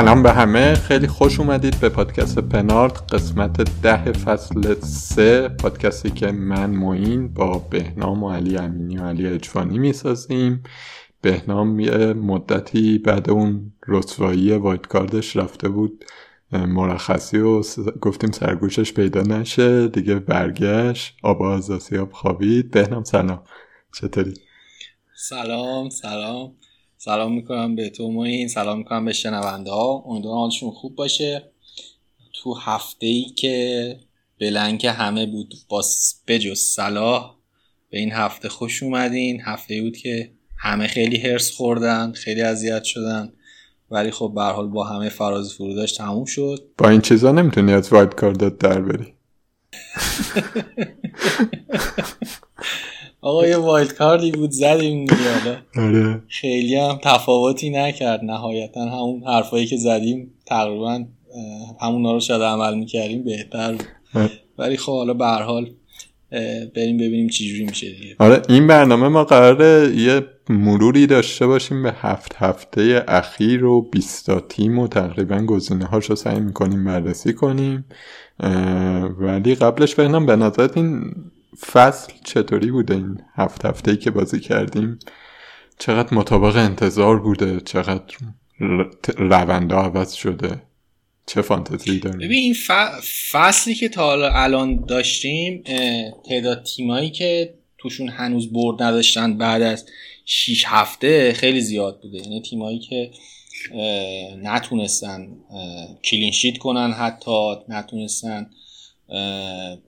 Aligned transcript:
سلام 0.00 0.22
به 0.22 0.32
همه. 0.32 0.74
خیلی 0.74 1.06
خوش 1.06 1.40
اومدید 1.40 1.80
به 1.80 1.88
پادکست 1.88 2.38
پنارت 2.38 3.14
قسمت 3.14 3.82
ده 3.82 4.12
فصل 4.12 4.74
سه. 4.80 5.48
پادکستی 5.48 6.10
که 6.10 6.32
من 6.32 6.70
موین 6.70 7.34
با 7.34 7.58
بهنام 7.58 8.22
و 8.22 8.30
علی 8.30 8.56
امینی 8.56 8.98
و 8.98 9.02
علی 9.02 9.26
اجفانی 9.26 9.78
می‌سازیم. 9.78 10.62
بهنام 11.22 11.80
یه 11.80 12.12
مدتی 12.12 12.98
بعد 12.98 13.30
اون 13.30 13.72
رسوایی 13.88 14.52
وایت 14.52 14.86
کاردش 14.86 15.36
رفته 15.36 15.68
بود 15.68 16.04
مرخصی 16.52 17.38
و 17.38 17.62
گفتیم 18.00 18.30
سرگوشش 18.30 18.92
پیدا 18.92 19.22
نشه 19.22 19.88
دیگه 19.88 20.14
برگشت 20.14 21.16
آب 21.22 21.42
آزاسیاب 21.42 22.12
خوابید. 22.12 22.70
بهنام 22.70 23.04
سلام. 23.04 23.42
چطوری؟ 24.00 24.34
سلام 25.14 25.88
سلام. 25.88 26.52
سلام 27.02 27.32
می‌کنم 27.32 27.74
به 27.76 27.90
تو 27.90 28.18
این 28.18 28.48
سلام 28.48 28.78
می‌کنم 28.78 29.04
به 29.04 29.12
شنونده 29.12 29.70
ها. 29.70 30.04
امیدوارم 30.06 30.38
حالشون 30.38 30.70
خوب 30.70 30.96
باشه. 30.96 31.42
تو 32.32 32.54
هفته 32.54 33.06
ای 33.06 33.22
که 33.22 33.96
بلنک 34.40 34.84
همه 34.84 35.26
بود 35.26 35.54
با 35.68 35.84
بجز 36.26 36.58
صلاح 36.58 37.34
به 37.90 37.98
این 37.98 38.12
هفته 38.12 38.48
خوش 38.48 38.82
اومدین. 38.82 39.40
هفته 39.40 39.74
ای 39.74 39.80
بود 39.80 39.96
که 39.96 40.30
همه 40.58 40.86
خیلی 40.86 41.16
هرس 41.16 41.50
خوردن 41.50 42.12
خیلی 42.12 42.42
اذیت 42.42 42.84
شدن. 42.84 43.32
ولی 43.90 44.10
خب 44.10 44.32
به 44.34 44.42
حال 44.42 44.68
با 44.68 44.84
همه 44.84 45.08
فراز 45.08 45.52
فروداش 45.52 45.92
تموم 45.92 46.24
شد. 46.24 46.68
با 46.78 46.88
این 46.88 47.00
چیزا 47.00 47.32
نمی‌تونی 47.32 47.72
از 47.72 47.92
وایت 47.92 48.14
کاردت 48.14 48.58
در 48.58 48.80
بری. 48.80 49.14
آقا 53.22 53.46
یه 53.46 53.56
وایلد 53.56 53.92
کاردی 53.92 54.30
بود 54.30 54.50
زدیم 54.50 55.04
دیگه 55.04 55.62
آره. 55.76 56.22
خیلی 56.28 56.76
هم 56.76 56.98
تفاوتی 57.02 57.70
نکرد 57.70 58.24
نهایتا 58.24 58.80
همون 58.80 59.22
حرفایی 59.26 59.66
که 59.66 59.76
زدیم 59.76 60.34
تقریبا 60.46 61.04
همون 61.80 62.04
رو 62.04 62.20
شاید 62.20 62.42
عمل 62.42 62.78
می‌کردیم 62.78 63.24
بهتر 63.24 63.72
بود. 63.72 64.30
ولی 64.58 64.76
خب 64.76 64.92
حالا 64.92 65.14
به 65.14 65.26
حال 65.26 65.70
بریم 66.76 66.96
ببینیم 66.96 67.28
چجوری 67.28 67.64
میشه 67.64 67.90
دیگه. 67.90 68.16
آره 68.18 68.42
این 68.48 68.66
برنامه 68.66 69.08
ما 69.08 69.24
قراره 69.24 69.96
یه 69.96 70.22
مروری 70.48 71.06
داشته 71.06 71.46
باشیم 71.46 71.82
به 71.82 71.92
هفت 71.96 72.34
هفته 72.36 73.04
اخیر 73.08 73.64
و 73.64 73.82
20 73.82 74.48
تیم 74.48 74.78
و 74.78 74.88
تقریبا 74.88 75.38
گزینه 75.38 75.84
هاش 75.84 76.10
رو 76.10 76.16
سعی 76.16 76.40
می‌کنیم 76.40 76.84
بررسی 76.84 77.32
کنیم. 77.32 77.84
ولی 79.18 79.54
قبلش 79.54 79.94
ببینم 79.94 80.26
به 80.26 80.36
نظرت 80.36 80.76
این 80.76 81.14
فصل 81.58 82.12
چطوری 82.24 82.70
بوده 82.70 82.94
این 82.94 83.20
هفت 83.34 83.66
هفته 83.66 83.96
که 83.96 84.10
بازی 84.10 84.40
کردیم؟ 84.40 84.98
چقدر 85.78 86.14
مطابق 86.14 86.56
انتظار 86.56 87.20
بوده؟ 87.20 87.60
چقدر 87.60 88.04
رونده 89.16 89.74
عوض 89.74 90.12
شده؟ 90.12 90.62
چه 91.26 91.42
فانتزی 91.42 91.98
داریم؟ 91.98 92.18
ببین 92.18 92.38
این 92.38 92.54
فصلی 93.32 93.74
که 93.74 93.88
تا 93.88 94.28
الان 94.32 94.84
داشتیم 94.84 95.62
تعداد 96.28 96.62
تیمایی 96.62 97.10
که 97.10 97.54
توشون 97.78 98.08
هنوز 98.08 98.52
برد 98.52 98.82
نداشتن 98.82 99.38
بعد 99.38 99.62
از 99.62 99.86
6 100.24 100.64
هفته 100.66 101.32
خیلی 101.32 101.60
زیاد 101.60 102.00
بوده. 102.02 102.18
یعنی 102.18 102.42
تیمایی 102.42 102.78
که 102.78 103.10
نتونستن 104.42 105.28
کلینشیت 106.04 106.58
کنن 106.58 106.92
حتی 106.92 107.54
نتونستن 107.68 108.50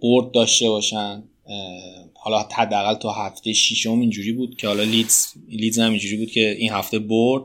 برد 0.02 0.32
داشته 0.34 0.68
باشن. 0.68 1.22
حالا 2.14 2.48
حداقل 2.56 2.94
تا 2.94 3.12
هفته 3.12 3.53
ششم 3.53 4.00
اینجوری 4.00 4.32
بود 4.32 4.56
که 4.56 4.66
حالا 4.66 4.82
لیدز 4.82 5.26
لیدز 5.48 5.78
هم 5.78 5.91
اینجوری 5.91 6.16
بود 6.16 6.30
که 6.30 6.50
این 6.50 6.72
هفته 6.72 6.98
برد. 6.98 7.44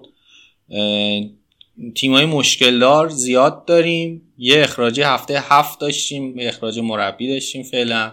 تیمای 1.96 2.26
مشکل 2.26 2.80
دار 2.80 3.10
زیاد 3.10 3.66
داریم. 3.66 4.22
یه 4.38 4.64
اخراج 4.64 5.02
هفته 5.02 5.40
هفت 5.42 5.80
داشتیم 5.80 6.36
اخراج 6.40 6.80
مربی 6.80 7.28
داشتیم 7.28 7.64
فعلا. 7.64 8.12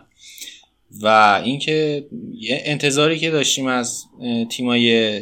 و 1.01 1.41
اینکه 1.45 2.07
یه 2.39 2.63
انتظاری 2.65 3.19
که 3.19 3.31
داشتیم 3.31 3.67
از 3.67 4.05
تیمای 4.51 5.21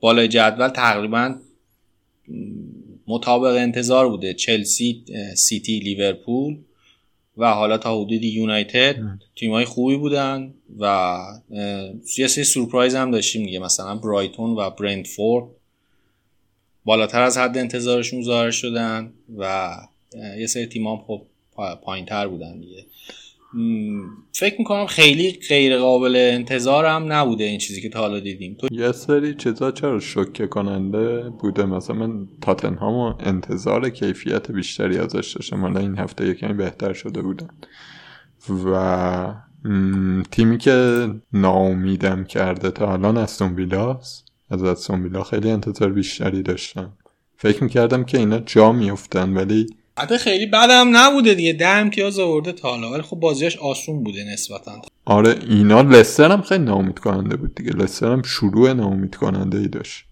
بالای 0.00 0.28
جدول 0.28 0.68
تقریبا 0.68 1.34
مطابق 3.06 3.56
انتظار 3.56 4.08
بوده. 4.08 4.34
چلسی 4.34 5.04
سیتی 5.34 5.78
لیورپول. 5.78 6.58
و 7.36 7.54
حالا 7.54 7.78
تا 7.78 8.00
حدودی 8.00 8.28
یونایتد 8.28 8.96
های 9.42 9.64
خوبی 9.64 9.96
بودن 9.96 10.54
و 10.78 11.18
یه 12.18 12.26
سری 12.26 12.44
سورپرایز 12.44 12.94
هم 12.94 13.10
داشتیم 13.10 13.44
دیگه 13.44 13.58
مثلا 13.58 13.94
برایتون 13.94 14.50
و 14.50 14.70
برندفورد. 14.70 15.46
بالاتر 16.84 17.22
از 17.22 17.38
حد 17.38 17.58
انتظارشون 17.58 18.22
ظاهر 18.22 18.50
شدن 18.50 19.12
و 19.38 19.76
یه 20.38 20.46
سری 20.46 20.66
تیم 20.66 20.86
هم 20.86 20.96
خب 21.06 21.22
پایین 21.82 22.06
تر 22.06 22.28
بودن 22.28 22.58
دیگه. 22.58 22.84
فکر 24.32 24.54
می‌کنم 24.58 24.86
خیلی 24.86 25.38
غیر 25.48 25.78
قابل 25.78 26.16
انتظار 26.16 26.84
هم 26.86 27.12
نبوده 27.12 27.44
این 27.44 27.58
چیزی 27.58 27.80
که 27.80 27.88
تا 27.88 27.98
حالا 27.98 28.20
دیدیم. 28.20 28.56
تو 28.60 28.68
یه 28.70 28.92
سری 28.92 29.34
چیزا 29.34 29.70
چرا 29.70 30.00
شوکه 30.00 30.46
کننده 30.46 31.30
بوده؟ 31.30 31.64
مثلا 31.64 31.96
من 31.96 32.28
تاتنهام 32.40 33.16
انتظار 33.20 33.90
کیفیت 33.90 34.50
بیشتری 34.50 34.98
ازش 34.98 35.32
داشتم. 35.36 35.60
حالا 35.60 35.80
این 35.80 35.98
هفته 35.98 36.26
یکمی 36.26 36.54
بهتر 36.54 36.92
شده 36.92 37.22
بودن 37.22 37.48
و 38.66 39.34
تیمی 40.30 40.58
که 40.58 41.08
ناامیدم 41.32 42.24
کرده 42.24 42.70
تا 42.70 42.92
الان 42.92 43.16
استون 43.16 43.54
ویلاست 43.54 44.24
از 44.50 44.62
استون 44.62 45.02
ویلا 45.02 45.22
خیلی 45.22 45.50
انتظار 45.50 45.92
بیشتری 45.92 46.42
داشتم. 46.42 46.92
فکر 47.36 47.64
می‌کردم 47.64 48.04
که 48.04 48.18
اینا 48.18 48.38
جا 48.38 48.72
میفتن 48.72 49.36
ولی 49.36 49.66
حتی 50.00 50.18
خیلی 50.18 50.46
بدم 50.46 50.96
نبوده 50.96 51.34
دیگه. 51.34 51.52
ده 51.52 51.68
امتیاز 51.68 52.18
آورده 52.18 52.52
تا 52.52 52.70
حالا. 52.70 52.90
ولی 52.90 53.02
خب 53.02 53.16
بازیش 53.16 53.56
آسون 53.56 54.04
بوده 54.04 54.24
نسبتا. 54.32 54.82
آره 55.04 55.34
اینا 55.48 55.80
لستر 55.80 56.30
هم 56.32 56.42
خیلی 56.42 56.64
ناامید 56.64 56.98
کننده 56.98 57.36
بود 57.36 57.54
دیگه. 57.54 57.70
لستر 57.70 58.12
هم 58.12 58.22
شروع 58.22 58.72
ناامید 58.72 59.14
کننده 59.16 59.58
ای 59.58 59.68
داشت. 59.68 60.04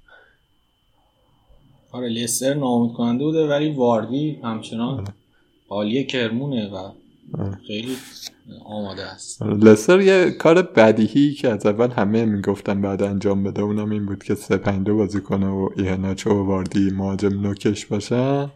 آره 1.92 2.08
لستر 2.08 2.54
ناامید 2.54 2.92
کننده 2.92 3.24
بوده 3.24 3.48
ولی 3.48 3.70
واردی 3.70 4.38
همچنان 4.44 5.08
حالی 5.68 6.04
کرمونه 6.04 6.68
و 6.68 6.76
آره. 7.38 7.58
خیلی 7.66 7.96
آماده 8.64 9.02
است. 9.02 9.42
آره، 9.42 9.54
لستر 9.54 10.00
یه 10.00 10.30
کار 10.30 10.62
بدیهی 10.62 11.34
که 11.34 11.48
از 11.48 11.66
اول 11.66 11.90
همه 11.90 12.24
می‌گفتن 12.24 12.82
بعد 12.82 13.02
انجام 13.02 13.44
بده. 13.44 13.62
اونم 13.62 13.90
این 13.90 14.06
بود 14.06 14.24
که 14.24 14.34
دو 14.84 14.96
بازی 14.96 15.20
کنه 15.20 15.46
و 15.46 15.68
ایهناچو 15.76 16.30
و 16.30 16.46
واردی 16.46 16.90
مهاجم 16.90 17.40
نوکش 17.40 17.86
باشن. 17.86 18.50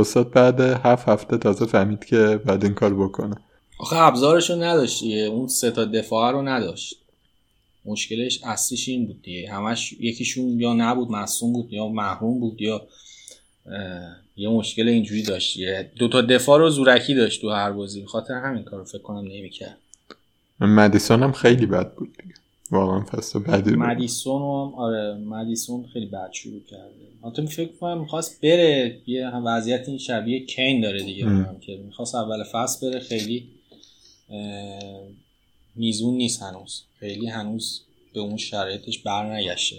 استاد 0.00 0.30
بعد 0.30 0.60
هفت 0.60 1.08
هفته 1.08 1.38
تازه 1.38 1.66
فهمید 1.66 2.04
که 2.04 2.40
بعد 2.46 2.64
این 2.64 2.74
کار 2.74 2.94
بکنه. 2.94 3.36
آخه 3.78 3.96
ابزارشو 3.96 4.62
نداشت 4.62 5.02
اون 5.02 5.48
سه 5.48 5.70
تا 5.70 5.84
دفاع 5.84 6.32
رو 6.32 6.42
نداشت. 6.42 6.96
مشکلش 7.84 8.40
اصلیش 8.44 8.88
این 8.88 9.06
بود 9.06 9.22
دیگه. 9.22 9.52
همش 9.52 9.92
یکیشون 9.92 10.60
یا 10.60 10.74
نبود 10.74 11.10
مصوم 11.10 11.52
بود 11.52 11.72
یا 11.72 11.88
محروم 11.88 12.40
بود 12.40 12.62
یا 12.62 12.82
یه 14.36 14.48
مشکل 14.48 14.88
اینجوری 14.88 15.22
داشت 15.22 15.58
دو 15.96 16.08
تا 16.08 16.20
دفاع 16.20 16.58
رو 16.58 16.70
زورکی 16.70 17.14
داشت 17.14 17.40
تو 17.40 17.50
هر 17.50 17.72
بازی. 17.72 18.04
خاطر 18.04 18.34
همین 18.34 18.62
کار 18.62 18.78
رو 18.78 18.84
فکر 18.84 19.02
کنم 19.02 19.28
نمی‌کرد. 19.28 19.76
مدیسون 20.60 21.22
هم 21.22 21.32
خیلی 21.32 21.66
بد 21.66 21.94
بود 21.94 22.16
دیگه. 22.22 22.34
واقعا 22.70 23.00
فصل 23.00 23.38
بعدی 23.38 23.70
مدیسون 23.70 24.42
هم 24.42 24.74
آره 24.74 25.14
مدیسون 25.14 25.84
خیلی 25.92 26.06
بد 26.06 26.32
شروع 26.32 26.60
کرده. 26.70 27.09
حتی 27.24 27.46
فکر 27.46 27.72
کنم 27.80 28.00
می‌خواست 28.00 28.40
بره. 28.40 28.98
یه 29.06 29.36
وضعیت 29.36 29.88
این 29.88 29.98
شبیه 29.98 30.46
کین 30.46 30.80
داره 30.80 31.02
دیگه. 31.02 31.46
که 31.60 31.76
می‌خواست 31.76 32.14
اول 32.14 32.44
فصل 32.44 32.90
بره. 32.90 33.00
خیلی 33.00 33.48
میزون 35.76 36.14
نیست 36.14 36.42
هنوز. 36.42 36.82
خیلی 37.00 37.26
هنوز 37.26 37.80
به 38.14 38.20
اون 38.20 38.36
شرایطش 38.36 38.98
برنگشته. 38.98 39.76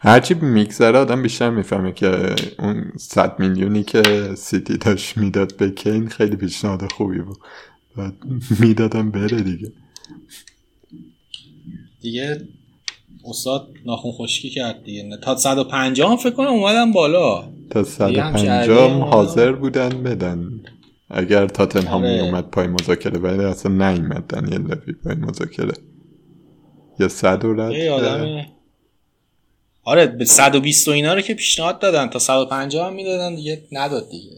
هرچی 0.00 0.34
میگذره 0.34 0.98
آدم 0.98 1.22
بیشتر 1.22 1.50
می‌فهمه 1.50 1.92
که 1.92 2.34
اون 2.58 2.92
صد 2.98 3.40
میلیونی 3.40 3.84
که 3.84 4.02
سیتی 4.34 4.76
داشت 4.76 5.16
می‌داد 5.16 5.56
به 5.56 5.70
کین 5.70 6.08
خیلی 6.08 6.36
پیشنهاد 6.36 6.92
خوبی 6.92 7.18
بود. 7.18 7.38
بعد 7.96 8.14
می‌دادم 8.60 9.10
بره 9.10 9.42
دیگه. 9.42 9.72
دیگه 12.00 12.48
استاد 13.24 13.68
ناخون 13.86 14.12
خشکی 14.12 14.50
کرد 14.50 14.84
دیگه. 14.84 15.16
تا 15.22 15.36
150 15.36 16.10
هم 16.10 16.16
فکر 16.16 16.30
کنم 16.30 16.46
اومدن 16.46 16.92
بالا. 16.92 17.44
تا 17.70 17.84
150 17.84 18.90
حاضر 18.90 19.52
بودن 19.52 19.88
بدن. 19.88 20.60
اگر 21.10 21.46
تاتنهام 21.46 22.04
آره. 22.04 22.22
اومد 22.22 22.50
پای 22.50 22.66
مذاکره 22.66 23.18
ولی 23.18 23.44
اصلا 23.44 23.72
نیومدن 23.90 24.52
یه 24.52 24.58
لبی 24.58 24.92
پای 24.92 25.14
مذاکره. 25.14 25.74
یا 27.00 27.08
صد 27.08 27.44
و 27.44 27.54
رد 27.54 27.72
یه 27.72 27.90
آدم 27.90 28.46
آره 29.84 30.06
به 30.06 30.24
120 30.24 30.88
و 30.88 30.90
اینا 30.90 31.14
رو 31.14 31.20
که 31.20 31.34
پیشنهاد 31.34 31.78
دادن. 31.78 32.08
تا 32.08 32.18
150 32.18 32.86
هم 32.86 32.94
می‌دادن 32.94 33.34
دیگه. 33.34 33.62
نداد 33.72 34.10
دیگه. 34.10 34.30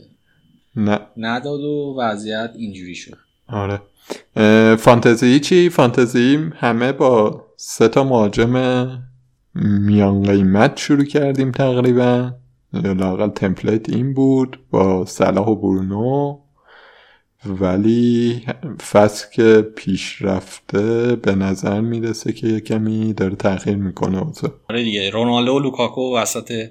نه. 0.77 0.99
نداد 1.17 1.61
و 1.61 1.97
وضعیت 1.99 2.51
اینجوری 2.57 2.95
شد. 2.95 3.17
آره. 3.49 3.81
فانتزی 4.79 5.41
چی؟ 5.41 5.69
فانتزی 5.69 6.39
همه 6.55 6.93
با 6.93 7.45
سه 7.57 7.89
تا 7.89 8.05
مهاجم 8.05 9.03
میان 9.55 10.23
قیمت 10.23 10.77
شروع 10.77 11.05
کردیم 11.05 11.53
تقریبا. 11.53 12.33
لاقل 12.73 13.29
تمپلیت 13.29 13.89
این 13.89 14.15
بود 14.15 14.59
با 14.71 15.05
صلاح 15.05 15.49
و 15.49 15.57
برونو. 15.57 16.39
ولی 17.47 18.43
فصل 18.93 19.27
که 19.35 19.63
پیش 19.77 20.23
رفته 20.23 21.17
به 21.17 21.35
نظر 21.35 21.81
می‌رسه 21.81 22.33
که 22.33 22.61
کمی 22.61 23.13
داره 23.13 23.37
تغییر 23.37 23.77
می‌کنه 23.77 24.23
اوضاع. 24.23 24.51
آره 24.71 24.83
دیگه 24.83 25.11
رونالدو 25.11 25.53
و 25.53 25.59
لوکاکو 25.59 26.17
وسط 26.17 26.69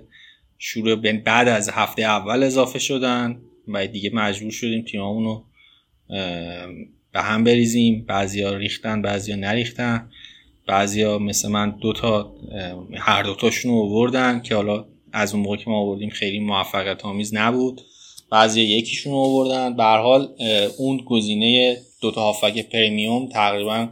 شروع 0.58 0.96
بعد 1.12 1.48
از 1.48 1.70
هفته 1.70 2.02
اول 2.02 2.44
اضافه 2.44 2.80
شدن 2.80 3.42
و 3.68 3.88
دیگه 3.88 4.12
مجبور 4.14 4.52
شدیم 4.52 4.86
تیممون 4.92 5.24
رو 5.24 5.44
به 7.14 7.22
هم 7.22 7.44
بریزیم. 7.44 8.06
بعضیا 8.08 8.56
ریختن 8.58 9.02
بعضیا 9.02 9.36
نریختن. 9.36 10.10
بعضیا 10.68 11.20
مثل 11.20 11.50
من 11.50 11.72
دوتا 11.82 12.34
اه، 12.52 12.88
هر 12.98 13.24
دوتاشون 13.24 13.72
رو 13.72 13.78
آوردن 13.78 14.42
که 14.42 14.56
حالا 14.56 14.86
از 15.14 15.34
اون 15.34 15.44
موقع 15.44 15.58
که 15.58 15.70
ما 15.70 15.80
آوردیم 15.80 16.10
خیلی 16.10 16.40
موفقیت 16.40 17.06
آمیز 17.06 17.34
نبود. 17.34 17.82
بعضی 18.32 18.62
یکیشون 18.62 19.14
آوردن. 19.14 19.76
به 19.76 19.84
حال 19.84 20.30
اون 20.78 20.98
گزینه 20.98 21.78
دوتا 22.02 22.22
هافبک 22.22 22.70
premium 22.70 23.30
تقریبا 23.30 23.88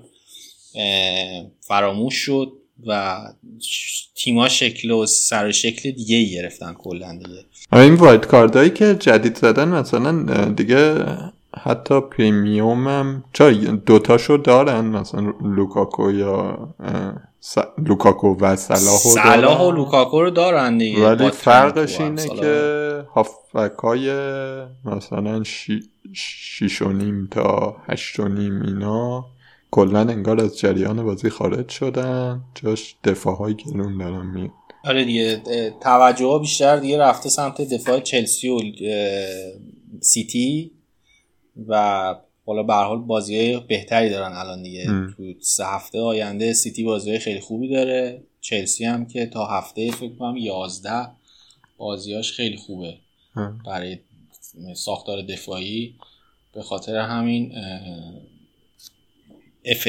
فراموش 1.61 2.13
شد 2.15 2.51
و 2.87 3.17
تیما 4.15 4.49
شکل 4.49 4.91
و 4.91 5.05
سر 5.05 5.51
شکل 5.51 5.91
دیگه 5.91 6.23
گرفتن 6.23 6.73
کلا 6.73 7.11
دیگه. 7.13 7.45
آره 7.71 7.83
این 7.83 7.93
wildcard 7.93 8.25
هایی 8.25 8.69
که 8.69 8.95
جدید 8.99 9.35
زدن 9.35 9.67
مثلا 9.67 10.45
دیگه 10.51 11.05
حتی 11.57 12.01
premium 12.01 12.87
هم 12.87 13.23
چرا 13.33 13.51
دوتاشو 13.85 14.37
دارن 14.37 14.85
مثلا 14.85 15.33
لوکاکو 15.41 16.11
یا 16.11 16.59
س- 17.39 17.57
لوکاکو 17.77 18.35
و 18.39 18.55
صلاح 18.55 18.79
رو 19.03 19.33
صلاح 19.33 19.61
و. 19.61 19.71
لوکاکو 19.71 20.21
رو 20.21 20.29
دارن 20.29 20.77
دیگه 20.77 21.05
ولی 21.05 21.29
فرقش 21.31 21.99
و 21.99 22.03
اینه. 22.03 22.27
که 22.29 23.03
هافبکای 23.15 24.11
مثلا 24.85 25.43
شی... 25.43 25.79
شیش 26.13 26.81
و 26.81 26.91
نیم 26.91 27.27
تا 27.31 27.75
هشت 27.87 28.19
و 28.19 28.27
نیم 28.27 28.61
اینا 28.61 29.25
کلا 29.71 29.99
انگار 29.99 30.41
از 30.41 30.57
جریان 30.59 31.03
بازی 31.03 31.29
خارج 31.29 31.69
شدن 31.69 32.41
جاش 32.55 32.95
دفاع 33.03 33.35
های 33.35 33.53
گرون 33.53 33.97
دارن 33.97 34.25
میاد 34.25 34.49
آره 34.85 35.05
دیگه 35.05 35.41
توجه 35.81 36.25
ها 36.25 36.39
بیشتر 36.39 36.77
دیگه 36.77 36.97
رفته 36.99 37.29
سمت 37.29 37.61
دفاع 37.61 37.99
چلسی 37.99 38.49
و 38.49 38.59
سیتی 40.01 40.71
و 41.67 42.15
حالا 42.45 42.63
به 42.63 42.73
حال 42.73 42.97
بازی 42.97 43.59
بهتری 43.59 44.09
دارن 44.09 44.33
الان 44.33 44.63
دیگه. 44.63 44.85
تو 45.17 45.33
سه 45.41 45.65
هفته 45.65 45.99
آینده 45.99 46.53
سیتی 46.53 46.83
بازی 46.83 47.19
خیلی 47.19 47.39
خوبی 47.39 47.67
داره 47.69 48.21
چلسی 48.41 48.85
هم 48.85 49.05
که 49.05 49.25
تا 49.25 49.45
هفته 49.45 49.91
فکر 49.91 50.15
کنم 50.15 50.37
11 50.37 50.89
بازیاش 51.77 52.31
خیلی 52.31 52.57
خوبه 52.57 52.93
ام. 53.35 53.61
برای 53.65 53.97
ساختار 54.75 55.21
دفاعی 55.21 55.95
به 56.53 56.61
خاطر 56.61 56.95
همین 56.95 57.51
اف 59.65 59.87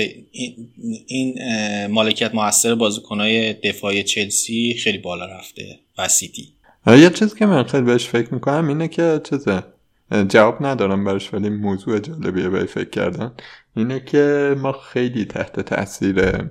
این- 1.06 1.86
مالکیت 1.86 2.34
موثر 2.34 2.74
بازیکنهای 2.74 3.52
دفاعی 3.52 4.02
چلسی 4.02 4.74
خیلی 4.74 4.98
بالا 4.98 5.26
رفته 5.26 5.78
و 5.98 6.08
سیتی 6.08 6.48
یه 6.86 7.10
چیز 7.10 7.34
که 7.34 7.46
من 7.46 7.62
خیلی 7.64 7.82
بهش 7.84 8.06
فکر 8.06 8.34
می‌کنم 8.34 8.68
اینه 8.68 8.88
که 8.88 9.20
چیزه 9.30 9.62
جواب 10.12 10.66
ندارم 10.66 11.04
براش 11.04 11.34
ولی 11.34 11.48
موضوع 11.48 11.98
جالبیه 11.98 12.48
به 12.48 12.64
فکر 12.64 12.90
کردن. 12.90 13.32
اینه 13.76 14.00
که 14.00 14.54
ما 14.58 14.72
خیلی 14.72 15.24
تحت 15.24 15.60
تاثیر 15.60 16.50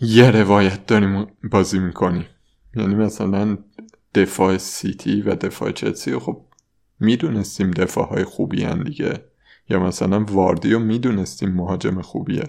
یه 0.00 0.30
روایت 0.30 0.86
داریم 0.86 1.26
بازی 1.50 1.78
می‌کنیم. 1.78 2.26
یعنی 2.76 2.94
مثلا 2.94 3.58
دفاع 4.14 4.56
سیتی 4.56 5.22
و 5.22 5.34
دفاع 5.34 5.70
چلسی 5.70 6.18
خب 6.18 6.46
می‌دونستیم 7.00 7.70
دفاع 7.70 8.08
های 8.08 8.24
خوبی 8.24 8.64
هن 8.64 8.82
دیگه. 8.82 9.24
یا 9.68 9.80
مثلا 9.80 10.24
واردی 10.24 10.72
رو 10.72 10.78
می‌دونستیم 10.78 11.52
مهاجم 11.52 12.00
خوبیه. 12.00 12.44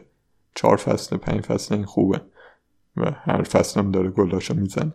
چهار 0.56 0.78
فصل 0.78 1.18
پنج 1.18 1.42
فصل 1.42 1.76
این 1.76 1.86
خوبه. 1.86 2.22
و 2.98 3.12
هر 3.12 3.44
فصل 3.44 3.80
هم 3.80 3.92
داره 3.92 4.10
گلاشو 4.10 4.54
می‌زنه. 4.54 4.94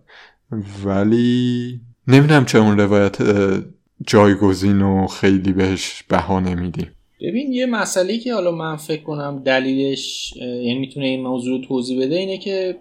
ولی 0.85 1.81
نمی‌دونم 2.07 2.45
چه 2.45 2.59
اون 2.59 2.81
روایت 2.81 3.23
جایگزین 4.07 4.83
و 4.83 5.07
خیلی 5.07 5.53
بهش 5.53 6.03
بها 6.09 6.41
نمیدیم. 6.41 6.91
ببین 7.21 7.53
یه 7.53 7.67
مسئله 7.67 8.19
که 8.19 8.35
حالا 8.35 8.51
من 8.51 8.77
فکر 8.77 9.03
کنم 9.03 9.43
دلیلش 9.45 10.33
یعنی 10.37 10.79
می‌تونه 10.79 11.07
این 11.07 11.23
موضوع 11.23 11.61
رو 11.61 11.67
توضیح 11.67 12.01
بده 12.01 12.17
اینه 12.17 12.39
که 12.39 12.77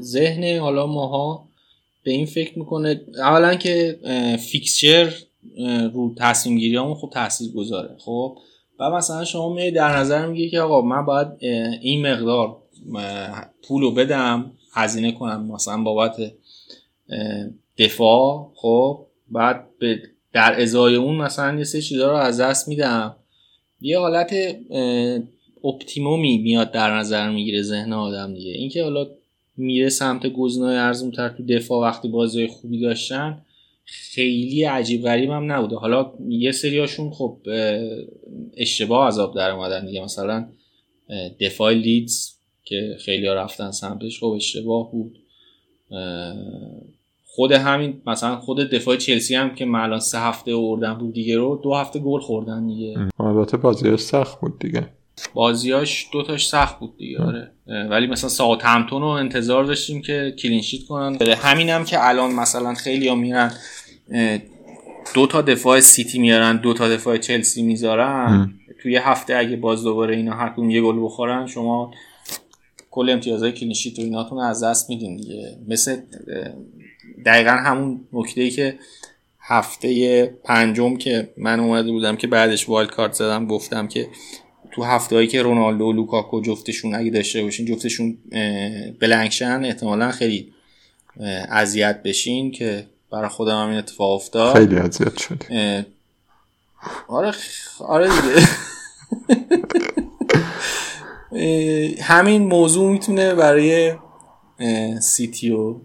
ذهن 0.00 0.58
حالا 0.58 0.86
ماها 0.86 1.48
به 2.02 2.10
این 2.10 2.26
فکر 2.26 2.58
می‌کنه. 2.58 3.00
اولا 3.18 3.54
که 3.54 3.98
فیکسچر 4.50 5.14
رو 5.94 6.14
تصمیم 6.18 6.58
گیری 6.58 6.76
همون 6.76 6.94
خب 6.94 7.10
تاثیر 7.12 7.52
گذاره 7.52 7.96
خب؟ 7.98 8.38
و 8.80 8.90
مثلا 8.90 9.24
شما 9.24 9.54
می 9.54 9.70
در 9.70 9.96
نظر 9.96 10.26
می‌گیری 10.26 10.50
که 10.50 10.60
آقا 10.60 10.80
من 10.80 11.04
باید 11.06 11.28
این 11.82 12.06
مقدار 12.06 12.56
پول 13.68 13.82
رو 13.82 13.90
بدم 13.90 14.52
هزینه 14.72 15.12
کنم 15.12 15.52
مثلا 15.52 15.82
بابت 15.82 16.16
دفاع. 17.78 18.52
خب؟ 18.54 19.03
بعد 19.30 19.66
به 19.78 20.02
در 20.32 20.60
ازای 20.60 20.94
اون 20.94 21.16
مثلا 21.16 21.58
یه 21.58 21.64
سری 21.64 21.82
چیزا 21.82 22.10
رو 22.10 22.16
از 22.16 22.40
دست 22.40 22.68
میدم. 22.68 23.16
یه 23.80 23.98
حالت 23.98 24.34
اپتیمومی 25.64 26.38
میاد 26.38 26.72
در 26.72 26.96
نظر 26.98 27.30
می‌گیره 27.30 27.62
ذهن 27.62 27.92
آدم 27.92 28.34
دیگه. 28.34 28.50
اینکه 28.50 28.82
حالا 28.82 29.06
میره 29.56 29.88
سمت 29.88 30.26
گزینه‌های 30.26 30.76
ارزونتر 30.76 31.28
تو 31.28 31.46
دفاع 31.46 31.88
وقتی 31.88 32.08
بازی 32.08 32.46
خوبی 32.46 32.80
داشتن 32.80 33.42
خیلی 33.84 34.64
عجیب 34.64 35.02
غریب 35.02 35.30
هم 35.30 35.52
نبوده. 35.52 35.76
حالا 35.76 36.12
یه 36.28 36.52
سریاشون 36.52 37.10
خب 37.10 37.38
اه، 37.46 37.80
اشتباه 38.56 39.08
عذاب 39.08 39.34
در 39.34 39.50
اومدن 39.50 39.86
دیگه. 39.86 40.04
مثلا 40.04 40.48
دفاع 41.40 41.72
لیدز 41.72 42.34
که 42.64 42.96
خیلی 43.00 43.26
ها 43.26 43.34
رفتن 43.34 43.70
سمتش 43.70 44.20
خب 44.20 44.26
اشتباه 44.26 44.92
بود. 44.92 45.18
خود 47.34 47.52
همین 47.52 48.02
مثلا 48.06 48.36
خود 48.36 48.58
دفاع 48.58 48.96
چلسی 48.96 49.34
هم 49.34 49.54
که 49.54 49.64
من 49.64 49.80
الان 49.80 50.00
سه 50.00 50.18
هفته 50.18 50.54
آوردن 50.54 50.94
بود 50.94 51.12
دیگه 51.12 51.36
رو 51.36 51.60
دو 51.62 51.74
هفته 51.74 51.98
گل 51.98 52.20
خوردن 52.20 52.66
دیگه. 52.66 52.98
البته 53.20 53.56
بازیش 53.56 54.00
سخت 54.00 54.40
بود 54.40 54.58
دیگه. 54.58 54.86
بازیاش 55.34 56.06
دوتاش 56.12 56.48
سخت 56.48 56.78
بود 56.78 56.96
دیگه 56.96 57.22
آره. 57.22 57.50
ولی 57.90 58.06
مثلا 58.06 58.30
ساعت 58.30 58.64
همتون 58.64 59.02
رو 59.02 59.08
انتظار 59.08 59.64
داشتیم 59.64 60.02
که 60.02 60.34
کلینشیت 60.38 60.86
کنن. 60.86 61.18
همین 61.22 61.68
هم 61.68 61.84
که 61.84 62.08
الان 62.08 62.32
مثلا 62.32 62.74
خیلی 62.74 63.08
ها 63.08 63.14
میرن 63.14 63.52
دو 65.14 65.26
تا 65.26 65.42
دفاع 65.42 65.80
سیتی 65.80 66.18
میارن 66.18 66.56
دو 66.56 66.74
تا 66.74 66.88
دفاع 66.88 67.16
چلسی 67.16 67.62
می‌ذارن. 67.62 68.54
توی 68.82 68.92
یه 68.92 69.08
هفته 69.08 69.36
اگه 69.36 69.56
باز 69.56 69.84
دوباره 69.84 70.16
اینا 70.16 70.34
هر 70.34 70.54
یه 70.58 70.82
گل 70.82 71.04
بخورن 71.04 71.46
شما 71.46 71.90
کل 72.90 73.10
امتیازهای 73.10 73.52
clean 73.52 73.75
sheet 73.75 73.98
و 73.98 74.02
ایناتون 74.02 74.38
از 74.38 74.64
دست 74.64 74.90
میدین 74.90 75.16
دیگه. 75.16 75.58
مثل 75.68 75.96
دقیقا 77.24 77.50
همون 77.50 78.00
نکته 78.12 78.40
ای 78.40 78.50
که 78.50 78.78
هفته 79.40 80.24
پنجم 80.44 80.96
که 80.96 81.28
من 81.36 81.60
اومده 81.60 81.90
بودم 81.90 82.16
که 82.16 82.26
بعدش 82.26 82.68
wild 82.68 82.90
card 82.90 83.12
زدم 83.12 83.46
گفتم 83.46 83.88
که 83.88 84.08
تو 84.72 84.82
هفته 84.82 85.16
هایی 85.16 85.28
که 85.28 85.42
رونالدو 85.42 85.84
و 85.84 85.92
لوکاکو 85.92 86.40
جفتشون 86.40 86.94
اگه 86.94 87.10
داشته 87.10 87.42
باشین 87.42 87.66
جفتشون 87.66 88.18
blank 89.00 89.40
شن 89.40 89.64
احتمالا 89.64 90.10
خیلی 90.10 90.52
اذیت 91.50 92.02
بشین 92.02 92.50
که 92.50 92.86
برای 93.12 93.28
خودم 93.28 93.62
هم 93.62 93.68
این 93.68 93.78
اتفاق 93.78 94.10
افتاد. 94.10 94.56
خیلی 94.56 94.76
اذیت 94.76 95.28
اه، 95.50 95.84
آره 97.08 97.32
خ- 97.32 97.80
آره 97.80 98.08
دیگه. 98.08 98.46
همین 102.02 102.42
موضوع 102.46 102.90
می‌تونه 102.92 103.34
برای 103.34 103.92
سیتی 105.00 105.50
و 105.50 105.76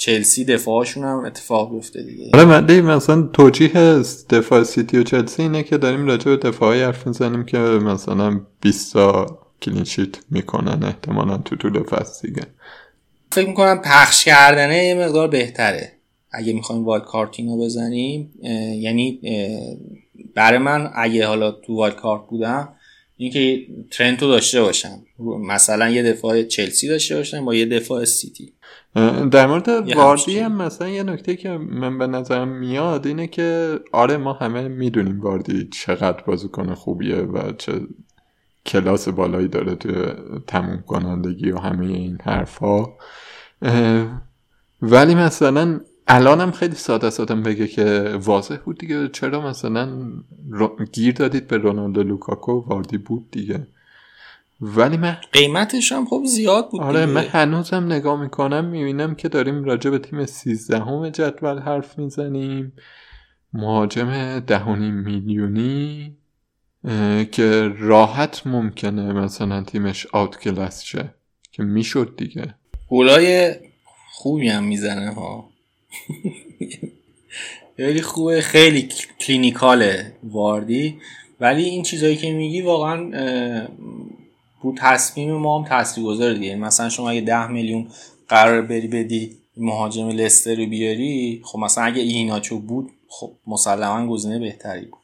چلسی 0.00 0.44
دفاعشون 0.44 1.04
هم 1.04 1.24
اتفاق 1.24 1.74
بیفته 1.74 2.02
دیگه. 2.02 2.30
آره 2.34 2.44
من 2.44 2.80
مثلا 2.80 3.22
توجیه 3.22 3.72
دفاع 4.30 4.62
سیتی 4.62 4.98
و 4.98 5.02
چلسی 5.02 5.42
اینه 5.42 5.62
که 5.62 5.78
داریم 5.78 6.06
راجع 6.06 6.24
به 6.24 6.36
دفاعی 6.36 6.82
حرف 6.82 7.06
می‌زنیم 7.06 7.44
که 7.44 7.58
مثلا 7.58 8.40
20 8.60 8.92
تا 8.92 9.38
clean 9.62 9.89
sheet 9.89 10.16
می‌کنن 10.30 10.82
احتمالا 10.82 11.36
تو 11.38 11.56
طول 11.56 11.82
فصل 11.82 12.28
دیگه. 12.28 12.42
فکر 13.32 13.48
می‌کنم 13.48 13.82
پخش 13.84 14.24
کردنه 14.24 14.84
یه 14.84 14.94
مقدار 14.94 15.28
بهتره. 15.28 15.92
اگه 16.32 16.52
می‌خوایم 16.52 16.84
wild 16.84 17.04
card 17.04 17.38
اینو 17.38 17.64
بزنیم 17.64 18.32
یعنی 18.80 19.20
برای 20.34 20.58
من 20.58 20.90
اگه 20.94 21.26
حالا 21.26 21.50
تو 21.50 21.74
wild 21.74 21.96
card 21.96 22.22
بودم 22.30 22.68
اینکه 23.16 23.66
ترنتو 23.90 24.28
داشته 24.28 24.62
باشم. 24.62 25.02
مثلا 25.48 25.90
یه 25.90 26.02
دفاع 26.02 26.42
چلسی 26.42 26.88
داشته 26.88 27.16
باشم 27.16 27.44
با 27.44 27.54
یه 27.54 27.66
دفاع 27.66 28.04
سیتی. 28.04 28.52
در 29.30 29.46
مورد 29.46 29.68
واردی 29.68 30.38
هم 30.38 30.52
مثلا 30.52 30.88
یه 30.88 31.02
نکته 31.02 31.36
که 31.36 31.58
من 31.58 31.98
به 31.98 32.06
نظرم 32.06 32.48
میاد 32.48 33.06
اینه 33.06 33.26
که 33.26 33.80
آره 33.92 34.16
ما 34.16 34.32
همه 34.32 34.68
می‌دونیم 34.68 35.20
واردی 35.20 35.68
چقدر 35.68 36.22
بازیکن 36.26 36.74
خوبیه 36.74 37.16
و 37.16 37.52
چه 37.52 37.80
کلاس 38.66 39.08
بالایی 39.08 39.48
داره 39.48 39.74
توی 39.74 40.06
تموم 40.46 40.84
کنندگی 40.86 41.50
و 41.50 41.58
همه 41.58 41.86
این 41.86 42.18
حرفها. 42.22 42.96
ولی 44.82 45.14
مثلا 45.14 45.80
الانم 46.08 46.50
خیلی 46.50 46.74
ساده 46.74 47.10
سادم 47.10 47.42
بگه 47.42 47.66
که 47.66 48.18
واضح 48.22 48.56
بود 48.56 48.78
دیگه. 48.78 49.08
چرا 49.08 49.40
مثلا 49.40 49.88
گیر 50.92 51.14
دادید 51.14 51.48
به 51.48 51.56
رونالدو 51.56 52.02
لوکاکو؟ 52.02 52.52
واردی 52.52 52.98
بود 52.98 53.30
دیگه. 53.30 53.66
ولی 54.60 54.96
من 54.96 55.16
قیمتش 55.32 55.92
هم 55.92 56.06
خب 56.06 56.22
زیاد 56.24 56.70
بود 56.70 56.80
آره 56.80 57.06
من 57.06 57.24
هنوزم 57.24 57.84
نگاه 57.84 58.20
می‌کنم 58.20 58.64
می‌بینم 58.64 59.14
که 59.14 59.28
داریم 59.28 59.64
راجع 59.64 59.90
به 59.90 59.98
تیم 59.98 60.26
سیزدهم 60.26 61.08
جدول 61.08 61.58
حرف 61.58 61.98
می‌زنیم. 61.98 62.72
مهاجم 63.52 64.40
دهونیم 64.40 64.94
میلیونی 64.94 66.16
که 67.32 67.72
راحت 67.78 68.46
ممکنه 68.46 69.12
مثلا 69.12 69.62
تیمش 69.62 70.06
آوت 70.12 70.38
کلاس 70.38 70.82
شه 70.82 71.14
که 71.52 71.62
می‌شد 71.62 72.14
دیگه. 72.16 72.54
گلای 72.88 73.54
خوبی 74.12 74.48
هم 74.48 74.64
می‌زنه 74.64 75.14
ها. 75.14 75.50
خیلی 77.76 78.02
خوبه 78.02 78.40
خیلی 78.40 78.88
کلینیکاله 79.20 80.12
واردی. 80.24 80.98
ولی 81.40 81.64
این 81.64 81.82
چیزهایی 81.82 82.16
که 82.16 82.32
میگی 82.32 82.62
واقعا 82.62 83.10
رو 84.62 84.74
تصمیم 84.78 85.32
ما 85.32 85.58
هم 85.58 85.68
تاثیر 85.68 86.04
گذاره 86.04 86.34
دیگه 86.34 86.54
مثلا 86.54 86.88
شما 86.88 87.10
اگه 87.10 87.20
ده 87.20 87.46
میلیون 87.46 87.88
قرار 88.28 88.62
بری 88.62 88.88
بدی 88.88 89.36
مهاجم 89.56 90.08
لستر 90.08 90.54
رو 90.54 90.66
بیاری 90.66 91.42
خب 91.44 91.58
مثلا 91.58 91.84
اگه 91.84 92.02
ایناچو 92.02 92.58
بود 92.58 92.90
خب 93.08 93.32
مسلما 93.46 94.06
گزینه 94.06 94.38
بهتری 94.38 94.86
بود. 94.86 95.00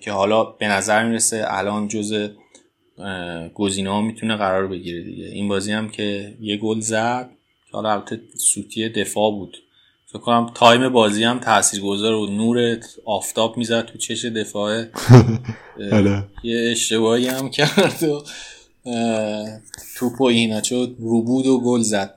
که 0.00 0.12
حالا 0.12 0.44
به 0.44 0.68
نظر 0.68 1.08
می‌رسه 1.08 1.44
الان 1.46 1.88
جز 1.88 2.30
گزینه 3.54 3.90
ها 3.90 4.00
می‌تونه 4.00 4.36
قرار 4.36 4.66
بگیره 4.66 5.02
دیگه. 5.02 5.24
این 5.24 5.48
بازی 5.48 5.72
هم 5.72 5.88
که 5.88 6.34
یه 6.40 6.56
گل 6.56 6.80
زد 6.80 7.30
که 7.66 7.72
حالا 7.72 7.92
البته 7.92 8.20
سوتی 8.36 8.88
دفاع 8.88 9.30
بود. 9.30 9.56
فکر 10.06 10.18
کنم 10.18 10.50
تایم 10.54 10.88
بازی 10.88 11.24
هم 11.24 11.38
تاثیرگذار 11.38 12.12
و 12.14 12.26
نور 12.26 12.78
آفتاب 13.04 13.56
می‌زد 13.56 13.84
تو 13.84 13.98
چش 13.98 14.24
دفاع. 14.24 14.84
یه 16.42 16.70
اشتباهی 16.70 17.28
هم 17.28 17.50
کرد 17.50 18.02
و 18.02 18.22
توپ 19.96 20.20
و 20.20 20.24
اینا 20.24 20.60
چون 20.60 20.96
رو 20.98 21.22
بود 21.22 21.46
و 21.46 21.60
گل 21.60 21.80
زد 21.80 22.14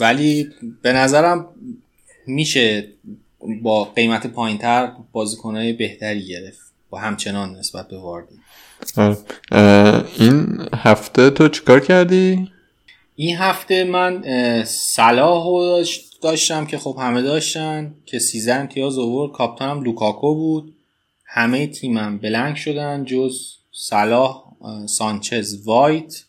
ولی 0.00 0.48
به 0.82 0.92
نظرم 0.92 1.46
میشه 2.26 2.88
با 3.62 3.84
قیمت 3.84 4.26
پایینتر 4.26 4.92
بازیکنهای 5.12 5.72
بهتری 5.72 6.26
گرفت 6.26 6.60
و 6.92 6.96
همچنان 6.96 7.56
نسبت 7.56 7.88
به 7.88 7.98
واردی. 7.98 8.34
این 10.18 10.58
هفته 10.74 11.30
تو 11.30 11.48
چیکار 11.48 11.80
کردی؟ 11.80 12.50
این 13.16 13.36
هفته 13.36 13.84
من 13.84 14.24
صلاح 14.64 15.46
داشتم 16.22 16.66
که 16.66 16.78
خب 16.78 16.96
همه 17.00 17.22
داشتن 17.22 17.94
که 18.06 18.18
13 18.18 18.54
امتیاز 18.54 18.98
اوورد 18.98 19.32
کاپتانم 19.32 19.82
لوکاکو 19.82 20.34
بود. 20.34 20.74
همه 21.24 21.66
تیمم 21.66 22.18
بلنک 22.18 22.56
شدن 22.56 23.04
جز 23.04 23.54
صلاح 23.72 24.44
سانچز 24.86 25.66
وایت 25.66 26.24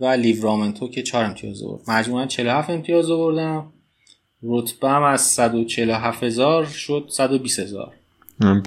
و 0.00 0.06
لیورامنتو 0.06 0.88
که 0.88 1.02
4 1.02 1.24
امتیاز 1.24 1.62
آورد. 1.62 1.90
مجموعا 1.90 2.26
47 2.26 2.70
امتیاز 2.70 3.10
آوردم. 3.10 3.72
رتبه 4.42 4.88
هم 4.88 5.02
از 5.02 5.20
147 5.20 6.22
هزار 6.22 6.66
شد 6.66 7.06
120 7.10 7.58
هزار. 7.58 7.92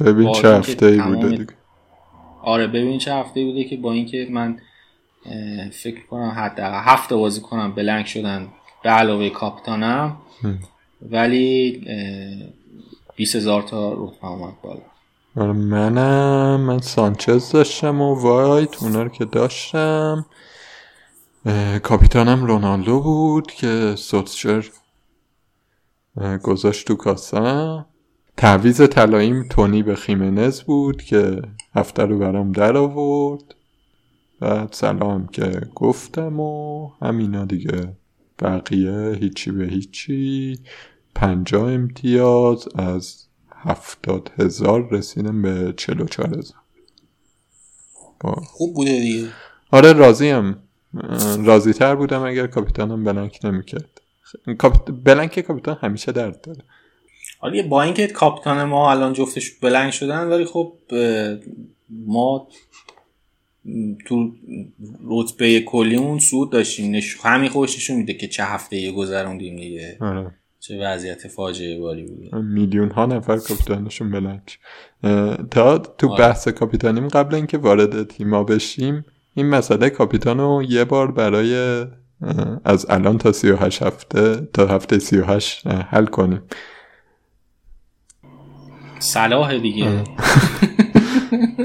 ببین 0.02 0.32
چه 0.32 0.48
هفته 0.48 0.86
ای 0.86 1.02
بوده 1.02 1.30
دیگه. 1.30 1.48
آره 2.42 2.68
ببین 2.68 2.98
چه 2.98 3.14
هفته 3.14 3.44
بوده 3.44 3.64
که 3.64 3.78
با 3.78 3.92
اینکه 3.92 4.28
من 4.30 4.60
فکر 5.72 6.06
کنم 6.10 6.34
حد 6.38 6.60
هفته 6.60 7.16
بازی 7.16 7.42
کنم 7.42 7.76
بلنک 7.76 8.08
شدن 8.08 8.48
به 8.88 8.94
علاوه 8.94 9.30
کاپتانم 9.30 10.18
ولی 11.12 11.84
20 13.16 13.36
هزار 13.36 13.62
تا 13.62 13.94
رتبه 13.94 14.28
آمد 14.28 14.54
بالا. 14.64 14.82
آره 15.36 15.52
منم. 15.54 16.62
من 16.62 16.80
سانچز 16.80 17.52
داشتم 17.52 18.02
و 18.02 18.22
وایت 18.22 18.84
اونا 18.84 19.04
رو 19.04 19.10
که 19.10 19.26
داشتم. 19.26 20.26
کاپیتانم 21.84 22.46
رونالدو 22.46 23.00
بود 23.00 23.52
که 23.52 23.94
سوتشر 23.98 24.70
گذاشت 26.44 26.88
تو 26.88 26.96
کاسم 26.96 27.86
تعویز 28.38 28.90
طلاییم 28.90 29.48
تونی 29.50 29.84
به 29.84 29.96
خیمنز 29.96 30.62
بود 30.62 31.02
که 31.04 31.42
هفته 31.76 32.04
رو 32.04 32.20
برام 32.20 32.52
در 32.52 32.78
آورد. 32.78 33.56
بعد 34.40 34.74
سلام 34.74 35.28
که 35.28 35.62
گفتم 35.76 36.40
و 36.40 36.88
همینا 37.02 37.46
دیگه. 37.46 37.94
بقیه 38.40 39.18
هیچی 39.20 39.52
به 39.52 39.68
هیچی. 39.68 40.60
پنجا 41.16 41.68
امتیاز 41.68 42.68
از 42.76 43.24
هفتاد 43.56 44.32
هزار 44.40 44.90
رسیدم 44.92 45.42
به 45.42 45.74
چلو 45.78 46.06
چار 46.06 46.38
هزار. 46.38 46.58
خوب 48.44 48.74
بوده 48.74 49.00
دیگه. 49.00 49.28
آره 49.72 49.94
راضیم. 49.94 50.56
راضی 51.46 51.74
تر 51.74 51.96
بودم 51.96 52.24
اگر 52.24 52.48
کاپیتانم 52.48 53.04
بلنک 53.04 53.40
نمی‌کرد. 53.44 54.02
بلنک 55.04 55.40
کاپیتان 55.40 55.78
همیشه 55.82 56.12
درد 56.12 56.42
داره. 56.42 56.64
آره 57.40 57.64
با 57.64 57.82
اینکه 57.82 58.08
کاپیتان 58.08 58.64
ما 58.64 58.92
الان 58.92 59.14
جفتش 59.14 59.52
بلنک 59.52 59.94
شدن 59.94 60.28
ولی 60.28 60.46
خب 60.46 60.74
ما 61.90 62.48
تو 64.06 64.32
رتبه 65.08 65.60
کلیمون 65.60 66.20
سود 66.20 66.52
داشتیم. 66.52 66.96
نش... 66.96 67.18
همین 67.24 67.50
خوششون 67.50 67.98
میده 67.98 68.14
که 68.14 68.28
چه 68.28 68.44
هفته 68.44 68.78
یه 68.78 68.92
گذروندیم 68.92 69.56
دیگه. 69.56 69.98
آره. 70.02 70.32
چه 70.60 70.80
وضعیت 70.82 71.28
فاجعه 71.28 71.80
باری 71.80 72.04
بوده 72.04 72.38
میلیون 72.38 72.90
ها 72.90 73.06
نفر 73.06 73.38
کاپیتانشون 73.38 74.12
بلنک 74.12 74.60
تا 75.52 75.78
تو 75.78 76.10
آره. 76.10 76.20
بحث 76.20 76.48
کاپیتانیم 76.48 77.08
قبل 77.08 77.36
اینکه 77.36 77.58
وارد 77.58 78.08
تیما 78.08 78.44
بشیم 78.44 79.06
این 79.34 79.46
مسئله 79.46 79.90
کاپیتان 79.90 80.38
رو 80.38 80.64
یه 80.70 80.86
بار 80.86 81.12
برای 81.12 81.86
از 82.66 82.86
الان 82.90 83.18
تا 83.18 83.32
38 83.32 83.84
هفته 83.84 84.48
تا 84.54 84.68
هفته 84.68 85.00
38 85.00 85.68
حل 85.68 86.06
کنیم. 86.06 86.42
صلاح 89.00 89.58
دیگه. 89.58 90.04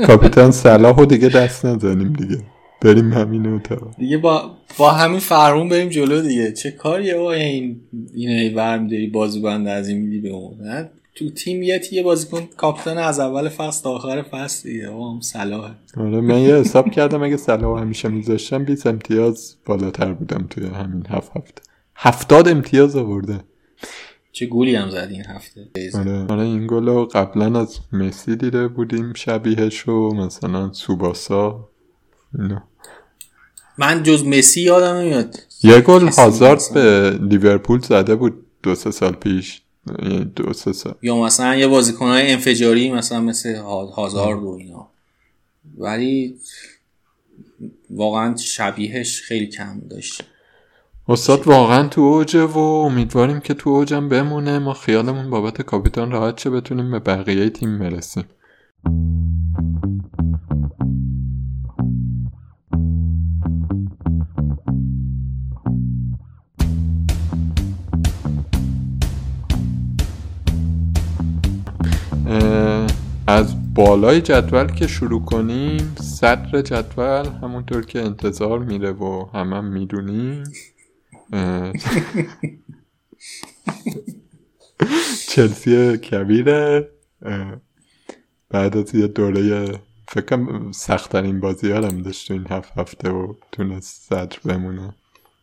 کاپیتان 0.06 0.50
صلاح 0.50 0.96
رو 0.96 1.06
دیگه 1.06 1.28
دست 1.28 1.66
نزنیم 1.66 2.12
دیگه. 2.12 2.38
بریم 2.80 3.12
همین 3.12 3.60
تا 3.60 3.76
دیگه 3.98 4.18
با 4.18 4.50
با 4.78 4.90
همین 4.90 5.18
فرمون 5.18 5.68
بریم 5.68 5.88
جلو 5.88 6.20
دیگه. 6.20 6.52
چه 6.52 6.70
کاریه 6.70 7.14
با 7.18 7.32
این 7.32 7.80
اینه 8.14 8.50
برم 8.50 8.88
داری 8.88 9.06
بازو 9.06 9.42
بند 9.42 9.68
از 9.68 9.88
این 9.88 9.98
میدی 9.98 10.20
به 10.20 10.28
اون؟ 10.28 10.88
تو 11.14 11.30
تیم 11.30 11.62
یه 11.62 11.78
تیه 11.78 12.02
بازیکن 12.02 12.48
کاپیتان 12.56 12.98
از 12.98 13.20
اول 13.20 13.48
فصل 13.48 13.82
تا 13.84 13.90
آخر 13.90 14.22
فصل 14.22 14.68
دیگه. 14.68 14.88
هم 14.90 15.20
صلاح 15.20 15.70
آره 15.96 16.20
من 16.20 16.38
یه 16.38 16.54
حساب 16.54 16.90
کردم 16.90 17.22
اگه 17.22 17.36
صلاح 17.36 17.80
همیشه 17.80 18.08
میذاشتم 18.08 18.64
20 18.64 18.86
امتیاز 18.86 19.56
بالاتر 19.66 20.12
بودم 20.12 20.46
توی 20.50 20.66
همین 20.66 21.04
هفت 21.08 21.36
هفته. 21.36 21.62
هفتاد 21.96 22.48
امتیاز 22.48 22.96
آورده. 22.96 23.40
چه 24.32 24.46
گولی 24.46 24.74
هم 24.74 24.90
زد 24.90 25.08
این 25.10 25.24
هفته؟ 25.24 25.68
آره, 25.94 26.26
آره 26.30 26.42
این 26.42 26.66
گل 26.66 26.86
رو 26.86 27.04
قبلا 27.06 27.60
از 27.60 27.78
مسی 27.92 28.36
دیده 28.36 28.68
بودیم 28.68 29.12
شبیهش 29.12 29.88
و 29.88 30.14
مثلا 30.14 30.72
سوباسا. 30.72 31.68
نه. 32.34 32.62
من 33.78 34.02
جز 34.02 34.24
مسی 34.26 34.60
یادم 34.60 34.96
نمیاد. 34.96 35.38
یه 35.62 35.80
گل 35.80 36.08
هازارد 36.08 36.62
به 36.74 37.18
لیورپول 37.22 37.80
زده 37.80 38.14
بود 38.14 38.46
دو 38.62 38.74
سه 38.74 38.90
سال 38.90 39.12
پیش. 39.12 39.62
یعنی 40.02 40.24
دو 40.24 40.52
سه 40.52 40.72
سال. 40.72 40.94
یا 41.02 41.16
مثلا 41.16 41.56
یه 41.56 41.66
بازیکنهای 41.66 42.32
انفجاری 42.32 42.90
مثلا 42.90 43.20
مثل 43.20 43.56
هازارد 43.56 44.42
و 44.42 44.48
اینا. 44.48 44.88
ولی 45.78 46.36
واقعا 47.90 48.36
شبیهش 48.36 49.22
خیلی 49.22 49.46
کم 49.46 49.80
داشت. 49.90 50.24
استاد 51.08 51.46
واقعا 51.48 51.88
تو 51.88 52.00
اوجه 52.00 52.44
و 52.44 52.58
امیدواریم 52.58 53.40
که 53.40 53.54
تو 53.54 53.70
اوجم 53.70 54.08
بمونه. 54.08 54.58
ما 54.58 54.74
خیالمون 54.74 55.30
بابت 55.30 55.62
کاپیتان 55.62 56.10
راحت 56.10 56.36
چه 56.36 56.50
بتونیم 56.50 56.90
به 56.90 56.98
بقیه 56.98 57.50
تیم 57.50 57.78
برسیم. 57.78 58.24
از 73.26 73.74
بالای 73.74 74.20
جدول 74.20 74.66
که 74.66 74.86
شروع 74.86 75.24
کنیم 75.24 75.94
صدر 76.00 76.62
جدول 76.62 77.26
همونطور 77.42 77.86
که 77.86 78.00
انتظار 78.00 78.58
میره 78.58 78.92
و 78.92 79.26
همه 79.34 79.56
هم 79.56 79.64
می‌دونیم. 79.64 80.44
چلسی 85.28 85.96
کبیره. 85.98 86.88
بعد 88.50 88.76
از 88.76 88.94
یه 88.94 89.06
دوره 89.06 89.72
فکرم 90.08 90.72
سختترین 90.72 91.40
بازی 91.40 91.72
هم 91.72 92.02
داشت 92.02 92.28
تو 92.28 92.34
این 92.34 92.46
هفت 92.50 92.72
هفته 92.76 93.10
و 93.10 93.34
تونست 93.52 94.08
صدر 94.08 94.38
بمونه. 94.44 94.94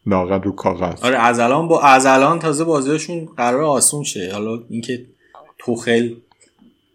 لاغر 0.05 0.39
رو 0.39 0.51
کاغذ. 0.51 1.01
آره 1.01 1.17
از 1.17 1.39
الان 1.39 1.67
با 1.67 1.81
از 1.81 2.05
الان 2.05 2.39
تازه 2.39 2.63
بازیشون 2.63 3.25
قرار 3.25 3.63
آسون 3.63 4.03
شه. 4.03 4.29
حالا 4.33 4.63
اینکه 4.69 5.05
توخل 5.57 6.15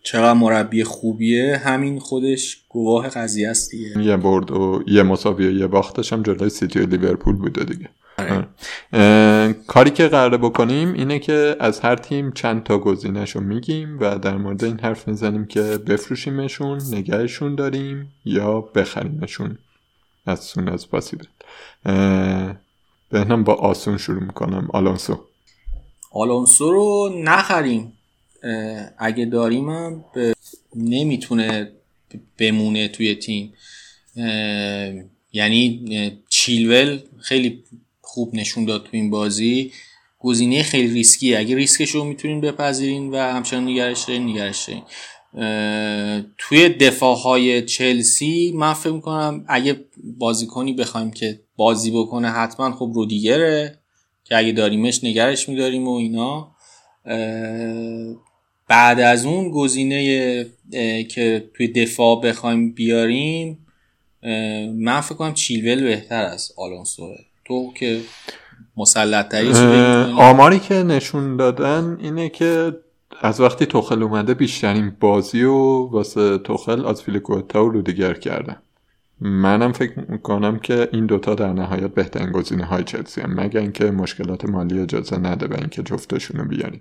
چقدر 0.02 0.32
مربی 0.32 0.84
خوبیه 0.84 1.56
همین 1.56 1.98
خودش 1.98 2.64
گواه 2.68 3.08
قضیه 3.08 3.48
است 3.48 3.70
دیگه. 3.70 4.02
یه 4.02 4.16
برد 4.16 4.50
و 4.50 4.82
یه 4.86 5.02
مساوی 5.02 5.46
و 5.46 5.50
یه 5.50 5.66
باختش 5.66 6.12
هم 6.12 6.22
جلوی 6.22 6.48
سیتی 6.48 6.80
و 6.80 6.86
لیورپول 6.86 7.36
بوده 7.36 7.64
دیگه. 7.64 7.88
کاری 9.66 9.90
که 9.90 10.08
قراره 10.08 10.36
بکنیم 10.36 10.92
اینه 10.92 11.18
که 11.18 11.56
از 11.60 11.80
هر 11.80 11.96
تیم 11.96 12.32
چند 12.32 12.62
تا 12.62 12.78
گزینهشو 12.78 13.40
میگیم 13.40 13.98
و 14.00 14.18
در 14.18 14.36
مورد 14.36 14.64
این 14.64 14.80
حرف 14.80 15.08
می‌زنیم 15.08 15.44
که 15.44 15.60
بفروشیمشون 15.60 16.80
نگهشون 16.90 17.54
داریم 17.54 18.12
یا 18.24 18.60
بخریمشون. 18.60 19.58
از 20.26 20.40
سون 20.40 20.68
از 20.68 20.90
پاسیبل 20.90 21.24
بهنم 23.10 23.44
با 23.44 23.54
آسون 23.54 23.98
شروع 23.98 24.22
می‌کنم. 24.22 24.68
آلونسو. 24.72 25.24
آلونسو 26.12 26.72
رو 26.72 27.12
نخریم. 27.24 27.92
اگه 28.98 29.24
داریم 29.24 29.68
هم 29.70 30.04
نمی‌تونه 30.76 31.72
بمونه 32.38 32.88
توی 32.88 33.14
تیم. 33.14 33.52
یعنی 35.32 36.22
چیلول 36.28 37.00
خیلی 37.20 37.64
خوب 38.14 38.34
نشون 38.34 38.64
داد 38.64 38.82
تو 38.82 38.88
این 38.92 39.10
بازی. 39.10 39.72
گزینه 40.18 40.62
خیلی 40.62 40.94
ریسکی 40.94 41.36
اگه 41.36 41.56
ریسکش 41.56 41.90
رو 41.90 42.04
می‌تونین 42.04 42.40
بپذیرین 42.40 43.10
و 43.10 43.16
همچنان 43.16 43.64
نگرش 43.64 44.04
دارین 44.04 44.22
نگرش 44.28 44.68
دارین. 44.68 44.82
توی 46.38 46.68
دفاع 46.68 47.16
های 47.16 47.62
چلسی 47.62 48.52
من 48.54 48.72
فکر 48.72 48.92
می‌کنم 48.92 49.44
اگه 49.48 49.84
بازیکنی 50.18 50.72
بخوایم 50.72 51.10
که 51.10 51.40
بازی 51.56 51.90
بکنه 51.90 52.30
حتما 52.30 52.72
خب 52.72 52.90
رودیگره 52.94 53.78
که 54.24 54.36
اگه 54.36 54.52
داریمش 54.52 55.04
نگرش 55.04 55.48
میداریم 55.48 55.88
و 55.88 55.96
اینا. 55.96 56.54
بعد 58.68 59.00
از 59.00 59.26
اون 59.26 59.50
گزینه 59.50 60.46
که 61.10 61.50
توی 61.54 61.68
دفاع 61.68 62.20
بخوایم 62.20 62.72
بیاریم 62.72 63.66
من 64.74 65.00
فکر 65.00 65.14
کنم 65.14 65.34
چیلول 65.34 65.82
بهتر 65.82 66.24
از 66.24 66.52
آلونسوه 66.56 67.16
تو 67.44 67.72
که 67.76 68.00
مسلط 68.76 69.34
آماری 70.18 70.58
که 70.58 70.74
نشون 70.74 71.36
دادن 71.36 71.96
اینه 72.00 72.28
که 72.28 72.72
از 73.20 73.40
وقتی 73.40 73.66
توخل 73.66 74.02
اومده 74.02 74.34
بیشترین 74.34 74.92
بازی 75.00 75.42
و 75.42 75.88
واسه 75.90 76.38
توخل 76.38 76.86
از 76.86 77.02
فیلیکوتا 77.02 77.64
و 77.64 77.68
رودیگر 77.68 78.14
کردن. 78.14 78.56
منم 79.20 79.72
فکر 79.72 80.04
می‌کنم 80.08 80.58
که 80.58 80.88
این 80.92 81.06
دوتا 81.06 81.34
در 81.34 81.52
نهایت 81.52 81.94
بهترین 81.94 82.32
گزینه 82.32 82.64
های 82.64 82.84
چلسی 82.84 83.20
هم 83.20 83.40
مگر 83.40 83.60
اینکه 83.60 83.90
مشکلات 83.90 84.44
مالی 84.44 84.78
اجازه 84.78 85.18
نده 85.18 85.46
به 85.46 85.58
اینکه 85.58 85.82
جفتشون 85.82 86.40
رو 86.40 86.48
بیاریم 86.48 86.80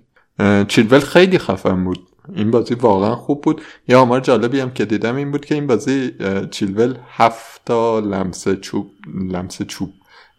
چیلول 0.68 1.00
خیلی 1.00 1.38
خفن 1.38 1.84
بود. 1.84 2.08
این 2.34 2.50
بازی 2.50 2.74
واقعا 2.74 3.16
خوب 3.16 3.42
بود. 3.42 3.62
یه 3.88 3.96
آمار 3.96 4.20
جالبی 4.20 4.60
هم 4.60 4.70
که 4.70 4.84
دیدم 4.84 5.16
این 5.16 5.30
بود 5.30 5.44
که 5.44 5.54
این 5.54 5.66
بازی 5.66 6.10
چیلول 6.50 6.94
هفت 7.08 7.64
تا 7.64 8.00
لمس 8.00 8.48
چوب 8.48 8.90
لمس 9.30 9.62
چوب 9.62 9.90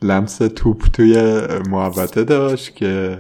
لمس 0.06 0.38
توپ 0.38 0.84
توی 0.94 1.42
محوطه 1.70 2.24
داشت 2.24 2.76
که 2.76 3.18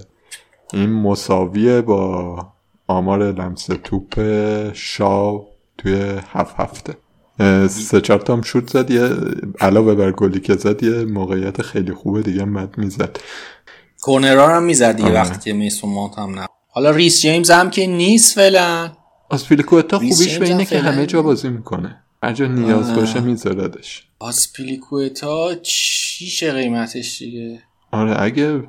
این 0.73 0.89
مساویه 0.89 1.81
با 1.81 2.47
آمار 2.87 3.31
لمس 3.31 3.65
توپ 3.83 4.13
شاو 4.73 5.47
توی 5.77 5.95
هفت 6.31 6.55
هفته. 6.57 6.97
سه 7.67 8.01
چهار 8.01 8.23
هم 8.29 8.41
شوت 8.41 8.69
زد. 8.69 8.91
یه 8.91 9.09
علاوه 9.59 9.95
بر 9.95 10.11
گلی 10.11 10.39
که 10.39 10.55
زد 10.55 10.83
یه 10.83 11.05
موقعیت 11.05 11.61
خیلی 11.61 11.93
خوبه 11.93 12.21
دیگه 12.21 12.45
مد 12.45 12.77
می‌زد. 12.77 13.17
کورنرا 14.01 14.47
هم 14.47 14.63
می‌زد 14.63 14.99
یه 14.99 15.11
وقتی 15.11 15.39
که 15.39 15.53
میسون 15.53 15.93
مانت 15.93 16.19
هم 16.19 16.39
نه 16.39 16.47
حالا 16.69 16.89
ریس 16.89 17.21
جیمز 17.21 17.51
هم 17.51 17.69
که 17.69 17.87
نیست 17.87 18.35
فعلا. 18.35 18.91
آسپیلیکوتا 19.29 19.99
خوبیش 19.99 20.37
به 20.37 20.45
اینه 20.45 20.65
که 20.65 20.79
همه 20.79 21.05
جا 21.05 21.21
بازی 21.21 21.49
می‌کنه. 21.49 22.01
هر 22.23 22.33
جا 22.33 22.45
نیاز 22.45 22.95
باشه 22.95 23.19
میذاردش. 23.19 24.07
آسپیلیکوتا 24.19 25.55
چیشه 25.55 26.51
قیمتش 26.51 27.19
دیگه؟ 27.19 27.61
آره 27.91 28.21
اگه 28.21 28.63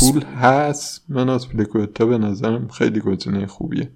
پول 0.00 0.24
هست 0.24 1.02
من 1.08 1.28
آسپیلیکوتا 1.28 2.06
به 2.06 2.18
نظرم 2.18 2.68
خیلی 2.68 3.00
گزینه 3.00 3.46
خوبیه. 3.46 3.90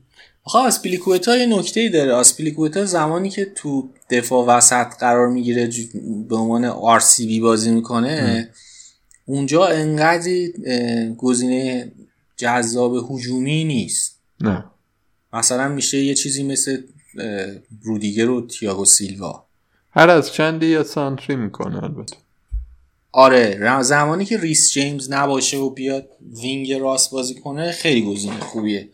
آخه 0.45 0.59
آسپیلیکوتا 0.59 1.37
یه 1.37 1.47
نکته 1.47 1.81
ای 1.81 1.89
داره. 1.89 2.13
آسپیلیکوتا 2.13 2.85
زمانی 2.85 3.31
که 3.31 3.45
تو 3.45 3.91
دفاع 4.11 4.47
وسط 4.47 4.87
قرار 4.87 5.29
می‌گیره 5.29 5.71
به 6.29 6.37
عنوان 6.37 6.65
RCB 6.65 7.41
بازی 7.41 7.71
می‌کنه 7.71 8.49
اونجا 9.25 9.67
انقدر 9.67 10.49
گزینه 11.17 11.93
جذاب 12.37 13.11
هجومی 13.11 13.65
نیست. 13.65 14.21
نه. 14.41 14.65
مثلا 15.33 15.69
میشه 15.69 15.99
یه 15.99 16.15
چیزی 16.15 16.43
مثل 16.43 16.83
رودیگر 17.83 18.31
و 18.31 18.47
تیاگو 18.47 18.85
سیلوا. 18.85 19.46
هر 19.97 20.11
از 20.11 20.33
چندی 20.33 20.67
یا 20.67 20.85
سانتری 20.85 21.37
می‌کنه 21.37 21.85
البته. 21.85 22.17
آره 23.13 23.83
زمانی 23.83 24.25
که 24.25 24.41
ریس 24.41 24.73
جیمز 24.73 25.13
نباشه 25.13 25.57
و 25.57 25.71
بیاد 25.71 26.09
وینگ 26.43 26.73
راست 26.73 27.11
بازی 27.11 27.35
کنه 27.35 27.73
خیلی 27.73 28.03
گزینه 28.03 28.41
خوبیه. 28.41 28.89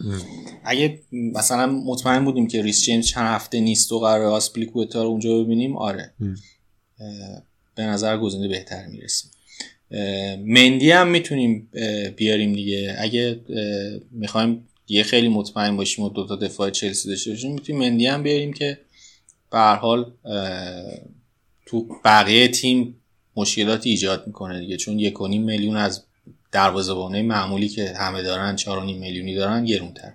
اگه 0.64 0.98
مثلا 1.12 1.66
مطمئن 1.66 2.24
بودیم 2.24 2.48
که 2.48 2.62
ریس 2.62 2.84
جیمز 2.84 3.06
چند 3.06 3.34
هفته 3.34 3.60
نیست 3.60 3.92
و 3.92 3.98
قرار 3.98 4.24
آسپلیکوتا 4.24 5.02
رو 5.02 5.08
اونجا 5.08 5.42
ببینیم 5.42 5.76
آره. 5.76 6.12
به 7.74 7.82
نظر 7.82 8.18
گزینه 8.18 8.48
بهتر 8.48 8.86
می‌رسیم. 8.86 9.30
مندی 10.46 10.90
هم 10.90 11.08
می‌تونیم 11.08 11.68
بیاریم 12.16 12.52
دیگه. 12.52 12.96
اگه 12.98 13.40
می‌خوایم 14.10 14.68
یه 14.88 15.02
خیلی 15.02 15.28
مطمئن 15.28 15.76
باشیم 15.76 16.04
و 16.04 16.08
دوتا 16.08 16.36
دفاع 16.36 16.70
چلسی 16.70 17.08
داشته 17.08 17.30
باشیم 17.30 17.52
می‌تونیم 17.52 17.82
مندی 17.82 18.06
هم 18.06 18.22
بیاریم 18.22 18.52
که 18.52 18.78
به 19.52 19.58
حال 19.58 20.12
تو 21.66 21.86
بقیه 22.04 22.48
تیم 22.48 22.96
مشکلاتی 23.36 23.90
ایجاد 23.90 24.26
می‌کنه 24.26 24.60
دیگه. 24.60 24.76
چون 24.76 24.98
یک 24.98 25.20
میلیون 25.22 25.76
از 25.76 26.04
دروازه‌بانای 26.52 27.22
معمولی 27.22 27.68
که 27.68 27.94
همه 27.98 28.22
دارن 28.22 28.56
4.5 28.56 28.66
میلیونی 29.00 29.34
دارن 29.34 29.64
گرونتر. 29.64 30.12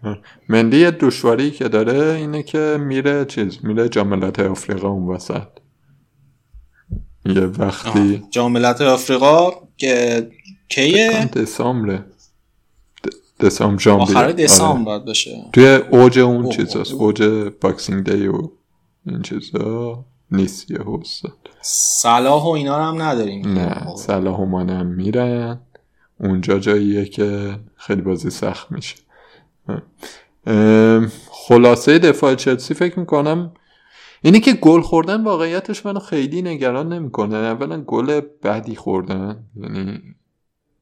مندی 0.50 0.92
دشواری 0.92 1.52
که 1.52 1.68
داره 1.68 2.14
اینه 2.14 2.44
که 2.44 2.78
میره 2.80 3.26
چیز 3.26 3.58
میره 3.64 3.90
جاملت 3.90 4.40
آفریقا 4.40 4.90
اون 4.90 5.16
وسط. 5.16 5.48
یه 7.26 7.42
وقتی 7.42 8.24
جاملت 8.32 8.82
آفریقا 8.82 9.52
که 9.78 10.28
کیه؟ 10.70 11.26
دسامبر 11.26 12.04
دسامبر 13.40 13.90
آخر 13.90 14.32
دسامبر 14.32 14.86
باید 14.86 15.06
باشه. 15.06 15.44
توی 15.54 15.66
اوج 15.66 16.20
اون 16.20 16.50
چیزاست 16.50 16.94
اوج 16.94 17.24
باکسینگ 17.62 18.12
دی 18.12 18.28
و 18.28 18.52
این 19.08 19.22
چیزا 19.22 20.06
نیست 20.32 20.72
یه 20.72 20.78
حوستاد 20.78 21.50
صلاح 21.62 22.44
و 22.44 22.48
اینا 22.48 22.78
رو 22.78 22.84
هم 22.84 23.02
نداریم. 23.02 23.48
نه 23.48 23.96
صلاح 23.96 24.40
و 24.40 24.46
مانه 24.46 24.74
هم 24.74 24.86
میرن. 24.88 25.60
اونجا 26.20 26.60
جاییه 26.60 27.06
که 27.06 27.60
خیلی 27.76 28.02
بازی 28.02 28.30
سخت 28.30 28.72
میشه. 28.72 28.96
خلاصه 31.32 32.00
دفاع 32.00 32.36
چلسی 32.36 32.74
فکر 32.74 33.00
می‌کنم 33.00 33.52
اینی 34.22 34.40
که 34.40 34.54
گل 34.54 34.82
خوردن 34.82 35.24
واقعیتش 35.24 35.86
منو 35.86 36.00
خیلی 36.00 36.42
نگران 36.42 36.94
نمی‌کنه. 36.94 37.36
اولا 37.36 37.82
گل 37.82 38.22
بعدی 38.42 38.76
خوردن 38.76 39.44
یعنی 39.56 40.02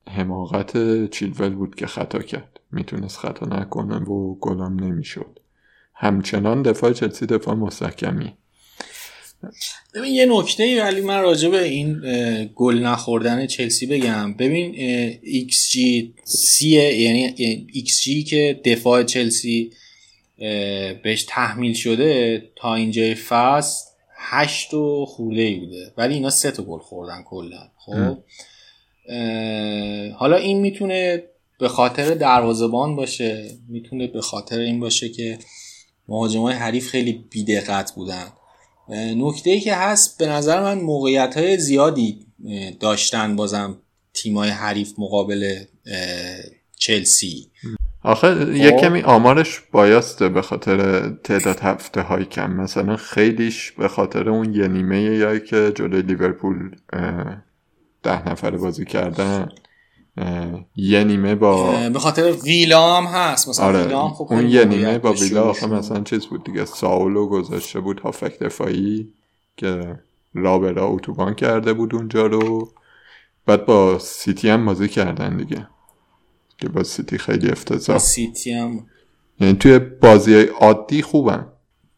حماقت 0.09 1.05
چیلول 1.09 1.55
بود 1.55 1.75
که 1.75 1.87
خطا 1.87 2.19
کرد. 2.19 2.59
می‌تونست 2.71 3.17
خطا 3.17 3.45
نکنه 3.45 3.97
و 3.97 4.35
گلم 4.35 4.79
نمی‌شد. 4.79 5.34
همچنان 5.95 6.61
دفاع 6.61 6.93
چلسی 6.93 7.25
دفاع 7.25 7.55
مستحکمی. 7.55 8.33
ببین 9.93 10.13
یه 10.13 10.25
نکته 10.25 10.83
ولی 10.83 11.01
من 11.01 11.21
راجع 11.21 11.49
به 11.49 11.63
این 11.63 12.01
گل 12.55 12.79
نخوردن 12.79 13.47
چلسی 13.47 13.85
بگم. 13.85 14.33
ببین 14.33 14.75
ایکس 15.23 15.69
جی 15.69 16.13
سیه 16.23 16.93
یعنی 17.01 17.35
ایکس 17.73 18.01
جی 18.01 18.23
که 18.23 18.61
دفاع 18.65 19.03
چلسی 19.03 19.71
بهش 21.03 21.25
تحمیل 21.27 21.73
شده 21.73 22.43
تا 22.55 22.75
اینجای 22.75 23.15
فصل 23.15 23.85
هشت 24.17 24.73
و 24.73 25.05
خورده 25.05 25.41
ای 25.41 25.55
بوده. 25.55 25.93
ولی 25.97 26.13
اینا 26.13 26.29
سه 26.29 26.51
تا 26.51 26.63
گل 26.63 26.79
خوردن 26.79 27.23
کلا 27.23 27.69
خب؟ 27.77 28.17
حالا 30.13 30.37
این 30.37 30.59
می‌تونه 30.59 31.23
به 31.59 31.67
خاطر 31.67 32.13
دروازبان 32.13 32.95
باشه 32.95 33.49
می‌تونه 33.69 34.07
به 34.07 34.21
خاطر 34.21 34.59
این 34.59 34.79
باشه 34.79 35.09
که 35.09 35.37
مهاجمای 36.07 36.53
حریف 36.53 36.89
خیلی 36.89 37.25
بیدقت 37.29 37.91
بودن. 37.91 38.27
نکته 39.15 39.49
ای 39.49 39.59
که 39.59 39.75
هست 39.75 40.17
به 40.17 40.27
نظر 40.27 40.61
من 40.61 40.81
موقعیت 40.81 41.37
های 41.37 41.57
زیادی 41.57 42.25
داشتن 42.79 43.35
بازم 43.35 43.77
تیمای 44.13 44.49
حریف 44.49 44.93
مقابل 44.97 45.63
چلسی. 46.77 47.51
آخه 48.03 48.57
یه 48.57 48.71
خب. 48.71 48.77
کمی 48.77 49.01
آمارش 49.01 49.61
بایسته 49.71 50.29
به 50.29 50.41
خاطر 50.41 51.09
تعداد 51.09 51.59
هفته 51.59 52.01
های 52.01 52.25
کم. 52.25 52.53
مثلا 52.53 52.95
خیلیش 52.95 53.71
به 53.71 53.87
خاطر 53.87 54.29
اون 54.29 54.53
یه 54.53 54.67
نیمه 54.67 55.01
یا 55.01 55.39
که 55.39 55.71
جلوی 55.75 56.01
لیورپول 56.01 56.75
ده 58.03 58.29
نفر 58.29 58.57
بازی 58.57 58.85
کردن. 58.85 59.49
یه 60.75 61.03
نیمه 61.03 61.35
با 61.35 61.89
به 61.89 61.99
خاطر 61.99 62.31
ویلا 62.31 62.97
هم 62.97 63.03
هست. 63.03 63.49
مثلا 63.49 63.65
آره. 63.65 63.83
ویلا 63.83 64.07
هم 64.07 64.13
خب 64.13 64.27
اون 64.29 64.49
یه 64.49 64.65
نیمه 64.65 64.97
با 64.97 65.13
ویلا 65.13 65.43
آخه 65.43 65.67
مثلا 65.67 66.03
چیز 66.03 66.25
بود 66.25 66.43
دیگه. 66.43 66.65
ساولو 66.65 67.27
گذاشته 67.27 67.79
بود 67.79 67.99
هافک 67.99 68.39
دفاعی 68.39 69.13
که 69.57 69.99
رابرا 70.33 70.87
اتوبان 70.87 71.35
کرده 71.35 71.73
بود 71.73 71.95
اونجا 71.95 72.25
رو. 72.25 72.69
بعد 73.45 73.65
با 73.65 73.99
سیتی 73.99 74.49
هم 74.49 74.65
بازی 74.65 74.87
کردن 74.87 75.37
دیگه. 75.37 75.67
که 76.57 76.69
با 76.69 76.83
سیتی 76.83 77.17
خیلی 77.17 77.49
افتضاح 77.49 77.97
سیتی 77.97 78.51
هم 78.51 78.85
یعنی 79.39 79.53
توی 79.53 79.79
بازی 79.79 80.41
عادی 80.41 81.01
خوبن. 81.01 81.47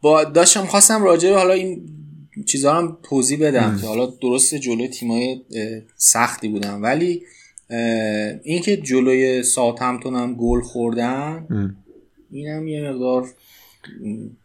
با 0.02 0.24
داشتم 0.24 0.66
خواستم 0.66 1.04
راجع 1.04 1.34
حالا 1.34 1.54
این 1.54 1.90
چیزها 2.46 2.78
هم 2.78 2.98
توضیح 3.04 3.40
بدم 3.40 3.78
که 3.82 3.88
حالا 3.88 4.06
درست 4.06 4.56
جلوی 4.56 4.88
تیمای 4.88 5.42
سختی 5.96 6.48
بودن. 6.48 6.82
ولی 6.82 7.24
اینکه 8.44 8.78
جلوی 8.78 9.44
ساوثهمپتون 9.44 10.16
هم 10.16 10.36
گل 10.36 10.62
خوردن 10.62 11.48
اینم 12.32 12.68
یه 12.68 12.92
مقدار 12.92 13.28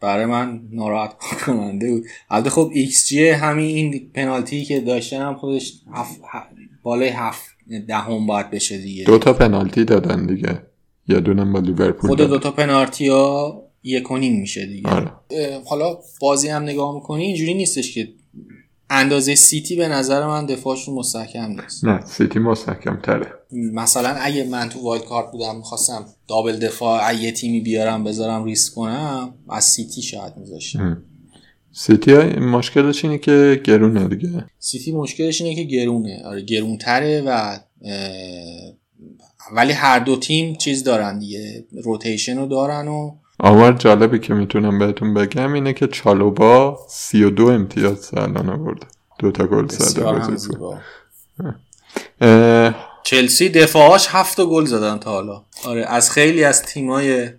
برای 0.01 0.27
من 0.27 0.61
ناراحت 0.71 1.15
کننده 1.47 1.91
بود. 1.91 2.05
البته 2.31 2.51
خب 2.51 2.71
ایکس 2.75 3.07
جی 3.09 3.29
همین 3.29 3.77
این 3.77 4.11
پنالتی 4.15 4.65
که 4.65 4.81
داشتن 4.81 5.23
هم 5.23 5.35
خودش 5.35 5.81
هف... 5.93 6.19
بالای 6.83 7.09
هفت 7.09 7.57
دهم 7.89 8.27
باید 8.27 8.51
بشه 8.51 8.79
دیگه. 8.79 9.05
دو 9.05 9.19
تا 9.19 9.33
پنالتی 9.33 9.85
دادن 9.85 10.27
دیگه. 10.27 10.63
یه 11.09 11.21
دونم 11.21 11.53
با 11.53 11.59
لیورپول 11.59 12.11
خود 12.11 12.19
دو 12.19 12.39
تا 12.39 12.51
پنالتی 12.51 13.09
ها 13.09 13.63
یک 13.83 14.13
میشه 14.13 14.67
دیگه. 14.67 14.91
آره. 14.91 15.11
حالا 15.67 15.99
بازی 16.21 16.49
هم 16.49 16.63
نگاه 16.63 16.95
می‌کنی 16.95 17.25
اینجوری 17.25 17.55
نیستش 17.55 17.95
که 17.95 18.09
اندازه 18.95 19.35
سیتی 19.35 19.77
به 19.77 19.89
نظر 19.89 20.27
من 20.27 20.47
دفاعشون 20.47 20.95
مستحکم 20.95 21.61
نیست. 21.61 21.85
نه 21.85 22.01
سیتی 22.07 22.39
مستحکم 22.39 23.01
تره 23.03 23.27
مثلا 23.53 24.09
اگه 24.09 24.45
من 24.45 24.69
تو 24.69 24.81
wild 24.81 25.05
card 25.05 25.33
بودم 25.33 25.57
می‌خواستم 25.57 26.07
double 26.29 26.59
دفاع 26.59 27.15
یه 27.15 27.33
تیمی 27.33 27.61
بیارم 27.61 28.05
بذارم 28.05 28.45
ریسک 28.45 28.75
کنم 28.75 29.35
از 29.49 29.65
سیتی 29.65 30.03
شاید 30.03 30.37
میذاشتم. 30.37 31.03
سیتی 31.73 32.15
مشکلش 32.39 33.05
اینه 33.05 33.19
که 33.19 33.63
گرونه 33.65 34.09
دیگه. 34.09 34.45
سیتی 34.59 34.93
مشکلش 34.93 35.41
اینه 35.41 35.55
که 35.55 35.63
گرونه. 35.63 36.23
آره 36.25 36.43
گرونتره 36.43 37.23
و 37.27 37.59
ولی 39.53 39.73
هر 39.73 39.99
دو 39.99 40.17
تیم 40.17 40.55
چیز 40.55 40.85
دارن 40.85 41.19
دیگه 41.19 41.65
روتیشن 41.83 42.39
رو 42.39 42.47
دارن 42.47 42.89
و 42.89 43.17
آمار 43.43 43.73
جالبی 43.73 44.19
که 44.19 44.35
می‌تونم 44.35 44.79
بهتون 44.79 45.15
بگم 45.15 45.53
اینه 45.53 45.73
که 45.73 45.87
چالوبا 45.87 46.79
32 46.89 47.47
امتیاز 47.47 48.11
الان 48.15 48.49
آورده. 48.49 48.87
دو 49.19 49.31
تا 49.31 49.47
گل 49.47 49.69
زده 49.69 50.35
چلسی 53.03 53.49
دفاعاش 53.49 54.09
هفت 54.11 54.41
گل 54.41 54.65
زدن 54.65 54.99
تا 54.99 55.11
حالا. 55.11 55.43
آره 55.65 55.85
از 55.89 56.11
خیلی 56.11 56.45
از 56.45 56.63
تیمای 56.63 57.31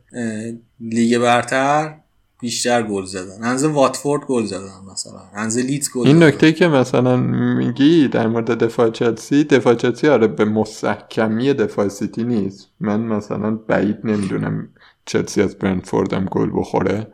لیگ 0.80 1.18
برتر 1.18 1.94
بیشتر 2.40 2.84
گل 2.84 3.06
زدن. 3.06 3.44
اندازه 3.44 3.68
واتفورد 3.68 4.26
گل 4.26 4.46
زدن 4.46 4.72
مثلا. 4.92 5.22
اندازه 5.36 5.62
لیدز 5.62 5.90
گل 5.96 6.08
این 6.08 6.24
نکته 6.24 6.52
که 6.52 6.68
مثلا 6.68 7.18
میگی 7.58 8.08
در 8.08 8.28
مورد 8.28 8.52
دفاع 8.64 8.90
چلسی 8.90 9.44
دفاع 9.44 9.76
چلسی 9.76 10.08
آره 10.08 10.28
به 10.28 10.46
مستحکمی 10.46 11.54
دفاع 11.54 11.88
سیتی 11.88 12.24
نیست. 12.24 12.68
من 12.80 13.00
مثلا 13.00 13.52
بعید 13.52 13.98
نمی‌دونم 14.04 14.70
چلسی 15.06 15.42
از 15.42 15.56
برنفورد 15.56 16.14
هم 16.14 16.26
گل 16.26 16.50
بخوره. 16.54 17.08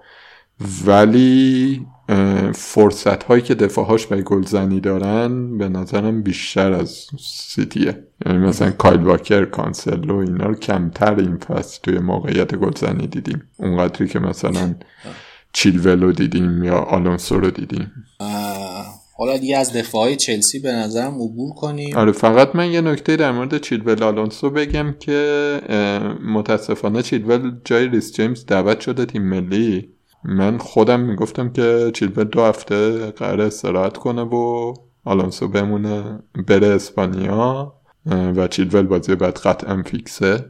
ولی 0.85 1.85
فرصت 2.53 3.23
هایی 3.23 3.41
که 3.41 3.55
دفاعهاش 3.55 4.07
به 4.07 4.21
گلزنی 4.21 4.79
دارن 4.79 5.57
به 5.57 5.69
نظرم 5.69 6.23
بیشتر 6.23 6.73
از 6.73 7.07
سیتیه. 7.19 8.03
یعنی 8.25 8.37
مثلا 8.37 8.71
کایل 8.71 8.99
واکر 8.99 9.45
کانسلو 9.45 10.15
اینا 10.15 10.45
رو 10.45 10.55
کمتر 10.55 11.15
این 11.15 11.37
فصل 11.37 11.79
توی 11.83 11.99
موقعیت 11.99 12.55
گلزنی 12.55 13.07
دیدیم. 13.07 13.43
اونقدری 13.57 14.07
که 14.07 14.19
مثلا 14.19 14.75
چیلولو 15.53 16.11
دیدیم 16.11 16.63
یا 16.63 16.77
آلونسو 16.77 17.39
رو 17.39 17.51
دیدیم. 17.51 17.91
حالا 19.19 19.37
دیگه 19.37 19.57
از 19.57 19.73
دفاعی 19.73 20.15
چلسی 20.15 20.59
به 20.59 20.71
نظرم 20.71 21.13
عبور 21.15 21.53
کنیم. 21.53 21.97
آره 21.97 22.11
فقط 22.11 22.55
من 22.55 22.71
یه 22.71 22.81
نکته 22.81 23.15
در 23.15 23.31
مورد 23.31 23.57
چیلول 23.57 24.03
آلونسو 24.03 24.49
بگم 24.49 24.95
که 24.99 25.61
متاسفانه 26.25 27.01
چیلول 27.01 27.51
جای 27.65 27.87
ریس 27.87 28.13
جیمز 28.13 28.45
دعوت 28.45 28.79
شده 28.79 29.05
تیم 29.05 29.29
ملی. 29.29 29.89
من 30.23 30.57
خودم 30.57 30.99
می‌گفتم 30.99 31.49
که 31.49 31.91
چیلول 31.93 32.23
دو 32.23 32.41
هفته 32.41 33.11
قرار 33.11 33.41
استراحت 33.41 33.97
کنه 33.97 34.21
و 34.21 34.73
آلونسو 35.05 35.47
بمونه 35.47 36.19
بره 36.47 36.67
اسپانیا 36.67 37.73
و 38.35 38.47
چیلول 38.47 38.87
بازی 38.87 39.15
بعد 39.15 39.37
قطعا 39.37 39.83
فیکسه. 39.85 40.45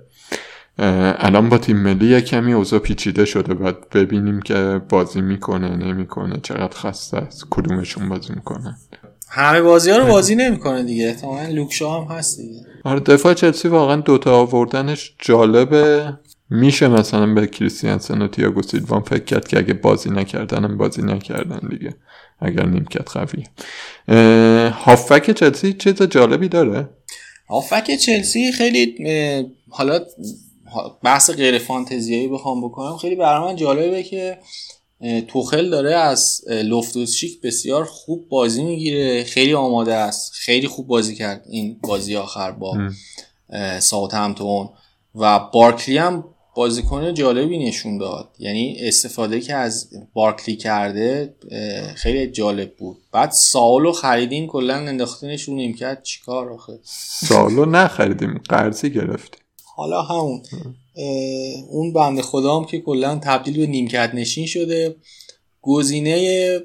الان 0.80 1.50
با 1.50 1.58
تیم 1.58 1.78
ملی 1.78 2.06
یه 2.06 2.22
کمی 2.22 2.54
اوضاع 2.54 2.80
پیچیده 2.80 3.26
شده. 3.26 3.54
باید 3.54 3.90
ببینیم 3.90 4.42
که 4.42 4.82
بازی 4.90 5.22
می‌کنه 5.22 5.76
نمی‌کنه 5.76 6.40
چقدر 6.44 6.78
خسته 6.78 7.18
است 7.18 7.46
کدومشون 7.50 8.10
بازی 8.10 8.34
می‌کنه 8.34 8.78
همه 9.30 9.62
بازی 9.62 9.92
ها 9.92 9.98
رو 9.98 10.06
بازی 10.06 10.36
نمی‌کنه 10.36 10.84
دیگه. 10.84 11.08
احتمالاً 11.08 11.50
لوکشا 11.50 12.02
هم 12.02 12.18
هست 12.18 12.38
دیگه. 12.38 12.60
آره 12.84 13.00
دفاع 13.00 13.34
چلسی 13.34 13.68
واقعا 13.68 13.96
دوتا 13.96 14.36
آوردنش 14.36 15.16
جالبه. 15.20 16.14
میشه 16.52 16.88
مثلا 16.88 17.34
به 17.34 17.48
کریستیانسن 17.48 18.22
و 18.22 18.28
تییاگو 18.28 18.62
سیلوان 18.62 19.02
فکر 19.02 19.24
کرد 19.24 19.48
که 19.48 19.58
اگه 19.58 19.74
بازی 19.74 20.10
نکردنم 20.10 20.78
بازی 20.78 21.02
نکردن 21.02 21.60
دیگه 21.70 21.96
اگر 22.40 22.66
نیمکت 22.66 23.18
قوی 23.18 23.44
هافک 24.72 25.32
چلسی 25.32 25.74
چیز 25.74 26.02
جالبی 26.02 26.48
داره. 26.48 26.90
هافک 27.50 27.96
چلسی 27.96 28.52
خیلی 28.52 28.96
حالا 29.70 30.00
بحث 31.04 31.30
غیر 31.30 31.60
فانتزیایی 31.60 32.28
بخوام 32.28 32.62
بکنم. 32.62 32.98
خیلی 32.98 33.16
برای 33.16 33.48
من 33.50 33.56
جالبه 33.56 34.04
که 34.04 34.38
توخل 35.28 35.70
داره 35.70 35.96
از 35.96 36.42
لفتوسچیک 36.50 37.42
بسیار 37.42 37.86
خوب 37.86 38.30
بازی 38.30 38.64
می‌گیره. 38.64 39.24
خیلی 39.24 39.54
آماده 39.54 39.94
است. 39.94 40.32
خیلی 40.34 40.68
خوب 40.68 40.88
بازی 40.88 41.16
کرد 41.16 41.46
این 41.50 41.80
بازی 41.84 42.16
آخر 42.16 42.52
با 42.52 42.78
ساوت 43.80 44.14
همتون 44.14 44.70
و 45.16 45.40
بارکلی 45.40 45.98
هم 45.98 46.24
بازیکن 46.56 47.14
جالبی 47.14 47.66
نشون 47.66 47.98
داد. 47.98 48.36
یعنی 48.40 48.78
استفاده 48.80 49.40
که 49.40 49.54
از 49.54 49.90
بارکلی 50.14 50.56
کرده 50.56 51.36
خیلی 51.96 52.28
جالب 52.28 52.76
بود. 52.76 52.98
بعد 53.12 53.32
سالو 53.32 53.92
خریدین 53.92 54.48
کلا 54.48 54.76
انداختینش 54.76 55.44
رو 55.44 55.56
نیمکت. 55.56 56.04
چیکار 56.04 56.54
آخه؟ 56.54 56.80
سالو 56.84 57.66
نخریدیم. 57.66 58.42
قرضی 58.50 58.90
گرفتیم. 58.90 59.42
حالا 59.80 60.02
همون 60.02 60.42
اون 61.70 61.94
بند 61.94 62.22
خدا 62.22 62.60
هم 62.60 62.66
که 62.66 62.80
کلا 62.80 63.16
تبدیل 63.16 63.58
به 63.58 63.68
نیمکت 63.68 64.12
نشین 64.14 64.46
شده. 64.46 64.96
گزینه 65.62 66.60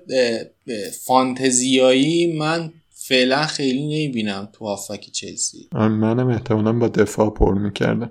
فانتزیایی 1.06 2.38
من 2.38 2.72
فعلا 2.90 3.42
خیلی 3.42 3.84
نمی‌بینم 3.84 4.48
تو 4.52 4.64
هافک 4.64 5.10
چلسی. 5.12 5.68
منم 5.72 6.28
احتمالا 6.28 6.72
با 6.72 6.88
دفاع 6.88 7.30
پر 7.30 7.54
می‌کردم. 7.54 8.10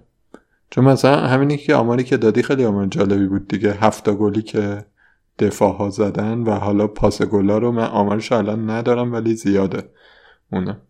چون 0.70 0.84
مثلا 0.84 1.16
همینی 1.16 1.58
که 1.58 1.76
آماری 1.76 2.04
که 2.04 2.18
دادی 2.18 2.44
خیلی 2.44 2.66
آمار 2.66 2.86
جالبی 2.86 3.28
بود 3.28 3.48
دیگه. 3.48 3.72
هفتا 3.72 4.13
گلی 4.13 4.42
که 4.42 4.86
دفاع 5.39 5.78
ها 5.78 5.89
زدن 5.89 6.38
و 6.39 6.52
حالا 6.52 6.88
پاس 6.88 7.22
گلا 7.22 7.58
رو 7.58 7.72
من 7.72 7.86
آمارش 7.86 8.32
الان 8.32 8.70
ندارم 8.70 9.13
ولی 9.13 9.36
زیاده. 9.36 9.84
اونم. 10.52 10.82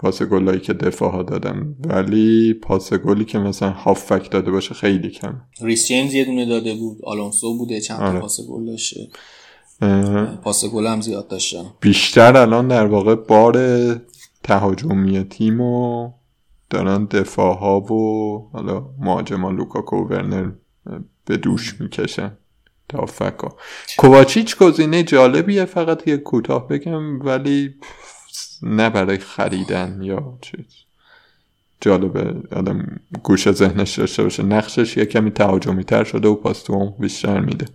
پاس 0.00 0.22
گلایی 0.22 0.60
که 0.60 0.72
دفاع 0.72 1.12
ها 1.12 1.22
دادن 1.22 1.76
ولی 1.84 2.54
پاس 2.54 2.92
گلی 2.92 3.24
که 3.24 3.38
مثلا 3.38 3.70
هافبک 3.70 4.30
داده 4.30 4.50
باشه 4.50 4.74
خیلی 4.74 5.10
کم 5.10 5.40
ریس 5.62 5.86
جیمز 5.86 6.14
یه 6.14 6.24
دونه 6.24 6.46
داده 6.46 6.74
بود. 6.74 6.98
آلونسو 7.04 7.58
بوده. 7.58 7.80
چند 7.80 8.00
آره. 8.00 8.20
پاس 8.20 8.40
گل 8.48 8.66
داشته. 8.66 9.08
پاس 10.42 10.64
گل 10.64 10.86
هم 10.86 11.00
زیاد 11.00 11.28
داشتن. 11.28 11.64
بیشتر 11.80 12.36
الان 12.36 12.68
در 12.68 12.86
واقع 12.86 13.14
بار 13.14 13.56
تهاجمی 14.42 15.24
تیم 15.24 15.60
و 15.60 16.10
دارن 16.70 17.04
دفاع 17.04 17.58
ها 17.58 17.80
و 17.80 18.50
حالا 18.52 18.86
مهاجما 18.98 19.50
لوکاکو 19.50 19.96
و 19.96 20.08
ورنر 20.08 20.50
به 21.24 21.36
دوش 21.36 21.80
می‌کشن. 21.80 22.32
هافبکا 22.88 23.56
کوواچیچ 23.98 24.56
گزینه 24.56 25.02
جالبیه. 25.02 25.64
فقط 25.64 26.08
یه 26.08 26.16
کوتاه 26.16 26.68
بگم. 26.68 27.20
ولی 27.20 27.74
نه 28.62 28.90
برای 28.90 29.18
خریدن 29.18 29.98
یا 30.02 30.38
چیز. 30.40 30.64
جالبه 31.80 32.34
آدم 32.52 33.00
گوشه 33.22 33.50
ذهنش 33.50 33.98
داشته 33.98 34.22
باشه. 34.22 34.42
نقشش 34.42 34.96
یه 34.96 35.04
کمی 35.04 35.30
تهاجمی 35.30 35.84
تر 35.84 36.04
شده 36.04 36.28
و 36.28 36.34
پاس 36.34 36.62
تو 36.62 36.90
بیشتر 36.98 37.40
میده. 37.40 37.66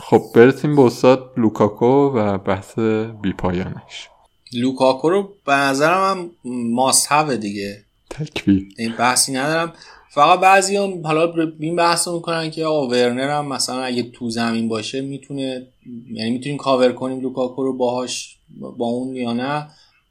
خب 0.00 0.22
برسیم 0.34 0.76
به 0.76 0.82
استاد 0.82 1.32
لوکاکو 1.36 1.86
و 1.86 2.38
بحث 2.38 2.78
بیپایانش 3.22 4.08
لوکاکو 4.52 5.10
رو 5.10 5.34
به 5.46 5.52
نظرم 5.52 6.18
هم 6.18 6.30
must 6.74 7.12
دیگه. 7.30 7.84
تکبیر. 8.10 8.68
این 8.76 8.92
بحثی 8.98 9.32
ندارم. 9.32 9.72
فقط 10.12 10.40
بعضی 10.40 10.76
هم 10.76 11.06
حالا 11.06 11.32
این 11.60 11.76
بحث 11.76 12.08
رو 12.08 12.14
می‌کنن 12.14 12.50
که 12.50 12.64
آقا 12.64 12.88
ورنر 12.88 13.30
هم 13.30 13.46
مثلا 13.46 13.82
اگه 13.82 14.02
تو 14.02 14.30
زمین 14.30 14.68
باشه 14.68 15.00
می‌تونه 15.00 15.66
یعنی 16.12 16.30
می‌تونیم 16.30 16.58
کاور 16.58 16.92
کنیم 16.92 17.20
لوکاکو 17.20 17.62
رو 17.62 17.76
باهاش 17.76 18.38
با 18.78 18.86
اون 18.86 19.16
یا 19.16 19.32
نه؟ 19.32 19.68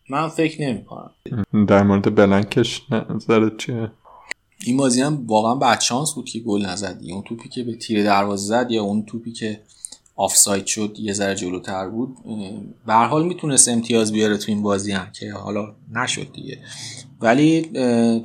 من 0.09 0.27
فکر 0.27 0.61
نمی 0.61 0.85
کنم 0.85 1.11
در 1.65 1.83
مورد 1.83 2.15
blank 2.15 2.62
ش 2.62 2.81
نظرت 3.09 3.57
چیه؟ 3.57 3.91
این 4.65 4.77
بازی 4.77 5.01
هم 5.01 5.27
واقعا 5.27 5.55
بدشانس 5.55 6.13
بود 6.13 6.25
که 6.25 6.39
گل 6.39 6.65
نزد. 6.65 7.01
اون 7.11 7.21
توپی 7.21 7.49
که 7.49 7.63
به 7.63 7.75
تیر 7.75 8.03
دروازه 8.03 8.47
زد 8.47 8.71
یا 8.71 8.83
اون 8.83 9.05
توپی 9.05 9.31
که 9.31 9.61
آفساید 10.15 10.65
شد 10.65 10.95
یه 10.99 11.13
ذره 11.13 11.35
جلوتر 11.35 11.89
بود. 11.89 12.17
به 12.85 12.93
حال 12.93 13.25
می‌تونست 13.25 13.69
امتیاز 13.69 14.11
بیاره 14.11 14.37
تو 14.37 14.51
این 14.51 14.61
بازی 14.61 14.91
هم 14.91 15.11
که 15.11 15.33
حالا 15.33 15.75
نشد 15.93 16.31
دیگه. 16.33 16.59
ولی 17.21 17.71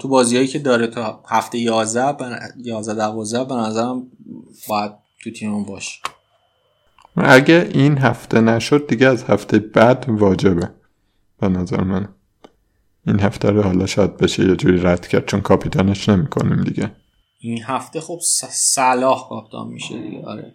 تو 0.00 0.08
بازیهایی 0.08 0.48
که 0.48 0.58
داره 0.58 0.86
تا 0.86 1.24
هفته 1.28 1.58
11 1.58 2.12
بن... 2.12 2.38
11 2.64 2.94
12 2.94 3.44
به 3.44 3.54
نظرم 3.54 4.06
باید 4.68 4.92
تو 5.22 5.30
تیممون 5.30 5.64
باشه. 5.64 6.00
اگه 7.16 7.68
این 7.74 7.98
هفته 7.98 8.40
نشد 8.40 8.86
دیگه 8.86 9.06
از 9.06 9.24
هفته 9.24 9.58
بعد 9.58 10.04
واجبه. 10.08 10.70
به 11.40 11.48
نظر 11.48 11.80
من 11.80 12.08
این 13.06 13.20
هفته 13.20 13.50
رو 13.50 13.62
حالا 13.62 13.86
شاید 13.86 14.16
بشه 14.16 14.48
یه 14.48 14.56
جوری 14.56 14.80
رد 14.80 15.06
کرد 15.06 15.26
چون 15.26 15.40
کاپیتانش 15.40 16.08
نمی‌کنیم 16.08 16.64
دیگه. 16.64 16.90
این 17.40 17.62
هفته 17.62 18.00
خب 18.00 18.18
صلاح 18.50 19.28
کاپیتان 19.28 19.68
میشه 19.68 20.02
دیگه 20.02 20.22
آره. 20.24 20.54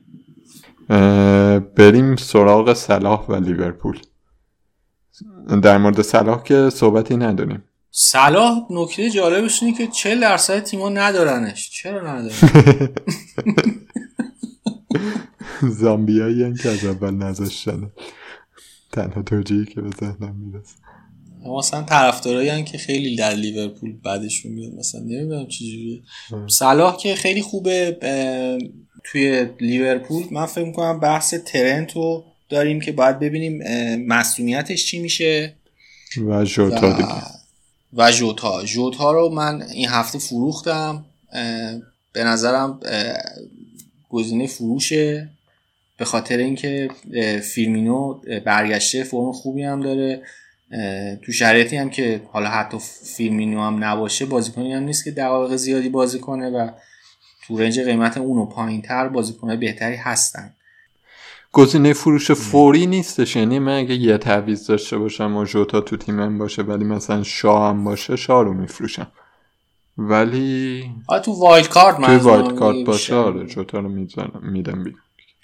بریم 1.60 2.16
سراغ 2.16 2.74
صلاح 2.74 3.26
و 3.28 3.36
لیورپول. 3.36 4.00
در 5.62 5.78
مورد 5.78 6.02
صلاح 6.02 6.44
که 6.44 6.70
صحبتی 6.70 7.18
نداریم. 7.18 7.64
صلاح 7.92 8.68
نکته 8.70 9.10
جالبش 9.10 9.64
اینه 9.64 9.78
که 9.78 9.88
40 9.88 10.22
درصد 10.22 10.64
تیما 10.64 10.90
ندارنش. 10.90 11.70
چرا 11.70 12.02
ندارن؟ 12.02 12.90
زامبیایی 15.82 16.54
که 16.54 16.70
از 16.70 16.86
اول 16.86 17.14
نذاشتن 17.14 17.92
تنها 18.92 19.22
توجیهی 19.22 19.66
که 19.66 19.82
به 19.82 19.90
ذهنم 20.00 20.36
می‌رسه. 20.36 20.76
مثلا 21.58 21.84
طرفدارایی 21.84 22.64
که 22.64 22.78
خیلی 22.78 23.16
در 23.16 23.34
لیورپول 23.34 23.94
بعدشون 24.04 24.52
میاد. 24.52 24.74
مثلا 24.74 25.02
نمی‌دونم 25.02 25.48
چجوریه 25.48 26.02
صلاح 26.48 26.98
که 26.98 27.16
خیلی 27.16 27.42
خوبه 27.42 27.98
توی 29.04 29.48
لیورپول. 29.60 30.24
من 30.32 30.46
فکر 30.46 30.66
می‌کنم 30.66 31.00
بحث 31.00 31.34
ترنت 31.34 31.96
رو 31.96 32.26
داریم 32.50 32.80
که 32.80 32.92
باید 32.92 33.20
ببینیم 33.20 33.62
مسئولیتش 34.08 34.86
چی 34.86 35.00
میشه. 35.00 35.56
و 36.28 36.44
جوتا 36.44 36.94
دیگه. 36.94 37.39
و 37.94 38.12
جوتا 38.12 38.64
جوتا 38.64 39.12
رو 39.12 39.30
من 39.30 39.62
این 39.62 39.90
هفته 39.90 40.20
فروختم 40.20 41.06
به 42.14 42.24
نظرم 42.24 42.80
گزینه 44.10 44.48
فروشه 44.48 45.30
به 45.98 46.06
خاطر 46.06 46.38
اینکه 46.38 46.90
فیلمینو 47.44 48.14
برگشته 48.46 49.04
فرم 49.04 49.32
خوبی 49.32 49.64
هم 49.64 49.82
داره. 49.82 50.22
تو 51.22 51.32
شرایطی 51.32 51.78
هم 51.78 51.90
که 51.90 52.22
حالا 52.32 52.50
حتی 52.50 52.78
فیلمینو 53.16 53.62
هم 53.62 53.84
نباشه 53.84 54.26
بازیکنی 54.26 54.74
هم 54.74 54.84
نیست 54.84 55.04
که 55.04 55.12
دقایق 55.12 55.56
زیادی 55.56 55.90
بازی 55.90 56.20
کنه 56.20 56.50
و 56.50 56.70
تو 57.48 57.58
رنج 57.58 57.80
قیمت 57.80 58.18
اونو 58.18 58.46
پایین 58.46 58.82
تر 58.82 59.08
بازیکنه 59.08 59.56
بهتری 59.56 59.96
هستن. 59.96 60.54
گزینه 61.52 61.94
فروش 61.94 62.32
فوری 62.32 62.88
نیستش. 62.88 63.36
یعنی 63.36 63.60
من 63.60 63.78
اگه 63.78 63.96
یه 63.96 64.18
تعویض 64.18 64.68
داشته 64.68 64.98
باشم 64.98 65.36
و 65.36 65.46
جوتا 65.46 65.82
تو 65.82 65.98
تیمم 65.98 66.38
باشه 66.38 66.62
ولی 66.62 66.84
مثلا 66.84 67.24
شاه 67.24 67.70
هم 67.70 67.84
باشه 67.84 68.16
شاه 68.16 68.44
رو 68.44 68.54
میفروشم. 68.54 69.12
ولی 69.98 70.84
تو 71.26 71.32
wild 71.32 71.68
card 71.68 72.06
توی 72.06 72.16
wild 72.16 72.56
card 72.56 72.86
باشه 72.86 73.16
آره 73.16 73.46
جوتا 73.46 73.80
رو 73.80 73.90
میدم 73.90 74.42
بیدم 74.54 74.94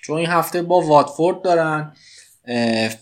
چون 0.04 0.18
این 0.18 0.28
هفته 0.28 0.62
با 0.62 0.82
واتفورد 0.82 1.41
دارن. 1.41 1.94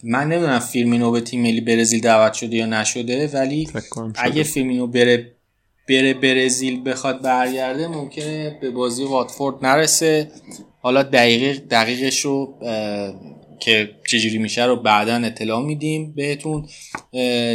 من 0.04 0.28
نمی‌دونم 0.28 0.60
فیرمینو 0.60 1.12
به 1.12 1.22
تیم 1.22 1.42
ملی 1.42 1.62
برزیل 1.62 2.02
دعوت 2.02 2.34
شده 2.34 2.56
یا 2.56 2.66
نشده 2.66 3.28
ولی 3.34 3.70
اگه 4.16 4.44
فیرمینو 4.44 4.88
بره 4.88 5.32
بره 5.90 6.14
برزیل 6.14 6.90
بخواد 6.90 7.22
برگرده 7.22 7.88
ممکنه 7.88 8.58
به 8.62 8.72
بازی 8.72 9.04
واتفورد 9.04 9.66
نرسه. 9.66 10.32
حالا 10.84 11.04
دقیق 11.04 11.60
دقیقش 11.60 12.20
رو 12.20 12.60
که 13.60 13.90
چجوری 14.08 14.38
میشه 14.38 14.66
رو 14.66 14.76
بعدا 14.76 15.16
اطلاع 15.16 15.62
میدیم 15.62 16.14
بهتون. 16.16 16.68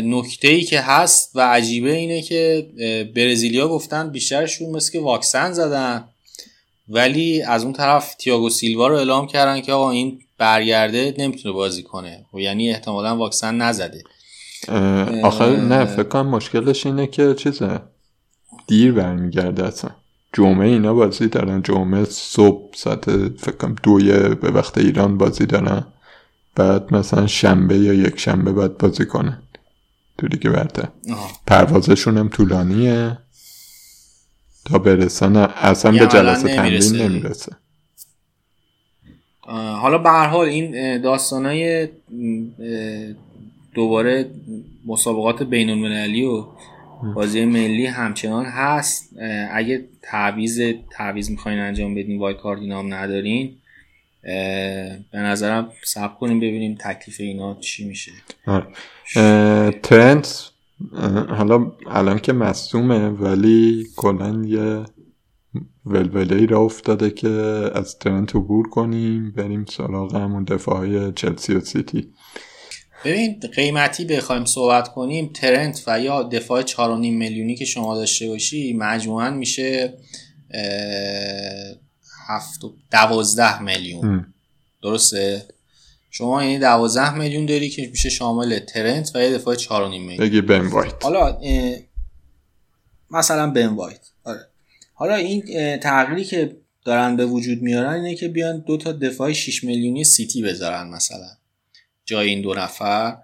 نکته 0.04 0.48
ای 0.48 0.62
که 0.62 0.80
هست 0.80 1.30
و 1.34 1.40
عجیبه 1.40 1.94
اینه 1.94 2.22
که 2.22 2.66
برزیلیا 3.16 3.68
گفتن 3.68 4.10
بیشترشون 4.10 4.70
مثل 4.70 4.92
که 4.92 5.00
واکسن 5.00 5.52
زدن 5.52 6.04
ولی 6.88 7.42
از 7.42 7.64
اون 7.64 7.72
طرف 7.72 8.14
تیاگو 8.14 8.50
سیلوا 8.50 8.88
رو 8.88 8.96
اعلام 8.96 9.26
کردن 9.26 9.60
که 9.60 9.72
آقا 9.72 9.90
این 9.90 10.20
برگرده 10.38 11.14
نمی‌تونه 11.18 11.54
بازی 11.54 11.82
کنه. 11.82 12.24
و 12.34 12.38
یعنی 12.40 12.70
احتمالا 12.70 13.16
واکسن 13.16 13.54
نزده. 13.54 14.02
آخر 15.22 15.56
نه 15.56 15.84
فکر 15.84 16.02
کنم 16.02 16.26
مشکلش 16.26 16.86
اینه 16.86 17.06
که 17.06 17.34
چیزه 17.34 17.80
دیر 18.66 18.92
برمیگرده 18.92 19.64
اصلا. 19.64 19.90
جمعه 20.32 20.68
اینا 20.68 20.94
بازی 20.94 21.28
دارن. 21.28 21.62
جمعه 21.62 22.04
صبح 22.04 22.76
ساعت 22.76 23.10
فکر 23.28 23.56
کنم 23.56 23.76
دوی 23.82 24.34
به 24.34 24.50
وقت 24.50 24.78
ایران 24.78 25.18
بازی 25.18 25.46
دارن. 25.46 25.86
بعد 26.54 26.94
مثلا 26.94 27.26
شنبه 27.26 27.78
یا 27.78 27.92
یک 27.92 28.20
شنبه 28.20 28.52
بعد 28.52 28.78
بازی 28.78 29.06
کنن. 29.06 29.42
تو 30.18 30.28
دیگه 30.28 30.50
برده 30.50 30.88
پروازشون 31.46 32.18
هم 32.18 32.28
طولانیه. 32.28 33.18
تا 34.64 34.78
برسن 34.78 35.36
اصلا 35.36 35.92
به 35.92 36.06
جلسه 36.06 36.56
تمرین 36.56 36.96
نمی‌رسه. 36.96 37.56
حالا 39.80 39.98
به 39.98 40.10
هر 40.10 40.26
حال 40.26 40.46
این 40.46 41.00
داستانای 41.02 41.88
دوباره 43.74 44.30
مسابقات 44.86 45.42
بین 45.42 45.70
المللی 45.70 46.24
و 46.24 46.46
بازی 47.14 47.44
ملی 47.44 47.86
همچنان 47.86 48.44
هست. 48.44 49.16
اگه 49.52 49.84
تعویز 50.02 50.60
تعویز 50.90 51.30
می‌خواین 51.30 51.58
انجام 51.58 51.94
بدین 51.94 52.18
وای 52.18 52.34
کارد 52.34 52.60
اینا 52.60 52.78
هم 52.78 52.94
ندارین 52.94 53.56
به 55.12 55.18
نظرم 55.18 55.68
سب 55.84 56.18
کنیم 56.18 56.40
ببینیم 56.40 56.78
تکلیف 56.80 57.20
اینا 57.20 57.54
چی 57.60 57.88
میشه. 57.88 58.12
ترنت 59.82 60.50
حالا 61.28 61.72
الان 61.90 62.18
که 62.18 62.32
مصومه 62.32 63.08
ولی 63.08 63.86
کلا 63.96 64.42
یه 64.46 64.84
ولوله 65.86 66.36
ای 66.36 66.46
را 66.46 66.60
افتاده 66.60 67.10
که 67.10 67.28
از 67.74 67.98
ترنت 67.98 68.36
عبور 68.36 68.68
کنیم 68.68 69.30
بریم 69.30 69.64
سراغ 69.64 70.16
همون 70.16 70.44
دفاع 70.44 71.10
چلسی 71.10 71.54
و 71.54 71.60
سیتی. 71.60 72.08
ببین 73.08 73.40
قیمتی 73.54 74.04
بخوایم 74.04 74.44
صحبت 74.44 74.88
کنیم 74.88 75.30
ترنت 75.34 75.82
و 75.86 76.00
یا 76.00 76.22
دفاع 76.22 76.62
4.5 76.62 76.76
میلیونی 77.00 77.56
که 77.56 77.64
شما 77.64 77.96
داشته 77.96 78.28
باشی 78.28 78.72
مجموعا 78.72 79.30
میشه 79.30 79.94
هفت 82.28 82.60
دوازده 82.90 83.62
میلیون. 83.62 84.34
درسته؟ 84.82 85.42
شما 86.10 86.44
یعنی 86.44 86.58
دوازده 86.58 87.14
میلیون 87.14 87.46
داری 87.46 87.70
که 87.70 87.88
میشه 87.90 88.10
شامل 88.10 88.58
ترنت 88.58 89.10
و 89.14 89.22
یه 89.22 89.34
دفاع 89.34 89.56
4.5 89.56 89.70
میلیون. 89.70 90.16
بگی 90.16 90.40
بن 90.40 90.66
وایت 90.66 91.04
حالا 91.04 91.38
مثلا 93.10 93.50
بن 93.50 93.66
وایت 93.66 94.00
آره. 94.24 94.40
حالا 94.94 95.14
این 95.14 95.42
تغییری 95.76 96.24
که 96.24 96.56
دارن 96.84 97.16
به 97.16 97.26
وجود 97.26 97.62
میارن 97.62 97.94
اینه 97.94 98.14
که 98.14 98.28
بیان 98.28 98.64
دو 98.66 98.76
تا 98.76 98.92
دفاع 98.92 99.32
6 99.32 99.64
میلیونی 99.64 100.04
سیتی 100.04 100.42
بذارن 100.42 100.88
مثلا. 100.88 101.37
جای 102.08 102.28
این 102.28 102.42
دو 102.42 102.54
نفر 102.54 103.16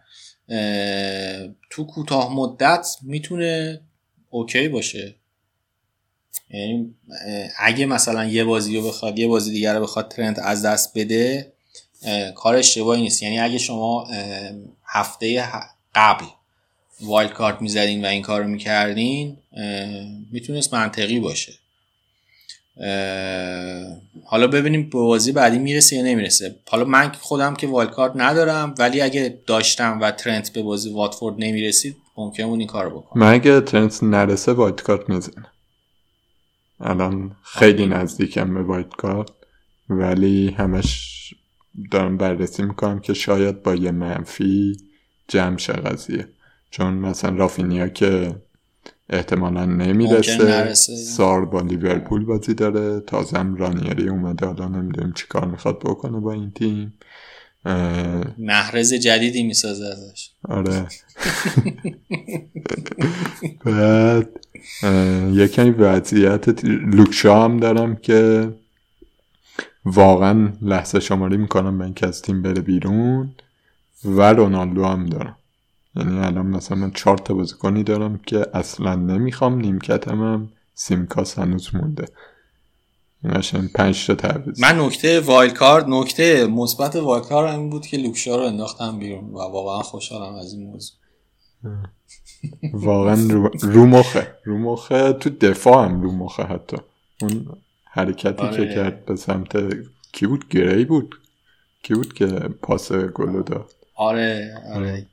تو 1.71 1.85
کوتاه 1.85 2.35
مدت 2.35 2.97
می‌تونه 3.03 3.81
اوکی 4.31 4.69
باشه. 4.69 5.15
یعنی 6.51 6.95
اگه 7.59 7.87
مثلا 7.87 8.25
یه 8.25 8.45
بازی 8.45 8.77
رو 8.77 8.89
بخواد 8.89 9.19
یه 9.19 9.27
بازی 9.27 9.53
دیگر 9.53 9.75
رو 9.75 9.83
بخواد 9.83 10.09
ترنت 10.09 10.39
از 10.39 10.65
دست 10.65 10.99
بده 10.99 11.53
کار 12.35 12.57
اشتباهی 12.57 13.03
نیست. 13.03 13.23
یعنی 13.23 13.39
اگه 13.39 13.59
شما 13.59 14.09
هفته 14.85 15.49
قبل 15.95 16.25
wild 17.01 17.33
card 17.33 17.63
می‌زدین 17.63 18.05
و 18.05 18.09
این 18.09 18.23
کار 18.23 18.43
رو 18.43 18.49
می‌کردین 18.49 19.37
می‌تونست 20.31 20.75
منطقی 20.75 21.21
باشه. 21.21 21.53
حالا 24.25 24.47
ببینیم 24.47 24.83
به 24.83 24.99
بازی 24.99 25.33
بعدی 25.33 25.59
می‌رسه 25.59 25.97
یا 25.97 26.03
نمی‌رسه. 26.03 26.57
حالا 26.69 26.85
من 26.85 27.13
خودم 27.13 27.55
که 27.55 27.67
wild 27.67 27.93
card 27.93 28.13
ندارم 28.17 28.75
ولی 28.79 29.01
اگه 29.01 29.39
داشتم 29.47 29.99
و 30.01 30.11
ترنت 30.11 30.53
به 30.53 30.63
بازی 30.63 30.93
واتفورد 30.93 31.35
نمی‌رسید 31.39 31.97
ممکن 32.17 32.47
بود 32.47 32.59
این 32.59 32.69
کار 32.69 32.89
بکنم. 32.91 33.23
من 33.23 33.33
اگه 33.33 33.61
ترنت 33.61 34.03
نرسه 34.03 34.53
وایلد 34.53 34.83
کارت 34.83 35.09
می‌زنم. 35.09 35.47
الان 36.81 37.37
خیلی 37.45 37.87
نزدیکم 37.87 38.67
به 38.67 38.83
کارت 38.83 39.31
ولی 39.89 40.51
همش 40.51 41.15
دارم 41.91 42.17
بررسی 42.17 42.63
می‌کنم 42.63 43.01
که 43.01 43.15
شاید 43.15 43.63
با 43.63 43.75
یه 43.75 43.91
منفی 43.91 44.77
جمع 45.29 45.59
شه 45.59 45.73
قضیه. 45.73 46.29
چون 46.71 46.95
مثلا 46.95 47.37
رافینیا 47.37 47.89
که 47.89 48.37
احتمالا 49.11 49.65
نمی‌رسه. 49.65 50.97
سار 50.97 51.45
با 51.45 51.61
لیورپول 51.61 52.25
بازی 52.25 52.55
داره. 52.55 53.01
تازم 53.01 53.55
رانیری 53.55 54.09
اومده. 54.09 54.47
حالا 54.47 54.69
نمی‌دونیم 54.69 55.13
چی 55.13 55.27
کار 55.29 55.45
می‌خواد 55.45 55.79
بکنه 55.79 56.21
با 56.21 56.33
این 56.33 56.51
تیم. 56.51 56.95
محرز 58.39 58.95
جدیدی 58.95 59.43
می‌سازه 59.43 59.85
ازش. 59.85 60.31
آره. 60.49 60.87
بعد 63.65 64.29
یکی 65.33 65.71
وضعیت 65.71 66.65
لوکشا 66.65 67.45
هم 67.45 67.57
دارم 67.57 67.97
که 67.97 68.49
واقعا 69.85 70.53
لحظه 70.63 71.01
شماری 71.01 71.37
می‌کنم 71.37 71.79
به 71.79 71.85
اینکه 71.85 72.07
از 72.07 72.23
تیم 72.23 72.43
بره 72.43 72.61
بیرون 72.61 73.35
و 74.05 74.33
رونالدو 74.33 74.85
هم 74.85 75.07
دارم. 75.07 75.37
یعنی 75.97 76.19
الان 76.19 76.47
مثلا 76.47 76.79
من 76.79 76.91
چهار 76.91 77.19
تا 77.19 77.35
بازیکنی 77.35 77.83
دارم 77.83 78.21
که 78.27 78.47
اصلا 78.55 78.95
نمی‌خوام 78.95 79.61
نیمکتم 79.61 80.23
هم 80.23 80.49
سیمکاس 80.75 81.39
هنوز 81.39 81.75
مونده. 81.75 82.05
مثلا 83.25 83.69
پنج 83.75 84.07
تا 84.07 84.15
تعویض. 84.15 84.61
من 84.61 84.81
نکته 84.81 85.21
وایل 85.21 85.51
کارد 85.51 85.85
نکته 85.89 86.47
مثبت 86.47 86.97
وایل 86.97 87.23
کارد 87.23 87.55
این 87.55 87.71
بود 87.71 87.87
که 87.87 87.97
لوکشا 87.97 88.37
رو 88.37 88.43
انداختم 88.43 88.99
بیرون 88.99 89.25
و 89.25 89.39
واقعا 89.39 89.83
خوشحالم 89.83 90.35
از 90.35 90.53
این 90.53 90.67
موضوع. 90.67 90.97
واقعا 92.73 93.29
رو, 93.63 93.87
مخه 93.87 94.35
رو 94.45 94.59
مخه 94.59 95.13
تو 95.13 95.31
دفاع 95.31 95.85
هم 95.85 96.03
رو 96.03 96.13
مخه 96.13 96.43
حتی. 96.43 96.77
اون 97.23 97.47
حرکتی 97.85 98.43
که 98.43 98.47
آره. 98.47 98.75
کرد 98.75 99.05
به 99.05 99.17
سمت 99.17 99.57
کی 100.13 100.27
بود؟ 100.27 100.49
گری 100.49 100.85
بود. 100.85 101.15
کی 101.83 101.95
بود 101.95 102.13
که 102.13 102.27
پاس 102.63 102.93
گلو 102.93 103.43
داد؟ 103.43 103.71
آره 103.95 104.55
آره. 104.75 105.07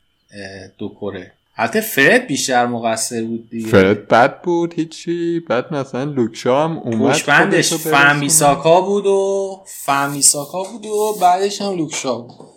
دو 0.77 0.89
کره. 0.89 1.31
حتی 1.53 1.81
فرد 1.81 2.27
بیشتر 2.27 2.65
مقصر 2.65 3.23
بود 3.23 3.49
دیگه. 3.49 3.67
فرد 3.67 4.07
بد 4.07 4.41
بود 4.41 4.73
هیچی. 4.73 5.39
بعد 5.39 5.73
مثلا 5.73 6.03
لوکشا 6.03 6.63
هم 6.63 6.77
اومد 6.77 7.13
پشبندش 7.13 7.73
فهمیساکا 7.73 8.81
بود 8.81 9.05
و 9.05 9.61
فهمیساکا 9.65 10.63
بود 10.63 10.85
و 10.85 11.17
بعدش 11.21 11.61
هم 11.61 11.77
لوکشا 11.77 12.17
بود. 12.17 12.47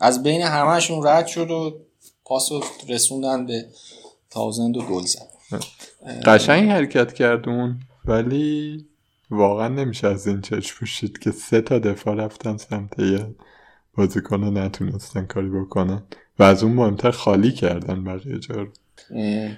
از 0.00 0.22
بین 0.22 0.42
همهشون 0.42 1.06
رد 1.06 1.26
شد 1.26 1.50
و 1.50 1.80
پاس 2.24 2.50
رسوندن 2.88 3.46
به 3.46 3.64
تازند 4.30 4.76
و 4.76 4.82
گل 4.82 5.02
زد. 5.02 5.28
قشنگ 6.24 6.70
حرکت 6.70 7.12
کرد 7.12 7.48
اون 7.48 7.80
ولی 8.04 8.86
واقعا 9.30 9.68
نمیشه 9.68 10.06
از 10.06 10.26
این 10.26 10.40
چشم 10.40 10.78
پوشید 10.78 11.18
که 11.18 11.30
سه 11.30 11.60
تا 11.60 11.78
دفاع 11.78 12.14
رفتن 12.14 12.56
سمت 12.56 12.98
یه 12.98 13.26
بازیکن 13.96 14.58
نتونستن 14.58 15.26
کاری 15.26 15.50
بکنن. 15.50 16.02
و 16.38 16.42
از 16.42 16.62
اون 16.62 16.72
مهمتر 16.72 17.10
خالی 17.10 17.52
کردن 17.52 18.04
بقیه 18.04 18.38
جا 18.38 18.66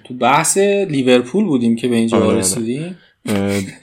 تو 0.03 0.13
بحث 0.13 0.57
لیورپول 0.57 1.45
بودیم 1.45 1.75
که 1.75 1.87
به 1.87 1.95
اینجا 1.95 2.17
آره, 2.17 2.27
آره. 2.27 2.37
رسیدیم. 2.37 2.97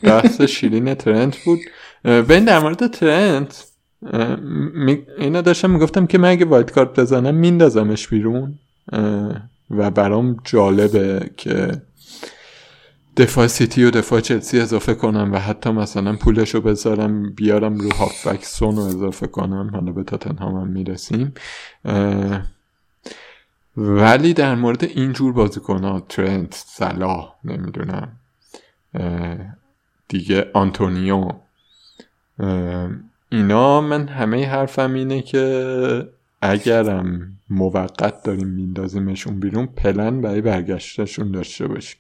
بحث 0.03 0.41
شیرین 0.41 0.95
ترنت 0.95 1.37
بود. 1.37 1.59
این 2.05 2.45
در 2.45 2.59
مورد 2.59 2.87
ترنت 2.87 3.67
اینا 5.19 5.41
داشتم 5.41 5.71
می‌گفتم 5.71 6.07
که 6.07 6.19
من 6.19 6.29
اگه 6.29 6.45
وایت 6.45 6.71
کارت 6.71 7.01
بزنم 7.01 7.35
میندازمش 7.35 8.09
بیرون. 8.09 8.59
و 9.71 9.91
برام 9.91 10.37
جالبه 10.45 11.31
که 11.37 11.83
دفاع 13.17 13.47
سیتی 13.47 13.85
و 13.85 13.91
دفاع 13.91 14.21
چلسی 14.21 14.61
اضافه 14.61 14.95
کنم 14.95 15.33
و 15.33 15.39
حتی 15.39 15.71
مثلا 15.71 16.17
پولش 16.17 16.55
رو 16.55 16.61
بذارم 16.61 17.33
بیارم 17.35 17.79
رو 17.79 17.91
هافبک 17.91 18.45
سون 18.45 18.77
رو 18.77 18.83
اضافه 18.83 19.27
کنم. 19.27 19.71
حالا 19.73 19.93
به 19.93 20.03
تاتنهام 20.03 20.55
هم 20.55 20.69
می‌رسیم. 20.69 21.35
ولی 23.77 24.35
در 24.35 24.55
مورد 24.55 24.85
اینجور 24.85 25.33
بازیکن 25.33 25.85
ها 25.85 26.01
ترنت 26.01 26.55
صلاح 26.67 27.35
نمی‌دونم 27.45 28.17
دیگه 30.09 30.51
آنتونیو 30.55 31.29
اینا 33.29 33.81
من 33.81 34.09
همه 34.09 34.47
حرفم 34.47 34.95
اینه 34.95 35.23
که 35.23 36.09
اگرم 36.43 37.33
موقت 37.51 38.23
داریم 38.23 38.49
میندازیمشون 38.49 39.41
بیرون 39.41 39.67
پلن 39.67 40.21
برای 40.21 40.41
برگشتشون 40.41 41.31
داشته 41.31 41.69
باشیم. 41.69 41.99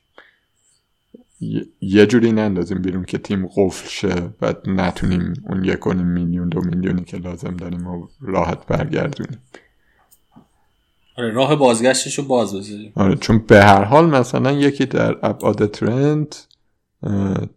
یه 1.80 2.06
جوری 2.06 2.32
نندازیم 2.32 2.82
بیرون 2.82 3.04
که 3.04 3.18
تیم 3.18 3.46
قفل 3.46 3.88
شه 3.88 4.30
و 4.42 4.54
نتونیم 4.66 5.32
اون 5.48 5.64
یک 5.64 5.86
میلیون 5.86 6.48
دو 6.48 6.60
میلیونی 6.60 7.04
که 7.04 7.16
لازم 7.16 7.56
داریم 7.56 7.86
و 7.86 8.08
راحت 8.20 8.66
برگردونیم. 8.66 9.38
آره 11.18 11.30
راه 11.30 11.56
بازگشتش 11.56 12.18
رو 12.18 12.24
باز 12.24 12.54
بذاریم 12.54 12.92
آره 12.96 13.14
چون 13.14 13.38
به 13.38 13.64
هر 13.64 13.84
حال 13.84 14.06
مثلا 14.06 14.52
یکی 14.52 14.86
در 14.86 15.16
ابعاد 15.22 15.70
ترند 15.70 16.36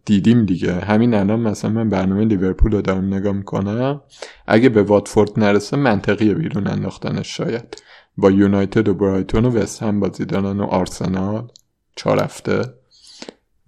دیدیم 0.04 0.44
دیگه. 0.46 0.72
همین 0.72 1.14
الان 1.14 1.40
مثلا 1.40 1.70
من 1.70 1.88
برنامه 1.88 2.24
لیورپول 2.24 2.72
رو 2.72 2.82
دارم 2.82 3.14
نگاه 3.14 3.32
می‌کنم. 3.32 4.02
اگه 4.46 4.68
به 4.68 4.82
واتفورد 4.82 5.30
نرسه 5.36 5.76
منطقیه 5.76 6.34
بیرون 6.34 6.66
انداختنش 6.66 7.36
شاید. 7.36 7.82
با 8.16 8.30
یونایتد 8.30 8.88
و 8.88 8.94
برایتون 8.94 9.44
و 9.44 9.50
وست 9.50 9.82
هم 9.82 10.00
بازی 10.00 10.24
دارن 10.24 10.60
و 10.60 10.64
آرسنال 10.64 11.48
چهار 11.96 12.22
هفته. 12.22 12.74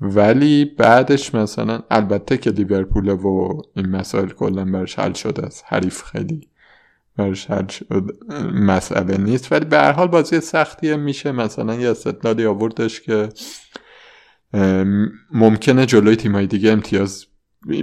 ولی 0.00 0.64
بعدش 0.64 1.34
مثلا 1.34 1.80
البته 1.90 2.36
که 2.38 2.50
لیورپول 2.50 3.08
و 3.08 3.62
این 3.76 3.86
مسائل 3.86 4.28
کلا 4.28 4.64
برش 4.64 4.98
حل 4.98 5.12
شده 5.12 5.42
است. 5.42 5.64
حریف 5.66 6.02
خیلی 6.02 6.48
برش 7.18 7.50
حل 7.50 7.66
مسئله 8.54 9.16
نیست. 9.16 9.52
ولی 9.52 9.64
به 9.64 9.78
هر 9.78 9.92
حال 9.92 10.08
بازی 10.08 10.40
سختیه 10.40 10.96
میشه 10.96 11.32
مثلا 11.32 11.74
یه 11.74 11.90
استدلالی 11.90 12.46
آوردش 12.46 13.00
که 13.00 13.28
ممکنه 15.32 15.86
جلوی 15.86 16.16
تیمای 16.16 16.46
دیگه 16.46 16.72
امتیاز 16.72 17.26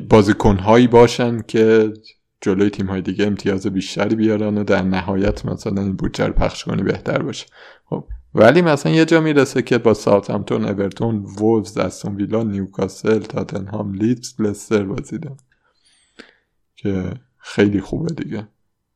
بازیکنهایی 0.10 0.88
باشن 0.88 1.42
که 1.42 1.94
جلوی 2.42 2.70
تیمهای 2.70 3.02
دیگه 3.02 3.28
امتیاز 3.28 3.68
بیشتری 3.68 4.16
بیارن 4.16 4.58
و 4.58 4.64
در 4.64 4.82
نهایت 4.82 5.46
مثلا 5.46 5.82
این 5.82 5.96
بودجه 5.96 6.30
پخش 6.30 6.64
کنی 6.64 6.84
بهتر 6.84 7.22
باشه. 7.22 7.46
خب 7.86 8.08
ولی 8.36 8.62
مثلا 8.62 8.92
یه 8.92 9.06
جا 9.06 9.22
می‌رسه 9.22 9.62
که 9.62 9.78
با 9.78 9.94
ساوثهمپتون 9.94 10.66
اورتون 10.66 11.16
وولز 11.40 11.78
استون 11.78 12.16
ویلا 12.16 12.44
نیوکاسل 12.44 13.20
تاتنهام 13.20 13.94
لیدز 13.94 14.42
لستر 14.42 14.84
بازیدن 14.84 15.38
که 16.76 17.14
خیلی 17.38 17.82
خوبه 17.82 18.14
دیگه. 18.14 18.48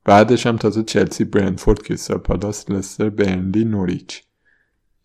بعدش 0.10 0.48
هم 0.48 0.58
تازه 0.58 0.84
چلسی 0.84 1.24
برنتفورد 1.24 1.84
کریستال 1.84 2.17
پالاس 2.17 2.72
لستر 2.72 3.10
برنلی 3.10 3.65
نوریچ. 3.65 4.24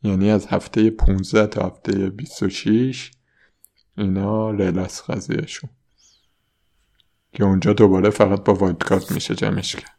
یعنی 0.03 0.31
از 0.31 0.47
هفته 0.47 0.91
15 0.91 1.47
تا 1.47 1.67
هفته 1.67 2.11
26 2.11 3.11
اینا 3.99 4.51
ریله 4.51 5.03
قضیهشون. 5.11 5.71
که 7.33 7.45
اونجا 7.45 7.73
دوباره 7.73 8.11
فقط 8.11 8.45
با 8.45 8.55
wild 8.55 9.11
میشه 9.11 9.35
جمعش 9.35 9.77
کرد. 9.77 9.99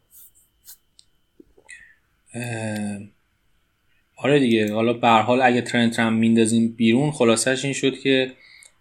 آره 4.17 4.39
دیگه. 4.39 4.73
حالا 4.73 4.93
به 4.93 5.07
حال 5.07 5.41
اگه 5.41 5.61
ترنت 5.61 5.99
هم 5.99 6.13
میندازیم 6.13 6.71
بیرون 6.71 7.11
خلاصش 7.11 7.65
این 7.65 7.73
شد 7.73 7.99
که 7.99 8.33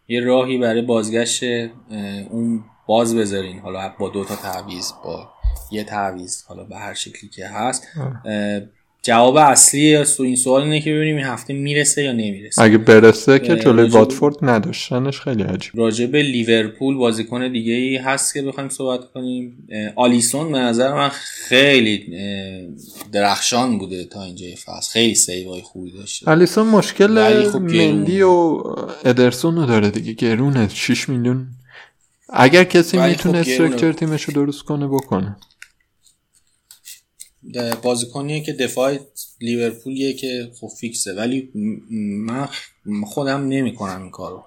یه 0.08 0.20
راهی 0.20 0.58
برای 0.58 0.82
بازگشت 0.82 1.42
اون 2.30 2.64
باز 2.86 3.16
بذارین. 3.16 3.58
حالا 3.58 3.94
با 3.98 4.08
دو 4.08 4.24
تا 4.24 4.36
تعویض 4.36 4.92
با 5.04 5.33
یه 5.72 5.84
تعویض 5.84 6.42
حالا 6.42 6.64
به 6.64 6.76
هر 6.76 6.94
شکلی 6.94 7.30
که 7.30 7.46
هست. 7.46 7.88
جواب 9.02 9.36
اصلی 9.36 9.96
این 10.18 10.36
سوال 10.36 10.62
اینه 10.62 10.80
که 10.80 10.92
ببینیم 10.94 11.16
این 11.16 11.24
هفته 11.24 11.54
می‌رسه 11.54 12.02
یا 12.02 12.12
نمی‌رسه. 12.12 12.62
اگه 12.62 12.78
برسه 12.78 13.38
که 13.38 13.56
جلوی 13.56 13.88
واتفورد 13.88 14.36
نداشتنش 14.42 15.20
خیلی 15.20 15.42
عجیب. 15.42 15.72
راجع 15.74 16.06
به 16.06 16.22
لیورپول 16.22 16.96
بازیکن 16.96 17.52
دیگه 17.52 17.72
ای 17.72 17.96
هست 17.96 18.34
که 18.34 18.42
بخوایم 18.42 18.68
صحبت 18.68 19.00
کنیم. 19.14 19.68
آلیسون 19.96 20.52
به 20.52 20.58
نظر 20.58 20.94
من 20.94 21.08
خیلی 21.48 22.16
درخشان 23.12 23.78
بوده 23.78 24.04
تا 24.04 24.22
اینجا 24.22 24.46
فصل. 24.64 24.92
خیلی 24.92 25.14
سیوای 25.14 25.60
خوبی 25.60 25.92
داشته. 25.92 26.30
آلیسون 26.30 26.66
مشکل 26.66 27.42
خب 27.50 27.60
مندی 27.60 28.22
و 28.22 28.62
ادرسون 29.04 29.56
رو 29.56 29.66
داره 29.66 29.90
دیگه. 29.90 30.12
گرونه. 30.12 30.68
6 30.68 31.08
میلیون 31.08 31.46
اگر 32.36 32.64
کسی 32.64 32.98
می‌تونه 32.98 33.42
خب 33.42 33.48
استرکچر 33.48 33.92
تیمش 33.92 34.22
رو 34.22 34.34
درست 34.34 34.62
کنه 34.62 34.88
بکنه. 34.88 35.36
بازیکنیه 37.82 38.40
که 38.40 38.52
دفاع 38.52 38.98
لیورپولیه 39.40 40.12
که 40.12 40.52
خب 40.60 40.68
فیکسه. 40.80 41.14
ولی 41.14 41.50
من 42.26 42.48
خودم 43.06 43.48
نمی‌کنم 43.48 44.02
این 44.02 44.10
کارو. 44.10 44.44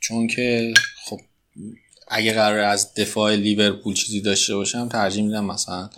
چون 0.00 0.26
که 0.26 0.74
خب 1.04 1.20
اگه 2.08 2.32
قرار 2.32 2.58
از 2.58 2.94
دفاع 2.94 3.34
لیورپول 3.34 3.94
چیزی 3.94 4.20
داشته 4.20 4.54
باشم 4.54 4.88
ترجیح 4.88 5.24
میدم 5.24 5.44
مثلا 5.44 5.90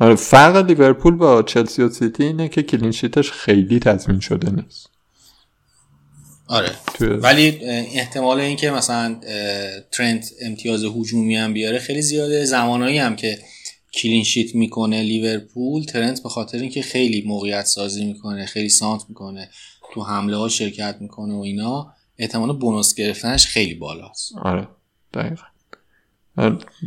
آره 0.00 0.14
فرق 0.14 0.56
لیورپول 0.56 1.16
با 1.16 1.42
چلسی 1.42 1.82
و 1.82 1.88
سیتی 1.88 2.24
اینه 2.24 2.48
که 2.48 2.62
clean 2.62 2.91
sheet 2.91 3.20
ش 3.20 3.32
خیلی 3.32 3.78
تضمین 3.78 4.20
شده 4.20 4.50
نیست. 4.50 4.91
آره. 6.52 6.70
ولی 7.00 7.58
احتمال 7.94 8.40
اینکه 8.40 8.70
مثلا 8.70 9.20
ترنت 9.92 10.30
امتیاز 10.42 10.84
هجومی 10.84 11.36
هم 11.36 11.52
بیاره 11.52 11.78
خیلی 11.78 12.02
زیاده. 12.02 12.44
زمانایی 12.44 12.98
هم 12.98 13.16
که 13.16 13.38
clean 13.94 14.24
sheet 14.24 14.54
می‌کنه 14.54 15.02
لیورپول 15.02 15.84
ترنت 15.84 16.22
به 16.22 16.28
خاطر 16.28 16.58
اینکه 16.58 16.82
خیلی 16.82 17.24
موقعیت 17.26 17.64
سازی 17.64 18.04
می‌کنه 18.04 18.46
خیلی 18.46 18.68
سانتر 18.68 19.02
می‌کنه 19.08 19.50
تو 19.94 20.02
حمله 20.02 20.36
ها 20.36 20.48
شرکت 20.48 20.96
می‌کنه 21.00 21.34
و 21.34 21.40
اینا 21.40 21.92
احتمال 22.18 22.52
bonus 22.52 22.94
گرفتنش 22.94 23.46
خیلی 23.46 23.74
بالاست. 23.74 24.32
آره 24.42 24.68
دقیقا. 25.14 25.44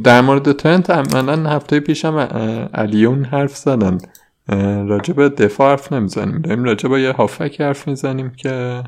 در 0.03 0.21
مورد 0.21 0.51
ترنت 0.51 0.89
عملا 0.89 1.49
هفته 1.49 1.79
پیشم 1.79 2.17
الیوم 2.73 3.25
حرف 3.25 3.55
زدن. 3.57 3.97
راجع 4.87 5.13
به 5.13 5.29
دفاع 5.29 5.69
حرف 5.69 5.93
نمی‌زنیم. 5.93 6.41
داریم 6.41 6.63
راجع 6.63 6.89
به 6.89 7.01
یه 7.01 7.11
هافک 7.11 7.61
حرف 7.61 7.87
می‌زنیم 7.87 8.29
که 8.29 8.83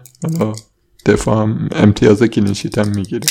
دفاع 1.07 1.41
هم 1.41 1.69
امتیاز 1.71 2.23
clean 2.23 2.50
sheet 2.50 2.77
هم 2.77 2.87
می‌گیره. 2.87 3.27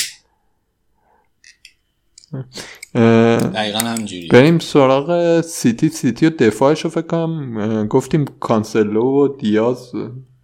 دقیقا 3.53 3.79
همجوری 3.79 4.27
بریم 4.27 4.59
سراغ 4.59 5.41
سیتی. 5.41 5.89
سیتی 5.89 6.25
و 6.25 6.29
دفاعش 6.29 6.81
رو 6.81 6.89
فکر 6.89 7.07
کنم 7.07 7.87
گفتیم 7.87 8.25
کانسلو 8.25 9.03
و 9.03 9.37
دیاز 9.37 9.91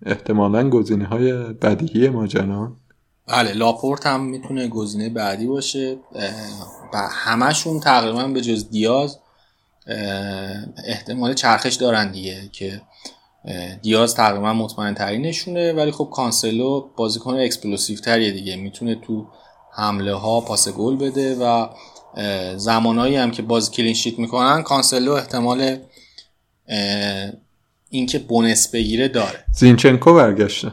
احتمالا 0.06 0.70
گزینه 0.70 1.06
های 1.06 1.34
بدیهی 1.34 2.10
ماجران. 2.10 2.76
بله 3.28 3.54
لاپورت 3.54 4.06
هم 4.06 4.26
می‌تونه 4.26 4.68
گزینه 4.68 5.10
بعدی 5.10 5.48
باشه. 5.48 5.98
و 6.94 6.98
همشون 7.12 7.80
تقریبا 7.80 8.28
به 8.28 8.42
جز 8.42 8.70
دیاز 8.70 9.20
احتمال 10.88 11.34
چرخش 11.34 11.76
دارن 11.76 12.12
دیگه 12.12 12.50
که 12.52 12.82
دیاز 13.82 14.16
تقریبا 14.16 14.54
مطمئن 14.54 14.94
ترینشونه 14.94 15.74
ولی 15.74 15.92
خب 15.92 16.10
کانسلو 16.14 16.90
بازیکن 16.96 17.34
explosive 17.34 17.98
تریه 17.98 18.32
دیگه. 18.32 18.56
می‌تونه 18.56 18.96
تو 18.96 19.28
حمله 19.72 20.14
ها 20.14 20.42
پاس 20.42 20.70
گل 20.70 20.96
بده 20.96 21.36
و 21.36 21.68
زمانایی 22.58 23.16
هم 23.16 23.32
که 23.32 23.42
بازی 23.42 23.72
clean 23.72 23.96
sheet 23.96 24.20
می‌کنن 24.20 24.62
کانسلو 24.62 25.12
احتمال 25.12 25.78
اینکه 27.90 28.20
bonus 28.20 28.72
بگیره 28.72 29.08
داره. 29.08 29.46
زینچنکو 29.52 30.14
برگشته. 30.14 30.72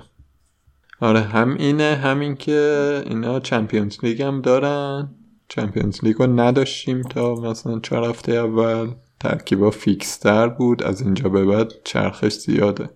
آره 1.00 1.20
هم 1.20 1.56
اینه 1.58 1.94
همین 1.94 2.36
که 2.36 3.02
اینا 3.06 3.40
Champions 3.40 3.96
League 4.02 4.22
هم 4.22 4.40
دارن. 4.40 5.08
Champions 5.48 6.04
League 6.04 6.16
رو 6.16 6.40
نداشتیم 6.40 7.02
تا 7.02 7.34
مثلا 7.34 7.80
چهار 7.80 8.10
هفته 8.10 8.32
اول. 8.32 8.90
ترکیبا 9.20 9.70
fix 9.70 10.16
تر 10.16 10.48
بود 10.48 10.82
از 10.82 11.00
اینجا 11.00 11.28
به 11.28 11.44
بعد 11.44 11.72
چرخش 11.84 12.32
زیاده. 12.32 12.90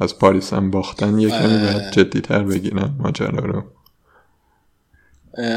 از 0.00 0.18
پاریس 0.18 0.52
هم 0.52 0.70
باختن 0.70 1.18
یه 1.18 1.28
کمی 1.28 1.58
باید 1.58 1.90
جدی 1.90 2.20
تر 2.20 2.42
بگیرن 2.42 2.94
ماجرا 2.98 3.44
رو. 3.44 3.62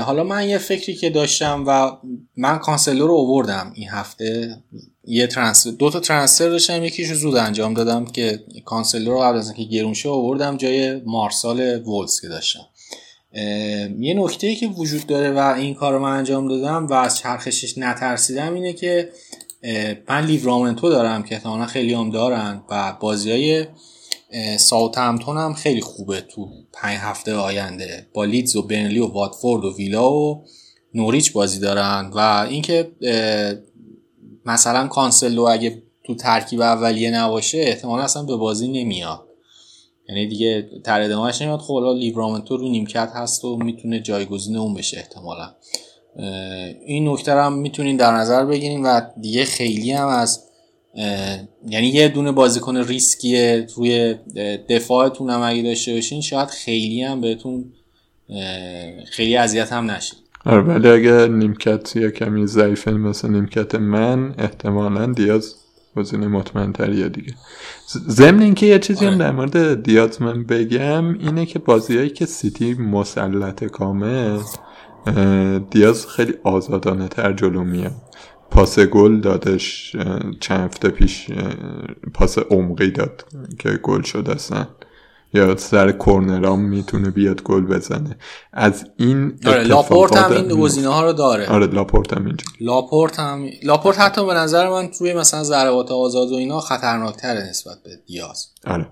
حالا 0.06 0.24
من 0.24 0.50
یه 0.50 0.58
فکری 0.58 0.96
که 0.96 1.10
داشتم 1.10 1.64
و 1.68 1.92
من 2.38 2.58
کانسلو 2.58 3.08
رو 3.08 3.14
اووردم 3.14 3.72
این 3.76 3.90
هفته 3.90 4.58
یه 5.04 5.28
ترانسفر 5.28 5.72
دو 5.72 5.90
تا 5.90 6.00
ترانسفر 6.00 6.50
داشتم 6.50 6.84
یکیشو 6.84 7.14
زود 7.14 7.36
انجام 7.36 7.74
دادم 7.74 8.06
که 8.06 8.44
کانسلو 8.66 9.12
رو 9.12 9.20
قبل 9.20 9.38
از 9.38 9.48
اینکه 9.48 9.64
گرون 9.64 9.94
شه 9.94 10.10
اووردم 10.10 10.58
جای 10.58 11.02
مارسال 11.06 11.82
وولز 11.86 12.22
که 12.22 12.28
داشتم. 12.28 12.68
یه 14.00 14.14
نکته 14.18 14.56
که 14.56 14.68
وجود 14.68 15.08
داره 15.08 15.32
و 15.32 15.54
این 15.58 15.74
کار 15.74 15.94
رو 15.94 16.00
من 16.00 16.18
انجام 16.18 16.48
دادم 16.48 16.88
و 16.88 16.94
از 16.94 17.18
چرخشش 17.18 17.78
نترسیدم 17.78 18.54
اینه 18.54 18.74
که 18.74 19.10
من 20.10 20.26
لیورامنتو 20.26 20.90
دارم 20.90 21.24
که 21.24 21.36
احتمالا 21.36 21.66
خیلی 21.66 21.94
هم 21.94 22.10
دارن 22.10 22.64
و 22.70 22.98
بازی 23.00 23.32
های 23.32 23.66
ساوت 24.58 24.98
هم 24.98 25.54
خیلی 25.54 25.82
خوبه 25.82 26.22
تو 26.22 26.50
پنج 26.74 26.98
هفته 26.98 27.36
آینده. 27.36 28.08
با 28.14 28.26
لیدز 28.26 28.56
و 28.56 28.62
برنلی 28.62 29.00
و 29.00 29.08
واتفورد 29.08 29.66
و 29.66 29.76
ویلا 29.76 30.14
و 30.14 30.46
نوریچ 30.94 31.34
بازی 31.34 31.60
دارن 31.60 32.12
و 32.14 32.48
اینکه 32.50 32.92
مثلا 34.46 34.88
کانسلو 34.88 35.42
اگه 35.44 35.84
تو 36.04 36.16
ترکیب 36.16 36.62
اولیه 36.62 37.12
نباشه 37.12 37.58
احتمال 37.58 38.00
اصلا 38.00 38.24
به 38.24 38.36
بازی 38.36 38.68
نمیاد. 38.68 39.28
یعنی 40.10 40.28
دیگه 40.28 40.70
تر 40.84 41.02
ادامهش 41.02 41.42
نمیاد. 41.42 41.60
خب 41.60 41.74
لیورامنتو 41.98 42.58
رو 42.58 42.70
نیمکت 42.70 43.12
هست 43.16 43.46
و 43.46 43.58
می‌تونه 43.58 44.00
جایگزین 44.00 44.58
اون 44.58 44.74
بشه 44.74 44.98
احتمالا. 44.98 45.56
این 46.86 47.10
نکته 47.10 47.32
هم 47.32 47.54
می‌تونین 47.54 47.98
در 47.98 48.12
نظر 48.12 48.46
بگیرین 48.46 48.84
و 48.84 49.02
دیگه 49.22 49.46
خیلی 49.46 49.92
هم 49.92 50.08
از 50.08 50.44
یعنی 51.68 51.88
یه 51.88 52.08
دونه 52.08 52.32
بازیکن 52.32 52.78
ریسکیه 52.78 53.68
روی 53.76 54.16
دفاعتون 54.70 55.30
هم 55.30 55.42
اگه 55.42 55.62
داشته 55.62 55.94
باشین 55.94 56.22
شاید 56.22 56.50
خیلی 56.50 57.04
هم 57.04 57.22
بهتون 57.22 57.66
خیلی 59.12 59.38
اذیت 59.38 59.74
هم 59.74 59.92
نشید 59.92 60.18
آره 60.46 60.62
ولی 60.62 60.90
اگه 60.90 61.28
نیمکت 61.28 61.96
یا 61.96 62.10
کمی 62.10 62.48
ضعیفه 62.48 62.92
مثل 62.92 63.30
نیمکت 63.30 63.76
من 63.76 64.36
احتمالا 64.38 65.06
دیاز 65.06 65.56
گزینه 65.96 66.28
مطمئن 66.28 66.74
تریه 66.74 67.10
دیگه 67.10 67.34
ضمن 68.08 68.42
اینکه 68.42 68.66
یه 68.66 68.80
چیزی 68.80 69.06
هم 69.06 69.14
آره. 69.14 69.20
در 69.20 69.32
مورد 69.32 69.84
دیاز 69.84 70.22
من 70.22 70.44
بگم 70.44 71.20
اینه 71.20 71.46
که 71.46 71.60
بازیهایی 71.60 72.10
که 72.10 72.26
سیتی 72.26 72.74
مسلط 72.74 73.64
کامل 73.64 74.40
دیاز 75.70 76.08
خیلی 76.08 76.34
آزادانه 76.44 77.08
تر 77.08 77.34
جلو 77.34 77.64
میاد 77.64 77.96
پاس 78.52 78.80
گل 78.80 79.22
دادش 79.22 79.96
چند 80.40 80.60
هفته 80.60 80.90
پیش 80.90 81.28
پاس 82.14 82.38
عمقی 82.38 82.92
داد 82.92 83.26
که 83.60 83.70
گل 83.70 84.02
شد 84.02 84.30
اصلا. 84.30 84.68
یا 85.34 85.56
سر 85.56 85.92
corner 85.92 86.50
ام 86.50 86.60
می‌تونه 86.60 87.10
بیاد 87.10 87.44
گل 87.44 87.62
بزنه. 87.62 88.18
از 88.54 88.86
این 88.98 89.40
آره 89.46 89.64
لاپورت 89.64 90.16
هم 90.18 90.32
این 90.32 90.48
گزینه 90.48 90.88
ها 90.88 91.06
رو 91.06 91.14
داره. 91.14 91.48
آره 91.48 91.68
لاپورت 91.68 92.14
هم 92.14 92.26
اینجا. 92.26 92.46
لاپورت 92.62 93.20
هم 93.20 93.50
لاپورت 93.64 94.00
حتی 94.00 94.26
به 94.26 94.34
نظر 94.34 94.70
من 94.70 94.88
توی 94.88 95.14
مثلا 95.14 95.44
ضربات 95.44 95.92
آزاد 95.92 96.32
و 96.32 96.36
اینا 96.36 96.60
خطرناکتره 96.60 97.50
نسبت 97.50 97.84
به 97.84 97.90
دیاز. 98.08 98.48
آره, 98.68 98.88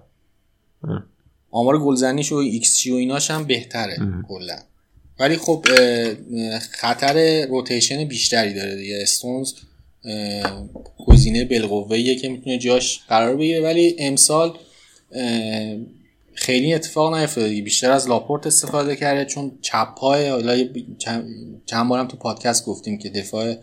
آره. 0.84 1.03
آمار 1.51 1.80
گلزنیش 1.80 2.32
و 2.32 2.36
x 2.36 2.88
و 2.88 2.93
ایناش 2.93 3.32
هم 3.32 3.43
بهتره 3.43 3.97
کلا. 4.28 4.55
ولی 5.20 5.38
خب 5.38 5.65
خطر 6.72 7.45
rotation 7.45 8.03
بیشتری 8.03 8.53
داره 8.53 8.76
دیگه. 8.76 8.99
استونز 9.01 9.53
گزینه 11.07 11.45
بالقوه 11.45 12.15
که 12.15 12.30
می‌تونه 12.30 12.57
جاش 12.57 12.99
قرار 13.07 13.36
بگیره. 13.36 13.61
ولی 13.61 13.95
امسال 13.99 14.57
خیلی 16.34 16.74
اتفاق 16.74 17.15
نیفتاده 17.15 17.61
بیشتر 17.61 17.91
از 17.91 18.09
لاپورت 18.09 18.47
استفاده 18.47 18.95
کرده 18.95 19.26
چون 19.26 19.51
چپ 19.61 19.95
پای 19.95 20.28
حالا 20.28 20.67
چند 21.65 21.89
بارم 21.89 22.07
تو 22.07 22.17
پادکست 22.17 22.65
گفتیم 22.65 22.97
که 22.97 23.09
دفاع 23.09 23.55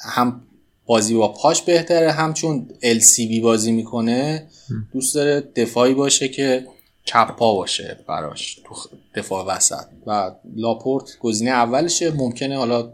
هم 0.00 0.42
بازی 0.86 1.14
با 1.14 1.32
پاش 1.32 1.62
بهتره 1.62 2.12
هم 2.12 2.34
چون 2.34 2.68
LCB 2.82 3.40
بازی 3.42 3.72
می‌کنه 3.72 4.46
دوست 4.92 5.14
داره 5.14 5.40
دفاعی 5.40 5.94
باشه 5.94 6.28
که 6.28 6.66
چپ 7.08 7.36
پا 7.36 7.54
باشه 7.54 7.98
براش 8.08 8.54
تو 8.54 8.74
دفاع 9.14 9.46
وسط. 9.46 9.84
و 10.06 10.30
لاپورت 10.56 11.18
گزینه 11.20 11.50
اولشه 11.50 12.10
ممکنه 12.10 12.56
حالا 12.56 12.90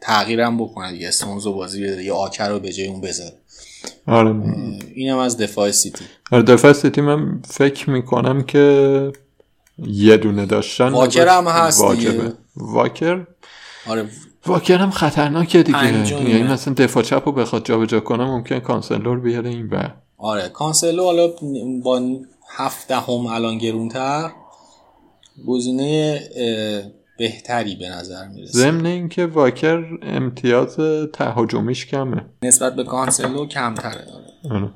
تغییرم 0.00 0.58
بکنه 0.58 0.92
دیگه. 0.92 1.08
استونزو 1.08 1.52
بازی 1.52 1.82
بده 1.84 2.04
یا 2.04 2.16
آکر 2.16 2.48
رو 2.48 2.58
به 2.58 2.72
جای 2.72 2.86
اون 2.86 3.00
بذاره. 3.00 3.36
آره. 4.06 4.34
اینم 4.94 5.18
از 5.18 5.36
دفاع 5.36 5.70
سیتی. 5.70 6.04
آره 6.32 6.42
دفاع 6.42 6.72
سیتی 6.72 7.00
من 7.00 7.42
فکر 7.48 7.90
می‌کنم 7.90 8.42
که 8.42 9.12
یه 9.78 10.16
دونه 10.16 10.46
داشتن. 10.46 10.88
واکر 10.88 11.28
هم 11.28 11.46
هست 11.46 11.80
واجبه. 11.80 12.32
واکر؟ 12.56 13.26
آره. 13.86 14.08
واکر 14.46 14.78
هم 14.78 14.90
خطرناکه 14.90 15.62
دیگه. 15.62 16.02
یعنی 16.30 16.42
مثلا 16.42 16.74
دفاع 16.74 17.02
چپ 17.02 17.22
رو 17.26 17.32
بخواد 17.32 17.64
جابجا 17.64 18.00
کنه 18.00 18.24
ممکن 18.24 18.58
کانسلو 18.58 19.05
رو 19.05 19.20
بیاره 19.20 19.50
این 19.50 19.68
بر 19.68 19.94
آره. 20.18 20.48
کانسلو 20.48 21.04
حالا 21.04 21.28
با 21.82 22.02
هفت 22.56 22.90
هم 22.90 23.26
الان 23.26 23.58
گرونتر 23.58 24.30
گزینه 25.46 26.20
بهتری 27.18 27.76
به 27.76 27.88
نظر 27.88 28.28
می‌رسه. 28.28 28.58
ضمن 28.58 28.86
اینکه 28.86 29.26
واکر 29.26 29.84
امتیاز 30.02 30.76
تهاجمیش 31.12 31.86
کمه. 31.86 32.24
نسبت 32.42 32.74
به 32.76 32.84
کانسلو 32.84 33.46
کمتره. 33.46 34.06
آره. 34.50 34.70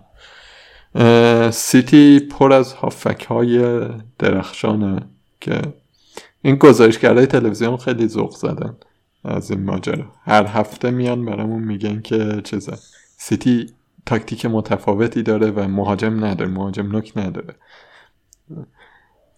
سیتی 1.51 2.21
پر 2.21 2.53
از 2.53 2.73
هافک 2.73 3.25
های 3.25 3.81
درخشانه 4.19 5.03
که 5.41 5.63
این 6.43 6.57
گزارشگرهای 6.57 7.27
تلویزیون 7.27 7.77
خیلی 7.77 8.09
ذوق 8.09 8.37
زدن 8.37 8.77
از 9.25 9.51
این 9.51 9.65
ماجرا. 9.65 10.05
هر 10.25 10.47
هفته 10.47 10.91
میان 10.91 11.25
برامون 11.25 11.65
میگن 11.65 12.01
که 12.01 12.41
چیزه. 12.45 12.79
سیتی 13.19 13.67
تاکتیک 14.07 14.47
متفاوتی 14.47 15.23
داره 15.23 15.51
و 15.51 15.69
مهاجم 15.69 16.25
نداره 16.25 16.51
مهاجم 16.51 16.87
نوک 16.87 17.13
نداره. 17.17 17.55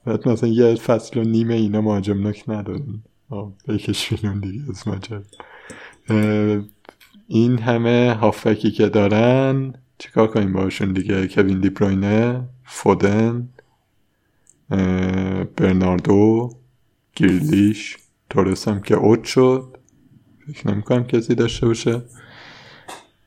بعد 0.04 0.28
مثلا 0.28 0.48
یه 0.48 0.74
فصل 0.74 1.20
و 1.20 1.24
نیمه 1.24 1.54
اینا 1.54 1.80
مهاجم 1.80 2.18
نوک 2.18 2.44
ندارن. 2.48 3.02
بکش 3.68 4.12
دیگه 4.12 4.62
از 4.70 4.88
ماجرا 4.88 5.22
این 7.28 7.58
همه 7.58 8.16
هافکی 8.20 8.70
که 8.70 8.88
دارن 8.88 9.74
چیکار 9.98 10.26
کنیم 10.26 10.52
باشون 10.52 10.92
دیگه؟ 10.92 11.28
کوین 11.28 11.60
دی 11.60 11.70
بروینه 11.70 12.48
فودن 12.64 13.48
برناردو 15.56 16.50
گیرلیش 17.14 17.96
تورس 18.30 18.68
هم 18.68 18.80
که 18.80 18.94
اوت 18.94 19.24
شد. 19.24 19.78
فکر 20.46 20.70
نمی 20.70 20.82
کنم 20.82 21.04
کسی 21.04 21.34
داشته 21.34 21.66
باشه. 21.66 22.02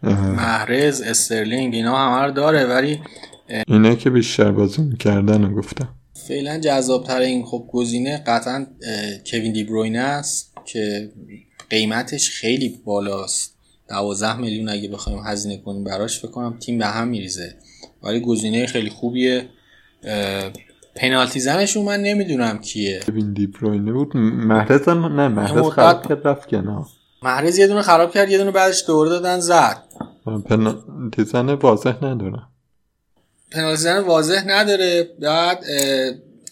محرز 0.03 1.01
استرلینگ 1.01 1.75
اینا 1.75 1.97
همه 1.97 2.25
رو 2.25 2.31
داره 2.31 2.65
ولی 2.65 2.99
اینه 3.67 3.95
که 3.95 4.09
بیشتر 4.09 4.51
بازی 4.51 4.81
می‌کردن 4.81 5.43
و 5.43 5.55
گفتم. 5.55 5.89
فعلا 6.27 6.59
جذاب 6.59 7.11
این 7.11 7.45
خب 7.45 7.65
گزینه 7.73 8.23
قطعا 8.27 8.67
کوین 9.31 9.53
دی 9.53 9.63
بروینه 9.63 9.99
است 9.99 10.53
که 10.65 11.11
قیمتش 11.69 12.29
خیلی 12.29 12.81
بالاست. 12.85 13.55
12 13.89 14.37
میلیون 14.37 14.69
اگه 14.69 14.89
بخوایم 14.89 15.19
هزینه 15.25 15.57
کنیم 15.57 15.83
براش 15.83 16.19
فکر 16.19 16.31
کنم 16.31 16.57
تیم 16.59 16.77
به 16.77 16.85
هم 16.85 17.07
میریزه. 17.07 17.55
ولی 18.03 18.19
گزینه 18.19 18.65
خیلی 18.65 18.89
خوبیه. 18.89 19.45
پنالتی 20.95 21.39
زنشون 21.39 21.85
من 21.85 21.99
نمی‌دونم 21.99 22.57
کیه. 22.57 22.99
کوین 23.05 23.33
دی 23.33 23.47
بروینه 23.47 23.91
بود. 23.91 24.17
محرز 24.17 24.87
هم 24.87 25.05
نه 25.05 25.27
محرز 25.27 25.69
خراب 25.69 26.07
کرد 26.07 26.27
رفت 26.27 26.49
کنار. 26.49 26.85
محرز 27.23 27.57
یه 27.57 27.67
دونه 27.67 27.81
خراب 27.81 28.13
کرد 28.13 28.31
یه 28.31 28.37
دونه 28.37 28.51
بعدش 28.51 28.83
دور 28.87 29.07
دادن 29.07 29.39
زد 29.39 29.83
پنالتی 30.45 31.23
زن 31.23 31.49
واضح 31.49 32.05
نداره. 32.05 32.41
پنالتی 33.51 33.81
زن 33.81 33.99
واضح 33.99 34.43
نداره. 34.47 35.03
بعد 35.19 35.63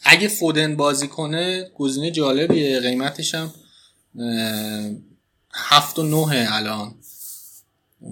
اگه 0.03 0.27
فودن 0.27 0.75
بازی 0.75 1.07
کنه 1.07 1.69
گزینه 1.75 2.11
جالبیه. 2.11 2.79
قیمتش 2.79 3.35
هم 3.35 3.53
هفت 5.53 5.99
و 5.99 6.03
نه 6.03 6.47
الان. 6.51 6.95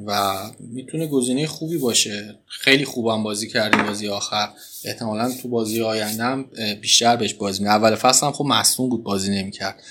و 0.06 0.34
می‌تونه 0.60 1.08
گزینه 1.08 1.48
خوبی 1.48 1.78
باشه. 1.78 2.40
خیلی 2.48 2.86
خوبم 2.86 3.24
بازی 3.24 3.48
کردیم 3.48 3.86
بازی 3.86 4.08
آخر. 4.08 4.50
احتمالا 4.86 5.32
تو 5.42 5.50
بازی 5.50 5.82
آینده 5.82 6.46
بیشتر 6.76 7.16
بهش 7.16 7.34
بازی 7.34 7.64
می 7.64 7.70
اول 7.70 7.96
فصل 7.96 8.26
هم 8.26 8.32
خب 8.32 8.46
مصوم 8.46 8.90
بود 8.90 9.04
بازی 9.04 9.32
نمی‌کرد. 9.32 9.84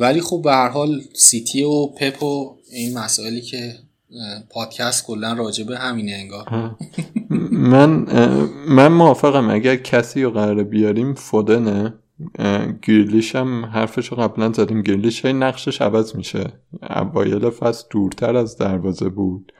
ولی 0.00 0.20
خب 0.20 0.40
به 0.44 0.52
هر 0.52 0.68
حال 0.68 1.00
سیتی 1.14 1.62
و 1.62 1.86
پپ 1.86 2.22
و 2.22 2.56
این 2.70 2.98
مسائلی 2.98 3.40
که 3.40 3.74
پادکست 4.50 5.06
کلا 5.06 5.32
راجبه 5.32 5.78
همینه 5.78 6.12
انگار. 6.12 6.74
من 7.50 8.06
من 8.68 8.88
موافقم. 8.88 9.50
اگر 9.50 9.76
کسی 9.76 10.22
رو 10.22 10.30
قرار 10.30 10.64
بیاریم 10.64 11.14
فودنه. 11.14 11.94
گیرلیش 12.82 13.36
هم 13.36 13.64
حرفش 13.64 14.08
رو 14.08 14.16
قبلا 14.16 14.52
زدیم. 14.52 14.82
گیرلیش 14.82 15.20
های 15.20 15.32
نقشش 15.32 15.82
عوض 15.82 16.16
میشه. 16.16 16.52
اوایل 16.96 17.50
فصل 17.50 17.84
دورتر 17.90 18.36
از 18.36 18.56
دروازه 18.56 19.08
بود. 19.08 19.52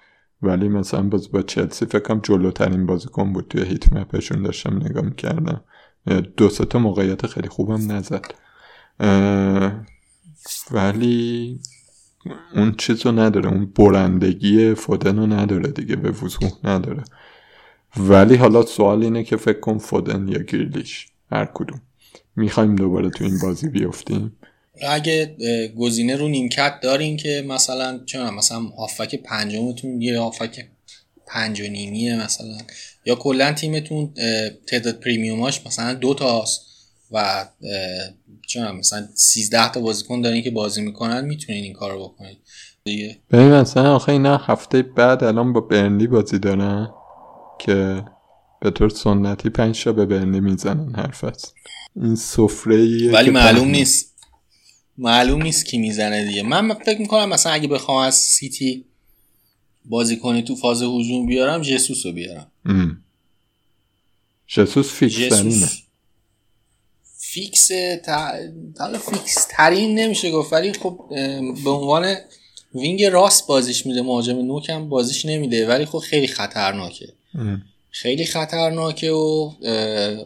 ولی 0.43 0.69
مثلا 0.69 1.03
باز 1.03 1.33
با 1.33 1.43
چلسی 1.43 1.87
فکرم 1.87 2.21
جلوترین 2.23 2.87
بازیکن 2.87 3.33
بود. 3.33 3.47
توی 3.51 3.63
هیت 3.63 3.93
مپشون 3.93 4.43
داشتم 4.43 4.77
نگاه 4.77 5.05
می‌کردم. 5.05 5.65
دو 6.37 6.49
تا 6.49 6.79
موقعیت 6.79 7.27
خیلی 7.27 7.49
خوبم 7.49 7.93
نزد. 7.93 8.25
ولی 10.71 11.59
اون 12.55 12.75
چیز 12.79 13.07
رو 13.07 13.13
نداره 13.13 13.49
اون 13.49 13.67
برندگی 13.67 14.75
فودن 14.75 15.19
رو 15.19 15.27
نداره 15.27 15.71
دیگه 15.71 15.97
به 15.97 16.11
وضوح 16.11 16.51
نداره. 16.65 17.05
ولی 17.97 18.37
حالا 18.37 18.63
سوال 18.63 19.03
اینه 19.03 19.25
که 19.25 19.37
فکر 19.37 19.61
کن 19.61 19.79
فودن 19.79 20.29
یا 20.29 20.39
گیرلیش 20.39 21.07
هر 21.33 21.49
کدوم. 21.55 21.83
می‌خوایم 22.37 22.77
دوباره 22.77 23.11
تو 23.11 23.25
این 23.25 23.39
بازی 23.43 23.69
بیفتیم 23.69 24.37
اگه 24.89 25.37
گزینه 25.79 26.17
رو 26.17 26.29
نیمکت 26.29 26.81
دارین 26.83 27.17
که 27.17 27.45
مثلا 27.49 28.01
چون 28.07 28.35
مثلا 28.35 28.61
هافک 28.61 29.15
پنجمتون 29.15 30.03
یه 30.03 30.19
هافک 30.19 30.67
پنج 31.27 31.61
و 31.61 31.65
نیمیه 31.65 32.25
مثلا 32.25 32.59
یا 33.05 33.15
کلا 33.15 33.53
تیمتون 33.53 34.15
تعداد 34.67 35.01
پریمیوماش 35.01 35.67
مثلا 35.67 35.95
دو 35.95 36.15
تاست. 36.15 36.72
و 37.13 37.49
چون 38.47 38.71
مثلا 38.71 39.09
13 39.15 39.73
تا 39.73 39.81
بازیکن 39.81 40.21
دارین 40.21 40.43
که 40.43 40.51
بازی 40.51 40.83
می‌کنن 40.83 41.25
می‌تونین 41.25 41.65
این 41.65 41.73
کارو 41.73 42.05
بکنید 42.05 42.39
دیگه 42.85 43.19
ببین 43.31 43.53
مثلا 43.53 43.95
آخه 43.95 44.13
اینا 44.13 44.37
هفته 44.37 44.83
بعد 44.83 45.25
الان 45.25 45.53
با 45.53 45.61
برنلی 45.61 46.07
بازی 46.07 46.39
دارن 46.39 46.91
که 47.59 48.05
به 48.61 48.71
طور 48.71 48.89
سنتی 48.89 49.51
پنج 49.51 49.85
تا 49.85 49.93
به 49.93 50.07
برنلی 50.07 50.41
می‌زنن 50.41 50.95
حرف 50.95 51.25
است. 51.25 51.55
این 51.97 52.17
سفره 52.17 53.11
ولی 53.11 53.31
معلوم 53.31 53.69
نیست. 53.69 54.13
معلوم 54.99 55.43
نیست 55.43 55.67
کی 55.67 55.79
می‌زنه 55.79 56.27
دیگه. 56.27 56.43
من 56.43 56.75
فکر 56.75 57.01
می‌کنم 57.01 57.29
مثلا 57.29 57.53
اگه 57.53 57.69
بخوام 57.69 58.07
از 58.07 58.15
سیتی 58.15 58.85
بازی 59.85 60.17
کنی 60.17 60.43
تو 60.43 60.57
فاز 60.57 60.83
هجوم 60.83 61.27
بیارم 61.27 61.63
جسوس 61.63 62.07
رو 62.07 62.13
بیارم 62.13 62.47
جسوس 64.47 64.93
fix 64.93 65.29
ترینه 65.29 65.69
fix 67.33 67.69
تا... 68.05 68.33
fix 69.11 69.47
ترین 69.51 69.99
نمیشه 69.99 70.31
گفت 70.31 70.53
ولی 70.53 70.73
خب 70.73 71.01
به 71.65 71.71
عنوان 71.71 72.17
wing 72.75 73.05
راست 73.05 73.47
بازیش 73.47 73.87
میده 73.87 74.03
مهاجم 74.03 74.39
نوک 74.39 74.71
هم 74.71 74.89
بازیش 74.89 75.27
نمیده 75.27 75.69
ولی 75.69 75.85
خب 75.85 75.99
خیلی 75.99 76.27
خطرناکه. 76.27 77.13
خیلی 77.91 78.25
خطرناکه 78.25 79.11
و 79.11 79.51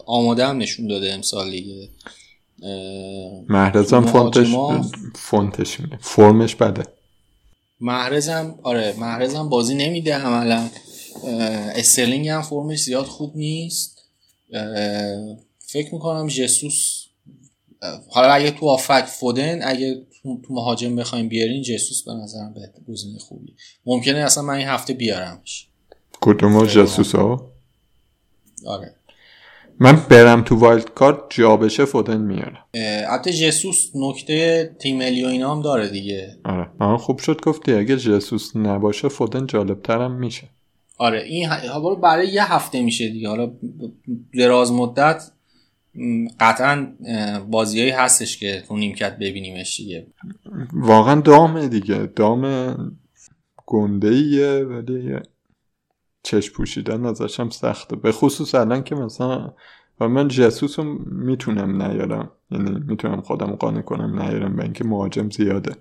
آماده 0.07 0.47
هم 0.47 0.59
نشون 0.59 0.87
داده 0.87 1.13
امسال 1.13 1.51
دیگه. 1.51 1.89
محرزم 3.49 4.07
فونتش 4.07 4.49
فونتش 5.15 5.81
میده. 5.81 5.99
فرمش 6.01 6.55
بده. 6.55 6.83
محرزم 7.81 8.59
آره 8.63 8.95
محرزم 8.99 9.49
بازی 9.49 9.75
نمیده 9.75 10.15
عملا. 10.15 10.69
استرلینگ 11.75 12.29
هم 12.29 12.43
فرمش 12.43 12.81
زیاد 12.83 13.05
خوب 13.05 13.37
نیست. 13.37 14.03
فکر 15.67 15.95
می‌کنم 15.95 16.27
جسوس 16.27 17.07
حالا 18.11 18.33
اگه 18.33 18.51
تو 18.51 18.69
هافبک 18.69 19.05
فودن 19.05 19.63
اگه 19.63 20.03
تو 20.23 20.39
مهاجم 20.51 20.97
بخوایم 20.97 21.29
بیارین 21.29 21.63
جسوس 21.63 22.03
به 22.05 22.13
نظرم 22.15 22.55
یه 22.55 22.61
گزینه 22.93 23.19
خوبی 23.19 23.55
ممکنه 23.87 24.19
اصلا 24.19 24.43
من 24.45 24.55
این 24.55 24.67
هفته 24.67 24.93
بیارمش. 24.95 25.69
کدوم 26.21 26.67
جسوس 26.67 27.15
ها 27.15 27.53
آره. 28.67 28.95
من 29.81 30.07
برم 30.11 30.43
تو 30.43 30.57
wild 30.57 30.95
card 30.95 31.19
جا 31.31 31.57
بشه 31.57 31.85
فودن 31.85 32.21
میارم. 32.21 32.65
البته 32.75 33.33
جسوس 33.33 33.91
نکته 33.95 34.71
تیم 34.79 34.97
ملی 34.97 35.25
اینا 35.25 35.55
هم 35.55 35.63
داره 35.63 35.89
دیگه. 35.89 36.37
آره. 36.45 36.71
آه 36.79 36.99
خوب 36.99 37.19
شد 37.19 37.41
گفتی. 37.41 37.73
اگه 37.73 37.97
جسوس 37.97 38.57
نباشه 38.57 39.09
فودن 39.09 39.47
جالب 39.47 39.83
ترم 39.83 40.13
میشه. 40.13 40.49
آره 40.99 41.23
این 41.23 41.49
برای 42.03 42.29
یه 42.29 42.53
هفته 42.53 42.83
میشه 42.83 43.09
دیگه. 43.09 43.29
حالا 43.29 43.51
دراز 44.39 44.73
مدت 44.73 45.31
قطعا 46.41 46.93
بازیایی 47.51 47.91
هستش 47.91 48.39
که 48.39 48.63
تو 48.69 48.77
نیمکت 48.77 49.17
ببینیمش 49.17 49.77
دیگه. 49.77 50.07
واقعا 50.73 51.21
دامه 51.21 51.69
دیگه. 51.69 52.07
دام 52.17 52.75
گنده 53.67 54.09
ایه 54.09 54.65
ولی 54.65 55.17
چشم 56.23 56.55
پوشیدن 56.55 57.07
ازش 57.07 57.41
هم 57.41 57.51
سخته. 57.51 57.97
به 57.97 58.13
خصوص 58.13 58.55
الان 58.55 58.83
که 58.83 58.95
مثلا 58.95 59.55
و 60.01 60.09
من 60.09 60.29
جسوس 60.29 60.79
رو 60.79 60.85
می‌تونم 61.07 61.83
نیارم. 61.83 62.31
یعنی 62.51 62.71
می‌تونم 62.87 63.21
خودم 63.21 63.53
قانع 63.53 63.83
کنم 63.83 64.23
نیارم 64.23 64.57
به 64.57 64.63
اینکه 64.63 64.85
مهاجم 64.85 65.31
زیاده. 65.31 65.77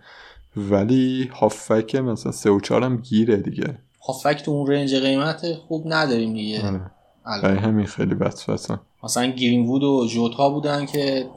ولی 0.57 1.29
هافک 1.33 1.95
مثلا 1.95 2.31
سه 2.31 2.49
و 2.49 2.59
چهارم 2.59 2.97
گیره 2.97 3.37
دیگه. 3.37 3.77
هافک 4.07 4.41
تو 4.45 4.51
اون 4.51 4.71
رنج 4.71 4.95
قیمت 4.95 5.53
خوب 5.53 5.83
نداریم 5.93 6.33
دیگه. 6.33 6.81
آره. 7.25 7.59
همین 7.59 7.85
خیلی 7.85 8.15
بسوسن 8.15 8.79
مثلا 9.05 9.25
گرین 9.25 9.65
وود 9.65 9.83
و 9.83 10.07
جوتا 10.09 10.49
بودن 10.49 10.85
که 10.85 11.29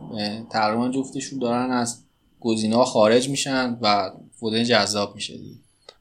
تقریبا 0.51 0.89
جفتشون 0.89 1.39
دارن 1.39 1.71
از 1.71 1.99
گزینه 2.41 2.85
خارج 2.85 3.29
میشن 3.29 3.79
و 3.83 4.11
فودن 4.41 4.65
جذاب 4.65 5.15
میشه 5.15 5.37
دیگه. 5.37 5.57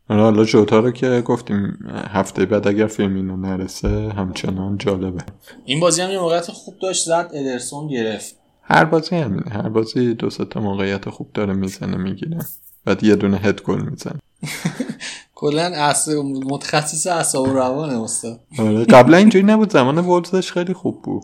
حالا 0.09 0.45
جوتا 0.45 0.79
رو 0.79 0.91
که 0.91 1.23
گفتیم 1.25 1.77
هفته 2.09 2.45
بعد 2.45 2.67
اگر 2.67 2.87
فیلمینو 2.87 3.37
نرسه 3.37 4.09
همچنان 4.09 4.77
جالبه. 4.77 5.23
این 5.65 5.79
بازی 5.79 6.01
هم 6.01 6.11
یه 6.11 6.19
موقعیت 6.19 6.51
خوب 6.51 6.75
داشت 6.81 7.05
زد 7.05 7.29
ادرسون 7.33 7.87
گرفت. 7.87 8.35
هر 8.61 8.85
بازی 8.85 9.15
همینه 9.15 9.49
هر 9.51 9.69
بازی 9.69 10.13
دو 10.13 10.29
تا 10.29 10.59
موقعیت 10.59 11.09
خوب 11.09 11.29
داره 11.33 11.53
می‌زنه 11.53 11.97
می‌گیره. 11.97 12.37
بعد 12.85 13.03
یه 13.03 13.15
دونه 13.15 13.37
هد 13.37 13.61
گل 13.61 13.81
می‌زنه. 13.81 14.19
کلا 15.35 15.93
متخصص 16.25 17.07
اعصاب 17.07 17.47
روانه 17.47 18.01
استاد. 18.03 18.39
آره 18.59 18.85
قبلا 18.85 19.17
اینجوری 19.17 19.45
نبود 19.45 19.71
زمان 19.73 19.97
وولزش 19.97 20.51
خیلی 20.51 20.73
خوب 20.73 21.01
بود. 21.01 21.23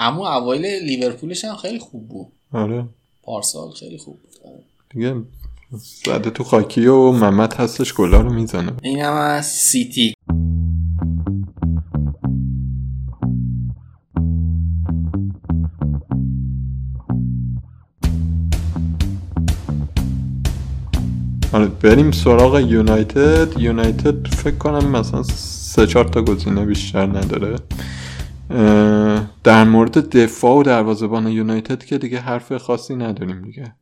اما 0.00 0.36
اوایل 0.36 0.66
لیورپولش 0.84 1.44
هم 1.44 1.56
خیلی 1.56 1.78
خوب 1.78 2.08
بود. 2.08 2.26
آره. 2.52 2.84
پارسال 3.22 3.70
خیلی 3.70 3.98
خوب 3.98 4.18
بود. 4.22 4.50
آره. 4.50 4.60
دیگه 4.90 5.14
زده 6.04 6.30
تو 6.30 6.44
خاکی 6.44 6.86
و 6.86 7.12
محمد 7.12 7.54
هستش 7.54 7.94
گلا 7.94 8.20
رو 8.20 8.32
می‌زنه. 8.32 8.72
اینم 8.82 9.12
از 9.12 9.46
سیتی. 9.46 10.14
آره 21.52 21.66
بریم 21.66 22.10
سراغ 22.10 22.60
یونایتد. 22.60 23.60
یونایتد 23.60 24.26
فکر 24.26 24.56
کنم 24.56 24.90
مثلا 24.90 25.22
سه 25.22 25.86
چهار 25.86 26.04
تا 26.04 26.22
گزینه 26.22 26.64
بیشتر 26.64 27.06
نداره. 27.06 27.56
در 29.44 29.64
مورد 29.64 30.16
دفاع 30.16 30.56
و 30.56 30.62
دروازه‌بان 30.62 31.28
یونایتد 31.28 31.84
که 31.84 31.98
دیگه 31.98 32.18
حرف 32.18 32.56
خاصی 32.56 32.96
نداریم 32.96 33.42
دیگه. 33.42 33.74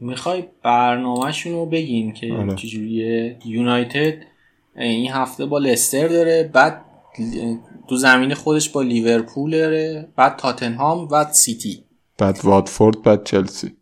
می‌خوای 0.00 0.44
برنامهشون 0.62 1.52
رو 1.52 1.66
بگیم 1.66 2.12
که 2.12 2.32
آره. 2.32 2.54
چجوریه؟ 2.54 3.38
یونایتد 3.44 4.14
این 4.76 5.10
هفته 5.10 5.46
با 5.46 5.58
لستر 5.58 6.08
داره 6.08 6.50
بعد 6.52 6.84
تو 7.88 7.96
زمین 7.96 8.34
خودش 8.34 8.68
با 8.68 8.82
لیورپول 8.82 9.50
داره 9.50 10.08
بعد 10.16 10.36
تاتنهام 10.36 11.08
و 11.10 11.24
سیتی. 11.32 11.84
بعد 12.18 12.38
واتفورد 12.44 13.02
بعد 13.02 13.24
چلسی. 13.24 13.72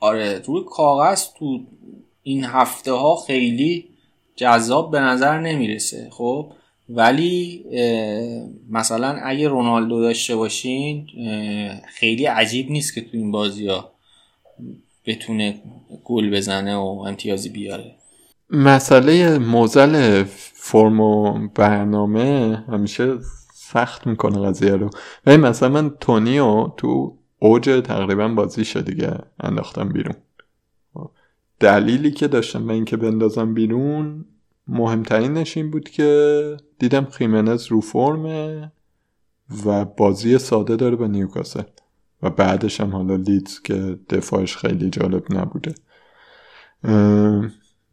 آره 0.00 0.42
روی 0.46 0.62
کاغذ 0.70 1.24
تو 1.38 1.60
این 2.22 2.44
هفته 2.44 2.92
ها 2.92 3.16
خیلی 3.16 3.88
جذاب 4.36 4.90
به 4.90 5.00
نظر 5.00 5.40
نمی‌رسه. 5.40 6.08
خب 6.10 6.52
ولی 6.88 7.64
مثلا 8.70 9.08
اگه 9.08 9.48
رونالدو 9.48 10.00
داشته 10.00 10.36
باشین 10.36 11.06
خیلی 11.94 12.24
عجیب 12.24 12.70
نیست 12.70 12.94
که 12.94 13.00
تو 13.00 13.08
این 13.12 13.30
بازی 13.30 13.66
ها 13.66 13.92
بتونه 15.06 15.62
گل 16.04 16.36
بزنه 16.36 16.76
و 16.76 17.04
امتیازی 17.06 17.48
بیاره. 17.48 17.94
مسئله 18.50 19.38
موزل 19.38 20.24
فرم 20.54 21.00
و 21.00 21.48
برنامه 21.48 22.64
همیشه 22.68 23.18
سخت 23.54 24.06
می‌کنه 24.06 24.46
قضیه 24.46 24.76
رو. 24.76 24.90
ولی 25.26 25.36
مثلا 25.36 25.68
من 25.68 25.90
تونیو 25.90 26.68
تو 26.76 27.18
اوج 27.38 27.82
تقریبا 27.84 28.28
بازیشه 28.28 28.82
دیگه 28.82 29.18
انداختم 29.40 29.88
بیرون. 29.88 30.14
دلیلی 31.60 32.10
که 32.10 32.28
داشتم 32.28 32.66
به 32.66 32.72
اینکه 32.72 32.96
بندازم 32.96 33.54
بیرون 33.54 34.24
مهمترینش 34.68 35.56
این 35.56 35.70
بود 35.70 35.88
که 35.88 36.56
دیدم 36.78 37.04
خیمنز 37.04 37.66
رو 37.66 37.80
فرمه 37.80 38.72
و 39.66 39.84
بازی 39.84 40.38
ساده 40.38 40.76
داره 40.76 40.96
به 40.96 41.08
نیوکاسل. 41.08 41.62
و 42.22 42.30
بعدش 42.30 42.80
هم 42.80 42.90
حالا 42.90 43.16
لیدز 43.16 43.60
که 43.60 43.98
دفاعش 44.10 44.56
خیلی 44.56 44.90
جالب 44.90 45.24
نبوده. 45.34 45.74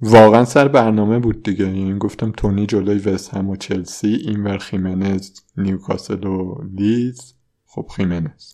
واقعا 0.01 0.45
سر 0.45 0.67
برنامه 0.67 1.19
بود 1.19 1.43
دیگه. 1.43 1.65
یعنی 1.65 1.97
گفتم 1.97 2.31
تونی 2.31 2.65
جلوی 2.65 2.97
وست 2.97 3.33
هم 3.33 3.49
و 3.49 3.55
چلسی 3.55 4.07
اینور 4.07 4.57
خیمنز 4.57 5.31
نیوکاسل 5.57 6.23
و 6.23 6.55
لیدز. 6.75 7.33
خب 7.65 7.87
خیمنز. 7.95 8.53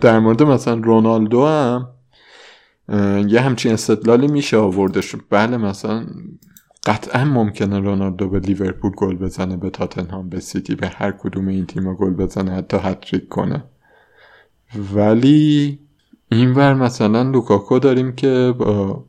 در 0.00 0.18
مورد 0.18 0.42
مثلا 0.42 0.74
رونالدو 0.74 1.46
هم 1.46 1.88
یه 3.28 3.40
همچین 3.40 3.72
استدلالی 3.72 4.26
میشه 4.26 4.56
آوردش. 4.56 5.16
بله 5.30 5.56
مثلا 5.56 6.06
قطعا 6.86 7.24
ممکنه 7.24 7.78
رونالدو 7.78 8.28
به 8.28 8.38
لیورپول 8.38 8.92
گل 8.96 9.16
بزنه 9.16 9.56
به 9.56 9.70
تاتنهام 9.70 10.28
به 10.28 10.40
سیتی 10.40 10.74
به 10.74 10.88
هر 10.88 11.10
کدوم 11.10 11.48
این 11.48 11.66
تیما 11.66 11.94
گل 11.94 12.10
بزنه 12.10 12.50
حتی 12.50 12.76
هتریک 12.76 13.28
کنه. 13.28 13.64
ولی 14.94 15.78
اینور 16.32 16.74
مثلا 16.74 17.22
لوکاکو 17.22 17.78
داریم 17.78 18.14
که 18.14 18.54
با 18.58 19.04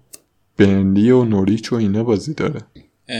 برنلی 0.58 1.12
و 1.12 1.24
نوریچ 1.24 1.74
و 1.74 1.76
اینا 1.76 2.04
بازی 2.04 2.34
داره. 2.34 2.62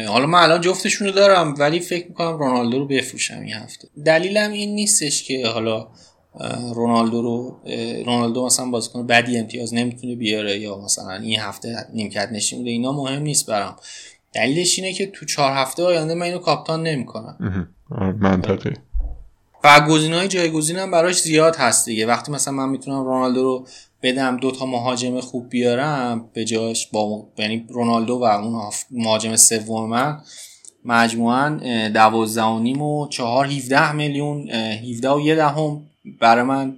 حالا 0.08 0.26
من 0.26 0.40
الان 0.40 0.62
جفتشون 0.62 1.08
رو 1.08 1.14
دارم 1.14 1.54
ولی 1.60 1.80
فکر 1.80 2.08
می‌کنم 2.08 2.38
رونالدو 2.38 2.80
رو 2.80 2.88
بفروشم 2.88 3.40
این 3.40 3.54
هفته. 3.54 3.88
دلیلم 4.06 4.52
این 4.52 4.76
نیستش 4.76 5.24
که 5.24 5.48
حالا 5.48 5.88
رونالدو 6.76 7.22
رو 7.22 7.60
رونالدو 8.06 8.46
مثلا 8.46 8.66
بازیکن 8.66 9.08
بدی 9.08 9.38
امتیاز 9.38 9.74
نمی‌تونه 9.74 10.16
بیاره 10.16 10.60
یا 10.60 10.78
مثلا 10.78 11.14
این 11.14 11.40
هفته 11.40 11.76
نیمکت 11.94 12.30
نشین 12.32 12.60
بوده 12.60 12.72
اینا 12.72 12.92
مهم 12.92 13.22
نیست 13.22 13.50
برام. 13.50 13.76
دلیلش 14.38 14.80
اینه 14.80 14.94
که 14.94 15.08
تو 15.08 15.26
چهار 15.26 15.52
هفته 15.52 15.84
آینده 15.84 16.14
من 16.14 16.26
اینو 16.26 16.40
کاپتان 16.40 16.84
نمی‌کنم. 16.84 17.68
منطقی. 18.20 18.74
و 19.64 19.82
گزینه 19.90 20.18
های 20.18 20.28
جایگزین 20.28 20.78
هم 20.78 20.92
براش 20.92 21.22
زیاد 21.22 21.56
هست 21.56 21.86
دیگه. 21.86 22.06
وقتی 22.06 22.32
مثلا 22.32 22.54
من 22.54 22.70
می‌تونم 22.70 23.04
رونالدو 23.06 23.44
رو 23.44 23.68
بدم 24.04 24.38
دو 24.38 24.52
تا 24.52 24.66
مهاجم 24.66 25.20
خوب 25.20 25.50
بیارم 25.50 26.30
به 26.34 26.46
جاش 26.46 26.88
با 26.88 27.28
یعنی 27.38 27.66
رونالدو 27.70 28.14
و 28.14 28.24
اون 28.24 28.72
مهاجم 28.92 29.36
سوم 29.36 29.90
من 29.90 30.22
مجموعا 30.86 31.90
دوازده 31.94 32.44
و 32.44 32.60
نیم 32.60 32.82
و 32.82 33.08
چهار 33.08 33.48
هیفده 33.48 33.92
میلیون 33.92 34.52
هیفده 34.52 35.10
و 35.10 35.22
یه 35.22 35.36
دهم 35.36 35.82
برای 36.22 36.44
من 36.44 36.78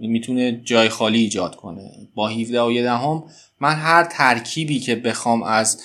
می‌تونه 0.00 0.60
جای 0.64 0.88
خالی 0.88 1.18
ایجاد 1.18 1.56
کنه. 1.56 1.90
با 2.14 2.28
17 2.28 2.62
و 2.62 2.72
یه 2.72 2.82
دهم 2.82 3.24
من 3.60 3.74
هر 3.74 4.04
ترکیبی 4.04 4.80
که 4.80 4.96
بخوام 4.96 5.42
از 5.42 5.80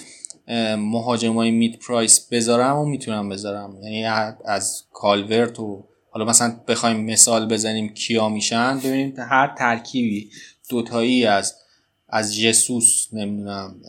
مهاجمای 0.77 1.51
مید 1.51 1.79
پرایس 1.79 2.27
بذارم 2.31 2.77
و 2.77 2.85
می‌تونم 2.85 3.29
بذارم. 3.29 3.83
یعنی 3.83 4.05
از 4.45 4.83
کالورت 4.93 5.59
و 5.59 5.83
حالا 6.09 6.25
مثلا 6.25 6.59
بخوایم 6.67 7.05
مثال 7.05 7.47
بزنیم 7.47 7.93
کیا 7.93 8.29
میشن 8.29 8.79
ببینیم 8.79 9.13
هر 9.17 9.55
ترکیبی 9.57 10.29
دوتایی 10.69 11.25
از 11.25 11.55
از 12.09 12.35
جسوس 12.35 13.07
نمی‌دونم 13.13 13.81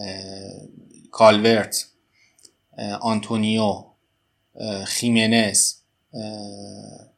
کالورت 1.11 1.87
آنتونیو 3.01 3.85
خیمنز 4.85 5.73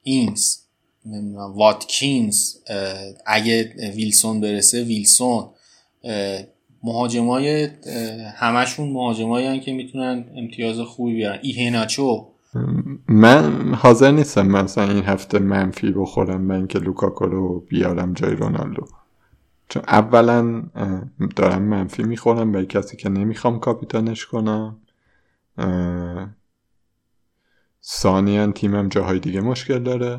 اینگز 0.03 0.57
نمی‌دونم 1.05 1.53
واتکینز 1.53 2.55
اگه 3.27 3.63
ویلسون 3.95 4.41
برسه 4.41 4.83
ویلسون 4.83 5.51
مهاجمای 6.83 7.69
همشون 8.37 8.93
مهاجمایی 8.93 9.61
که 9.61 9.73
می‌تونن 9.73 10.25
امتیاز 10.37 10.81
خوبی 10.81 11.15
بیارن. 11.15 11.39
ایهناچو. 11.43 12.27
من 13.09 13.75
حاضر 13.75 14.11
نیستم 14.11 14.47
مثلا 14.47 14.85
این 14.85 15.05
هفته 15.05 15.39
منفی 15.39 15.91
بخورم 15.91 16.41
من 16.41 16.67
که 16.67 16.79
لوکاکو 16.79 17.27
رو 17.27 17.61
بیارم 17.61 18.13
جای 18.13 18.35
رونالدو. 18.35 18.87
چون 19.69 19.83
اولا 19.89 20.63
دارم 21.37 21.63
منفی 21.63 22.03
می‌خورم 22.03 22.53
به 22.53 22.67
کسی 22.67 22.97
که 22.97 23.09
نمی‌خوام 23.09 23.61
کاپیتانش 23.61 24.27
کنم. 24.27 24.77
ثانیا 27.85 28.53
تیمم 28.53 28.89
جاهای 28.89 29.19
دیگه 29.19 29.41
مشکل 29.41 29.79
داره. 29.79 30.19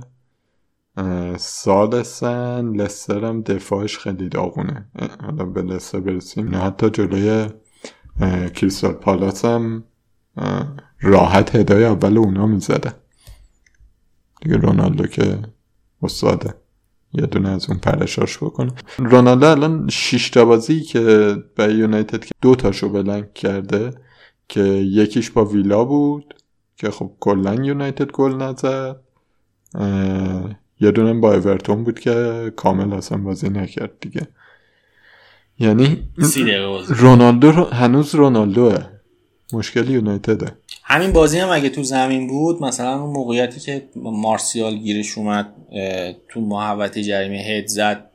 سالسن 1.37 2.75
لستر 2.75 3.25
هم 3.25 3.41
دفاعش 3.41 3.97
خیلی 3.97 4.29
داغونه. 4.29 4.89
حالا 5.21 5.45
به 5.45 5.61
لستر 5.61 5.99
برسیم. 5.99 6.55
حتی 6.55 6.89
جلوی 6.89 7.49
کریستال 8.55 8.93
پالاس 8.93 9.45
هم 9.45 9.83
راحت 11.01 11.55
هدای 11.55 11.85
اول 11.85 12.17
اونا 12.17 12.47
می‌زده. 12.47 12.93
دیگه 14.41 14.57
رونالدو 14.57 15.07
که 15.07 15.39
استاده 16.01 16.53
یه 17.13 17.25
دونه 17.25 17.49
از 17.49 17.69
اون 17.69 17.79
پرشاش 17.79 18.37
بکنه. 18.37 18.71
رونالدو 18.97 19.45
الان 19.47 19.89
شیش 19.89 20.37
بازی 20.37 20.81
که 20.81 21.35
به 21.55 21.73
یونایتد 21.73 22.25
که 22.25 22.31
دو 22.41 22.55
تاشو 22.55 22.89
بلنگ 22.89 23.33
کرده 23.33 23.91
که 24.47 24.61
یکیش 24.63 25.31
با 25.31 25.45
ویلا 25.45 25.85
بود 25.85 26.35
که 26.75 26.91
خب 26.91 27.11
کلا 27.19 27.53
یونایتد 27.53 28.11
گل 28.11 28.35
نزد. 28.35 29.01
یه 30.82 30.91
دونه 30.91 31.13
با 31.13 31.34
اورتون 31.34 31.84
بود 31.84 31.99
که 31.99 32.51
کامل 32.55 32.93
اصلا 32.93 33.17
بازی 33.17 33.49
نکرد 33.49 33.91
دیگه. 34.01 34.27
یعنی 35.59 36.03
رونالدو 36.88 37.51
هنوز 37.51 38.15
رونالدوه. 38.15 38.86
مشکل 39.53 39.89
یونایتده. 39.89 40.51
همین 40.84 41.11
بازی 41.11 41.39
هم 41.39 41.49
اگه 41.49 41.69
تو 41.69 41.84
زمین 41.84 42.27
بود 42.27 42.63
مثلا 42.63 43.01
اون 43.01 43.13
موقعیتی 43.13 43.59
که 43.59 43.89
مارسیال 43.95 44.77
گیرش 44.77 45.17
اومد 45.17 45.53
تو 46.30 46.41
محوطه 46.41 47.03
جریمه 47.03 47.38
هد 47.38 47.67
زد 47.67 48.09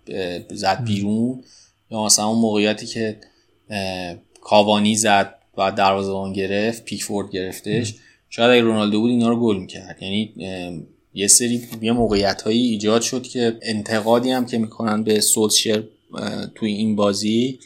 زد 0.50 0.84
بیرون. 0.84 1.42
یا 1.90 2.04
مثلا 2.04 2.26
اون 2.26 2.38
موقعیتی 2.38 2.86
که 2.86 3.16
کاوانی 4.40 4.94
زد 4.94 5.34
و 5.58 5.72
دروازه‌بان 5.72 6.32
گرفت 6.32 6.84
پیکفورد 6.84 7.30
گرفتش. 7.30 7.94
شاید 8.30 8.50
اگه 8.50 8.60
رونالدو 8.60 9.00
بود 9.00 9.10
اینا 9.10 9.28
رو 9.28 9.40
گل 9.40 9.56
می‌کرد. 9.56 9.98
یعنی 10.00 10.32
یه 11.14 11.28
سری 11.28 11.62
یه 11.82 11.92
موقعیت 11.92 12.42
هایی 12.42 12.66
ایجاد 12.66 13.02
شد 13.02 13.22
که 13.22 13.58
انتقادی 13.62 14.30
هم 14.30 14.46
که 14.46 14.58
می‌کنن 14.58 15.04
به 15.04 15.20
سولشر 15.20 15.82
توی 16.54 16.72
این 16.72 16.96
بازی 16.96 17.58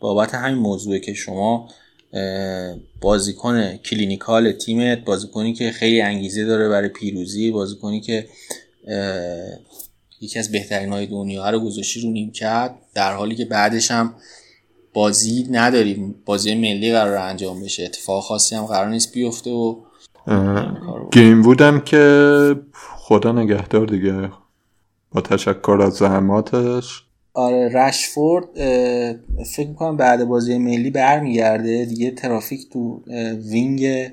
بابت 0.00 0.34
همین 0.34 0.58
موضوعه 0.58 0.98
که 0.98 1.14
شما 1.14 1.68
بازیکن 3.00 3.76
clinical 3.76 4.52
تیمت 4.52 5.04
بازیکنی 5.04 5.52
که 5.52 5.70
خیلی 5.70 6.00
انگیزه 6.00 6.44
داره 6.44 6.68
برای 6.68 6.88
پیروزی 6.88 7.50
بازیکنی 7.50 8.00
که 8.00 8.28
یکی 10.20 10.38
از 10.38 10.52
بهترین 10.52 10.92
های 10.92 11.06
دنیا 11.06 11.50
رو 11.50 11.60
گذاشتی 11.60 12.00
رو 12.00 12.10
نیمکت 12.10 12.74
در 12.94 13.12
حالی 13.12 13.34
که 13.34 13.44
بعدش 13.44 13.90
هم 13.90 14.14
بازی 14.92 15.48
نداریم 15.50 16.14
بازی 16.26 16.54
ملی 16.54 16.92
قرار 16.92 17.16
انجام 17.16 17.62
بشه. 17.62 17.84
اتفاق 17.84 18.22
خاصی 18.22 18.54
هم 18.54 18.66
قرار 18.66 18.88
نیست 18.88 19.12
بیفته 19.12 19.50
و 19.50 19.76
گیم 21.12 21.42
بودم 21.42 21.80
که 21.80 22.56
خدا 23.06 23.32
نگهدار 23.32 23.86
دیگه. 23.86 24.30
با 25.12 25.20
تشکر 25.20 25.78
از 25.82 25.92
زحماتش. 25.92 27.04
آره 27.34 27.68
رشفورد 27.68 28.44
فکر 29.56 29.68
می‌کنم 29.68 29.96
بعد 29.96 30.24
بازی 30.24 30.58
ملی 30.58 30.90
برمیگرده. 30.90 31.84
دیگه 31.84 32.10
ترافیک 32.10 32.70
تو 32.70 33.02
wing 33.50 34.10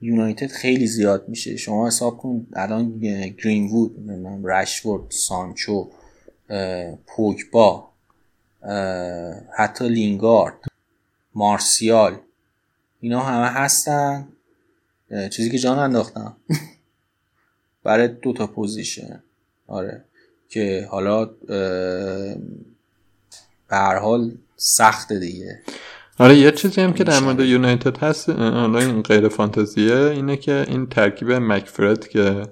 یونایتد 0.00 0.46
خیلی 0.46 0.86
زیاد 0.86 1.28
میشه. 1.28 1.56
شما 1.56 1.86
حساب 1.86 2.18
کن 2.18 2.46
الان 2.52 2.98
گرین 3.38 3.68
وود 3.68 3.96
رشفورد 4.44 5.10
سانچو 5.10 5.90
پوکبا 7.06 7.88
حتی 9.56 9.88
لینگارد 9.88 10.64
مارسیال 11.34 12.16
اینا 13.00 13.20
همه 13.20 13.46
هستن. 13.46 14.28
چیزی 15.30 15.50
که 15.50 15.58
جا 15.58 15.78
ننداختم. 15.78 16.36
برای 17.86 18.08
دو 18.08 18.32
تا 18.32 18.46
position. 18.46 19.22
آره. 19.66 20.04
که 20.48 20.88
حالا 20.90 21.24
به 23.68 23.76
هر 23.76 23.98
حال 23.98 24.32
سخته 24.56 25.18
دیگه. 25.18 25.62
آره 26.18 26.36
یه 26.36 26.50
چیزی 26.50 26.80
هم 26.80 26.92
که 26.92 27.04
در 27.04 27.20
مورد 27.20 27.40
یونایتد 27.40 27.98
هست 27.98 28.28
حالا 28.30 28.78
این 28.78 29.02
غیر 29.02 29.28
فانتزیه 29.28 29.96
اینه 29.96 30.36
که 30.36 30.64
این 30.68 30.86
ترکیب 30.86 31.32
مکفرد 31.32 32.08
که 32.08 32.42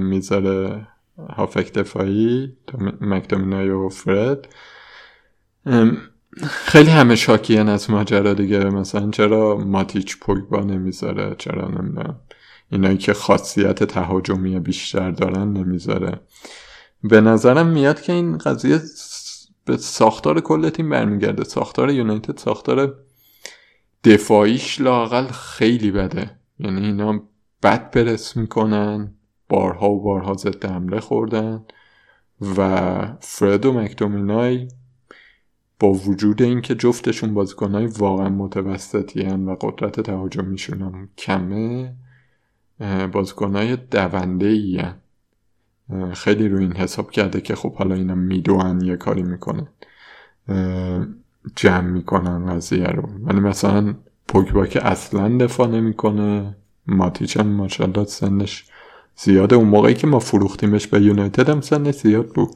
می‌ذاره 0.00 0.86
هافک 1.36 1.72
دفاعی 1.72 2.56
مکتومینای 3.00 3.70
و 3.70 3.88
فرد. 3.88 4.48
خیلی 6.44 6.90
همه 6.90 7.16
شاکیان 7.16 7.68
از 7.68 7.90
ماجرا 7.90 8.34
دیگه 8.34 8.58
مثلا 8.58 9.10
چرا 9.10 9.56
ماتیچ 9.56 10.18
پوگبا 10.18 10.60
نمی‌ذاره 10.60 11.34
چرا 11.38 11.68
نمی‌دونم. 11.68 12.20
اینایی 12.72 12.98
که 12.98 13.12
خاصیت 13.14 13.84
تهاجمی 13.84 14.60
بیشتر 14.60 15.10
دارن 15.10 15.52
نمی‌ذاره. 15.52 16.20
به 17.04 17.20
نظرم 17.20 17.66
میاد 17.66 18.00
که 18.00 18.12
این 18.12 18.38
قضیه 18.38 18.80
به 19.64 19.76
ساختار 19.76 20.40
کل 20.40 20.68
تیم 20.68 20.90
برمیگرده. 20.90 21.44
ساختار 21.44 21.90
یونایتد 21.90 22.38
ساختار 22.38 22.94
دفاعیش 24.04 24.80
لاقل 24.80 25.26
خیلی 25.26 25.90
بده. 25.90 26.30
یعنی 26.58 26.86
اینا 26.86 27.22
بد 27.62 27.90
پرس 27.90 28.36
می‌کنن 28.36 29.14
بارها 29.48 29.90
و 29.90 30.02
بارها 30.02 30.34
ضد 30.34 30.64
حمله 30.64 31.00
خوردن 31.00 31.64
و 32.56 33.16
فرد 33.20 33.66
و 33.66 33.72
مکتومینای 33.72 34.68
با 35.80 35.92
وجود 35.92 36.42
اینکه 36.42 36.74
جفتشون 36.74 37.34
بازیکنهای 37.34 37.86
واقعا 37.86 38.28
متوسطی 38.28 39.22
و 39.22 39.56
قدرت 39.60 40.00
تهاجمیشون 40.00 40.82
هم 40.82 41.08
کمه 41.18 41.94
بازیکنهای 43.12 43.76
دونده 43.76 44.46
ای. 44.46 44.82
خیلی 46.14 46.48
رو 46.48 46.58
این 46.58 46.72
حساب 46.72 47.10
کرده 47.10 47.40
که 47.40 47.54
خب 47.54 47.74
حالا 47.74 47.94
اینا 47.94 48.14
میدوان 48.14 48.80
یه 48.80 48.96
کاری 48.96 49.22
می‌کنن. 49.22 49.66
جمع 51.56 51.88
می‌کنن 51.90 52.46
قضیه 52.46 52.86
رو. 52.86 53.08
ولی 53.24 53.40
مثلا 53.40 53.94
پوگبا 54.28 54.66
که 54.66 54.86
اصلا 54.86 55.38
دفاع 55.38 55.68
نمی‌کنه 55.68 56.56
ماتیچ 56.86 57.36
هم 57.36 57.46
ماشاءالله 57.46 58.04
سنش 58.04 58.64
زیاده 59.16 59.56
اون 59.56 59.68
موقعی 59.68 59.94
که 59.94 60.06
ما 60.06 60.18
فروختیمش 60.18 60.86
به 60.86 61.00
یونایتد 61.00 61.48
هم 61.48 61.60
سنش 61.60 61.94
زیاد 61.94 62.28
بود. 62.28 62.50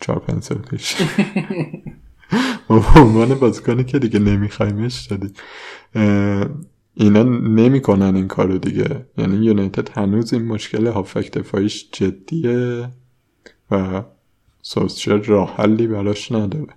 چهار 0.00 0.18
پنج 0.18 0.42
سال 0.42 0.58
پیش. 0.58 0.96
ما 2.70 2.78
به 2.78 3.00
عنوان 3.00 3.34
بازیکنی 3.34 3.84
که 3.84 3.98
دیگه 3.98 4.18
نمیخوایمش 4.18 5.06
دادیم 5.06 5.32
اینا 7.00 7.22
نمی‌کنن 7.62 8.16
این 8.16 8.28
کارو 8.28 8.58
دیگه. 8.58 9.06
یعنی 9.18 9.44
یونایتد 9.46 9.98
هنوز 9.98 10.32
این 10.32 10.44
مشکل 10.44 10.86
هافک 10.86 11.32
دفاعیش 11.32 11.86
جدیه 11.92 12.88
و 13.70 14.02
سوسچر 14.62 15.16
راه 15.16 15.56
حلی 15.56 15.86
براش 15.86 16.32
نداره. 16.32 16.74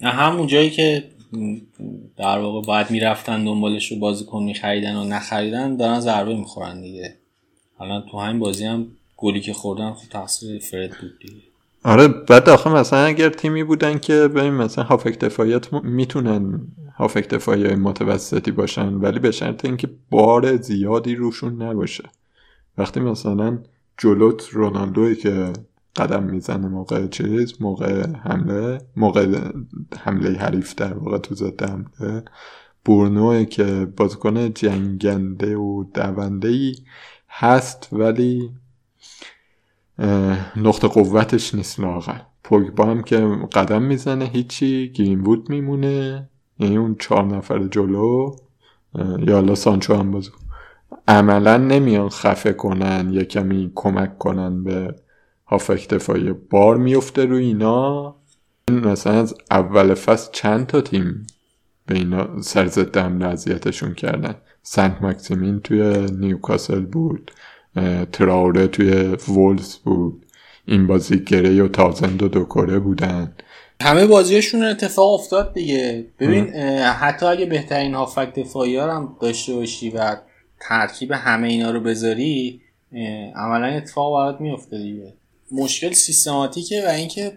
همون 0.00 0.46
جایی 0.46 0.70
که 0.70 1.04
در 2.16 2.38
واقع 2.38 2.66
باید 2.66 2.90
می‌رفتن 2.90 3.44
دنبالش 3.44 3.92
رو 3.92 3.98
بازیکن 3.98 4.42
میخریدن 4.42 4.96
و 4.96 5.04
نخریدن 5.04 5.76
دارن 5.76 6.00
ضربه 6.00 6.34
می‌خورن 6.34 6.80
دیگه. 6.80 7.16
حالا 7.76 8.00
تو 8.00 8.18
همین 8.18 8.38
بازی 8.38 8.64
هم 8.64 8.86
گلی 9.16 9.40
که 9.40 9.52
خوردن 9.52 9.92
خب 9.92 10.08
تقصیر 10.08 10.58
فرد 10.58 10.90
بود 11.00 11.18
دیگه. 11.20 11.42
آره 11.86 12.08
بعد 12.08 12.48
آخه 12.48 12.70
مثلا 12.70 12.98
اگر 12.98 13.28
تیمی 13.28 13.64
بودن 13.64 13.98
که 13.98 14.14
ببین 14.14 14.54
مثلا 14.54 14.84
هافک 14.84 15.18
دفاعیت 15.18 15.72
می‌تونن 15.72 16.60
هافک 16.96 17.28
دفاعی 17.28 17.74
متوسطی 17.74 18.50
باشن 18.50 18.94
ولی 18.94 19.18
به 19.18 19.30
شرط 19.30 19.64
اینکه 19.64 19.88
بار 20.10 20.56
زیادی 20.56 21.14
روشون 21.14 21.62
نباشه. 21.62 22.04
وقتی 22.78 23.00
مثلا 23.00 23.58
جلوت 23.98 24.48
رونالدوی 24.52 25.16
که 25.16 25.52
قدم 25.96 26.22
می‌زنه 26.22 26.68
موقع 26.68 27.06
چیز 27.06 27.54
موقع 27.60 28.06
حمله 28.06 28.78
موقع 28.96 29.50
حمله 29.98 30.38
حریف 30.38 30.74
در 30.74 30.94
واقع 30.94 31.18
تو 31.18 31.34
ضد 31.34 31.62
حمله 31.62 32.22
بورنوه 32.84 33.44
که 33.44 33.88
بازیکن 33.96 34.54
جنگنده 34.54 35.56
و 35.56 35.84
دونده 35.94 36.72
هست 37.28 37.88
ولی 37.92 38.50
نقطه 40.56 40.88
قوتش 40.88 41.54
نیست 41.54 41.80
لاغر 41.80 42.20
پوگبا 42.44 42.84
هم 42.84 43.02
که 43.02 43.16
قدم 43.52 43.82
می‌زنه 43.82 44.24
هیچی 44.24 44.92
گرین 44.92 45.44
میمونه. 45.48 46.28
یعنی 46.58 46.76
اون 46.76 46.96
چهار 47.00 47.24
نفر 47.24 47.66
جلو. 47.66 48.36
یا 49.18 49.34
حالا 49.34 49.54
سانچو 49.54 49.94
هم 49.94 50.10
بازو. 50.10 50.32
عملا 51.08 51.56
نمیان 51.56 52.08
خفه 52.08 52.52
کنن 52.52 53.08
یا 53.12 53.24
کمی 53.24 53.72
کمک 53.74 54.18
کنن 54.18 54.64
به 54.64 54.94
هافک 55.46 55.88
دفاعی 55.88 56.32
بار 56.32 56.76
میفته 56.76 57.24
رو 57.24 57.36
اینا. 57.36 58.16
مثلا 58.70 59.12
از 59.12 59.34
اول 59.50 59.94
فصل 59.94 60.30
چند 60.32 60.66
تا 60.66 60.80
تیم 60.80 61.26
به 61.86 61.94
اینا 61.94 62.28
حمله 62.94 63.26
اذیتشون 63.26 63.94
کردن؟ 63.94 64.34
سنت 64.62 65.02
مکسیمین 65.02 65.60
توی 65.60 66.06
نیوکاسل 66.18 66.80
بود. 66.80 67.32
تراوره 68.12 68.66
توی 68.66 68.90
وولز 69.28 69.74
بود. 69.74 70.26
این 70.68 70.86
بازی 70.86 71.24
گره 71.24 71.62
و 71.62 71.68
تازند 71.68 72.22
و 72.22 72.28
دوکوره 72.28 72.78
بودن. 72.78 73.34
همه 73.82 74.06
بازیشون 74.06 74.62
اتفاق 74.62 75.14
افتاد 75.14 75.54
دیگه. 75.54 76.06
ببین 76.18 76.48
حتی 76.84 77.26
اگه 77.26 77.46
بهترین 77.46 77.94
هافک 77.94 78.34
دفاعی 78.34 78.76
هم 78.76 79.16
داشته 79.20 79.54
باشی 79.54 79.90
و 79.90 80.16
ترکیب 80.60 81.12
همه 81.12 81.48
اینا 81.48 81.70
رو 81.70 81.80
بذاری 81.80 82.60
عملا 83.34 83.66
اتفاق 83.66 84.14
برات 84.14 84.40
میفته 84.40 84.78
دیگه. 84.78 85.14
مشکل 85.52 85.92
سیستماتیکه 85.92 86.82
و 86.86 86.88
اینکه 86.88 87.32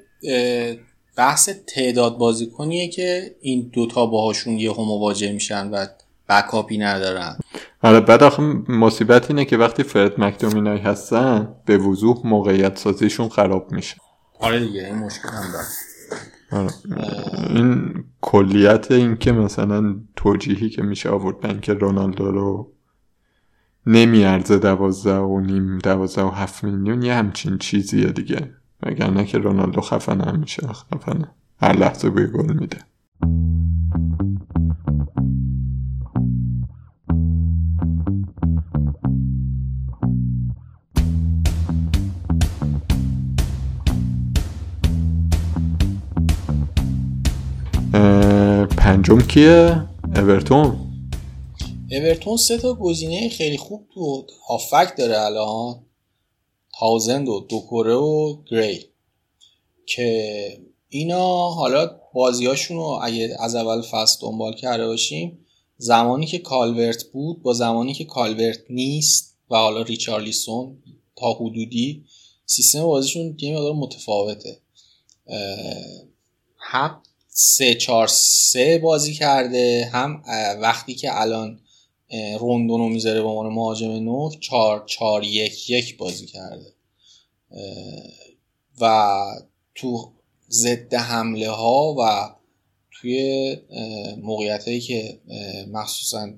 بحث 1.18 1.50
تعداد 1.68 2.18
بازیکنیه 2.18 2.88
که 2.88 3.36
این 3.42 3.70
دوتا 3.74 4.06
باهاشون 4.06 4.60
یه 4.60 4.70
مواجه 4.70 5.32
میشن 5.32 5.70
و 5.70 5.86
بکاپی 6.30 6.78
ندارن. 6.78 7.38
آره 7.84 8.00
بعد 8.00 8.24
آخه 8.24 8.44
مصیبت 8.70 9.32
اینه 9.32 9.46
که 9.46 9.58
وقتی 9.58 9.84
فرد 9.84 10.22
مکدومینای 10.22 10.78
هستن 10.78 11.56
به 11.66 11.78
وضوح 11.78 12.18
موقعیت 12.24 12.78
سازیشون 12.78 13.30
خراب 13.30 13.72
میشه. 13.72 13.96
آره 14.40 14.60
دیگه 14.60 14.86
این 14.86 14.96
مشکل 14.96 15.30
هم 15.30 15.52
داره. 15.52 15.68
آره. 16.52 16.70
این 17.50 18.04
کلیت 18.22 18.92
این 18.92 19.16
که 19.16 19.32
مثلا 19.32 19.96
توجیهی 20.16 20.70
که 20.70 20.82
میشه 20.82 21.10
آورد 21.10 21.40
به 21.40 21.50
اینکه 21.50 21.74
رونالدو 21.74 22.32
رو 22.32 22.74
نمیارزه 23.86 24.60
دوازده 24.60 25.18
و 25.18 25.40
نیم 25.40 25.78
دوازده 25.78 26.24
و 26.24 26.30
هفت 26.30 26.64
میلیون 26.64 27.02
یه 27.02 27.14
همچین 27.14 27.58
چیزیه 27.58 28.06
دیگه. 28.06 28.54
وگرنه 28.84 29.26
که 29.26 29.38
رونالدو 29.38 29.82
خفن 29.82 30.22
هم 30.22 30.40
میشه 30.40 30.68
خفنه. 30.68 31.32
هر 31.62 31.76
لحظه 31.76 32.10
بوی 32.10 32.28
گل 32.28 32.54
میده. 32.54 32.78
پنجم 48.90 49.22
کیه؟ 49.22 49.88
اورتون؟ 50.16 50.78
اورتون 51.92 52.38
سه 52.38 52.58
تا 52.58 52.74
گزینه 52.74 53.30
خیلی 53.30 53.58
خوب 53.58 53.88
تو 53.94 54.26
هافک 54.48 54.98
داره 54.98 55.22
الان. 55.22 55.86
تاوزند 56.80 57.30
و 57.30 57.46
دوکوره 57.50 57.96
و 57.96 58.38
گری. 58.52 58.86
که 59.86 60.62
اینا 60.90 61.50
حالا 61.50 62.00
بازیاشون 62.14 62.78
رو 62.78 63.00
اگه 63.04 63.38
از 63.40 63.56
اول 63.56 63.82
فصل 63.82 64.18
دنبال 64.22 64.54
کرده 64.54 64.88
باشیم 64.88 65.40
زمانی 65.78 66.26
که 66.26 66.40
کالورت 66.40 67.04
بود 67.04 67.42
با 67.42 67.54
زمانی 67.54 67.94
که 67.94 68.06
کالورت 68.06 68.60
نیست 68.70 69.38
و 69.52 69.56
حالا 69.56 69.82
ریچارلیسون 69.82 70.78
تا 71.16 71.34
حدودی 71.34 72.06
سیستم 72.46 72.84
بازیشون 72.84 73.38
یه 73.40 73.56
مقدار 73.56 73.74
متفاوته. 73.74 74.60
هم 76.58 77.02
سه 77.42 77.76
چار 77.76 78.08
سه 78.08 78.78
بازی 78.78 79.14
کرده. 79.14 79.90
هم 79.94 80.24
وقتی 80.62 80.96
که 80.96 81.22
الان 81.22 81.60
روندونو 82.40 82.90
می‌ذاره 82.90 83.22
به 83.22 83.28
عنوان 83.28 83.54
مهاجم 83.54 83.92
نو 83.92 84.30
چار 84.40 84.84
چار 84.86 85.24
یک 85.24 85.70
یک 85.70 85.98
بازی 85.98 86.26
کرده. 86.26 86.74
و 88.82 89.16
تو 89.76 90.12
ضد 90.50 90.94
حمله 90.94 91.50
ها 91.50 91.96
و 92.00 92.30
توی 92.92 93.58
موقعیت 94.22 94.68
هایی 94.68 94.82
که 94.82 95.20
مخصوصا 95.72 96.30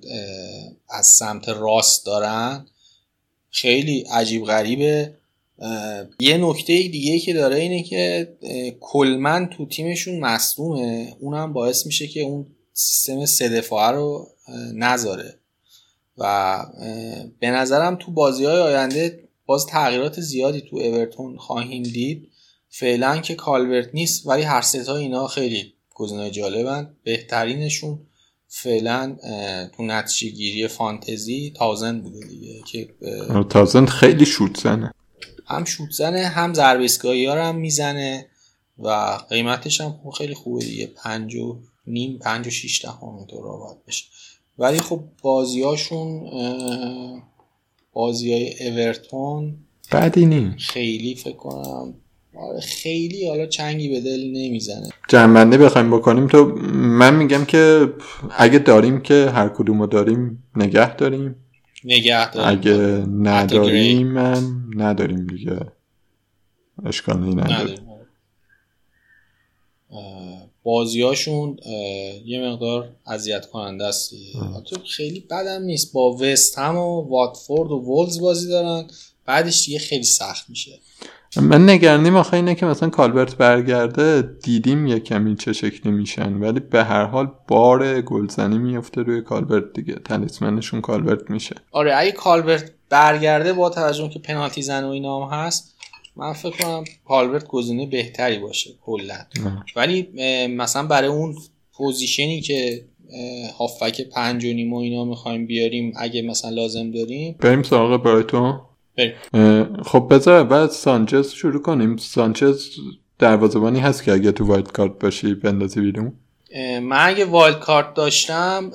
از 0.89 1.07
سمت 1.07 1.49
راست 1.49 2.05
دارن 2.05 2.65
خیلی 3.49 4.01
عجیب 4.01 4.45
غریبه. 4.45 5.20
یه 6.19 6.37
نکته 6.37 6.73
دیگه 6.73 7.19
که 7.19 7.33
داره 7.33 7.55
اینه 7.55 7.83
که 7.83 8.27
کلمن 8.79 9.49
تو 9.49 9.65
تیمشون 9.65 10.19
مصدومه. 10.19 11.15
اونم 11.19 11.53
باعث 11.53 11.85
میشه 11.85 12.07
که 12.07 12.21
اون 12.21 12.45
سیستم 12.73 13.25
سه 13.25 13.49
دفاعه 13.49 13.91
رو 13.91 14.27
نذاره. 14.73 15.39
و 16.17 16.65
به 17.39 17.49
نظرم 17.49 17.95
تو 17.95 18.11
بازی 18.11 18.45
های 18.45 18.59
آینده 18.59 19.29
باز 19.45 19.65
تغییرات 19.65 20.21
زیادی 20.21 20.61
تو 20.61 20.77
اورتون 20.77 21.37
خواهیم 21.37 21.83
دید. 21.83 22.27
فعلا 22.69 23.17
که 23.17 23.35
کالورت 23.35 23.89
نیست 23.93 24.27
ولی 24.27 24.41
هر 24.41 24.61
ستا 24.61 24.97
اینا 24.97 25.27
خیلی 25.27 25.73
گزینه 25.95 26.31
جالبن. 26.31 26.95
بهترینشون 27.03 27.99
فعلا 28.47 29.17
تو 29.77 29.83
نتیجه 29.83 30.35
گیری 30.35 30.67
فانتزی 30.67 31.53
تازن 31.55 32.01
بوده 32.01 32.27
دیگه 32.27 32.61
که 32.71 32.89
تازن 33.49 33.85
خیلی 33.85 34.25
شوت 34.25 34.59
زنه. 34.59 34.93
هم 35.51 35.65
شوت 35.65 35.91
زنه 35.91 36.27
هم 36.27 36.53
ضربه 36.53 36.87
ها 37.03 37.47
هم 37.47 37.55
می‌زنه 37.55 38.25
و 38.79 38.89
قیمتش 39.29 39.81
هم 39.81 39.95
خیلی 40.17 40.33
خوبه 40.33 40.65
دیگه. 40.65 40.89
پنج 41.03 41.35
و 41.35 41.59
نیم 41.87 42.17
پنج 42.17 42.47
و 42.47 42.49
شیش 42.49 42.85
دهم 42.85 43.25
باید 43.31 43.85
بشه. 43.87 44.05
ولی 44.59 44.79
خب 44.79 45.03
بازیاشون 45.21 46.31
بازی 47.93 48.33
های 48.33 48.67
اورتون 48.67 49.57
بعدی 49.91 50.25
نیم. 50.25 50.55
خیلی 50.59 51.15
فکر 51.15 51.35
کنم 51.35 51.93
آره 52.35 52.59
خیلی 52.59 53.27
حالا 53.27 53.45
چنگی 53.45 53.89
به 53.89 54.01
دل 54.01 54.19
نمی‌زنه. 54.19 54.89
جنبنده 55.07 55.57
بخوایم 55.57 55.97
بکنیم 55.97 56.27
تو 56.27 56.45
من 56.73 57.15
میگم 57.15 57.45
که 57.45 57.93
اگه 58.37 58.59
داریم 58.59 59.01
که 59.01 59.31
هر 59.35 59.49
کدومو 59.49 59.87
داریم 59.87 60.43
نگه 60.55 60.95
داریم. 60.95 61.35
نگه 61.83 62.31
داریم 62.31 62.59
اگه 62.59 63.05
نداریم 63.07 64.07
من 64.07 64.63
نداریم 64.75 65.27
دیگه. 65.27 65.59
اشکالی 66.85 67.35
نداریم. 67.35 67.87
بازیاشون 70.63 71.57
یه 72.25 72.41
مقدار 72.41 72.95
اذیت 73.05 73.45
کننده 73.45 73.85
است 73.85 74.13
خیلی 74.95 75.19
بدم 75.19 75.61
نیست. 75.61 75.93
با 75.93 76.17
وست 76.19 76.57
هم 76.57 76.77
و 76.77 77.01
واتفورد 77.01 77.71
و 77.71 77.75
وولز 77.75 78.19
بازی 78.19 78.49
دارن. 78.49 78.87
بعدش 79.25 79.65
دیگه 79.65 79.79
خیلی 79.79 80.03
سخت 80.03 80.49
میشه. 80.49 80.79
من 81.37 81.69
نگرانیم. 81.69 82.15
آخه 82.15 82.33
اینه 82.33 82.55
که 82.55 82.65
مثلا 82.65 82.89
کالبرت 82.89 83.35
برگرده 83.35 84.21
دیدیم 84.21 84.87
یه 84.87 84.99
کمی 84.99 85.35
چه 85.35 85.53
شکلی 85.53 85.91
میشن. 85.91 86.33
ولی 86.33 86.59
به 86.59 86.83
هر 86.83 87.05
حال 87.05 87.31
بار 87.47 88.01
گلزنی 88.01 88.57
میفته 88.57 89.01
روی 89.01 89.21
کالبرت 89.21 89.73
دیگه. 89.73 89.93
تلیسمنشون 89.93 90.81
کالبرت 90.81 91.29
میشه. 91.29 91.55
آره 91.71 91.97
اگه 91.97 92.11
کالورت 92.11 92.71
برگرده 92.89 93.53
با 93.53 93.69
توجه 93.69 94.09
که 94.09 94.19
پنالتی 94.19 94.61
زن 94.61 94.83
و 94.83 94.89
اینا 94.89 95.25
هم 95.25 95.45
هست 95.45 95.75
من 96.15 96.33
فکر 96.33 96.57
کنم 96.57 96.83
کالورت 97.07 97.47
گزینه 97.47 97.85
بهتری 97.85 98.39
باشه 98.39 98.69
کلا. 98.81 99.17
ولی 99.75 100.07
مثلا 100.47 100.87
برای 100.87 101.09
اون 101.09 101.35
position 101.73 102.34
ی 102.34 102.41
که 102.41 102.85
هافبک 103.59 104.01
پنج 104.01 104.45
و 104.45 104.53
نیم 104.53 104.73
و 104.73 104.77
اینا 104.77 105.05
می‌خوایم 105.05 105.45
بیاریم 105.45 105.93
اگه 105.97 106.21
مثلا 106.21 106.51
لازم 106.51 106.91
داریم. 106.91 107.35
بریم 107.39 107.63
سراغ 107.63 108.03
برایتون. 108.03 108.59
خب 109.85 110.07
بذار 110.11 110.43
بعد 110.43 110.69
سانچز 110.69 111.31
شروع 111.31 111.61
کنیم. 111.61 111.97
سانچز 111.97 112.69
دروازبانی 113.19 113.79
هست 113.79 114.03
که 114.03 114.11
اگه 114.11 114.31
تو 114.31 114.45
wild 114.45 114.71
card 114.71 114.99
باشی 114.99 115.33
بندازی 115.33 115.81
بیرون. 115.81 116.13
من 116.81 117.07
اگه 117.07 117.25
wild 117.25 117.59
card 117.59 117.93
داشتم 117.93 118.71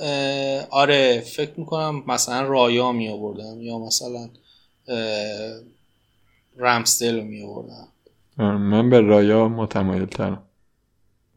آره 0.71 1.21
فکر 1.21 1.53
می‌کنم 1.57 2.03
مثلا 2.07 2.49
رایا 2.49 2.93
می 2.93 3.09
آوردم 3.09 3.61
یا 3.61 3.79
مثلا 3.79 4.29
رمزدیل 6.57 7.17
رو 7.17 7.25
می 7.25 7.43
آوردم 7.43 7.89
من 8.59 8.91
به 8.91 9.01
رایا 9.01 9.49
متمایل 9.49 10.05
ترم 10.05 10.43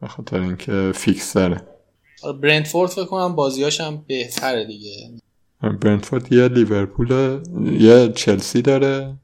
به 0.00 0.08
خاطر 0.08 0.40
اینکه 0.40 0.92
فیکس 0.94 1.32
داره. 1.32 1.62
آره، 2.22 2.38
برنتفورد 2.38 2.90
فکر 2.90 3.04
کنم 3.04 3.34
بازیاشم 3.34 4.04
بهتره 4.06 4.64
دیگه. 4.64 5.10
برنتفورد 5.62 6.32
یه 6.32 6.48
لیورپول 6.48 7.40
یه 7.80 8.12
چلسی 8.12 8.62
داره 8.62 9.16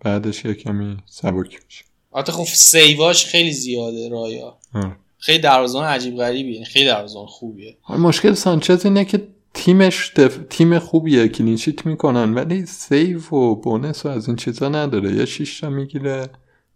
بعدش 0.00 0.44
یه 0.44 0.54
کمی 0.54 0.96
سبک 1.06 1.60
میشه. 1.64 1.84
آره 2.10 2.32
خب 2.32 2.44
save 2.44 2.99
اش 2.99 3.26
خیلی 3.26 3.52
زیاده 3.52 4.08
رایا 4.08 4.58
خیلی 5.18 5.38
دروازه‌بان 5.38 5.88
عجیب 5.88 6.16
غریبیه. 6.16 6.64
خیلی 6.64 6.86
دروازه‌بان 6.86 7.26
خوبیه. 7.26 7.76
مشکل 7.88 8.34
سانچز 8.34 8.84
اینه 8.84 9.04
که 9.04 9.28
تیمش 9.54 10.12
دف... 10.16 10.38
تیم 10.50 10.78
خوبیه 10.78 11.28
clean 11.28 11.57
sheet 11.57 11.86
می‌کنن 11.86 12.34
ولی 12.34 12.66
save 12.66 13.30
و 13.30 13.54
bonus 13.54 14.06
و 14.06 14.08
از 14.08 14.26
این 14.26 14.36
چیزا 14.36 14.68
نداره. 14.68 15.16
یه 15.16 15.24
شیش 15.24 15.60
تا 15.60 15.70
می‌گیره 15.70 16.30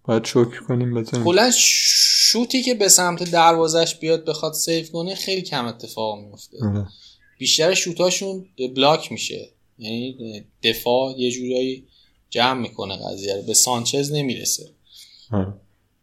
باید 0.05 0.25
شکر 0.25 0.63
کنیم 0.69 0.95
بزنیم. 0.95 1.25
کلا 1.25 1.51
شوتی 1.55 2.63
که 2.63 2.75
به 2.75 2.89
سمت 2.89 3.31
دروازش 3.31 3.95
بیاد 3.95 4.25
بخواد 4.25 4.53
save 4.53 4.85
کنه 4.93 5.15
خیلی 5.15 5.43
کم 5.43 5.67
اتفاق 5.67 6.19
میفته 6.19 6.57
بیشتر 7.39 7.75
شوتاشون 7.75 8.47
block 8.77 9.13
میشه. 9.13 9.49
یعنی 9.79 10.17
دفاع 10.63 11.15
یه 11.19 11.31
جورایی 11.31 11.85
جمع 12.31 12.61
می‌کنه 12.61 12.97
قضیه 12.97 13.37
رو. 13.37 13.43
به 13.43 13.55
سانچز 13.55 14.13
نمی‌رسه. 14.13 14.71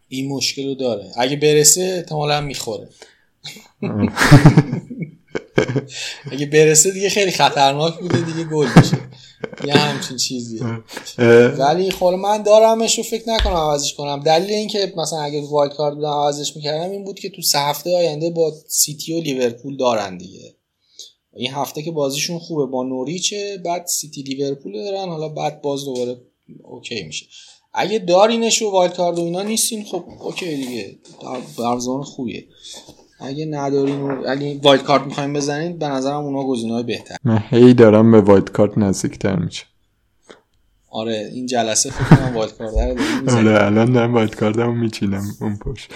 این 0.08 0.28
مشکل 0.28 0.68
رو 0.68 0.76
داره. 0.76 1.12
اگه 1.18 1.36
برسه 1.36 1.82
احتمالا 1.82 2.42
می‌خوره. 2.42 2.90
اگه 6.32 6.46
برسه 6.46 6.92
دیگه 6.92 7.10
خیلی 7.10 7.32
خطرناک 7.32 8.00
بوده 8.00 8.22
دیگه 8.22 8.44
گل 8.44 8.68
میشه. 8.76 8.98
یه 9.66 9.74
همچین 9.74 10.18
چیزیه. 10.18 10.62
ولی 11.58 11.92
خب 11.92 12.06
من 12.06 12.44
دارمش 12.44 12.98
رو 12.98 13.04
فکر 13.04 13.30
نکنم 13.30 13.54
عوضش 13.54 13.94
کنم. 13.94 14.24
دلیل 14.24 14.50
اینکه 14.50 14.94
مثلا 14.98 15.22
اگه 15.22 15.42
wild 15.42 15.74
card 15.74 15.96
بودم 15.96 16.08
عوضش 16.08 16.56
می‌کردم 16.56 16.92
این 16.92 17.04
بود 17.04 17.20
که 17.20 17.30
تو 17.30 17.42
سه 17.42 17.60
هفته 17.60 17.96
آینده 17.96 18.30
با 18.30 18.54
سیتی 18.68 19.14
و 19.14 19.22
لیورپول 19.22 19.78
دارن 19.78 20.18
دیگه. 20.18 20.55
این 21.36 21.52
هفته 21.52 21.82
که 21.82 21.92
بازیشون 21.92 22.40
خوبه 22.40 22.66
با 22.66 22.84
نوریچه 22.84 23.62
بعد 23.66 23.86
سیتی 23.86 24.24
لیورپول 24.24 24.74
دارن 24.74 25.10
حالا 25.10 25.30
بعد 25.30 25.62
باز 25.62 25.86
دوباره 25.86 26.18
okay 26.64 27.04
میشه. 27.04 27.26
اگه 27.74 28.00
دارینش 28.00 28.62
و 28.62 28.72
wild 28.72 28.96
card 28.96 29.20
و 29.20 29.22
اینا 29.22 29.44
نیستین 29.44 29.84
خب 29.84 30.04
okay 30.22 30.56
دیگه 30.56 30.96
دروازبان 31.58 32.02
خوبیه. 32.02 32.46
اگه 33.20 33.46
ندارین 33.46 34.02
و 34.02 34.24
اگه 34.28 34.60
wild 34.64 34.84
card 34.84 35.02
می‌خوایم 35.02 35.34
بزنین 35.34 35.78
به 35.78 35.88
نظرم 35.88 36.24
اونا 36.24 36.44
گزینه‌های 36.44 36.84
بهتر 36.84 37.16
من 37.24 37.44
هی 37.50 37.74
دارم 37.74 38.12
به 38.12 38.22
wild 38.22 38.52
card 38.52 38.78
نزدیکتر 38.78 39.36
میشه 39.36 39.64
آره 40.90 41.32
این 41.34 41.46
جلسه 41.46 41.92
فکر 41.92 42.16
کنم 42.16 42.36
wild 42.36 42.58
card 42.58 42.74
رو 42.74 43.38
آره 43.38 43.66
الان 43.66 43.94
دارم 43.94 44.14
wild 44.14 44.36
card 44.36 44.60
مو 44.60 44.72
میچینم 44.72 45.24
اون 45.42 45.58
پشت. 45.58 45.92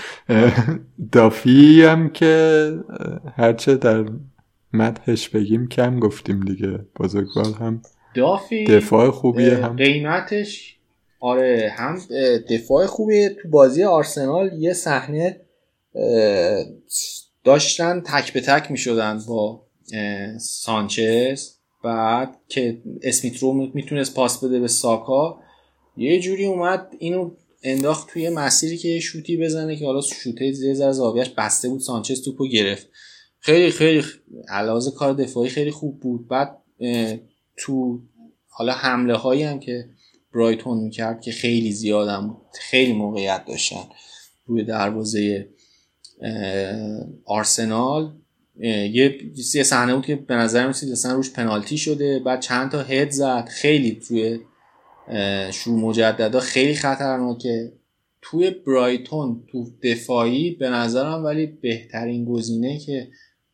دافی 1.12 1.82
هم 1.82 2.10
که 2.10 2.74
هرچه 3.36 3.76
در 3.76 4.06
مدهش 4.74 5.30
بگیم 5.30 5.68
کم 5.68 6.00
گفتیم 6.00 6.40
دیگه. 6.40 6.80
بزرگوار 7.00 7.54
هم 7.60 7.82
دافی. 8.16 8.66
دفاع 8.66 9.10
خوبیه 9.10 9.56
هم. 9.56 9.76
قیمتش. 9.76 10.76
آره 11.20 11.74
هم 11.78 12.00
دفاع 12.50 12.86
خوبیه. 12.86 13.30
تو 13.30 13.50
بازی 13.50 13.84
آرسنال 13.84 14.54
یه 14.54 14.74
صحنه 14.74 15.42
داشتن 17.44 18.02
تک 18.02 18.34
به 18.34 18.42
تک 18.42 18.72
می 18.72 18.78
شدن 18.78 19.20
با 19.28 19.66
سانچز. 20.40 21.50
بعد 21.84 22.38
که 22.48 22.82
اسمیت 23.04 23.38
رو 23.38 23.72
می‌تونست 23.74 24.16
پاس 24.16 24.44
بده 24.44 24.60
به 24.60 24.68
ساکا 24.68 25.40
یه 25.98 26.20
جوری 26.20 26.46
اومد 26.46 26.88
اینو 27.00 27.32
انداخت 27.64 28.10
توی 28.10 28.30
مسیری 28.30 28.78
که 28.78 29.00
شوتی 29.00 29.38
بزنه 29.38 29.76
که 29.76 29.86
حالا 29.86 30.02
شوته 30.02 30.52
ذره 30.52 30.92
زاویه‌اش 30.92 31.30
بسته 31.30 31.70
بود. 31.70 31.80
سانچز 31.80 32.22
توپو 32.22 32.48
گرفت. 32.48 32.90
خیلی 33.40 33.72
خیلی 33.72 34.04
علاوه 34.50 34.92
کار 34.92 35.14
دفاعی 35.14 35.50
خیلی 35.50 35.72
خوب 35.72 36.00
بود. 36.00 36.28
بعد 36.28 36.58
تو 37.58 38.02
حالا 38.48 38.74
حمله 38.74 39.16
هایی 39.16 39.44
هم 39.44 39.60
که 39.60 39.90
برایتون 40.34 40.78
می‌کرد 40.78 41.22
که 41.22 41.32
خیلی 41.32 41.72
زیادم 41.72 42.38
خیلی 42.60 42.94
موقعیت 42.94 43.46
داشتن 43.46 43.84
روی 44.46 44.64
دروازه 44.64 45.50
آرسنال. 47.26 48.14
یه 48.60 49.20
یه 49.56 49.64
صحنه 49.64 49.96
بود 49.96 50.06
که 50.06 50.16
به 50.16 50.36
نظر 50.36 50.68
میسید 50.68 50.92
اصلا 50.92 51.14
روش 51.14 51.32
پنالتی 51.34 51.78
شده. 51.78 52.20
بعد 52.20 52.42
چند 52.42 52.72
تا 52.72 52.82
هد 52.82 53.10
زد. 53.10 53.48
خیلی 53.52 54.00
توی 54.08 54.40
شروع 55.52 55.80
مجددا 55.80 56.40
خیلی 56.40 56.74
خطرناکه 56.74 57.74
توی 58.22 58.50
برایتون 58.50 59.44
تو 59.52 59.66
دفاعی 59.84 60.52
به 60.52 60.70
نظرم 60.70 61.24
ولی 61.24 61.46
بهترین 61.46 62.26
گزینه 62.26 62.80
که 62.80 63.08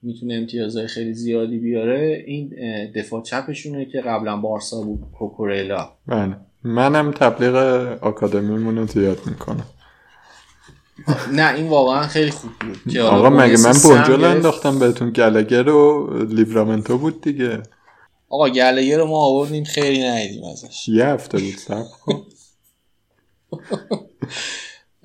می‌تونه 0.06 0.34
امتیازهای 0.34 0.88
خیلی 0.88 1.14
زیادی 1.14 1.58
بیاره 1.58 2.24
این 2.28 2.56
دفاع 2.96 3.24
چپشونه 3.24 3.86
که 3.86 4.02
قبلا 4.02 4.38
بارسا 4.38 4.82
بود 4.82 5.00
کوکورلا. 5.20 5.90
بله. 6.08 6.36
منم 6.64 7.12
تبلیغ 7.12 7.56
آکادمیمون 8.02 8.78
رو 8.78 8.88
زیاد 8.88 9.20
می‌کنم. 9.26 9.66
نه 11.32 11.56
این 11.56 11.68
واقعا 11.68 12.08
خیلی 12.08 12.32
خوب 12.32 12.52
بود. 12.60 12.98
آقا 12.98 13.30
مگه 13.30 13.58
من 13.64 13.74
بونجل 13.84 14.24
انداختم 14.24 14.80
بهتون؟ 14.80 15.12
گلگر 15.12 15.70
و 15.70 16.10
لیورامنتو 16.24 16.98
بود 16.98 17.22
دیگه. 17.22 17.64
آقا 18.30 18.50
گلگر 18.50 18.98
رو 18.98 19.06
ما 19.06 19.18
آوردیم 19.18 19.64
خیلی 19.64 20.04
ندیدیم 20.04 20.44
ازش. 20.44 20.90
یه 20.90 21.06
هفته 21.06 21.38
بود 21.38 21.56
sub 21.58 21.86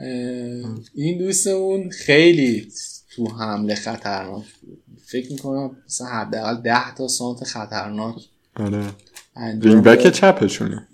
این 0.95 1.19
دوستمون 1.19 1.91
خیلی 1.91 2.73
تو 3.17 3.29
حمله 3.29 3.75
خطرناک 3.75 4.45
بود. 4.63 4.83
فکر 5.11 5.33
می‌کنم 5.33 5.77
مثلا 5.87 6.07
حداقل 6.07 6.63
ده 6.63 6.95
تا 6.95 7.09
سانتر 7.09 7.45
خطرناک. 7.45 8.17
آره. 8.57 8.85
wing 9.37 9.85
back 9.85 10.11
چپشونه. 10.11 10.89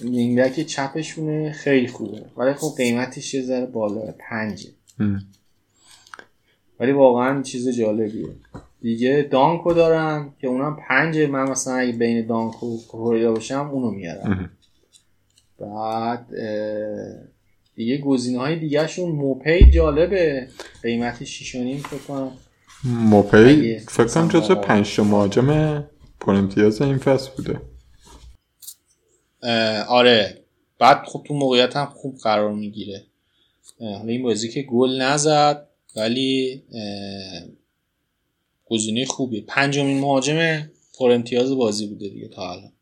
wing 0.00 0.40
back 0.40 0.60
چپشونه 0.60 1.52
خیلی 1.52 1.88
خوبه. 1.88 2.24
ولی 2.36 2.54
خب 2.54 2.74
قیمتش 2.76 3.34
یه 3.34 3.42
ذره 3.42 3.66
بالا 3.66 4.14
پنجه. 4.18 4.70
ولی 6.80 6.92
واقعا 6.92 7.42
چیز 7.42 7.68
جالبیه. 7.68 8.28
دیگه 8.80 9.28
دانکو 9.30 9.72
دارم 9.72 10.34
که 10.40 10.46
اونم 10.46 10.76
پنجه. 10.88 11.26
من 11.26 11.50
مثلا 11.50 11.74
اگه 11.74 11.92
بین 11.92 12.26
دانکو 12.26 12.66
و 12.66 12.86
کوریدا 12.88 13.32
باشم 13.32 13.70
اونو 13.72 13.90
میارم. 13.90 14.50
بعد 15.60 16.26
دیگه 17.74 17.98
گزینه 17.98 18.38
های 18.38 18.58
دیگه 18.58 18.86
شون 18.86 19.10
موپی 19.10 19.70
جالبه 19.70 20.48
قیمت 20.82 21.24
شیشونیم 21.24 21.78
فکر 21.78 21.98
کنم. 21.98 22.32
موپی 22.84 23.78
فکر 23.78 24.04
کنم 24.04 24.28
جزو 24.28 24.54
پنج 24.54 25.00
مهاجم 25.00 25.80
پر 26.20 26.34
امتیاز 26.34 26.82
این 26.82 26.98
فصل 26.98 27.30
بوده. 27.36 27.60
آره. 29.88 30.44
بعد 30.78 31.02
خب 31.06 31.24
تو 31.28 31.34
موقعیت 31.34 31.76
هم 31.76 31.86
خوب 31.86 32.18
قرار 32.18 32.52
می‌گیره. 32.52 33.04
حالا 33.80 34.08
این 34.08 34.22
بازی 34.22 34.48
که 34.48 34.62
گل 34.62 35.02
نزد 35.02 35.68
ولی 35.96 36.62
گزینه 38.66 39.06
خوبیه. 39.06 39.44
پنجمین 39.46 40.00
مهاجم 40.00 40.68
پر 40.98 41.10
امتیاز 41.10 41.52
بازی 41.52 41.86
بوده 41.86 42.08
دیگه 42.08 42.28
تا 42.28 42.52
الان. 42.52 42.72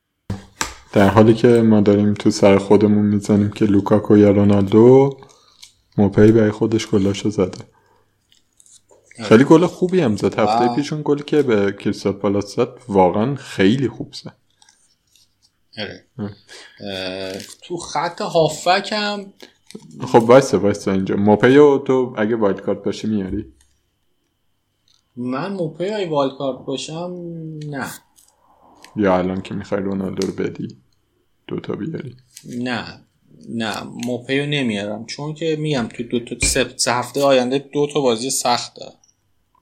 در 0.93 1.09
حالی 1.09 1.35
که 1.35 1.49
ما 1.49 1.81
داریم 1.81 2.15
تو 2.15 2.31
سر 2.31 2.59
خودمون 2.59 3.07
می‌زنیم 3.07 3.51
که 3.51 3.65
لوکاکو 3.65 4.17
یا 4.17 4.31
رونالدو 4.31 5.17
موپی 5.99 6.33
برای 6.33 6.51
خودش 6.51 6.87
گلاشو 6.87 7.31
زده. 7.31 7.59
خیلی 9.23 9.45
گل 9.45 9.67
خوبی 9.67 10.01
هم 10.01 10.17
زد. 10.17 10.39
هفته 10.39 10.75
پیشون 10.75 11.03
گل 11.05 11.19
که 11.19 11.43
به 11.43 11.73
کریستال 11.73 12.13
پالاس 12.13 12.57
زد 12.57 12.69
واقعا 12.89 13.35
خیلی 13.35 13.89
خوب 13.89 14.15
زد. 14.15 14.37
آره. 15.79 16.07
تو 17.63 17.77
خط 17.77 18.21
هافبک 18.21 18.89
هم 18.93 19.33
خب 20.07 20.23
وایسا 20.23 20.61
وایسا 20.61 20.93
اینجا. 20.93 21.17
موپیو 21.17 21.79
تو 21.79 22.15
اگه 22.19 22.37
wild 22.37 22.61
card 22.61 22.83
باشی 22.83 23.07
میاری؟ 23.07 23.53
من 25.17 25.53
موپی 25.53 25.85
اگه 25.85 26.11
wild 26.11 26.37
card 26.39 26.67
باشم 26.67 27.17
نه. 27.67 27.87
یا 28.97 29.19
الان 29.19 29.43
که 29.43 29.55
می‌خوای 29.55 29.81
رونالدو 29.83 30.27
رو 30.27 30.33
بدی 30.33 30.77
دوتا 31.47 31.75
بیاری. 31.75 32.17
نه. 32.45 33.01
نه 33.49 33.83
موپیو 33.85 34.47
نمیارم. 34.47 35.07
چون 35.07 35.35
که 35.35 35.57
میگم 35.57 35.89
تو 35.89 36.03
دو 36.03 36.21
تا 36.21 36.47
سه 36.77 36.93
هفته 36.93 37.23
آینده 37.23 37.59
دو 37.59 37.87
تا 37.95 38.01
بازی 38.01 38.31
سخت 38.31 38.75
داره 38.75 38.93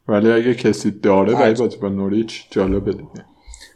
ولی 0.09 0.31
اگه 0.31 0.55
کسی 0.55 0.91
داره 0.91 1.35
برای 1.35 1.55
بازی 1.55 1.77
با 1.77 1.89
نوریچ 1.89 2.45
جالبه 2.51 2.93
دیگه. 2.93 3.25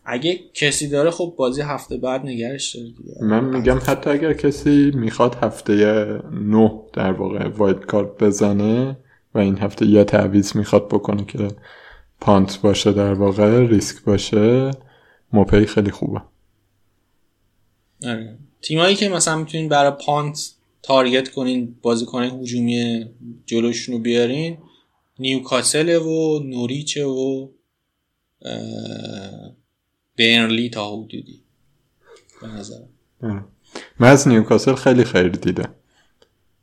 اگه 0.04 0.40
کسی 0.54 0.88
داره 0.88 1.10
خب 1.10 1.34
بازی 1.38 1.62
هفته 1.62 1.96
بعد 1.96 2.26
نگهش 2.26 2.76
داره 2.76 2.88
دیگه. 2.88 3.24
من 3.24 3.44
میگم 3.44 3.78
حتی 3.86 4.10
اگر 4.10 4.32
کسی 4.32 4.90
می‌خواد 4.94 5.34
هفته 5.42 5.74
نه 6.32 6.80
در 6.92 7.12
واقع 7.12 7.48
wild 7.48 7.86
card 7.86 8.24
بزنه 8.24 8.96
و 9.34 9.38
این 9.38 9.58
هفته 9.58 9.86
یه 9.86 10.04
تعویض 10.04 10.56
می‌خواد 10.56 10.88
بکنه 10.88 11.24
که 11.24 11.48
punt 12.20 12.60
باشه 12.60 12.92
در 12.92 13.12
واقع 13.12 13.66
ریسک 13.66 14.04
باشه 14.04 14.70
موپی 15.32 15.66
خیلی 15.66 15.90
خوبه. 15.90 16.20
آره. 18.06 18.38
تیمایی 18.62 18.96
که 18.96 19.08
مثلا 19.08 19.36
می‌تونین 19.36 19.68
برای 19.68 19.92
punt 20.06 20.54
target 20.82 21.28
کنین 21.28 21.76
بازیکن 21.82 22.22
هجومی 22.22 23.06
جلوشون 23.46 23.94
رو 23.94 24.00
بیارین 24.00 24.58
نیوکاسل 25.18 25.96
و 25.96 26.38
نوریچه 26.38 27.04
و 27.04 27.48
برنلی 30.18 30.70
تا 30.70 30.96
حدودی. 30.96 31.42
به 32.42 32.48
نظرم. 32.48 32.88
من 34.00 34.08
از 34.08 34.28
نیوکاسل 34.28 34.74
خیلی 34.74 35.04
خیر 35.04 35.28
دیدم 35.28 35.74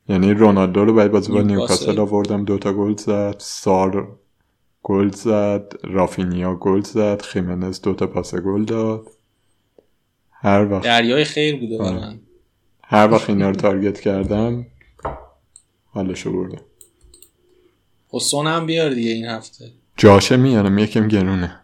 یعنی 0.10 0.34
رونالدو 0.34 0.86
رو 0.86 0.94
باید 0.94 1.12
بازی 1.12 1.32
با 1.32 1.42
نیوکاسل. 1.42 2.00
آوردم 2.00 2.46
دوتا 2.46 2.74
گل 2.74 2.96
زد 2.96 3.36
سار 3.40 4.20
گل 4.84 5.10
زد 5.10 5.74
رافینیا 5.84 6.56
گل 6.56 6.82
زد 6.82 7.22
خیمنز 7.22 7.82
دوتا 7.82 8.08
پاس 8.08 8.36
گل 8.36 8.66
داد. 8.66 9.08
هر 10.32 10.72
وقت 10.72 10.84
دریای 10.84 11.24
خیر 11.24 11.60
بوده 11.60 11.78
برن 11.78 12.20
هر 12.84 13.12
وقت 13.12 13.30
اینا 13.30 13.50
رو 13.50 13.56
تارگت 13.56 14.00
کردم 14.00 14.66
حالشو 15.86 16.34
بردم. 16.34 16.62
خب 18.20 18.48
هم 18.48 18.66
بیار 18.66 18.90
دیگه 18.90 19.12
این 19.12 19.26
هفته. 19.26 19.72
جاشه 19.98 20.38
میارم 20.38 20.78
یکم 20.78 21.08
گرونه. 21.08 21.62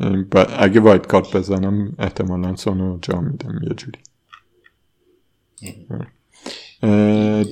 یعنی 0.00 0.26
اگه 0.58 0.80
واید 0.80 1.06
کارت 1.06 1.36
بزنم 1.36 1.94
احتمالا 1.98 2.56
سونو 2.56 2.98
جا 3.02 3.20
میدم 3.20 3.60
یه 3.62 3.74
جوری. 3.74 3.98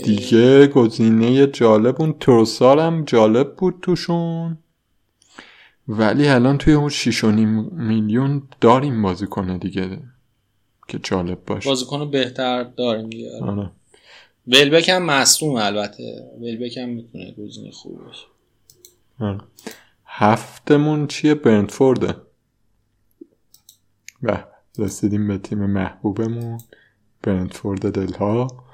دیگه 0.04 0.66
گزینه 0.66 1.46
جالب 1.46 2.02
اون 2.02 2.12
تروسار 2.12 2.78
هم 2.78 3.04
جالب 3.04 3.56
بود 3.56 3.78
توشون. 3.82 4.58
ولی 5.88 6.28
الان 6.28 6.58
توی 6.58 6.72
اون 6.72 6.88
6 6.88 7.24
میلیون 7.72 8.42
داریم 8.60 9.02
بازی 9.02 9.26
کنه 9.26 9.58
دیگه 9.58 9.98
که 10.88 10.98
جالب 10.98 11.44
باشه. 11.44 11.68
بازیکن 11.68 12.10
بهتر 12.10 12.62
داریم 12.62 13.10
دیگه. 13.10 13.40
آره. 13.42 13.70
ولبک 14.46 14.88
هم 14.88 15.02
مصوم 15.02 15.54
البته. 15.56 16.30
ولبک 16.40 16.76
هم 16.76 16.88
می‌تونه 16.88 17.32
گزینه 17.32 17.70
خوب 17.70 18.04
باشه. 18.04 18.26
آره. 19.20 19.40
هفتمون 20.06 21.06
چیه؟ 21.06 21.34
برنتفورده. 21.34 22.16
به 24.22 24.44
رسیدیم 24.78 25.28
به 25.28 25.38
تیم 25.38 25.58
محبوبمون 25.58 26.60
برنتفورد 27.22 27.90
دلها. 27.92 28.64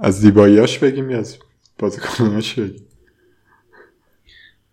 از 0.00 0.20
زیباییاش 0.20 0.78
بگیم 0.78 1.10
یا 1.10 1.18
از 1.18 1.36
بازیکناش 1.78 2.54
بگیم؟ 2.54 2.86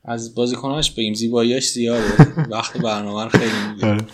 از 0.05 0.35
بازیکناش 0.35 0.91
بگیم. 0.91 1.13
زیباییاش 1.13 1.71
زیاده. 1.71 2.33
وقت 2.51 2.77
برنامه 2.77 3.29
خیلی 3.29 3.51
میگه 3.73 4.05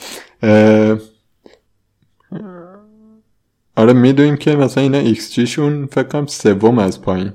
آره 3.80 3.94
می‌دونیم 3.94 4.38
که 4.38 4.56
مثلا 4.56 4.84
اینا 4.84 4.98
ایکس 4.98 5.34
جی 5.34 5.48
شون 5.48 5.86
فکر 5.86 6.04
کنم 6.04 6.26
سوم 6.26 6.80
از 6.80 7.02
پایین. 7.02 7.34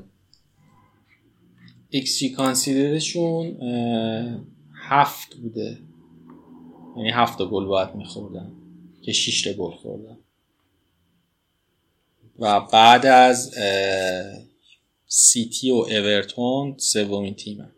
xG 1.89 2.19
conceded 2.19 2.31
شون 2.31 3.57
هفت 4.89 5.35
بوده. 5.35 5.79
یعنی 6.97 7.11
هفت 7.11 7.39
گل 7.43 7.65
باید 7.67 7.95
میخوردن 7.95 8.53
که 9.03 9.13
شیش 9.12 9.49
تا 9.49 9.57
گل 9.57 9.71
خوردن. 9.71 10.17
و 12.39 12.61
بعد 12.61 13.07
از 13.07 13.55
سیتی 15.07 15.71
و 15.71 15.75
اورتون 15.75 16.77
سومین 16.79 17.35
تیمه. 17.35 17.71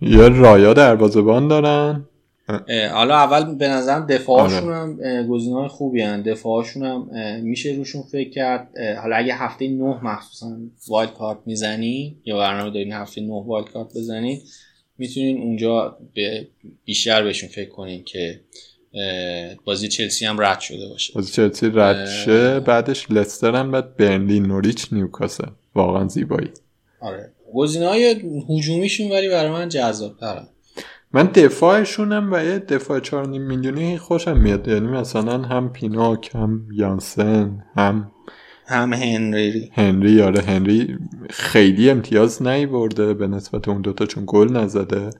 یه 0.00 0.28
رایا 0.28 0.74
دروازه‌بان 0.74 1.48
دارن. 1.48 2.08
حالا 2.92 3.16
اول 3.16 3.54
به 3.54 3.68
نظرم 3.68 4.06
دفاعشون 4.06 4.72
هم 4.72 5.26
گزینه‌های 5.26 5.68
خوبی 5.68 6.02
هن 6.02 6.22
دفاعشون 6.22 6.82
هم 6.84 7.10
میشه 7.42 7.72
روشون 7.72 8.02
فکر 8.02 8.30
کرد. 8.30 8.68
حالا 9.02 9.16
اگه 9.16 9.34
هفته 9.34 9.68
نه 9.68 10.04
مخصوصا 10.04 10.56
wild 10.88 11.14
card 11.14 11.38
می‌زنی 11.46 12.16
یا 12.24 12.38
برنامه 12.38 12.70
دارین 12.70 12.92
هفته 12.92 13.20
نه 13.20 13.44
wild 13.46 13.70
card 13.70 13.88
بزنین 13.88 14.40
می‌تونین 14.98 15.42
اونجا 15.42 15.98
به 16.14 16.48
بیشتر 16.84 17.22
بهشون 17.22 17.48
فکر 17.48 17.70
کنین 17.70 18.04
که 18.04 18.40
بازی 19.64 19.88
چلسی 19.88 20.26
هم 20.26 20.40
رد 20.40 20.60
شده 20.60 20.88
باشه. 20.88 21.12
بازی 21.14 21.32
چلسی 21.32 21.70
رد 21.74 22.08
شه. 22.08 22.60
بعدش 22.60 23.10
لستر 23.10 23.54
هم 23.54 23.70
بعد 23.70 23.96
برنلی 23.96 24.40
نوریچ 24.40 24.92
نیوکاسل. 24.92 25.48
واقعا 25.74 26.08
زیبایی. 26.08 26.48
آره. 27.00 27.32
گزینه 27.54 27.86
های 27.86 28.16
هجومیشون 28.48 29.12
ولی 29.12 29.28
برای 29.28 29.50
من 29.50 29.68
جذاب 29.68 30.16
ترن 30.20 30.48
من 31.14 31.26
دفاعشونم 31.26 32.32
و 32.32 32.44
یه 32.44 32.58
دفاع 32.58 33.00
4.5 33.00 33.12
میلیونی 33.28 33.98
خوشم 33.98 34.36
میاد. 34.36 34.68
یعنی 34.68 34.86
مثلا 34.86 35.42
هم 35.42 35.72
پیناک 35.72 36.30
هم 36.34 36.68
یانسن 36.74 37.64
هم 37.76 38.12
هم 38.66 38.92
هنری. 38.92 39.70
هنری 39.74 40.22
آره 40.22 40.40
هنری 40.42 40.98
خیلی 41.30 41.90
امتیاز 41.90 42.42
نیورده 42.42 43.14
به 43.14 43.26
نسبت 43.26 43.68
اون 43.68 43.80
دوتا 43.80 44.06
چون 44.06 44.24
گل 44.26 44.56
نزده. 44.56 45.10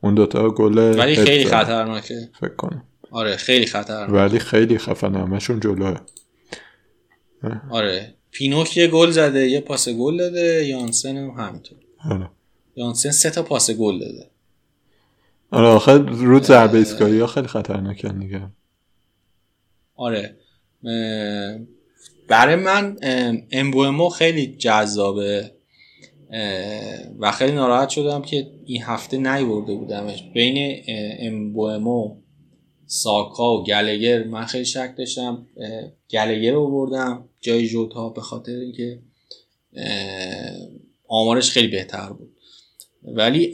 اون 0.00 0.14
دوتا 0.14 0.50
گل 0.50 0.78
ولی 0.78 1.16
خیلی 1.16 1.44
خطرناکه. 1.44 2.28
فکر 2.40 2.54
کنم. 2.54 2.84
آره 3.10 3.36
خیلی 3.36 3.66
خطرناک 3.66 4.10
ولی 4.10 4.38
خیلی 4.38 4.78
خفن 4.78 5.14
همشون 5.14 5.60
جلوه. 5.60 5.96
آره. 7.70 8.14
پینوک 8.30 8.76
یه 8.76 8.86
گل 8.86 9.10
زده 9.10 9.48
یه 9.48 9.60
پاس 9.60 9.88
گل 9.88 10.16
داده 10.16 10.66
یانسن 10.66 11.16
هم 11.16 11.30
همینطور. 11.30 11.78
آره. 12.10 12.30
یانسن 12.76 13.10
سه 13.10 13.30
تا 13.30 13.42
پاس 13.42 13.70
گل 13.70 13.98
داده. 13.98 14.29
آره 15.50 15.66
آخه 15.66 15.92
رو 15.98 16.42
ضربه 16.42 16.78
ایستگاهی 16.78 17.20
ها 17.20 17.26
خیلی 17.26 17.46
خطرناکن 17.46 18.18
دیگه. 18.18 18.42
آره. 19.94 20.36
برای 22.28 22.56
من 22.56 22.96
امبومو 23.52 24.08
خیلی 24.08 24.46
جذابه. 24.46 25.50
و 27.18 27.32
خیلی 27.32 27.52
ناراحت 27.52 27.88
شدم 27.88 28.22
که 28.22 28.50
این 28.64 28.82
هفته 28.82 29.16
نیورده 29.16 29.74
بودمش. 29.74 30.22
بین 30.34 30.84
امبومو 31.18 32.16
ساکا 32.86 33.58
و 33.58 33.64
گلگر 33.64 34.24
من 34.24 34.44
خیلی 34.44 34.64
شک 34.64 34.94
داشتم. 34.98 35.46
گلگر 36.10 36.52
رو 36.52 36.70
بردم. 36.70 37.24
جای 37.40 37.68
جوتا 37.68 38.08
به 38.08 38.20
خاطر 38.20 38.52
اینکه 38.52 38.98
آمارش 41.08 41.50
خیلی 41.50 41.68
بهتر 41.68 42.08
بود. 42.08 42.36
ولی 43.02 43.52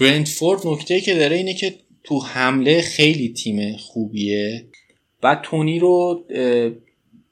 اه، 0.00 0.10
برنتفورد 0.10 0.66
نکته 0.66 1.00
که 1.00 1.14
داره 1.14 1.36
اینه 1.36 1.54
که 1.54 1.74
تو 2.04 2.20
حمله 2.20 2.82
خیلی 2.82 3.28
تیم 3.28 3.76
خوبیه. 3.76 4.66
بعد 5.20 5.40
تونی 5.42 5.78
رو 5.78 6.24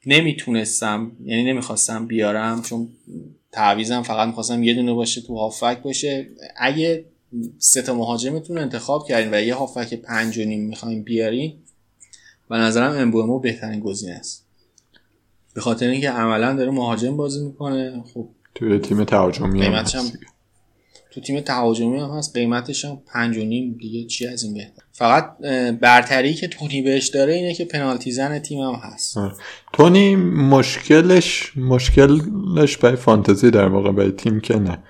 نمی‌تونستم 0.05 1.11
یعنی 1.25 1.43
نمی‌خواستم 1.43 2.07
بیارم 2.07 2.61
چون 2.61 2.89
تعویزم 3.51 4.01
فقط 4.01 4.27
می‌خواستم 4.27 4.63
یه 4.63 4.73
دونه 4.73 4.93
باشه 4.93 5.21
تو 5.21 5.35
هافک 5.35 5.81
باشه. 5.81 6.27
اگه 6.57 7.05
سه 7.57 7.81
تا 7.81 7.93
مهاجمتون 7.93 8.57
انتخاب 8.57 9.07
کردین 9.07 9.33
و 9.33 9.41
یه 9.41 9.55
هافک 9.55 9.93
پنج 9.93 10.37
و 10.37 10.43
نیم 10.43 10.61
می‌خواین 10.61 11.03
بیارین 11.03 11.53
به 12.49 12.57
نظرم 12.57 12.97
امبومو 12.97 13.39
بهترین 13.39 13.79
گزینه 13.79 14.13
است. 14.13 14.45
به 15.53 15.61
خاطر 15.61 15.87
اینکه 15.87 16.09
عملا 16.09 16.53
داره 16.53 16.71
مهاجم 16.71 17.17
بازی 17.17 17.45
می‌کنه. 17.45 18.03
خب 18.13 18.27
توی 18.55 18.79
تیم 18.79 19.03
تهاجمی 19.03 19.61
قیمتش 19.61 19.95
هم. 19.95 20.11
تو 21.17 21.21
تیم 21.23 21.39
تهاجمی 21.39 21.99
هم 21.99 22.09
هست 22.09 22.37
قیمتش 22.37 22.85
هم 22.85 23.01
پنج 23.13 23.37
و 23.37 23.45
نیم 23.45 23.77
دیگه 23.79 24.07
چی 24.07 24.27
از 24.27 24.43
این 24.43 24.53
بهتر. 24.53 24.83
فقط 24.91 25.37
برتری 25.81 26.33
که 26.33 26.47
تونی 26.47 26.81
بهش 26.81 27.07
داره 27.07 27.33
اینه 27.33 27.53
که 27.53 27.65
پنالتی 27.65 28.11
زن 28.11 28.39
تیم 28.39 28.59
هم 28.59 28.73
هست. 28.73 29.17
تونی 29.73 30.15
مشکلش 30.15 31.57
مشکلش 31.57 32.77
برای 32.77 32.95
فانتزی 32.95 33.51
در 33.51 33.67
واقع 33.67 33.91
برای 33.91 34.11
تیم 34.11 34.39
که 34.39 34.55
نه. 34.55 34.83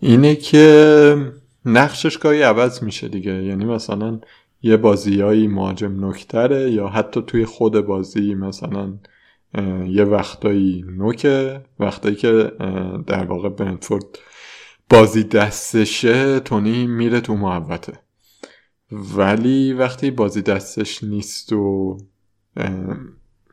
اینه 0.00 0.34
که 0.34 1.16
نقشش 1.64 2.18
گاهی 2.18 2.42
عوض 2.42 2.82
میشه 2.82 3.08
دیگه. 3.08 3.44
یعنی 3.44 3.64
مثلا 3.64 4.20
یه 4.62 4.76
بازیایی 4.76 5.46
مهاجم 5.46 6.08
نکتره 6.08 6.70
یا 6.70 6.88
حتی 6.88 7.22
توی 7.26 7.44
خود 7.44 7.80
بازی 7.80 8.34
مثلا 8.34 8.94
یه 9.88 10.04
وقتایی 10.04 10.84
نوکه 10.96 11.60
وقتایی 11.80 12.14
که 12.14 12.52
در 13.06 13.24
واقع 13.24 13.48
برنتفورد 13.48 14.04
بازی 14.90 15.24
دستشه 15.24 16.40
تونی 16.40 16.86
میره 16.86 17.20
تو 17.20 17.34
محوطه. 17.34 17.92
ولی 18.92 19.72
وقتی 19.72 20.10
بازی 20.10 20.42
دستش 20.42 21.04
نیست 21.04 21.52
و 21.52 21.98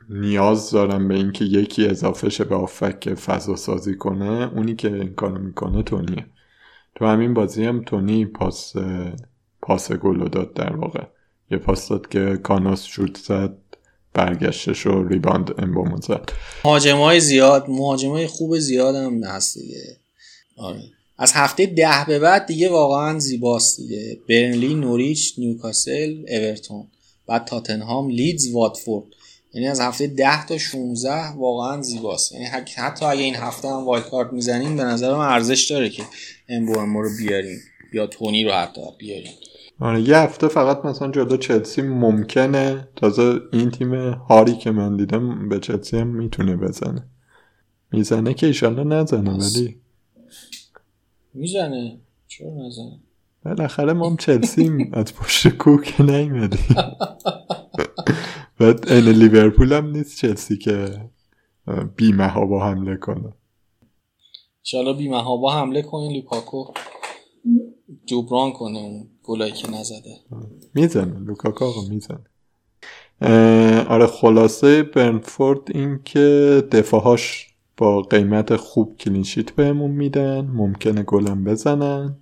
نیاز 0.08 0.70
دارم 0.70 1.08
به 1.08 1.14
اینکه 1.14 1.44
یکی 1.44 1.86
اضافه 1.86 2.28
شه 2.28 2.44
به 2.44 2.54
آفک 2.54 3.14
فضا 3.14 3.56
سازی 3.56 3.96
کنه 3.96 4.50
اونی 4.54 4.74
که 4.74 4.94
این 4.94 5.14
کارو 5.14 5.38
می‌کنه 5.38 5.82
تونیه. 5.82 6.26
تو 6.94 7.06
همین 7.06 7.34
بازی 7.34 7.64
هم 7.64 7.82
تونی 7.82 8.26
پاس 8.26 8.72
پاس 9.62 9.92
گل 9.92 10.28
داد 10.28 10.54
در 10.54 10.76
واقع. 10.76 11.04
یه 11.50 11.58
پاس 11.58 11.88
داد 11.88 12.08
که 12.08 12.40
کانوس 12.42 12.84
شوت 12.84 13.16
زد 13.16 13.56
برگشتش 14.14 14.86
و 14.86 15.08
rebound 15.08 15.54
امبومو 15.58 15.96
زد. 15.96 16.30
های 16.64 17.20
زیاد 17.20 17.64
مهاجم 17.68 18.10
های 18.10 18.26
خوب 18.26 18.58
زیاد 18.58 18.94
هم 18.94 19.24
هست 19.24 19.58
دیگه. 19.58 19.96
آره. 20.56 20.93
از 21.18 21.32
هفته 21.32 21.66
ده 21.66 22.04
به 22.08 22.18
بعد 22.18 22.46
دیگه 22.46 22.70
واقعا 22.70 23.18
زیباست 23.18 23.80
دیگه. 23.80 24.18
برنلی 24.28 24.74
نوریچ 24.74 25.34
نیوکاسل 25.38 26.24
اورتون 26.28 26.86
بعد 27.26 27.44
تاتنهام 27.44 28.08
لیدز 28.08 28.52
واتفورد. 28.52 29.06
یعنی 29.54 29.68
از 29.68 29.80
هفته 29.80 30.06
10 30.06 30.46
تا 30.46 30.58
16 30.58 31.28
واقعا 31.28 31.82
زیباست. 31.82 32.32
یعنی 32.32 32.44
حتی 32.76 33.04
اگه 33.04 33.22
این 33.22 33.34
هفته 33.34 33.68
هم 33.68 33.84
وایلد 33.84 34.08
کارت 34.08 34.32
می‌زنین 34.32 34.76
به 34.76 34.84
نظرم 34.84 35.18
ارزش 35.18 35.70
داره 35.70 35.90
که 35.90 36.02
امبو 36.48 36.72
رو 36.74 37.08
بیارین 37.18 37.58
یا 37.92 38.06
تونی 38.06 38.44
رو 38.44 38.50
حتی 38.52 38.80
بیارین 38.98 39.32
آره 39.80 40.02
یه 40.02 40.16
هفته 40.16 40.48
فقط 40.48 40.84
مثلا 40.84 41.10
جلو 41.10 41.36
چلسی 41.36 41.82
ممکنه. 41.82 42.88
تازه 42.96 43.40
این 43.52 43.70
تیم 43.70 43.94
هاری 43.94 44.56
که 44.56 44.70
من 44.70 44.96
دیدم 44.96 45.48
به 45.48 45.60
چلسی 45.60 45.96
هم 45.96 46.06
می‌تونه 46.06 46.56
بزنه. 46.56 47.06
می‌زنه 47.92 48.34
که 48.34 48.46
ایشالله 48.46 48.84
نزنه 48.84 49.30
ولی 49.30 49.76
می‌زنه. 51.34 52.00
چرا 52.26 52.50
نزنه؟ 52.66 53.00
بالاخره 53.44 53.92
ما 53.92 54.10
هم 54.10 54.16
چلسی 54.16 54.90
از 54.92 55.14
پشت 55.14 55.48
کوک 55.48 56.00
نیمدیم 56.00 56.76
بعد 58.60 58.88
این 58.92 59.08
لیورپول 59.08 59.72
هم 59.72 59.90
نیست 59.90 60.18
چلسی 60.18 60.58
که 60.58 61.00
بی‌محابا 61.96 62.66
حمله 62.66 62.96
کنه. 62.96 63.32
انشالله 64.60 64.92
بی‌محابا 64.92 65.52
حمله 65.52 65.82
کنین 65.82 66.12
لوکاکو 66.12 66.64
جبران 68.06 68.52
کنه 68.52 68.78
اون 68.78 69.08
گلایی 69.22 69.52
که 69.52 69.70
نزده. 69.70 70.16
می‌زنه. 70.74 71.18
لوکاکو 71.18 71.64
آقا 71.64 71.80
می‌زنه. 71.88 72.24
آره 73.88 74.06
خلاصه 74.06 74.82
برنتفورد 74.82 75.60
این 75.76 76.00
که 76.04 76.62
دفاعاش 76.72 77.53
با 77.76 78.02
قیمت 78.02 78.56
خوب 78.56 78.96
clean 78.96 79.23
sheet 79.23 79.50
بهمون 79.50 79.90
میدن 79.90 80.40
ممکنه 80.40 81.02
گلم 81.02 81.44
بزنن. 81.44 82.16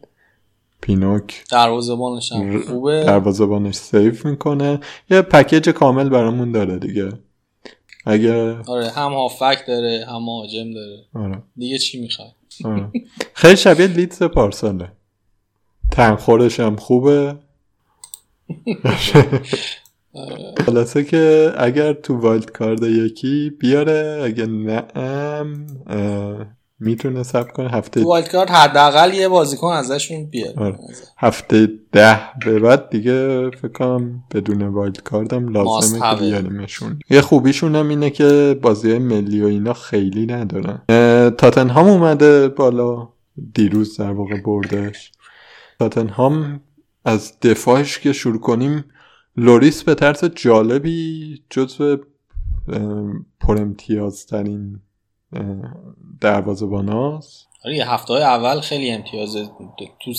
پینوک 0.81 1.45
دروازه‌بانش 1.51 2.33
هم 2.33 2.61
خوبه. 2.63 3.05
دروازه‌بانش 3.05 3.75
save 3.75 4.27
می‌کنه. 4.27 4.81
یه 5.11 5.23
پکیج 5.23 5.69
کامل 5.69 6.09
برامون 6.09 6.53
داره 6.53 6.79
دیگه. 6.79 7.13
اگه 8.07 8.57
آره 8.63 8.91
هم 8.91 9.13
هافبک 9.13 9.65
داره 9.67 10.07
هم 10.09 10.23
مهاجم 10.25 10.71
داره. 10.73 11.05
آره. 11.15 11.43
دیگه 11.57 11.79
چی 11.79 12.01
می‌خوای؟ 12.01 12.29
آره. 12.65 12.91
خیلی 13.35 13.57
شبیه 13.57 13.87
لیدز 13.87 14.23
پارساله. 14.23 14.93
تنخورش 15.91 16.61
هم 16.61 16.77
خوبه. 16.77 17.37
خلاصه 20.67 21.05
که 21.05 21.53
اگر 21.59 21.93
تو 21.93 22.17
wild 22.17 22.51
card 22.51 22.83
یکی 22.83 23.51
بیاره 23.51 24.23
اگه 24.25 24.47
نه 24.47 24.83
می‌تونه 26.81 27.23
صبر 27.23 27.49
کنه 27.53 27.69
هفته 27.69 28.03
تو 28.03 28.09
wild 28.09 28.29
card 28.29 28.51
حداقل 28.51 29.15
یه 29.15 29.29
بازیکن 29.29 29.73
ازشون 29.73 30.27
بیاره. 30.27 30.59
آره. 30.59 30.79
هفته 31.19 31.69
ده 31.93 32.19
به 32.47 32.59
بعد 32.59 32.91
دیگه 32.91 33.51
فکر 33.51 33.69
کنم 33.69 34.25
بدون 34.35 34.63
wild 34.63 35.03
card 35.03 35.40
م 35.40 35.49
لازمه 35.49 36.15
که 36.15 36.21
بیاریمشون 36.21 36.99
یه 37.11 37.21
خوبیشون 37.21 37.77
هم 37.77 37.89
اینه 37.89 38.11
که 38.11 38.59
بازی 38.63 38.91
های 38.91 38.99
ملی 38.99 39.43
و 39.43 39.47
اینا 39.47 39.73
خیلی 39.73 40.27
ندارن. 40.27 40.83
تاتنهام 41.31 41.89
اومده 41.89 42.49
بالا 42.49 43.09
دیروز 43.55 43.97
در 43.97 44.13
واقع 44.13 44.41
بردش. 44.41 45.13
تاتنهام 45.79 46.61
از 47.05 47.41
دفاعش 47.41 47.99
که 47.99 48.13
شروع 48.13 48.41
کنیم 48.41 48.85
لوریس 49.37 49.85
به 49.85 49.95
طرز 49.95 50.25
جالبی 50.25 51.43
جزو 51.51 51.97
پر 53.41 53.59
امتیازترین 53.59 54.81
دروازه‌باناست. 56.21 57.47
آره 57.65 57.77
یه 57.77 57.91
هفته 57.91 58.13
های 58.13 58.23
اول 58.23 58.61
خیلی 58.61 58.91
امتیازه 58.91 59.47
تو 60.05 60.13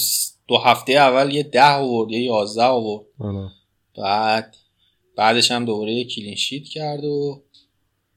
دو 0.47 0.57
هفته 0.57 0.93
اول 0.93 1.33
یه 1.33 1.43
ده 1.43 1.75
آورد 1.75 2.11
یه 2.11 2.23
یازده 2.23 2.63
آورد. 2.63 3.05
آره. 3.19 3.49
بعد 3.97 4.55
بعدش 5.17 5.51
هم 5.51 5.65
دوباره 5.65 5.93
یه 5.93 6.07
کلین 6.07 6.35
شیت 6.35 6.63
کرد 6.63 7.03
و 7.03 7.43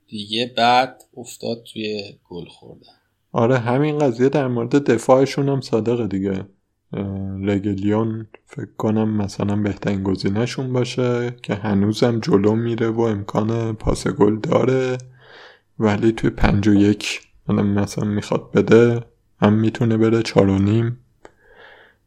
دیگه 0.08 0.54
بعد 0.56 1.02
افتاد 1.16 1.64
توی 1.72 2.18
گل 2.28 2.48
خوردن. 2.48 2.92
آره 3.32 3.58
همین 3.58 3.98
قضیه 3.98 4.28
در 4.28 4.48
مورد 4.48 4.90
دفاعشون 4.90 5.48
هم 5.48 5.60
صادقه 5.60 6.06
دیگه. 6.06 6.46
رگلیون 7.42 8.26
فکر 8.46 8.68
کنم 8.78 9.16
مثلا 9.16 9.56
بهترین 9.56 10.02
گزینهشون 10.02 10.72
باشه 10.72 11.36
که 11.42 11.54
هنوزم 11.54 12.20
جلو 12.20 12.54
میره 12.54 12.88
و 12.88 13.00
امکان 13.00 13.72
پاس 13.72 14.08
گل 14.08 14.36
داره. 14.36 14.98
ولی 15.78 16.12
توی 16.12 16.30
پنج 16.30 16.68
و 16.68 16.74
یک 16.74 17.20
مثلا 17.48 18.04
می‌خواد 18.04 18.52
بده 18.52 19.00
هم 19.40 19.52
می‌تونه 19.52 19.96
بره 19.96 20.22
چار 20.22 20.48
و 20.48 20.58
نیم. 20.58 20.98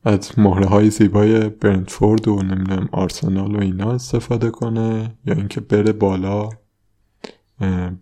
از 0.04 0.40
مهره 0.40 0.66
های 0.66 0.90
زیبای 0.90 1.50
برنتفورد 1.50 2.28
و 2.28 2.42
نمی‌دونم 2.42 2.90
آرسنال 2.92 3.56
و 3.56 3.62
اینا 3.62 3.92
استفاده 3.92 4.50
کنه 4.50 5.16
یا 5.26 5.34
اینکه 5.34 5.62
بره 5.62 5.92
بالا 5.92 6.50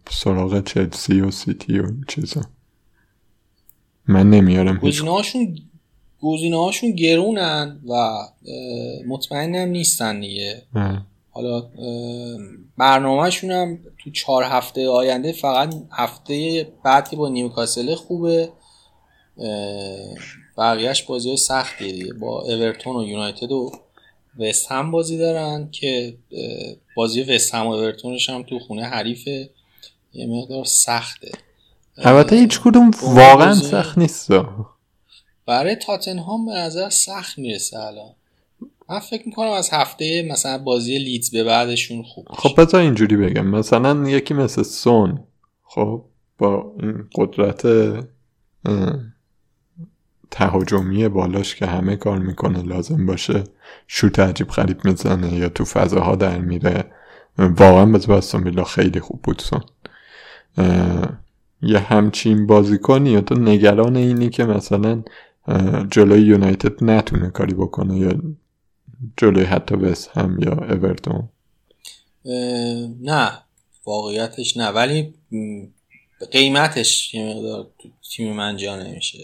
سراغ 0.10 0.64
چلسی 0.64 1.22
و 1.22 1.32
سیتی 1.32 1.80
و 1.80 1.86
این 1.86 2.04
چیزا. 2.08 2.42
من 4.08 4.30
نمیارم 4.30 4.80
گزینه 6.22 6.57
هاشون 6.57 6.91
گرونن 6.91 7.80
و 7.89 8.19
مطمئنم 9.07 9.69
نیستن 9.69 10.19
دیگه. 10.19 10.61
حالا 11.31 11.69
برنامهشون 12.77 13.52
هم 13.52 13.80
تو 14.03 14.11
چهار 14.11 14.44
هفته 14.44 14.89
آینده 14.89 15.31
فقط 15.31 15.76
هفته 15.91 16.68
بعد 16.84 17.10
که 17.10 17.15
با 17.15 17.30
نیوکاسل 17.30 17.95
خوبه. 17.95 18.49
بقیهش 20.57 21.03
بازی 21.03 21.38
سختیه 21.38 21.91
دیگه. 21.91 22.14
با 22.14 22.41
اورتون 22.41 22.95
و 22.95 23.07
یونایتد 23.07 23.52
و 23.52 23.72
وست 24.39 24.72
هم 24.72 24.91
بازی 24.91 25.18
دارن 25.18 25.69
که 25.72 26.18
بازی 26.95 27.22
وست 27.22 27.56
هم 27.56 27.68
و 27.68 27.72
اورتونش 27.72 28.30
هم 28.30 28.44
تو 28.44 28.60
خونه 28.60 28.84
حریف 28.84 29.27
یه 30.14 30.27
مقدار 30.27 30.65
سخته. 30.65 31.31
البته 31.98 32.35
هیچ 32.35 32.61
کدوم 32.61 32.91
واقعا 33.03 33.53
سخت 33.53 33.98
نیست. 33.98 34.31
برای 35.48 35.76
تاتنهام 35.76 36.45
به 36.45 36.52
نظر 36.52 36.90
سخت 36.90 37.38
می‌رسه 37.38 37.80
الان. 37.80 38.14
من 38.90 38.99
فکر 38.99 39.24
می‌کنم 39.26 39.52
از 39.52 39.69
هفته 39.74 40.28
مثلا 40.32 40.57
بازی 40.57 40.98
لیدز 40.98 41.32
به 41.32 41.44
بعدشون 41.44 42.03
خوب 42.03 42.28
خب 42.30 42.61
بذار 42.61 42.82
اینجوری 42.82 43.18
بگم. 43.18 43.48
مثلا 43.48 44.10
یکی 44.10 44.34
مثل 44.34 44.64
سون 44.64 45.19
خب 45.64 46.06
با 46.38 46.76
این 46.80 47.10
قدرت 47.15 47.68
تهاجمی 50.32 51.07
بالاش 51.07 51.56
که 51.56 51.65
همه 51.65 51.95
کار 51.95 52.18
می‌کنه 52.18 52.64
لازم 52.64 53.06
باشه 53.06 53.44
شوت 53.88 54.19
عجیب 54.19 54.48
غریب 54.48 54.86
می‌زنه 54.86 55.34
یا 55.34 55.49
تو 55.49 55.65
فضاها 55.65 56.15
در 56.15 56.38
میره. 56.38 56.86
واقعا 57.38 57.86
به 57.86 58.14
استون 58.14 58.64
خیلی 58.64 58.99
خوب 58.99 59.22
بود 59.22 59.41
سون. 59.41 59.64
یه 61.61 61.80
همچین 61.80 62.48
بازیکنی 62.48 63.10
یا 63.10 63.22
تو 63.22 63.36
نگران 63.36 63.95
اینی 63.95 64.30
که 64.30 64.45
مثلا 64.45 65.03
جلوی 65.91 66.22
یونایتد 66.22 66.84
نتونه 66.84 67.30
کاری 67.30 67.53
بکنه 67.53 67.99
یا 67.99 68.22
جلوی 69.18 69.44
حتی 69.44 69.76
وست 69.76 70.10
هم 70.10 70.40
یا 70.44 70.52
اورتون؟ 70.52 71.30
نه 73.02 73.44
واقعیتش 73.86 74.57
نه. 74.57 74.68
ولی 74.68 75.14
قیمتش 76.32 77.14
یه 77.14 77.26
مقدار 77.26 77.72
تیم 78.11 78.34
من 78.34 78.57
جا 78.57 78.76
نمیشه. 78.84 79.18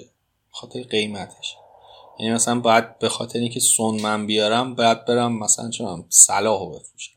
خاطر 0.52 0.84
قیمتش. 0.84 1.56
یعنی 2.20 2.34
مثلا 2.34 2.60
باید 2.60 3.00
به 3.00 3.10
خاطر 3.10 3.40
اینکه 3.40 3.60
سون 3.60 4.02
من 4.02 4.28
بیارم 4.28 4.76
باید 4.76 5.06
برم 5.06 5.40
مثلا 5.40 5.70
چون 5.70 6.06
صلاح 6.10 6.76
بفروشم. 6.76 7.14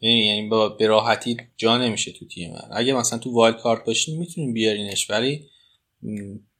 یعنی 0.00 0.26
یعنی 0.26 0.48
با 0.48 0.68
به 0.68 0.86
راحتی 0.86 1.36
جا 1.56 1.78
نمیشه 1.78 2.12
تو 2.12 2.26
تیم 2.26 2.52
من. 2.52 2.68
اگه 2.72 2.94
مثلا 2.94 3.18
تو 3.18 3.32
وایلد 3.32 3.60
کارت 3.60 3.84
باشین 3.84 4.18
می‌تونیم 4.18 4.52
بیارینش. 4.52 5.10
ولی 5.10 5.48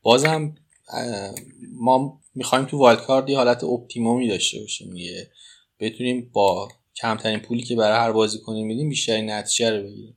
بازم 0.03 0.55
ما 1.73 2.21
می‌خوایم 2.35 2.65
تو 2.65 2.79
wild 2.79 3.01
card 3.01 3.29
یه 3.29 3.37
حالت 3.37 3.65
optimum 3.65 4.21
ی 4.21 4.29
داشته 4.29 4.61
باشیم 4.61 4.95
دیگه. 4.95 5.31
بتونیم 5.81 6.31
با 6.33 6.69
کمترین 6.97 7.41
پولی 7.41 7.63
که 7.63 7.77
برای 7.77 7.99
هر 7.99 8.13
بازی 8.13 8.39
کنیم 8.39 8.67
میدیم 8.67 8.89
بیشترین 8.89 9.31
نتیجه 9.31 9.71
رو 9.71 9.83
بگیریم. 9.83 10.17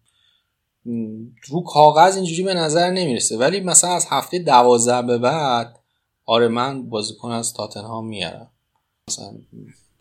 رو 1.47 1.61
کاغذ 1.61 2.15
اینجوری 2.15 2.43
به 2.43 2.53
نظر 2.53 2.89
نمی‌رسه. 2.89 3.37
ولی 3.37 3.59
مثلا 3.59 3.89
از 3.95 4.05
هفته 4.09 4.39
دوازده 4.39 5.01
به 5.01 5.17
بعد 5.17 5.79
آره 6.25 6.47
من 6.47 6.89
بازیکن 6.89 7.31
از 7.31 7.53
تاتنهام 7.53 8.07
میارم. 8.07 8.51
مثلا 9.09 9.33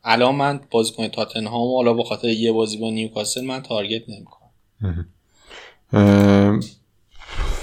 الان 0.04 0.34
من 0.34 0.60
بازیکن 0.70 1.08
تاتنهام 1.08 1.74
حالا 1.74 1.94
به 1.94 2.04
خاطر 2.04 2.28
یه 2.28 2.52
بازی 2.52 2.76
با 2.76 2.90
نیوکاسل 2.90 3.44
من 3.44 3.62
target 3.62 4.02
نمی‌کنم. 4.08 4.54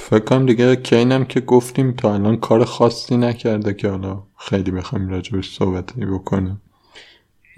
فکر 0.10 0.20
کنم 0.20 0.46
دیگه 0.46 0.76
کینم 0.76 1.26
که 1.26 1.40
گفتیم 1.40 1.92
تا 1.92 2.14
الان 2.14 2.38
کار 2.38 2.66
خاصی 2.66 3.18
نکرده 3.18 3.74
که 3.74 3.90
حالا 3.90 4.24
خیلی 4.38 4.72
بخوایم 4.72 5.10
راجبش 5.10 5.58
صحبتی 5.58 6.06
بکنیم. 6.06 6.62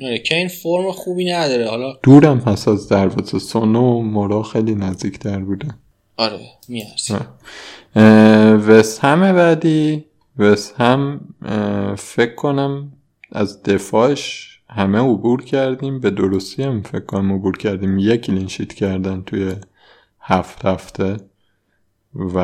آره 0.03 0.18
کین 0.18 0.48
فرم 0.48 0.91
خوبی 0.91 1.32
نداره. 1.32 1.69
حالا 1.69 1.94
دورم 2.03 2.38
هست 2.38 2.68
از 2.68 2.90
دروازه 2.90 3.40
سونو 3.40 3.82
و 3.82 4.02
مورا 4.02 4.44
خیلی 4.44 4.76
نزدیکتر 4.76 5.40
بوده. 5.40 5.68
آره 6.18 6.40
میارسی 6.68 7.15
وست 8.68 8.99
همه 8.99 9.34
بعدی 9.34 10.06
وست 10.38 10.82
هم 10.82 11.22
فکر 11.98 12.36
کنم 12.36 12.91
از 13.32 13.64
دفاعش 13.64 14.48
همه 14.69 14.99
عبور 14.99 15.44
کردیم. 15.44 15.99
به 15.99 16.10
درستی 16.10 16.64
هم 16.64 16.82
فکر 16.82 17.06
کنم 17.06 17.34
عبور 17.34 17.57
کردیم. 17.57 17.99
یک 17.99 18.30
لینشیت 18.30 18.73
کردن 18.73 19.22
توی 19.22 19.56
هفت 20.22 20.65
هفته. 20.65 21.18
و 22.16 22.38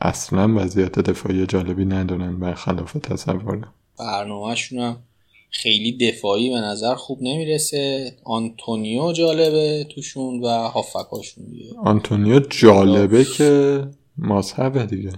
اصلا 0.00 0.54
وضعیت 0.56 0.98
دفاعی 0.98 1.46
جالبی 1.46 1.84
ندارن 1.84 2.40
برخلاف 2.40 2.92
تصور. 2.92 3.68
برنامهشون 3.98 4.78
هم 4.78 5.02
خیلی 5.50 5.96
دفاعی 5.96 6.50
به 6.50 6.56
نظر 6.56 6.94
خوب 6.94 7.22
نمی‌رسه. 7.22 8.12
آنتونیو 8.24 9.12
جالبه 9.12 9.86
توشون 9.94 10.40
و 10.40 10.48
هافبکاشون 10.48 11.44
دیگه. 11.44 11.74
آنتونیو 11.84 12.40
جالبه 12.40 13.24
که 13.24 13.82
مذهبه 14.18 14.86
دیگه. 14.86 15.12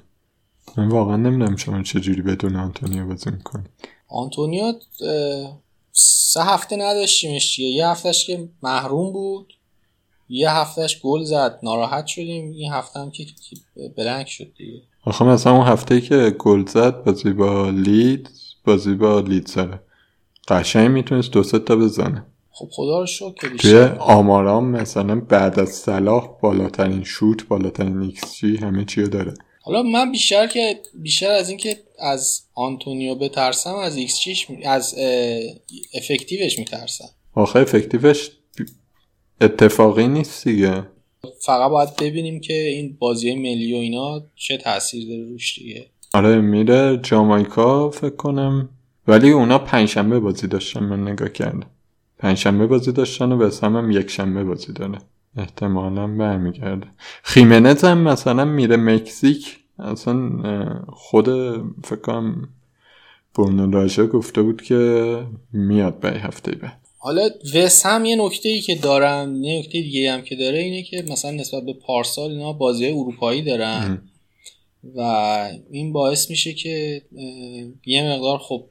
من 0.77 0.89
واقعا 0.89 1.17
نمی‌دونم 1.17 1.57
شما 1.57 1.83
چجوری 1.83 2.23
بدون 2.23 2.57
آنتونیو 2.57 3.07
بازی 3.07 3.31
می‌کنی. 3.31 3.65
آنتونیو 4.09 4.73
سه 5.93 6.43
هفته 6.43 6.77
نداشتیمش 6.77 7.59
یه 7.59 7.89
هفتهش 7.89 8.27
که 8.27 8.49
محروم 8.63 9.13
بود. 9.13 9.53
یه 10.35 10.51
هفتهش 10.51 11.01
گل 11.03 11.25
زد 11.25 11.59
ناراحت 11.63 12.07
شدیم. 12.07 12.53
این 12.53 12.73
هفته 12.73 13.01
هم 13.01 13.11
که 13.11 13.25
blank 13.97 14.27
شد 14.27 14.53
دیگه. 14.59 14.83
آخه 15.05 15.25
مثلا 15.25 15.53
اون 15.53 15.67
هفته 15.67 16.01
که 16.01 16.37
گل 16.39 16.67
زد 16.67 17.05
بازی 17.05 17.33
با 17.33 17.71
لیدز 17.71 18.31
بازی 18.65 18.95
با 18.95 19.21
لیدز 19.21 19.47
سره 19.47 19.81
قشنگ 20.49 20.91
می‌تونست 20.91 21.31
دو 21.31 21.43
تا 21.43 21.77
بزنه. 21.77 22.27
خب 22.51 22.69
خدا 22.73 23.01
رو 23.01 23.07
شکر 23.07 23.57
توی 23.59 23.79
آمارام 23.99 24.69
مثلا 24.69 25.21
بعد 25.21 25.61
از 25.61 25.69
صلاح 25.69 26.29
بالاترین 26.43 27.05
شوت 27.05 27.49
بالاترین 27.49 28.03
ایکس 28.03 28.37
جی 28.37 28.57
همه 28.57 28.85
چیو 28.85 29.09
داره. 29.09 29.35
حالا 29.63 29.83
من 29.83 30.13
بیشتر 30.13 30.47
که 30.47 30.81
بیشتر 30.95 31.31
از 31.31 31.49
اینکه 31.49 31.77
از 31.99 32.43
آنتونیو 32.55 33.15
بترسم 33.15 33.75
از 33.75 33.97
ایکس 33.97 34.21
جیش 34.21 34.47
از 34.65 34.95
افکتیوش 35.95 36.59
میترسم. 36.59 37.09
آخه 37.35 37.59
افکتیوش 37.59 38.31
اتفاقی 39.41 40.09
نیست 40.09 40.49
دیگه. 40.49 40.83
فقط 41.41 41.71
باید 41.71 41.97
ببینیم 41.97 42.41
که 42.41 42.55
این 42.55 42.97
بازی 42.99 43.35
ملی 43.35 43.75
و 43.75 43.77
اینا 43.77 44.23
چه 44.35 44.57
تاثیر 44.57 45.09
داره 45.09 45.31
روش 45.31 45.59
دیگه. 45.59 45.87
آره 46.15 46.41
میره 46.41 47.01
جامایکا 47.03 47.91
فکر 47.91 48.17
کنم. 48.17 48.69
ولی 49.09 49.31
اونا 49.31 49.59
پنجشنبه 49.59 50.21
بازی 50.21 50.47
داشتن 50.47 50.85
من 50.85 51.09
نگاه 51.09 51.29
کردم. 51.29 51.67
پنجشنبه 52.19 52.67
بازی 52.67 52.93
داشتن 52.93 53.33
و 53.33 53.37
به 53.37 53.51
هم 53.63 53.91
یک 53.91 54.11
شنبه 54.11 54.45
بازی 54.45 54.73
داره. 54.73 54.99
احتمالا 55.37 56.07
برمیگرده. 56.07 56.87
خیمنز 57.23 57.85
هم 57.85 57.99
مثلا 57.99 58.45
میره 58.45 58.77
مکزیک. 58.77 59.59
اصلا 59.79 60.31
خود 60.89 61.27
فکر 61.85 62.01
کنم 62.01 62.49
برنو 63.39 64.07
گفته 64.07 64.43
بود 64.43 64.63
که 64.63 65.27
میاد 65.53 66.01
به 66.01 66.11
هفته 66.11 66.53
بعد. 66.53 66.82
حالا 67.05 67.31
وس 67.55 67.87
هم 67.87 68.05
یه 68.05 68.17
نکته 68.17 68.49
ای 68.49 68.61
که 68.61 68.75
دارم 68.75 69.45
یه 69.45 69.59
نکته 69.59 69.81
دیگه 69.81 70.13
هم 70.13 70.23
که 70.23 70.37
داره 70.37 70.59
اینه 70.59 70.83
که 70.83 71.03
مثلا 71.03 71.31
نسبت 71.31 71.63
به 71.63 71.73
پارسال 71.73 72.31
اینا 72.31 72.53
بازی 72.53 72.87
اروپایی 72.87 73.43
دارن 73.43 74.03
و 74.95 75.01
این 75.71 75.93
باعث 75.93 76.31
میشه 76.31 76.53
که 76.53 77.03
یه 77.87 78.03
مقدار 78.03 78.39
خب 78.39 78.65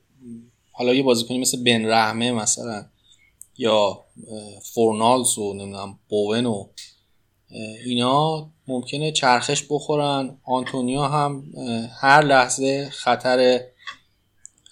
حالا 0.71 0.93
یه 0.93 1.03
بازیکنی 1.03 1.37
مثل 1.37 1.63
بن 1.63 1.85
رحمه 1.85 2.31
مثلا 2.31 2.85
یا 3.57 4.05
فورنالز 4.73 5.37
و 5.37 5.53
نمی‌دونم 5.53 5.99
بوون 6.09 6.45
و 6.45 6.67
اینا 7.85 8.51
ممکنه 8.67 9.11
چرخش 9.11 9.63
بخورن. 9.69 10.37
آنتونیا 10.43 11.07
هم 11.07 11.43
هر 12.01 12.21
لحظه 12.25 12.89
خطر 12.89 13.61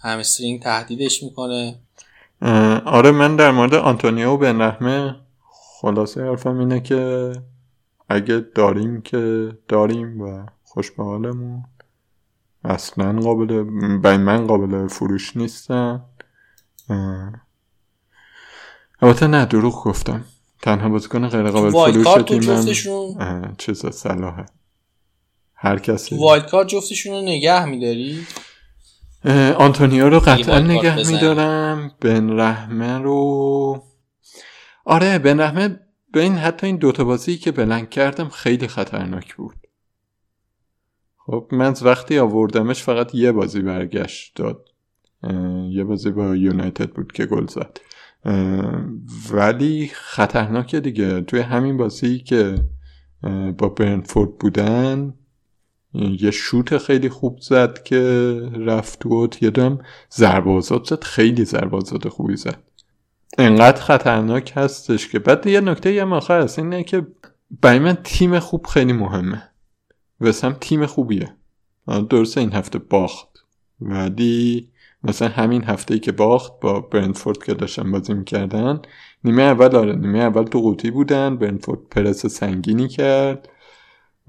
همسترینگ 0.01 0.61
تهدیدش 0.61 1.23
می‌کنه. 1.23 1.79
آره 2.85 3.11
من 3.11 3.35
در 3.35 3.51
مورد 3.51 3.73
آنتونیو 3.73 4.37
بن 4.37 4.61
رحمه 4.61 5.15
خلاصه 5.81 6.23
حرفم 6.23 6.57
اینه 6.59 6.79
که 6.79 7.31
اگه 8.09 8.45
داریم 8.55 9.01
که 9.01 9.51
داریم 9.67 10.21
و 10.21 10.45
خوش 10.63 10.91
به 10.91 11.03
حالمون 11.03 11.63
اصلا 12.63 13.19
قابل 13.19 13.63
بین 13.97 14.21
من 14.21 14.47
قابل 14.47 14.87
فروش 14.87 15.37
نیستن. 15.37 16.01
البته 19.01 19.27
نه 19.27 19.45
دروغ 19.45 19.83
گفتم. 19.83 20.25
تنها 20.61 20.89
بازیکن 20.89 21.27
غیر 21.27 21.51
قابل 21.51 21.69
فروش 21.71 22.23
تیمم 22.23 23.55
چیزا 23.57 23.91
صلاحه. 23.91 24.45
هر 25.55 25.79
کسی 25.79 26.17
wild 26.17 26.49
card 26.49 26.67
جفتشون 26.67 27.13
رو 27.13 27.21
نگه 27.21 27.65
میداری؟ 27.65 28.25
آنتونیو 29.57 30.09
رو 30.09 30.19
قطعا 30.19 30.59
نگه 30.59 30.95
میدارم. 31.11 31.91
بن 32.01 32.39
رحمه 32.39 32.97
رو. 32.97 33.83
آره 34.85 35.19
بن 35.19 35.39
رحمه 35.39 35.79
به 36.13 36.21
این 36.21 36.35
حتی 36.35 36.67
این 36.67 36.75
دوتا 36.75 37.03
بازی 37.03 37.37
که 37.37 37.51
blank 37.51 37.89
کرد 37.89 38.16
هم 38.16 38.29
خیلی 38.29 38.67
خطرناک 38.67 39.35
بود. 39.35 39.55
خب 41.17 41.47
من 41.51 41.73
وقتی 41.81 42.19
آوردمش 42.19 42.83
فقط 42.83 43.15
یه 43.15 43.31
بازی 43.31 43.61
برگشت 43.61 44.35
داد. 44.35 44.65
یه 45.69 45.83
بازی 45.83 46.11
با 46.11 46.35
یونایتد 46.35 46.89
بود 46.89 47.11
که 47.11 47.25
گل 47.25 47.47
زد. 47.47 47.77
ولی 49.31 49.91
خطرناکه 49.93 50.79
دیگه. 50.79 51.21
توی 51.21 51.39
همین 51.39 51.77
بازی 51.77 52.19
که 52.19 52.55
با 53.57 53.69
برنفورد 53.69 54.37
بودن 54.37 55.13
یه 55.93 56.31
شوت 56.31 56.77
خیلی 56.77 57.09
خوب 57.09 57.39
زد 57.41 57.83
که 57.83 57.99
رفت 58.65 59.05
و 59.05 59.27
یه 59.41 59.49
دم 59.49 59.79
زربازات 60.09 60.83
زد 60.83 61.03
خیلی 61.03 61.45
زربازات 61.45 62.07
خوبی 62.07 62.35
زد. 62.35 62.59
انقدر 63.37 63.81
خطرناک 63.81 64.53
هستش 64.55 65.07
که. 65.07 65.19
بعد 65.19 65.47
یه 65.47 65.61
نکته 65.61 66.01
هم 66.01 66.13
آخر 66.13 66.41
هست 66.41 66.59
اینه 66.59 66.83
که 66.83 67.07
برای 67.61 67.79
من 67.79 67.97
تیم 68.03 68.39
خوب 68.39 68.65
خیلی 68.65 68.93
مهمه. 68.93 69.43
وسم 70.21 70.57
تیم 70.61 70.85
خوبیه. 70.85 71.33
درسته 72.09 72.41
این 72.41 72.53
هفته 72.53 72.79
باخت. 72.79 73.27
ولی 73.81 74.69
مثلا 75.03 75.27
همین 75.27 75.63
هفته 75.63 75.99
که 75.99 76.11
باخت 76.11 76.59
با 76.61 76.79
برنفورد 76.79 77.43
که 77.43 77.53
داشتن 77.53 77.91
بازی 77.91 78.13
می‌کردن 78.13 78.81
نیمه 79.23 79.41
اول 79.41 79.75
آره 79.75 79.95
نیمه 79.95 80.19
اول 80.19 80.43
تو 80.43 80.61
قوطی 80.61 80.91
بودن. 80.91 81.37
برنفورد 81.37 81.79
پرس 81.91 82.25
سنگینی 82.25 82.87
کرد. 82.87 83.49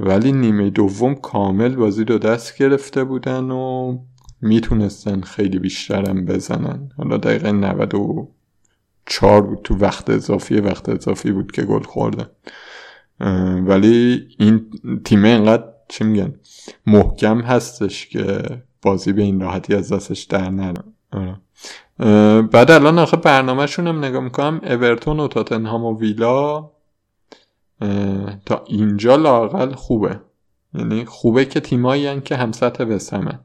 ولی 0.02 0.32
نیمه 0.32 0.70
دوم 0.70 1.14
کامل 1.14 1.76
بازی 1.76 2.04
رو 2.04 2.18
دست 2.18 2.58
گرفته 2.58 3.04
بودن 3.04 3.50
و 3.50 3.98
می‌تونستن 4.40 5.20
خیلی 5.20 5.58
بیشترم 5.58 6.24
بزنن. 6.24 6.90
حالا 6.96 7.16
دقیقه 7.16 7.52
94 7.52 9.42
بود. 9.42 9.60
تو 9.64 9.76
وقت 9.76 10.10
اضافی 10.10 10.60
وقت 10.60 10.88
اضافی 10.88 11.32
بود 11.32 11.52
که 11.52 11.62
گل 11.62 11.82
خوردن. 11.82 12.26
ولی 13.66 14.28
این 14.38 14.66
تیم 15.04 15.24
انقدر 15.24 15.64
چی 15.88 16.04
میگن 16.04 16.34
محکم 16.86 17.40
هستش 17.40 18.06
که 18.06 18.42
بازی 18.82 19.12
به 19.12 19.22
این 19.22 19.40
راحتی 19.40 19.74
از 19.74 19.92
دستش 19.92 20.22
در 20.22 20.50
نره. 20.50 20.82
آره. 21.12 21.36
بعد 22.42 22.70
الان 22.70 22.98
آخه 22.98 23.16
برنامهشون 23.16 23.86
هم 23.86 24.04
نگاه 24.04 24.22
می‌کنم 24.22 24.60
اورتون 24.64 25.20
و 25.20 25.28
تاتنهام 25.28 25.84
و 25.84 25.98
ویلا 25.98 26.70
تا 28.46 28.64
اینجا 28.66 29.16
لاقل 29.16 29.74
خوبه. 29.74 30.20
یعنی 30.74 31.04
خوبه 31.04 31.44
که 31.44 31.60
تیمایی 31.60 32.20
که 32.20 32.36
هم 32.36 32.52
سطح 32.52 32.84
وسمه 32.84 33.38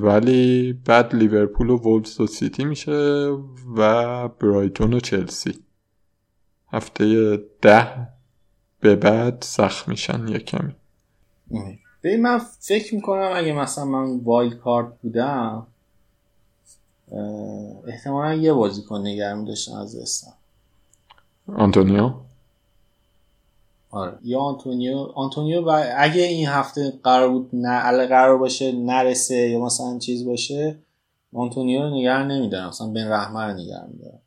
ولی 0.00 0.72
بعد 0.72 1.14
لیورپول 1.14 1.70
و 1.70 1.76
وولفز 1.76 2.20
و 2.20 2.26
سیتی 2.26 2.64
میشه 2.64 2.92
و 3.76 4.28
برایتون 4.28 4.94
و 4.94 5.00
چلسی. 5.00 5.58
هفته 6.72 7.36
ده 7.62 8.08
به 8.80 8.96
بعد 8.96 9.38
سخت 9.42 9.88
میشن 9.88 10.28
یه 10.28 10.38
کمی 10.38 10.74
به 12.00 12.16
من 12.16 12.40
فکر 12.60 12.94
می‌کنم 12.94 13.30
اگه 13.34 13.52
مثلا 13.52 13.84
من 13.84 14.20
wild 14.24 14.58
card 14.58 15.00
بودم 15.02 15.66
احتمالا 17.86 18.34
یه 18.34 18.52
بازیکن 18.52 19.06
نگهم 19.06 19.38
میداشتم 19.38 19.72
از 19.74 19.96
وستهم 19.96 20.32
آنتونیو؟ 21.46 22.14
آره. 23.92 24.18
یا 24.22 24.40
آنتونیو 24.40 24.96
آنتونیو 24.98 25.60
و 25.60 25.92
اگه 25.96 26.22
این 26.22 26.46
هفته 26.46 26.92
قرار 27.04 27.28
بود 27.28 27.50
نه 27.52 28.06
قرار 28.06 28.38
باشه 28.38 28.72
نرسه 28.72 29.48
یا 29.48 29.60
مثلا 29.60 29.98
چیز 29.98 30.24
باشه 30.24 30.78
آنتونیو 31.34 31.82
رو 31.82 31.98
نگهم 31.98 32.26
نمیدارم. 32.26 32.68
مثلا 32.68 32.86
بن 32.86 33.08
رحمه 33.08 33.40
رو 33.40 33.52
نگهم 33.52 33.88
میدارم. 33.92 34.18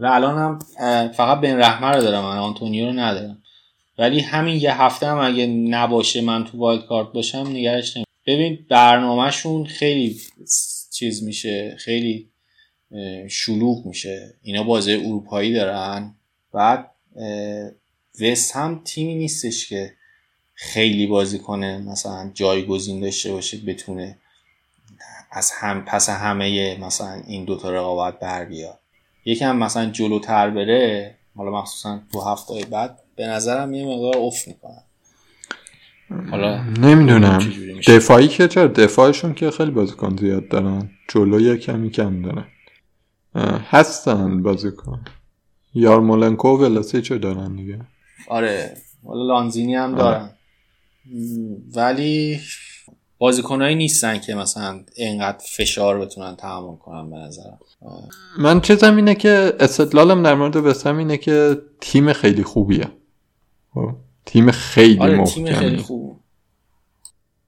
و 0.00 0.06
الان 0.06 0.38
هم 0.38 0.58
فقط 1.08 1.40
بن 1.40 1.58
رحمه 1.58 1.90
رو 1.90 2.02
دارم 2.02 2.24
من 2.24 2.38
آنتونیو 2.38 2.86
رو 2.86 2.92
ندارم. 2.92 3.42
ولی 3.98 4.20
همین 4.20 4.60
یه 4.60 4.82
هفته 4.82 5.06
هم 5.06 5.18
اگه 5.18 5.46
نباشه 5.46 6.20
من 6.20 6.44
تو 6.44 6.58
وایلد 6.58 6.86
کارت 6.86 7.12
باشم 7.12 7.46
نگرش 7.48 7.96
نمید 7.96 8.06
ببین 8.26 8.66
برنامهشون 8.70 9.64
خیلی 9.64 10.20
چیز 10.92 11.22
میشه 11.22 11.76
خیلی 11.78 12.28
شلوغ 13.28 13.86
میشه. 13.86 14.34
اینا 14.42 14.62
بازی 14.62 14.92
اروپایی 14.94 15.54
دارن. 15.54 16.14
بعد 16.52 16.90
وست 18.20 18.56
هم 18.56 18.80
تیمی 18.84 19.14
نیستش 19.14 19.68
که 19.68 19.92
خیلی 20.54 21.06
بازی 21.06 21.38
کنه 21.38 21.78
مثلا 21.78 22.30
جایگزین 22.34 23.00
داشته 23.00 23.32
باشه 23.32 23.58
بتونه 23.66 24.18
از 25.32 25.52
هم 25.60 25.84
پس 25.84 26.08
همه 26.08 26.78
مثلا 26.80 27.22
این 27.26 27.44
دوتا 27.44 27.70
رقابت 27.70 28.20
بر 28.20 28.44
بیاد. 28.44 28.78
یکم 29.24 29.56
مثلا 29.56 29.90
جلوتر 29.90 30.50
بره 30.50 31.14
حالا 31.36 31.50
مخصوصا 31.50 32.00
تو 32.12 32.20
هفته 32.20 32.64
بعد 32.70 32.98
به 33.16 33.26
نظرم 33.26 33.74
یه 33.74 33.86
مقدار 33.86 34.16
اوف 34.16 34.48
می‌کنن 34.48 34.82
حالا 36.30 36.62
نمی‌دونم. 36.62 37.52
دفاعی 37.86 38.28
که 38.28 38.48
چرا؟ 38.48 38.66
دفاعشون 38.66 39.34
که 39.34 39.50
خیلی 39.50 39.70
بازیکن 39.70 40.16
زیاد 40.16 40.48
دارن. 40.48 40.90
جلو 41.08 41.40
یه 41.40 41.56
کمی 41.56 41.90
کم 41.90 42.22
دارن. 42.22 42.46
هستن 43.70 44.42
بازیکن. 44.42 45.04
یارمولنکو 45.74 46.48
و 46.48 46.56
ولسی 46.56 47.02
چه 47.02 47.18
دارن 47.18 47.56
دیگه. 47.56 47.80
آره 48.28 48.76
حالا 49.06 49.22
لانزینی 49.22 49.74
هم 49.74 49.94
آره. 49.94 49.98
دارن 49.98 50.30
ولی 51.74 52.40
بازیکنهایی 53.18 53.74
نیستن 53.74 54.18
که 54.18 54.34
مثلا 54.34 54.80
اینقدر 54.96 55.44
فشار 55.56 55.98
بتونن 55.98 56.36
تحمل 56.36 56.76
کنن 56.76 57.10
به 57.10 57.16
نظرم. 57.16 57.58
من 58.38 58.60
چیزم 58.60 58.96
اینه 58.96 59.14
که 59.14 59.52
استدلالم 59.60 60.22
در 60.22 60.34
مورد 60.34 60.56
بسم 60.56 60.96
اینه 60.96 61.16
که 61.16 61.62
تیم 61.80 62.12
خیلی 62.12 62.42
خوبیه. 62.42 62.88
خب، 63.74 63.94
تیم 64.26 64.50
خیلی 64.50 65.00
آره 65.00 65.24
تیم 65.24 65.52
خیلی 65.52 65.76
خوب. 65.76 66.20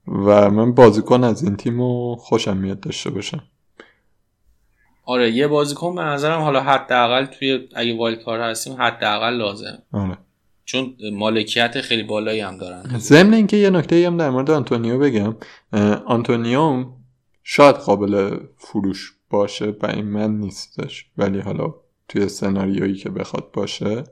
و 0.07 0.49
من 0.49 0.73
بازیکن 0.73 1.23
از 1.23 1.43
این 1.43 1.55
تیم 1.55 1.81
رو 1.81 2.15
خوشم 2.19 2.57
میاد 2.57 2.79
داشته 2.79 3.09
باشم. 3.09 3.43
آره 5.05 5.31
یه 5.31 5.47
بازیکن 5.47 5.95
به 5.95 6.01
نظرم 6.01 6.41
حالا 6.41 6.61
حداقل 6.61 7.25
توی 7.25 7.67
اگه 7.75 7.97
wild 7.97 8.23
card 8.23 8.41
هستیم 8.41 8.81
حداقل 8.81 9.33
لازم 9.33 9.83
آره. 9.93 10.17
چون 10.69 10.95
مالکیت 11.13 11.81
خیلی 11.81 12.03
بالایی 12.03 12.39
هم 12.39 12.57
دارن. 12.57 12.97
ضمن 12.97 13.33
اینکه 13.33 13.57
یه 13.57 13.69
نکته 13.69 14.07
هم 14.07 14.17
در 14.17 14.29
مورد 14.29 14.51
آنتونیو 14.51 14.99
بگم 14.99 15.35
آنتونیو 16.05 16.85
شاید 17.43 17.75
قابل 17.75 18.37
فروش 18.57 19.13
باشه 19.29 19.75
و 19.81 19.85
این 19.85 20.05
من 20.05 20.37
نیستش 20.37 21.05
ولی 21.17 21.39
حالا 21.39 21.73
توی 22.07 22.27
سناریویی 22.27 22.95
که 22.95 23.09
بخواد 23.09 23.51
باشه 23.53 24.03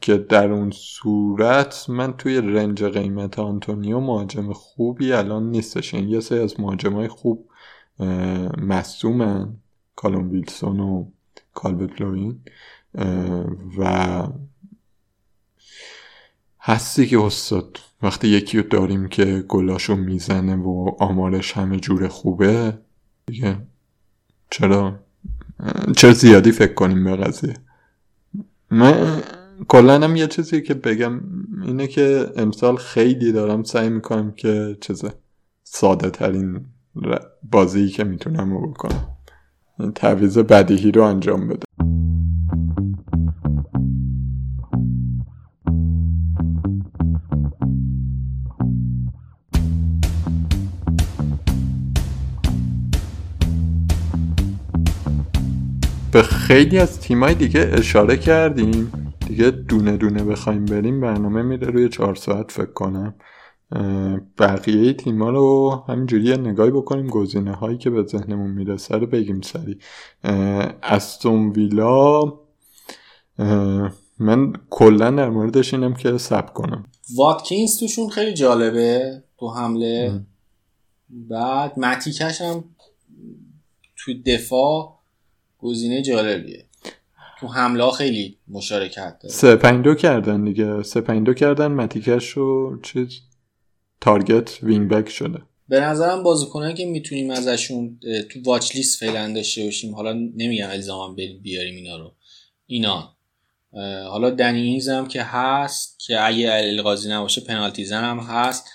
که 0.00 0.16
در 0.16 0.52
اون 0.52 0.70
صورت 0.70 1.86
من 1.88 2.12
توی 2.12 2.36
range 2.40 2.84
قیمت 2.84 3.38
آنتونیو 3.38 4.00
مهاجم 4.00 4.52
خوبی 4.52 5.12
الان 5.12 5.50
نیستش. 5.50 5.94
یعنی 5.94 6.10
یه 6.10 6.20
سری 6.20 6.38
از 6.38 6.60
مهاجمای 6.60 7.08
خوب 7.08 7.48
مصدومن 8.58 9.56
کالوم 9.96 10.30
ویلسون 10.30 10.80
و 10.80 11.10
کالورت 11.54 12.00
لوین 12.00 12.40
و 13.78 14.22
هستی 16.60 17.06
که 17.06 17.20
استاد 17.20 17.78
وقتی 18.02 18.28
یکی 18.28 18.58
رو 18.58 18.68
داریم 18.68 19.08
که 19.08 19.44
گلاشو 19.48 19.96
می‌زنه 19.96 20.56
و 20.56 20.96
آمارش 20.98 21.52
همه 21.52 21.76
جور 21.76 22.08
خوبه 22.08 22.78
دیگه 23.26 23.56
چرا؟ 24.50 25.00
چرا 25.96 26.12
زیادی 26.12 26.52
فکر 26.52 26.74
کنیم 26.74 27.04
به 27.04 27.16
قضیه؟ 27.16 27.56
من 28.70 29.22
کلا 29.68 30.00
هم 30.00 30.16
یه 30.16 30.26
چیزی 30.26 30.62
که 30.62 30.74
بگم 30.74 31.20
اینه 31.66 31.86
که 31.86 32.32
امسال 32.36 32.76
خیلی 32.76 33.32
دارم 33.32 33.62
سعی 33.62 33.88
می‌کنم 33.88 34.32
که 34.32 34.76
چیزه 34.80 35.12
ساده 35.64 36.10
ترین 36.10 36.66
بازی 37.42 37.88
که 37.88 38.04
می‌تونم 38.04 38.52
رو 38.52 38.70
بکنم. 38.70 39.16
تعویز 39.94 40.38
بدیهی 40.38 40.92
رو 40.92 41.02
انجام 41.02 41.48
بده 41.48 41.64
به 56.12 56.22
خیلی 56.22 56.78
از 56.78 57.00
تیمای 57.00 57.34
دیگه 57.34 57.70
اشاره 57.72 58.16
کردیم. 58.16 58.92
دیگه 59.28 59.50
دونه 59.50 59.96
دونه 59.96 60.24
بخوایم 60.24 60.64
بریم 60.64 61.00
برنامه 61.00 61.42
میره 61.42 61.66
روی 61.66 61.88
چهار 61.88 62.14
ساعت 62.14 62.50
فکر 62.50 62.72
کنم. 62.72 63.14
بقیه 64.38 64.92
تیما 64.92 65.30
رو 65.30 65.70
همینجوری 65.88 66.36
نگاهی 66.36 66.70
بکنیم 66.70 67.06
گزینه 67.06 67.52
هایی 67.52 67.78
که 67.78 67.90
به 67.90 68.02
ذهنمون 68.02 68.50
می‌رسه 68.50 68.96
رو 68.96 69.06
بگیم 69.06 69.40
سری. 69.40 69.78
استون 70.82 71.50
ویلا 71.50 72.22
من 74.18 74.52
کلا 74.70 75.10
در 75.10 75.30
موردش 75.30 75.74
اینم 75.74 75.94
که 75.94 76.18
سب 76.18 76.54
کنم. 76.54 76.84
واتکینز 77.16 77.78
توشون 77.80 78.08
خیلی 78.08 78.34
جالبه 78.34 79.22
تو 79.38 79.48
حمله. 79.48 80.20
بعد 81.08 81.78
متیکش 81.78 82.40
هم 82.40 82.64
تو 83.96 84.12
دفاع 84.26 84.99
گزینه 85.62 86.02
جالبیه. 86.02 86.64
تو 87.40 87.46
حمله 87.46 87.90
خیلی 87.90 88.38
مشارکت 88.48 89.18
داره. 89.22 89.34
سه 89.34 89.56
پنج 89.56 89.84
دو 89.84 89.94
کردن 89.94 90.44
دیگه. 90.44 90.82
سه 90.82 91.00
پنج 91.00 91.26
دو 91.26 91.34
کردن 91.34 91.66
متی 91.66 91.93
کش 91.93 92.28
رو 92.28 92.80
چیز 92.82 93.20
تارگت 94.00 94.62
wing 94.62 94.88
back 94.88 95.08
شده. 95.08 95.38
به 95.68 95.80
نظرم 95.80 96.22
بازیکنان 96.22 96.74
که 96.74 96.86
می‌تونیم 96.86 97.30
ازشون 97.30 98.00
تو 98.30 98.40
watch 98.44 98.76
list 98.76 99.00
فعلا 99.00 99.32
داشته 99.32 99.64
باشیم 99.64 99.94
حالا 99.94 100.12
نمیگم 100.12 100.68
الزاما 100.70 101.14
بیاریم 101.42 101.76
اینا 101.76 101.96
رو. 101.96 102.12
اینا. 102.66 103.16
حالا 104.08 104.30
دنی 104.30 104.80
هم 104.80 105.08
که 105.08 105.22
هست 105.22 106.00
که 106.00 106.26
اگه 106.26 106.50
القاضی 106.52 107.08
نباشه 107.08 107.40
پنالتی 107.40 107.84
زن 107.84 108.04
هم 108.04 108.18
هست. 108.18 108.66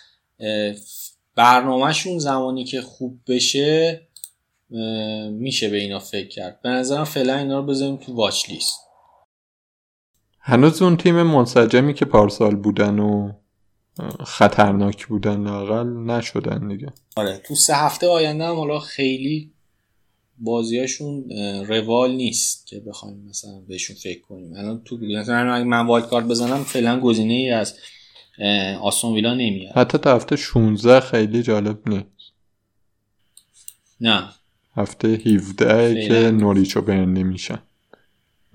برنامهشون 1.36 2.20
زمانی 2.20 2.64
که 2.64 2.82
خوب 2.82 3.20
بشه 3.28 4.05
میشه 5.30 5.70
به 5.70 5.78
اینا 5.78 6.00
فکر 6.00 6.28
کرد. 6.28 6.62
به 6.62 6.70
نظرم 6.70 7.04
فعلا 7.04 7.38
اینا 7.38 7.60
رو 7.60 7.66
بذاریم 7.66 7.98
تو 7.98 8.14
واچ 8.14 8.50
لیست 8.50 8.80
هنوز 10.40 10.82
اون 10.82 10.98
تیم 10.98 11.24
منسجمی 11.24 11.94
که 11.94 12.06
پارسال 12.06 12.56
بودن 12.56 13.00
و 13.00 13.32
خطرناک 14.26 15.08
بودن 15.08 15.44
لاقل 15.44 15.88
نشدن 15.88 16.68
دیگه. 16.68 16.94
آره 17.16 17.38
تو 17.38 17.56
سه 17.56 17.76
هفته 17.76 18.08
آینده 18.08 18.44
هم 18.44 18.56
حالا 18.56 18.80
خیلی 18.80 19.52
بازیاشون 20.38 21.30
روال 21.68 22.12
نیست 22.12 22.68
که 22.68 22.80
بخوایم 22.80 23.26
مثلا 23.30 23.60
بهشون 23.68 23.96
فکر 23.96 24.22
کنیم. 24.22 24.54
الان 24.54 24.82
تو 24.84 24.98
مثلا 24.98 25.64
من 25.64 25.88
وایلد 25.88 26.10
کارت 26.10 26.26
بزنم 26.26 26.64
فعلا 26.64 27.00
گزینه 27.00 27.34
ای 27.34 27.52
از 27.52 27.78
آسون 28.82 29.14
ویلا 29.14 29.34
نمیاد. 29.34 29.78
حتی 29.78 29.98
تا 29.98 30.16
هفته 30.16 30.36
16 30.36 31.00
خیلی 31.00 31.44
جالب 31.44 31.90
نیست. 31.90 32.06
نه. 34.02 34.35
هفته 34.76 35.08
17 35.08 36.08
که 36.08 36.32
نوریچ 36.32 36.78
و 36.78 36.82
برنلی 36.82 37.24
میشن. 37.24 37.60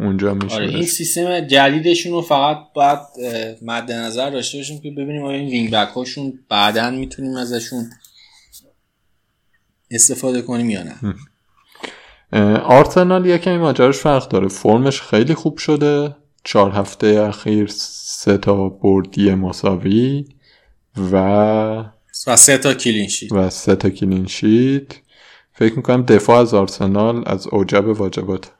اونجا 0.00 0.34
میشه 0.34 0.54
آره 0.54 0.68
این 0.68 0.86
سیستم 0.86 1.40
جدیدشون 1.40 2.12
رو 2.12 2.22
فقط 2.22 2.58
باید 2.74 2.98
مد 3.62 3.92
نظر 3.92 4.30
داشته 4.30 4.58
باشیم 4.58 4.80
که 4.80 4.90
ببینیم 4.90 5.24
آیا 5.24 5.38
این 5.38 5.48
وینگ 5.48 5.70
بک 5.70 5.88
هاشون 5.88 6.38
بعدا 6.48 6.90
می‌تونیم 6.90 7.36
ازشون 7.36 7.90
استفاده 9.90 10.42
کنیم 10.42 10.70
یا 10.70 10.82
نه. 10.82 11.14
آرسنال 12.58 13.26
یکمی 13.26 13.58
ماجراش 13.58 13.96
فرق 13.96 14.28
داره. 14.28 14.48
فرمش 14.48 15.02
خیلی 15.02 15.34
خوب 15.34 15.58
شده. 15.58 16.16
چهار 16.44 16.70
هفته 16.70 17.06
اخیر 17.06 17.66
سه 17.66 18.38
تا 18.38 18.68
بردی 18.68 19.34
مساوی 19.34 20.24
و 21.12 21.16
و 22.26 22.36
سه 22.36 22.58
تا 22.58 22.74
clean 22.74 23.03
sheet 23.03 23.32
و 23.32 23.50
سه 23.50 23.76
تا 23.76 23.90
clean 23.90 24.38
sheet 24.38 24.86
فکر 25.60 25.76
می‌کنم 25.76 26.02
دفاع 26.02 26.40
از 26.40 26.54
آرسنال 26.54 27.22
از 27.26 27.46
اوجب 27.46 27.88
واجبات. 27.88 28.50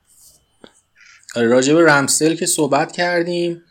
آره، 1.37 1.49
راجب 1.49 1.79
رمزدیل 1.79 2.35
که 2.35 2.47
صحبت 2.47 2.93
کردیم 2.93 3.63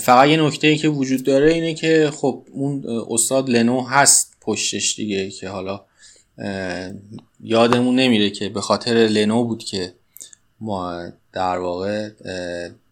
فقط 0.00 0.28
یه 0.28 0.42
نکته 0.42 0.66
ای 0.66 0.76
که 0.76 0.88
وجود 0.88 1.22
داره 1.22 1.52
اینه 1.52 1.74
که 1.74 2.10
خب 2.14 2.46
اون 2.52 2.84
استاد 3.10 3.50
لنو 3.50 3.82
هست 3.82 4.36
پشتش 4.40 4.96
دیگه 4.96 5.30
که 5.30 5.48
حالا 5.48 5.84
یادمون 7.40 7.96
نمیره 7.96 8.30
که 8.30 8.48
به 8.48 8.60
خاطر 8.60 8.94
لنو 8.94 9.44
بود 9.44 9.64
که 9.64 9.94
ما 10.60 11.08
در 11.32 11.58
واقع 11.58 12.10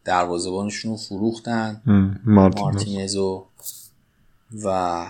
دروازه‌بانشون 0.04 0.90
رو 0.90 0.96
فروختن 0.96 1.82
مارتینز. 2.24 3.16
و 4.64 5.06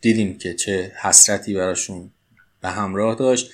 دیدیم 0.00 0.38
که 0.38 0.54
چه 0.54 0.92
حسرتی 1.02 1.54
براشون 1.54 2.10
به 2.62 2.68
همراه 2.68 3.14
داشت. 3.14 3.50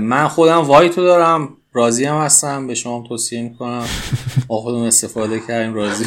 من 0.00 0.28
خودم 0.28 0.58
وایتو 0.58 1.02
دارم. 1.02 1.56
راضی 1.72 2.04
هم 2.04 2.16
هستم. 2.16 2.66
به 2.66 2.74
شما 2.74 3.04
توصیه 3.08 3.42
می‌کنم. 3.42 3.86
با 4.48 4.56
خودم 4.60 4.78
استفاده 4.78 5.40
کردیم 5.48 5.74
راضی. 5.74 6.04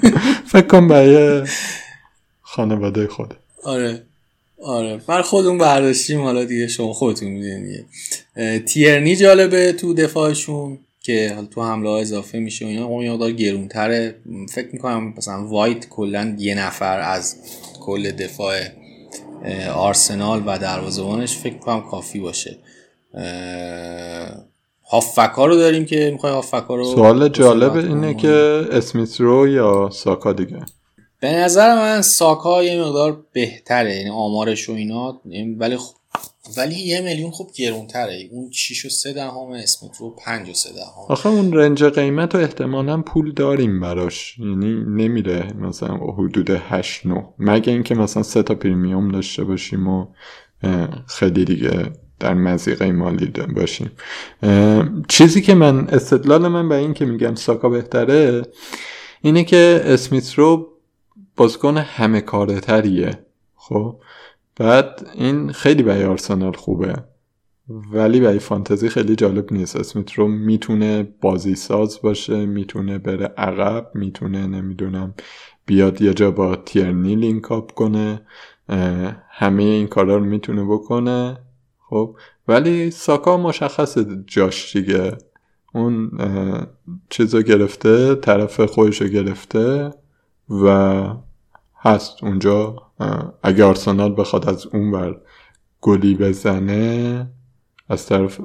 فکر 0.52 0.66
کنم 0.66 0.88
برای 0.88 1.46
خانواده 2.42 3.06
خود. 3.06 3.34
آره. 3.64 4.02
آره. 4.62 4.96
بر 5.06 5.22
خودمون 5.22 5.58
برداشتیم. 5.58 6.20
حالا 6.20 6.44
دیگه 6.44 6.66
شما 6.68 6.92
خودتون 6.92 7.28
می‌دونید 7.28 7.86
تیرنی 8.64 9.16
جالبه 9.16 9.72
تو 9.72 9.94
دفاعشون 9.94 10.78
که 11.02 11.36
تو 11.50 11.62
حمله 11.62 11.88
ها 11.88 11.98
اضافه 11.98 12.38
میشه 12.38 12.64
و 12.64 12.68
اینا. 12.68 12.84
اون 12.84 13.08
مقدار 13.08 13.32
گرونتره. 13.32 14.14
فکر 14.48 14.68
می‌کنم 14.72 15.14
مثلا 15.16 15.46
وایت 15.46 15.88
کلا 15.88 16.36
یه 16.38 16.54
نفر 16.54 16.98
از 16.98 17.36
کل 17.80 18.10
دفاع 18.10 18.56
آرسنال 19.74 20.42
و 20.46 20.58
دروازه‌بانش 20.58 21.36
فکر 21.36 21.58
کنم 21.58 21.80
کافی 21.80 22.20
باشه. 22.20 22.58
هافکا 24.90 25.46
رو 25.46 25.56
داریم 25.56 25.84
که 25.84 26.10
می‌خوای 26.12 26.32
هافکا 26.32 26.74
رو 26.74 26.84
سوال 26.84 27.28
جالب 27.28 27.76
اینه 27.76 28.14
که 28.14 28.64
اسمیت 28.72 29.20
رو 29.20 29.48
یا 29.48 29.90
ساکا 29.92 30.32
دیگه؟ 30.32 30.58
به 31.20 31.32
نظر 31.32 31.74
من 31.74 32.02
ساکا 32.02 32.64
یه 32.64 32.80
مقدار 32.80 33.24
بهتره 33.32 33.96
یعنی 33.96 34.10
آمارش 34.10 34.68
و 34.68 34.72
اینا 34.72 35.20
ولی 35.58 35.76
خب 35.76 35.99
ولی 36.56 36.74
یه 36.74 37.00
میلیون 37.00 37.30
خب 37.30 37.50
گرونتره. 37.56 38.28
اون 38.32 38.50
6 38.50 38.84
و 38.84 38.88
3 38.88 39.12
دهم 39.12 39.50
اسمیت 39.50 39.96
رو 40.00 40.16
5 40.18 40.48
و 40.48 40.54
3 40.54 40.72
دهم. 40.72 41.04
آخه 41.08 41.28
اون 41.28 41.52
رنج 41.52 41.84
قیمت 41.84 42.34
رو 42.34 42.40
احتمالا 42.40 43.02
پول 43.02 43.32
داریم 43.32 43.80
براش. 43.80 44.38
یعنی 44.38 44.74
نمیره 44.74 45.52
مثلا 45.52 45.96
حدود 45.96 46.50
8 46.50 47.06
9 47.06 47.24
مگه 47.38 47.72
اینکه 47.72 47.94
مثلا 47.94 48.22
سه 48.22 48.42
تا 48.42 48.54
پریمیوم 48.54 49.10
داشته 49.10 49.44
باشیم 49.44 49.88
و 49.88 50.06
خیلی 51.06 51.44
دیگه 51.44 51.92
در 52.20 52.34
مزیقه 52.34 52.92
مالی 52.92 53.32
باشیم. 53.56 53.90
چیزی 55.08 55.40
که 55.40 55.54
من 55.54 55.88
استدلال 55.88 56.48
من 56.48 56.68
به 56.68 56.74
این 56.74 56.94
که 56.94 57.04
میگم 57.04 57.34
ساکا 57.34 57.68
بهتره 57.68 58.42
اینه 59.22 59.44
که 59.44 59.80
اسمیت 59.84 60.34
رو 60.34 60.68
بازیکن 61.36 61.76
همه 61.76 62.20
کاره 62.20 62.60
تریه. 62.60 63.18
خب؟ 63.56 63.96
بعد 64.60 65.10
این 65.14 65.52
خیلی 65.52 65.82
برای 65.82 66.04
آرسنال 66.04 66.52
خوبه 66.52 66.94
ولی 67.92 68.20
برای 68.20 68.38
فانتزی 68.38 68.88
خیلی 68.88 69.16
جالب 69.16 69.52
نیست. 69.52 69.76
اسمیت 69.76 70.12
رو 70.12 70.28
می‌تونه 70.28 71.08
بازی 71.20 71.54
ساز 71.54 72.00
باشه 72.02 72.46
می‌تونه 72.46 72.98
بره 72.98 73.26
عقب 73.36 73.90
می‌تونه 73.94 74.46
نمی‌دونم 74.46 75.14
بیاد 75.66 76.02
یه 76.02 76.14
جا 76.14 76.30
با 76.30 76.56
تیرنی 76.56 77.14
لینک 77.14 77.52
اپ 77.52 77.72
کنه 77.72 78.22
همه 79.30 79.62
این 79.62 79.86
کارا 79.86 80.16
رو 80.16 80.24
می‌تونه 80.24 80.64
بکنه. 80.64 81.38
خب 81.88 82.16
ولی 82.48 82.90
ساکا 82.90 83.36
مشخص 83.36 83.98
جاش 84.26 84.76
دیگه 84.76 85.18
اون 85.74 86.10
چیزو 87.10 87.42
گرفته 87.42 88.14
طرف 88.14 88.60
خودشو 88.60 89.08
گرفته 89.08 89.90
و 90.64 91.06
هست 91.76 92.24
اونجا 92.24 92.76
اگه 93.42 93.64
آرسنال 93.64 94.14
بخواد 94.18 94.48
از 94.48 94.66
اون 94.66 94.90
بر 94.90 95.16
گلی 95.80 96.14
بزنه 96.14 97.26
از 97.88 98.06
طرف 98.06 98.40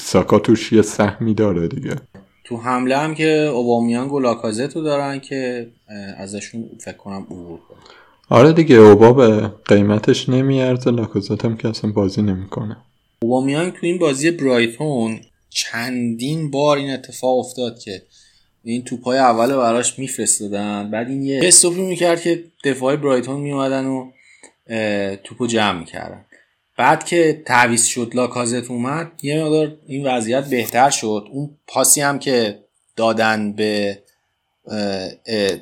ساکا 0.00 0.38
توش 0.38 0.72
یه 0.72 0.82
سهمی 0.82 1.34
داره 1.34 1.68
دیگه. 1.68 1.96
تو 2.44 2.56
حمله 2.56 2.96
هم 2.96 3.14
که 3.14 3.28
اوبامیانگ 3.28 4.12
و 4.12 4.20
لاکازتو 4.20 4.82
دارن 4.82 5.20
که 5.20 5.70
ازشون 6.16 6.70
فکر 6.80 6.96
کنم 6.96 7.22
عبور 7.22 7.60
کنه. 7.68 7.78
آره 8.28 8.52
دیگه 8.52 8.76
اوبا 8.76 9.12
به 9.12 9.52
قیمتش 9.64 10.28
نمیارزه 10.28 10.90
لاکازت 10.90 11.44
هم 11.44 11.56
که 11.56 11.68
اصلا 11.68 11.92
بازی 11.92 12.22
نمی‌کنه. 12.22 12.76
اوبامیانگ 13.22 13.72
تو 13.72 13.78
این 13.82 13.98
بازی 13.98 14.30
برایتون 14.30 15.20
چندین 15.50 16.50
بار 16.50 16.76
این 16.76 16.90
اتفاق 16.90 17.38
افتاد 17.38 17.78
که 17.78 18.02
این 18.64 18.84
توپای 18.84 19.18
اول 19.18 19.56
براش 19.56 19.98
میفرستادن. 19.98 20.90
بعد 20.90 21.08
این 21.08 21.22
یه 21.22 21.40
استوپی 21.42 21.82
می‌کرد 21.82 22.20
که 22.20 22.44
دفاع 22.64 22.96
برایتون 22.96 23.40
میومدن 23.40 23.86
و 23.86 24.10
توپو 25.24 25.46
جمع 25.46 25.78
می‌کردن. 25.78 26.24
بعد 26.76 27.04
که 27.04 27.42
تعویز 27.46 27.84
شد 27.84 28.12
لاکازت 28.14 28.70
اومد 28.70 29.12
یه 29.22 29.44
مقدار 29.44 29.76
این 29.86 30.06
وضعیت 30.06 30.50
بهتر 30.50 30.90
شد. 30.90 31.28
اون 31.32 31.50
پاسی 31.66 32.00
هم 32.00 32.18
که 32.18 32.58
دادن 32.96 33.52
به 33.52 33.98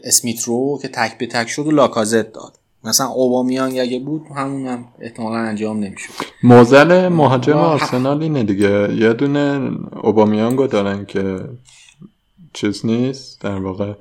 اسمیت 0.04 0.42
رو 0.42 0.78
که 0.82 0.88
تک 0.88 1.18
به 1.18 1.26
تک 1.26 1.48
شد 1.48 1.66
و 1.66 1.70
لاکازت 1.70 2.32
داد. 2.32 2.52
مثلا 2.84 3.06
اوبامیانگ 3.06 3.78
اگه 3.78 3.98
بود 3.98 4.22
همون 4.36 4.66
هم 4.66 4.88
احتمالا 5.00 5.36
انجام 5.36 5.76
نمی‌شد. 5.84 6.12
موزل 6.42 7.08
مهاجم 7.08 7.56
آرسنال 7.56 8.22
اینه 8.22 8.44
دیگه. 8.44 8.94
یه 8.94 9.12
دونه 9.12 9.70
اوبامیانگو 10.02 10.66
دارن 10.66 11.04
که 11.04 11.40
چیز 12.56 12.86
نیست. 12.86 13.40
در 13.40 13.56
واقع 13.56 13.92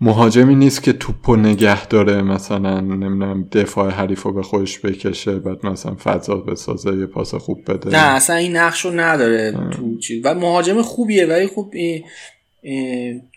مهاجمی 0.00 0.54
نیست 0.54 0.82
که 0.82 0.92
توپو 0.92 1.36
نگه 1.36 1.86
داره 1.86 2.22
مثلا 2.22 2.80
نمی‌دونم 2.80 3.48
دفاع 3.52 3.90
حریف 3.90 4.22
رو 4.22 4.32
به 4.32 4.42
خودش 4.42 4.78
بکشه 4.78 5.38
بعد 5.38 5.66
مثلا 5.66 5.96
فضا 6.04 6.34
بسازه 6.34 6.98
یه 6.98 7.06
پاس 7.06 7.34
خوب 7.34 7.72
بده. 7.72 7.90
نه 7.90 8.14
اصلا 8.14 8.36
این 8.36 8.56
نقش 8.56 8.84
رو 8.84 9.00
نداره 9.00 9.52
تو 9.72 9.98
چیز 9.98 10.20
و 10.24 10.34
مهاجم 10.34 10.82
خوبیه 10.82 11.26
ولی 11.26 11.46
خب 11.46 11.74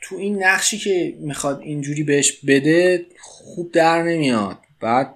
تو 0.01 0.15
این 0.15 0.43
نقشی 0.43 0.77
که 0.77 1.17
می‌خواد 1.19 1.59
اینجوری 1.61 2.03
بهش 2.03 2.31
بده 2.47 3.05
خوب 3.19 3.71
در 3.71 4.03
نمیاد. 4.03 4.57
بعد 4.81 5.13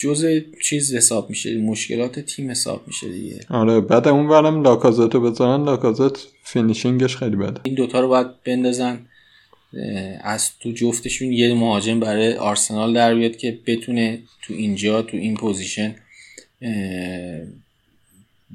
جز 0.00 0.26
چیز 0.62 0.94
حساب 0.94 1.30
میشه 1.30 1.58
مشکلات 1.58 2.20
تیم 2.20 2.50
حساب 2.50 2.82
میشه 2.86 3.08
دیگه. 3.08 3.40
آره 3.50 3.80
بعد 3.80 4.08
اون 4.08 4.28
برم 4.28 4.62
لاکازت 4.62 5.14
رو 5.14 5.20
بذارن 5.20 5.64
لاکازت 5.64 6.37
finishing 6.52 7.04
ش 7.04 7.16
خیلی 7.16 7.36
بده. 7.36 7.60
این 7.62 7.74
دوتا 7.74 8.00
رو 8.00 8.08
باید 8.08 8.42
بندازن 8.44 9.06
از 10.20 10.50
تو 10.60 10.72
جفتشون 10.72 11.32
یه 11.32 11.54
مهاجم 11.54 12.00
برای 12.00 12.34
آرسنال 12.34 12.94
در 12.94 13.14
بیاد 13.14 13.36
که 13.36 13.58
بتونه 13.66 14.18
تو 14.42 14.54
اینجا 14.54 15.02
تو 15.02 15.16
این 15.16 15.34
position 15.34 15.94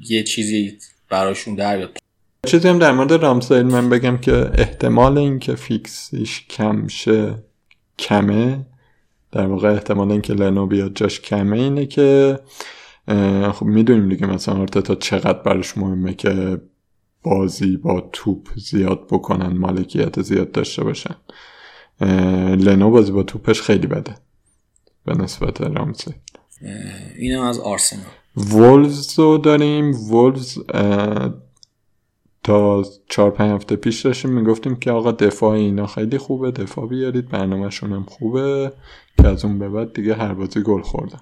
یه 0.08 0.22
چیزی 0.22 0.78
براشون 1.10 1.54
در 1.54 1.76
بیاد. 1.76 1.98
چیزی 2.46 2.68
هم 2.68 2.78
در 2.78 2.92
مورد 2.92 3.12
رامسایل 3.12 3.66
من 3.66 3.88
بگم 3.88 4.18
که 4.18 4.50
احتمال 4.58 5.18
اینکه 5.18 5.54
فیکسیش 5.54 6.46
کم 6.50 6.88
شه 6.88 7.34
کمه. 7.98 8.60
در 9.32 9.46
واقع 9.46 9.68
احتمال 9.68 10.12
اینکه 10.12 10.32
لنو 10.32 10.66
بیاد 10.66 10.94
جاش 10.94 11.20
کمه 11.20 11.56
اینه 11.56 11.86
که 11.86 12.38
خب 13.52 13.66
می‌دونیم 13.66 14.08
دیگه 14.08 14.26
مثلا 14.26 14.54
آرتتا 14.54 14.94
چقدر 14.94 15.38
براش 15.38 15.76
مهمه 15.76 16.14
که 16.14 16.60
بازی 17.24 17.76
با 17.76 18.10
توپ 18.12 18.48
زیاد 18.56 19.06
بکنن 19.10 19.58
مالکیت 19.58 20.22
زیاد 20.22 20.52
داشته 20.52 20.84
باشن. 20.84 21.14
لنو 22.56 22.90
بازی 22.90 23.12
با 23.12 23.22
توپش 23.22 23.62
خیلی 23.62 23.86
بده. 23.86 24.14
به 25.04 25.14
نسبت 25.14 25.60
رامسه 25.60 26.14
اینم 27.18 27.42
از 27.42 27.58
آرسنال. 27.58 28.04
وولز 28.36 29.18
رو 29.18 29.38
داریم. 29.38 29.94
وولز 29.94 30.58
تا 32.42 32.84
چهار 33.08 33.30
پنج 33.30 33.50
هفته 33.50 33.76
پیش 33.76 34.00
داشتیم 34.00 34.30
می‌گفتیم 34.30 34.76
که 34.76 34.90
آقا 34.90 35.12
دفاع 35.12 35.50
اینا 35.50 35.86
خیلی 35.86 36.18
خوبه 36.18 36.50
دفاع 36.50 36.88
بیارید 36.88 37.28
برنامه‌شون 37.28 37.92
هم 37.92 38.04
خوبه. 38.04 38.72
که 39.16 39.26
از 39.26 39.44
اون 39.44 39.58
به 39.58 39.68
بعد 39.68 39.92
دیگه 39.92 40.14
هر 40.14 40.34
بازی 40.34 40.62
گل 40.62 40.82
خوردن. 40.82 41.20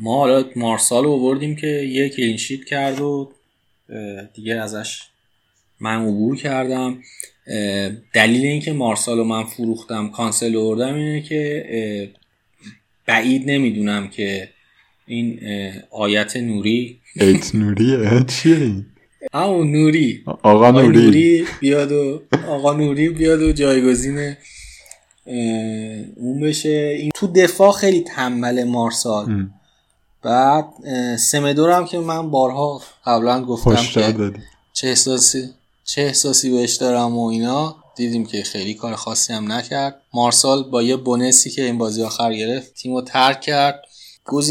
ما 0.00 0.18
حالا 0.18 0.44
مارسال 0.56 1.04
رو 1.04 1.20
بردیم 1.20 1.56
که 1.56 1.66
یه 1.66 2.08
clean 2.08 2.36
sheet 2.36 2.64
کرد 2.64 3.00
و 3.00 3.32
دیگه 4.34 4.54
ازش 4.54 5.02
من 5.82 6.02
عبور 6.06 6.36
کردم. 6.36 6.98
دلیل 8.12 8.46
اینکه 8.46 8.72
مارسال 8.72 9.18
رو 9.18 9.24
من 9.24 9.44
فروختم 9.44 10.08
کانسلو 10.08 10.56
آوردم 10.56 10.94
اینه 10.94 11.22
که 11.22 12.12
بعید 13.06 13.50
نمی‌دونم 13.50 14.08
که 14.08 14.48
این 15.06 15.40
آیت 15.90 16.36
نوری 16.36 17.00
ایت 17.20 17.54
نوریه 17.54 18.24
چیه 18.28 18.84
همون 19.34 19.72
نوری. 19.72 20.24
آقا 20.42 20.70
نوری. 20.70 21.04
نوری 21.04 21.46
بیاد 21.60 21.92
و 21.92 22.22
آقا 22.48 22.72
نوری 22.72 23.08
بیاد 23.08 23.42
و 23.42 23.52
جایگزین 23.52 24.34
اون 26.16 26.40
بشه. 26.40 26.96
این 26.98 27.10
تو 27.14 27.26
دفاع 27.26 27.72
خیلی 27.72 28.00
تنبل 28.00 28.64
مارسال. 28.64 29.46
بعد 30.22 30.64
سمدور 31.16 31.70
هم 31.70 31.84
که 31.84 31.98
من 31.98 32.30
بارها 32.30 32.82
قبلا 33.06 33.44
گفتم 33.44 33.74
که 33.74 34.32
چه 34.72 34.88
احساسی؟ 34.88 35.48
چه 35.84 36.02
احساسی 36.02 36.50
بهش 36.50 36.74
دارم 36.74 37.18
و 37.18 37.26
اینا. 37.26 37.76
دیدیم 37.96 38.26
که 38.26 38.42
خیلی 38.42 38.74
کار 38.74 38.94
خاصی 38.94 39.32
هم 39.32 39.52
نکرد. 39.52 40.02
مارسال 40.14 40.70
با 40.70 40.82
یه 40.82 40.96
بونسی 40.96 41.50
که 41.50 41.64
این 41.64 41.78
بازی 41.78 42.02
آخر 42.02 42.34
گرفت 42.34 42.74
تیمو 42.74 43.02
ترک 43.02 43.40
کرد. 43.40 43.82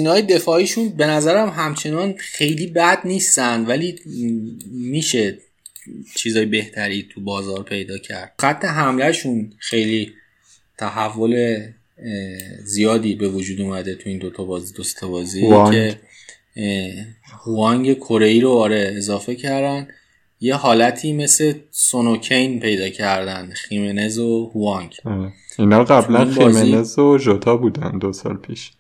های 0.06 0.22
دفاعیشون 0.22 0.90
به 0.90 1.06
نظرم 1.06 1.50
همچنان 1.50 2.16
خیلی 2.18 2.68
بد 2.68 3.00
نیستن 3.06 3.66
ولی 3.66 3.96
میشه 4.72 5.38
چیزای 6.16 6.46
بهتری 6.46 7.08
تو 7.14 7.22
بازار 7.22 7.64
پیدا 7.64 7.98
کرد. 7.98 8.34
خط 8.40 8.66
حملهشون 8.66 9.54
خیلی 9.58 10.14
تحول 10.78 11.64
زیادی 12.64 13.16
به 13.16 13.28
وجود 13.28 13.62
اومده 13.62 13.96
تو 13.96 14.10
این 14.10 14.20
دوتا 14.20 14.44
بازی 14.44 14.74
دوست 14.74 15.06
بازی. 15.06 15.42
که 15.72 16.00
هوانگ 17.46 17.98
کره 17.98 18.40
رو 18.40 18.52
آره 18.52 18.94
اضافه 18.98 19.36
کردن. 19.36 19.88
یه 20.44 20.56
حالتی 20.56 21.14
مثل 21.14 21.54
سونوکین 21.72 22.60
پیدا 22.60 22.90
کردن 22.90 23.52
خیمنز 23.54 24.18
و 24.18 24.52
هوانگ. 24.56 24.96
اینا 25.60 25.84
قبلا 25.84 26.34
خیمنز 26.34 27.00
و 27.00 27.18
جوتا 27.18 27.58
بودن 27.58 28.00
دو 28.00 28.14
سال 28.14 28.38
پیش. 28.38 28.72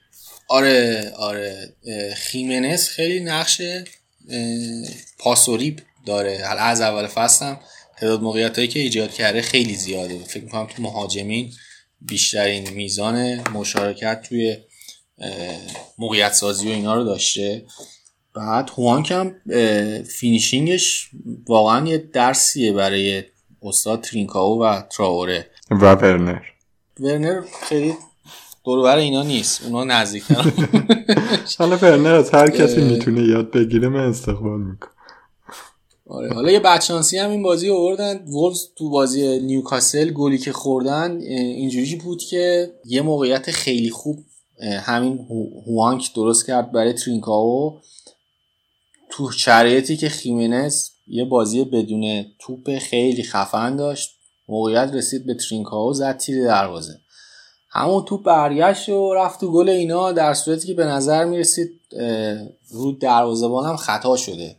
آره 0.47 1.11
آره. 1.17 1.75
خیمنز 2.15 2.87
خیلی 2.87 3.19
نقش 3.19 3.61
پاسوری 5.19 5.75
داره. 6.05 6.31
از 6.59 6.81
اول 6.81 7.07
فصل 7.07 7.55
تعداد 7.97 8.21
موقعیت 8.21 8.55
هایی 8.55 8.67
که 8.67 8.79
ایجاد 8.79 9.13
کرده 9.13 9.41
خیلی 9.41 9.75
زیاده. 9.75 10.17
فکر 10.17 10.43
می‌کنم 10.43 10.67
تو 10.67 10.81
مهاجمین 10.81 11.51
بیشترین 12.01 12.69
میزان 12.69 13.49
مشارکت 13.49 14.21
توی 14.21 14.57
موقعیت 15.97 16.33
سازی 16.33 16.67
و 16.67 16.71
اینا 16.71 16.95
رو 16.95 17.03
داشته. 17.03 17.65
بعد 18.33 18.69
هوانگ 18.77 19.11
هم 19.11 19.35
finishing 20.03 20.90
ش 20.90 21.09
واقعا 21.47 21.87
یه 21.87 21.97
درسیه 21.97 22.73
برای 22.73 23.23
استاد 23.63 24.01
ترینکاو 24.01 24.63
و 24.63 24.81
تراوره. 24.81 25.47
و 25.71 25.75
ورنر. 25.75 26.41
ورنر 26.99 27.41
خیلی 27.69 27.93
دوربر 28.63 28.97
اینا 28.97 29.23
نیست 29.23 29.65
اونا 29.65 29.83
نزدیک 29.83 30.23
حالا 31.59 31.77
ورنر 31.77 32.13
از 32.13 32.29
هر 32.29 32.49
کسی 32.49 32.81
می‌تونه 32.81 33.21
یاد 33.21 33.51
بگیره 33.51 33.87
من 33.87 34.09
استقبال 34.09 34.59
می‌کنم. 34.59 34.91
آره 36.07 36.33
حالا 36.33 36.51
یه 36.51 36.59
بچانسی 36.59 37.17
هم 37.17 37.29
این 37.29 37.43
بازی 37.43 37.69
آوردن. 37.69 38.17
وولز 38.17 38.67
تو 38.75 38.89
بازی 38.89 39.39
نیوکاسل 39.39 40.11
گلی 40.11 40.37
که 40.37 40.51
خوردن 40.51 41.21
اینجوری 41.21 41.95
بود 41.95 42.23
که 42.23 42.73
یه 42.85 43.01
موقعیت 43.01 43.51
خیلی 43.51 43.89
خوب 43.89 44.25
همین 44.83 45.27
هوانک 45.67 46.13
درست 46.15 46.47
کرد 46.47 46.71
برای 46.71 46.93
ترینکاو. 46.93 47.79
تو 49.11 49.31
شرایطی 49.31 49.97
که 49.97 50.09
خیمنز 50.09 50.89
یه 51.07 51.25
بازی 51.25 51.65
بدون 51.65 52.25
توپ 52.39 52.77
خیلی 52.77 53.23
خفن 53.23 53.75
داشت 53.75 54.09
موقعیت 54.49 54.91
رسید 54.93 55.25
به 55.25 55.33
ترینکاو 55.33 55.93
زد 55.93 56.17
تیر 56.17 56.43
دروازه. 56.43 56.93
همون 57.69 58.05
توپ 58.05 58.23
برگشت 58.23 58.89
و 58.89 59.13
رفت 59.13 59.39
تو 59.39 59.51
گل 59.51 59.69
اینا 59.69 60.11
در 60.11 60.33
صورتی 60.33 60.67
که 60.67 60.73
به 60.73 60.85
نظر 60.85 61.25
می‌رسید 61.25 61.69
رو 62.71 62.91
دروازه‌بان 62.91 63.69
هم 63.69 63.75
خطا 63.75 64.15
شده. 64.15 64.55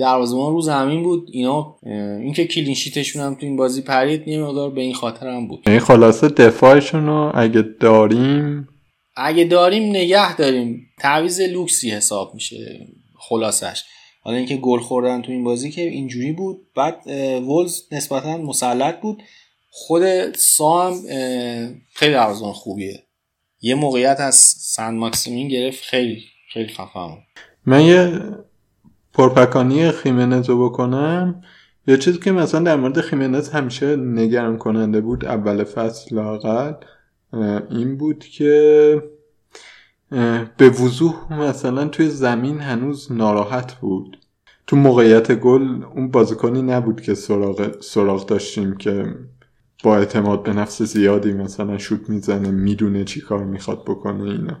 دروازه‌بان 0.00 0.52
رو 0.52 0.60
زمین 0.60 1.02
بود 1.02 1.28
اینا 1.32 1.76
اینکه 2.20 2.46
کلین 2.46 2.74
شیتشون 2.74 3.22
هم 3.22 3.34
تو 3.34 3.46
این 3.46 3.56
بازی 3.56 3.82
پرید 3.82 4.28
یه 4.28 4.42
مقدار 4.42 4.70
به 4.70 4.80
این 4.80 4.94
خاطر 4.94 5.28
هم 5.28 5.48
بود. 5.48 5.62
این 5.66 5.80
خلاصه 5.80 6.28
دفاعشون 6.28 7.06
رو 7.06 7.32
اگه 7.34 7.62
داریم 7.80 8.68
اگه 9.16 9.44
داریم 9.44 9.90
نگه 9.90 10.36
داریم. 10.36 10.80
تعویز 11.00 11.40
لوکسی 11.40 11.90
حساب 11.90 12.34
میشه. 12.34 12.86
خلاصش. 13.28 13.84
حالا 14.22 14.36
اینکه 14.36 14.56
گل 14.56 14.78
خوردن 14.78 15.22
تو 15.22 15.32
این 15.32 15.44
بازی 15.44 15.70
که 15.70 15.82
اینجوری 15.82 16.32
بود. 16.32 16.66
بعد 16.76 17.06
وولز 17.42 17.82
نسبتا 17.92 18.36
مسلط 18.36 19.00
بود. 19.00 19.22
خود 19.70 20.34
سا 20.36 20.86
هم 20.86 20.94
خیلی 21.94 22.12
دروازه‌بان 22.12 22.52
خوبیه. 22.52 23.02
یه 23.60 23.74
موقعیت 23.74 24.20
از 24.20 24.36
سن 24.58 24.94
ماکسیمین 24.94 25.48
گرفت. 25.48 25.82
خیلی 25.82 26.22
خیلی 26.52 26.68
خفم 26.68 27.18
من 27.66 27.84
یه 27.84 28.20
پرپکانی 29.12 29.90
خیمنز 29.90 30.48
رو 30.48 30.68
بکنم. 30.68 31.42
یه 31.86 31.96
چیزی 31.96 32.18
که 32.18 32.32
مثلا 32.32 32.60
در 32.60 32.76
مورد 32.76 33.00
خیمنز 33.00 33.48
همیشه 33.48 33.96
نگرم 33.96 34.58
کننده 34.58 35.00
بود 35.00 35.24
اول 35.24 35.64
فصل 35.64 36.16
لاقل 36.16 36.72
این 37.70 37.96
بود 37.96 38.24
که 38.24 39.02
به 40.56 40.70
وضوح 40.70 41.32
مثلا 41.32 41.88
توی 41.88 42.08
زمین 42.08 42.60
هنوز 42.60 43.12
ناراحت 43.12 43.74
بود. 43.74 44.18
تو 44.66 44.76
موقعیت 44.76 45.32
گل 45.32 45.84
اون 45.94 46.10
بازیکنی 46.10 46.62
نبود 46.62 47.00
که 47.00 47.14
سراغ, 47.14 47.80
سراغ 47.80 48.26
داشتیم 48.26 48.76
که 48.76 49.14
با 49.84 49.96
اعتماد 49.96 50.42
به 50.42 50.52
نفس 50.52 50.82
زیادی 50.82 51.32
مثلا 51.32 51.78
شوت 51.78 52.10
می‌زنه 52.10 52.50
می‌دونه 52.50 53.04
چی 53.04 53.20
کار 53.20 53.44
می‌خواد 53.44 53.84
بکنه 53.84 54.22
اینا. 54.22 54.60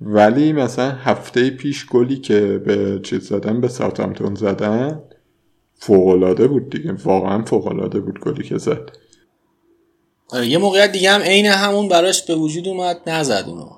ولی 0.00 0.52
مثلا 0.52 0.90
هفته 0.90 1.50
پیش 1.50 1.86
گلی 1.86 2.16
که 2.16 2.62
به 2.66 3.00
چیز 3.02 3.28
زدن 3.28 3.60
به 3.60 3.68
ساوثهامپتون 3.68 4.34
زدن 4.34 5.02
فوقالعاده 5.74 6.46
بود 6.46 6.70
دیگه. 6.70 6.92
واقعا 6.92 7.42
فوقالعاده 7.44 8.00
بود 8.00 8.20
گلی 8.20 8.42
که 8.42 8.58
زد. 8.58 8.90
آره 10.28 10.46
یه 10.46 10.58
موقعیت 10.58 10.92
دیگه 10.92 11.10
هم 11.10 11.20
عین 11.20 11.46
همون 11.46 11.88
براش 11.88 12.26
به 12.26 12.34
وجود 12.34 12.68
اومد 12.68 12.96
نزد 13.06 13.44
اونو. 13.46 13.75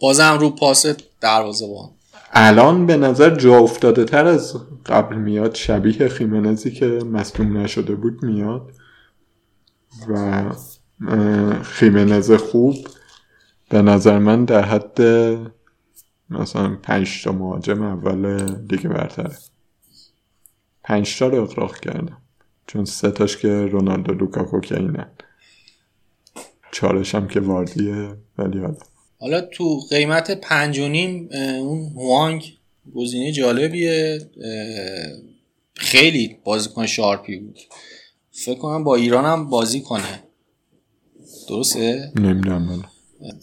بازم 0.00 0.38
رو 0.40 0.50
پاس 0.50 0.86
دروازه 1.20 1.66
بان 1.66 1.90
الان 2.32 2.86
به 2.86 2.96
نظر 2.96 3.36
جا 3.36 3.58
افتاده 3.58 4.04
تر 4.04 4.26
از 4.26 4.56
قبل 4.86 5.16
میاد. 5.16 5.54
شبیه 5.54 6.08
خیمنزی 6.08 6.70
که 6.70 6.86
مصدوم 6.86 7.56
نشده 7.56 7.94
بود 7.94 8.22
میاد. 8.22 8.72
و 10.08 10.42
خیمنز 11.62 12.32
خوب. 12.32 12.88
به 13.68 13.82
نظر 13.82 14.18
من 14.18 14.44
در 14.44 14.64
حد 14.64 15.00
مثلا 16.30 16.76
پنج 16.82 17.24
تا 17.24 17.32
مهاجم 17.32 17.82
اول 17.82 18.46
دیگه 18.56 18.88
برتره. 18.88 19.36
پنج 20.84 21.18
تا 21.18 21.26
رو 21.26 21.42
اقراق 21.42 21.78
کردم. 21.78 22.18
چون 22.66 22.84
سه 22.84 23.10
تاش 23.10 23.36
که 23.36 23.66
رونالدو 23.66 24.12
لوکاکو 24.12 24.60
که 24.60 24.76
اینن 24.76 25.10
چارش 26.72 27.14
هم 27.14 27.28
که 27.28 27.40
واردیه 27.40 28.16
ولی 28.38 28.58
حالا. 28.58 28.76
حالا 29.20 29.40
تو 29.40 29.80
قیمت 29.90 30.30
پنج 30.30 30.78
و 30.78 30.88
نیم 30.88 31.28
اون 31.32 31.92
هوانگ 31.96 32.52
گزینه 32.94 33.32
جالبیه. 33.32 34.20
خیلی 35.74 36.36
بازیکن 36.44 36.86
sharp 36.86 37.28
ی 37.28 37.36
بود. 37.36 37.58
فکر 38.30 38.58
کنم 38.58 38.84
با 38.84 38.96
ایران 38.96 39.24
هم 39.24 39.50
بازی 39.50 39.80
کنه. 39.80 40.22
درسته؟ 41.48 42.12
نمی‌دونم 42.16 42.84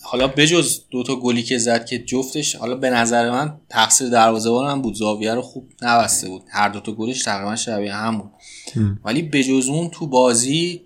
حالا. 0.04 0.28
بجز 0.28 0.80
دوتا 0.90 1.16
گلی 1.16 1.44
که 1.44 1.58
زد 1.58 1.86
که 1.86 2.00
جفتش 2.00 2.56
حالا 2.56 2.76
به 2.76 2.90
نظر 2.90 3.32
من 3.32 3.58
تقصیر 3.70 4.10
دروازه‌بان 4.10 4.72
هم 4.72 4.82
بود. 4.82 4.96
زاویه 4.96 5.34
رو 5.34 5.42
خوب 5.42 5.70
نبسته 5.82 6.30
بود. 6.30 6.44
هر 6.50 6.70
دوتا 6.70 6.92
گلش 6.92 7.24
تقریبا 7.24 7.56
شبیه 7.56 7.94
هم 7.94 8.18
بود. 8.18 8.32
ولی 9.06 9.22
بجز 9.22 9.68
اون 9.70 9.90
تو 9.90 10.08
بازی 10.08 10.82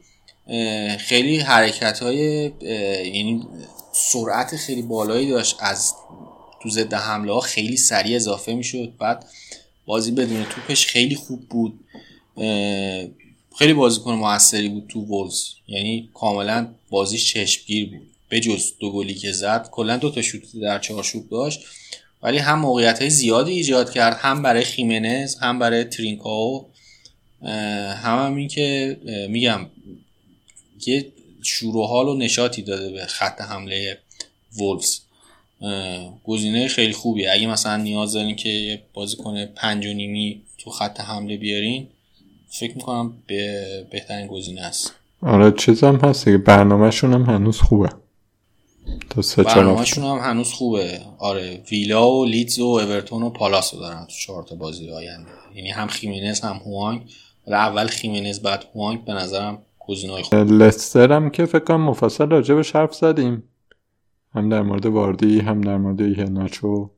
خیلی 1.00 1.38
حرکت 1.38 2.00
های 2.00 2.52
یعنی 3.16 3.48
سرعت 4.00 4.56
خیلی 4.56 4.82
بالایی 4.82 5.30
داشت 5.30 5.56
از 5.60 5.94
تو 6.62 6.70
ضد 6.70 6.94
حمله 6.94 7.34
ها 7.34 7.40
خیلی 7.40 7.78
سریع 7.78 8.16
اضافه 8.16 8.54
می‌شد. 8.54 8.94
بعد 9.00 9.26
بازی 9.86 10.12
بدون 10.12 10.46
توپش 10.46 10.88
خیلی 10.88 11.16
خوب 11.16 11.50
بود. 11.50 11.80
خیلی 13.58 13.74
بازیکن 13.74 14.14
موثری 14.14 14.70
بود 14.70 14.88
تو 14.88 15.02
وولز 15.02 15.44
یعنی 15.68 16.10
کاملا 16.14 16.68
بازیش 16.90 17.34
چشمگیر 17.34 17.90
بود. 17.90 18.08
بجز 18.32 18.72
دو 18.80 18.92
گلی 18.92 19.14
که 19.14 19.32
زد 19.32 19.70
کلا 19.72 19.98
دو 19.98 20.12
تا 20.12 20.22
شوت 20.22 20.42
در 20.62 20.80
چارچوب 20.80 21.30
داشت. 21.30 21.60
ولی 22.24 22.38
هم 22.38 22.60
موقعیت 22.60 23.00
های 23.00 23.10
زیادی 23.10 23.52
ایجاد 23.52 23.92
کرد 23.92 24.18
هم 24.18 24.44
برای 24.44 24.64
خیمنز 24.64 25.36
هم 25.36 25.60
برای 25.60 25.84
ترینکاو. 25.84 26.70
هم, 27.42 28.26
هم 28.26 28.36
این 28.36 28.48
که 28.48 28.98
میگم 29.30 29.68
یه 30.88 31.12
شور 31.42 31.78
و 31.78 31.86
حال 31.86 32.08
و 32.08 32.14
نشاطی 32.14 32.62
داده 32.62 32.92
به 32.92 33.06
خط 33.06 33.42
حمله 33.42 33.98
وولفز. 34.58 35.00
گزینه 36.24 36.68
خیلی 36.68 36.94
خوبیه. 36.94 37.32
اگه 37.32 37.48
مثلا 37.48 37.78
نیاز 37.78 38.14
دارین 38.14 38.36
که 38.36 38.82
بازیکن 38.94 39.46
پنج 39.46 39.86
و 39.86 39.94
نیمی 39.94 40.42
تو 40.58 40.72
خط 40.72 41.00
حمله 41.00 41.38
بیارین 41.38 41.88
فکر 42.50 42.76
می‌کنم 42.76 43.14
به 43.28 43.88
بهترین 43.92 44.28
گزینه 44.28 44.62
است. 44.62 44.94
آره 45.22 45.52
چیزم 45.52 45.96
هست 45.96 46.26
که 46.26 46.38
برنامهشون 46.38 47.14
هم 47.14 47.24
هنوز 47.24 47.58
خوبه. 47.58 47.90
تا 49.10 49.22
سه 49.22 49.44
برنامهشون 49.44 50.04
هم 50.04 50.30
هنوز 50.30 50.52
خوبه. 50.52 51.02
آره 51.18 51.62
ویلا 51.72 52.12
و 52.12 52.26
لیدز 52.26 52.60
و 52.60 52.64
اورتون 52.64 53.24
و 53.24 53.30
پالاس 53.30 53.74
رو 53.74 53.80
دارن 53.80 54.06
تو 54.06 54.12
چهار 54.12 54.44
تا 54.44 54.56
بازی 54.56 54.90
آینده. 54.90 55.30
یعنی 55.56 55.70
هم 55.70 55.88
خیمینز 55.88 56.40
هم 56.40 56.62
هوانگ. 56.66 57.02
اول 57.48 57.88
خیمینز 57.88 58.40
بعد 58.40 58.66
هوانگ. 58.76 59.06
به 59.06 59.14
نظرم 59.14 59.62
گزینه‌های 59.90 60.24
خوب 60.24 60.34
لستر 60.34 61.12
هم 61.12 61.30
که 61.30 61.46
فکر 61.46 61.64
کنم 61.64 61.82
مفصل 61.82 62.30
راجبش 62.30 62.76
حرف 62.76 62.96
زدیم. 62.96 63.44
هم 64.34 64.50
در 64.50 64.62
مورد 64.62 64.86
واردی 64.86 65.40
هم 65.40 65.62
در 65.62 65.78
مورد 65.78 66.02
ناچو. 66.20 66.90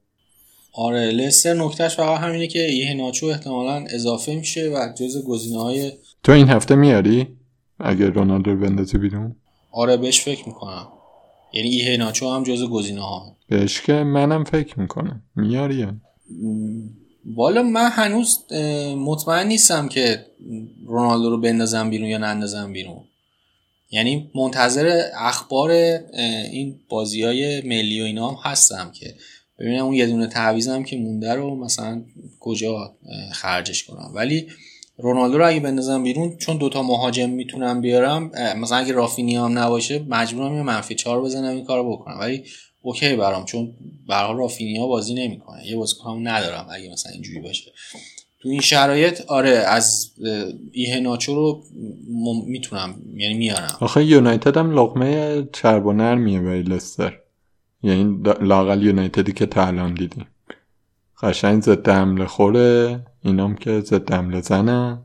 آره 0.73 1.11
لستر 1.11 1.53
نکتهش 1.53 1.95
فقط 1.95 2.19
همینه 2.19 2.47
که 2.47 2.59
یه 2.59 2.93
ناچو 2.93 3.25
احتمالا 3.25 3.85
اضافه 3.89 4.35
میشه 4.35 4.71
و 4.75 4.93
جز 4.97 5.25
گزینه 5.27 5.59
های 5.59 5.91
تو 6.23 6.31
این 6.31 6.49
هفته 6.49 6.75
میاری؟ 6.75 7.27
اگر 7.79 8.09
رونالدو 8.09 8.55
بندازی 8.55 8.97
بیرون؟ 8.97 9.35
آره 9.71 9.97
بهش 9.97 10.21
فکر 10.21 10.47
می‌کنم. 10.47 10.87
یعنی 11.53 11.69
ایه 11.69 11.97
ناچو 11.97 12.29
هم 12.29 12.43
جز 12.43 12.63
گزینه 12.69 13.01
ها 13.01 13.35
بهش 13.49 13.81
که 13.81 13.93
منم 13.93 14.43
فکر 14.43 14.79
می‌کنم. 14.79 15.23
میاری 15.35 15.87
والا 17.25 17.63
من 17.63 17.89
هنوز 17.89 18.53
مطمئن 18.97 19.47
نیستم 19.47 19.87
که 19.87 20.25
رونالدو 20.85 21.29
رو 21.29 21.37
بندازم 21.37 21.89
بیرون 21.89 22.09
یا 22.09 22.17
نندازم 22.17 22.73
بیرون. 22.73 22.99
یعنی 23.91 24.31
منتظر 24.35 25.01
اخبار 25.17 25.71
این 26.51 26.79
بازی 26.89 27.23
های 27.23 27.61
ملی 27.61 28.01
و 28.01 28.05
اینا 28.05 28.29
هم 28.29 28.37
هستم 28.43 28.91
که 28.91 29.15
ببینم 29.59 29.85
اون 29.85 29.93
یه 29.93 30.05
دونه 30.05 30.27
تعویزم 30.27 30.83
که 30.83 30.97
مونده 30.97 31.33
رو 31.33 31.55
مثلا 31.55 32.01
کجا 32.39 32.95
خرجش 33.31 33.83
کنم. 33.83 34.11
ولی 34.13 34.47
رونالدو 34.97 35.37
رو 35.37 35.47
اگه 35.47 35.59
بندازم 35.59 36.03
بیرون 36.03 36.37
چون 36.37 36.57
دوتا 36.57 36.83
مهاجم 36.83 37.29
می‌تونم 37.29 37.81
بیارم 37.81 38.31
مثلا 38.57 38.77
اگه 38.77 38.93
رافینی 38.93 39.35
هم 39.35 39.59
نباشه 39.59 39.99
مجبورم 39.99 40.55
یه 40.55 40.61
منفی 40.61 40.95
چهار 40.95 41.21
بزنم 41.21 41.55
این 41.55 41.65
کارو 41.65 41.91
بکنم. 41.91 42.19
ولی 42.19 42.43
اوکی 42.81 43.15
برام 43.15 43.45
چون 43.45 43.73
به 44.07 44.15
حال 44.15 44.37
رافینیا 44.37 44.87
بازی 44.87 45.13
نمی‌کنه. 45.13 45.67
یه 45.67 45.75
بازیکن 45.75 46.27
ندارم 46.27 46.67
اگه 46.71 46.91
مثلا 46.91 47.11
اینجوری 47.11 47.39
باشه. 47.39 47.71
تو 48.39 48.49
این 48.49 48.61
شرایط 48.61 49.21
آره 49.27 49.49
از 49.49 50.11
ایه 50.71 50.99
ناچو 50.99 51.35
رو 51.35 51.63
می‌تونم 52.47 53.01
یعنی 53.15 53.33
میارم. 53.33 53.77
آخه 53.79 54.05
یونایتد 54.05 54.57
هم 54.57 54.79
لقمه 54.79 55.43
چرب 55.53 55.85
و 55.85 55.93
نرمیه 55.93 56.39
برای 56.39 56.61
لستر. 56.61 57.17
یعنی 57.83 58.23
لاقل 58.41 58.83
یونایتدی 58.83 59.33
که 59.33 59.45
تا 59.45 59.67
الان 59.67 59.93
دیدیم. 59.93 60.27
قشنگ 61.21 61.63
ضد 61.63 61.89
حمله 61.89 62.25
خوره 62.25 62.99
اینام 63.23 63.55
که 63.55 63.79
ضد 63.79 64.13
حمله 64.13 64.41
زنن 64.41 65.01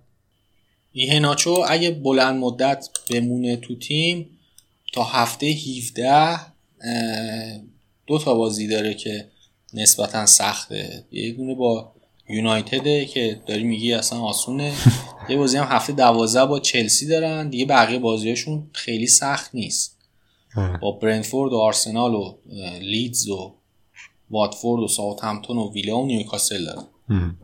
ایه 0.92 1.20
ناچو 1.20 1.64
اگه 1.68 1.90
بلند 1.90 2.40
مدت 2.40 2.88
بمونه 3.10 3.56
تو 3.56 3.74
تیم 3.74 4.30
تا 4.92 5.04
هفته 5.04 5.46
17 5.46 6.55
دو 8.06 8.18
تا 8.18 8.34
بازی 8.34 8.66
داره 8.66 8.94
که 8.94 9.28
نسبتا 9.74 10.26
سخته. 10.26 11.04
یه 11.12 11.32
دونه 11.32 11.54
با 11.54 11.92
یونایتده 12.28 13.04
که 13.04 13.40
داری 13.46 13.64
میگی 13.64 13.92
اصلا 13.92 14.18
آسونه. 14.20 14.72
یه 15.30 15.36
بازی 15.36 15.56
هم 15.56 15.66
هفته 15.70 15.92
دوازده 15.92 16.46
با 16.46 16.60
چلسی 16.60 17.06
دارن. 17.06 17.48
دیگه 17.48 17.64
بقیه 17.64 17.98
بازیاشون 17.98 18.70
خیلی 18.72 19.06
سخت 19.06 19.54
نیست. 19.54 19.96
با 20.82 20.92
برنفورد 20.92 21.52
و 21.52 21.56
آرسنال 21.56 22.14
و 22.14 22.34
لیدز 22.80 23.28
و 23.28 23.54
واتفورد 24.30 24.82
و 24.82 24.88
ساوت 24.88 25.24
همتون 25.24 25.58
و 25.58 25.72
ویلا 25.72 25.98
و 25.98 26.06
نیوکاسل 26.06 26.64
دارن. 26.64 26.84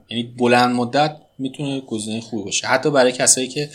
یعنی 0.09 0.23
بلند 0.23 0.75
مدت 0.77 1.17
می‌تونه 1.39 1.81
گزینه 1.81 2.21
خوبی 2.21 2.43
باشه. 2.43 2.67
حتی 2.67 2.91
برای 2.91 3.13
کسایی 3.13 3.49
که 3.49 3.71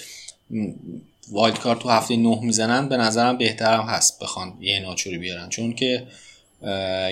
wild 1.32 1.60
card 1.60 1.80
تو 1.80 1.90
هفته 1.90 2.18
نه 2.18 2.40
می‌زنن 2.42 2.90
به 2.90 2.98
نظرم 2.98 3.38
بهترم 3.38 3.82
هست 3.82 4.20
بخوان 4.24 4.54
ایهناچویی 4.62 5.18
بیارن. 5.18 5.50
چون 5.50 5.74
که 5.74 6.08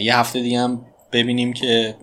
یه 0.02 0.18
هفته 0.18 0.42
دیگه 0.42 0.60
هم 0.60 0.86
ببینیم 1.12 1.54
که 1.54 1.96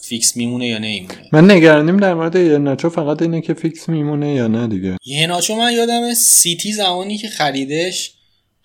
فیکس 0.00 0.36
میمونه 0.36 0.66
یا 0.66 0.78
نمیمونه. 0.78 1.28
من 1.32 1.50
نگرانیم 1.50 1.96
در 1.96 2.14
مورد 2.14 2.36
ایهناچو 2.36 2.90
فقط 2.90 3.22
اینه 3.22 3.40
که 3.40 3.54
فیکس 3.54 3.88
میمونه 3.88 4.34
یا 4.34 4.46
نه 4.46 4.66
دیگه. 4.66 4.96
ایهناچو 5.04 5.56
من 5.56 5.72
یادم 5.72 6.14
سیتی 6.14 6.72
زمانی 6.72 7.18
که 7.18 7.28
خریدش 7.28 8.14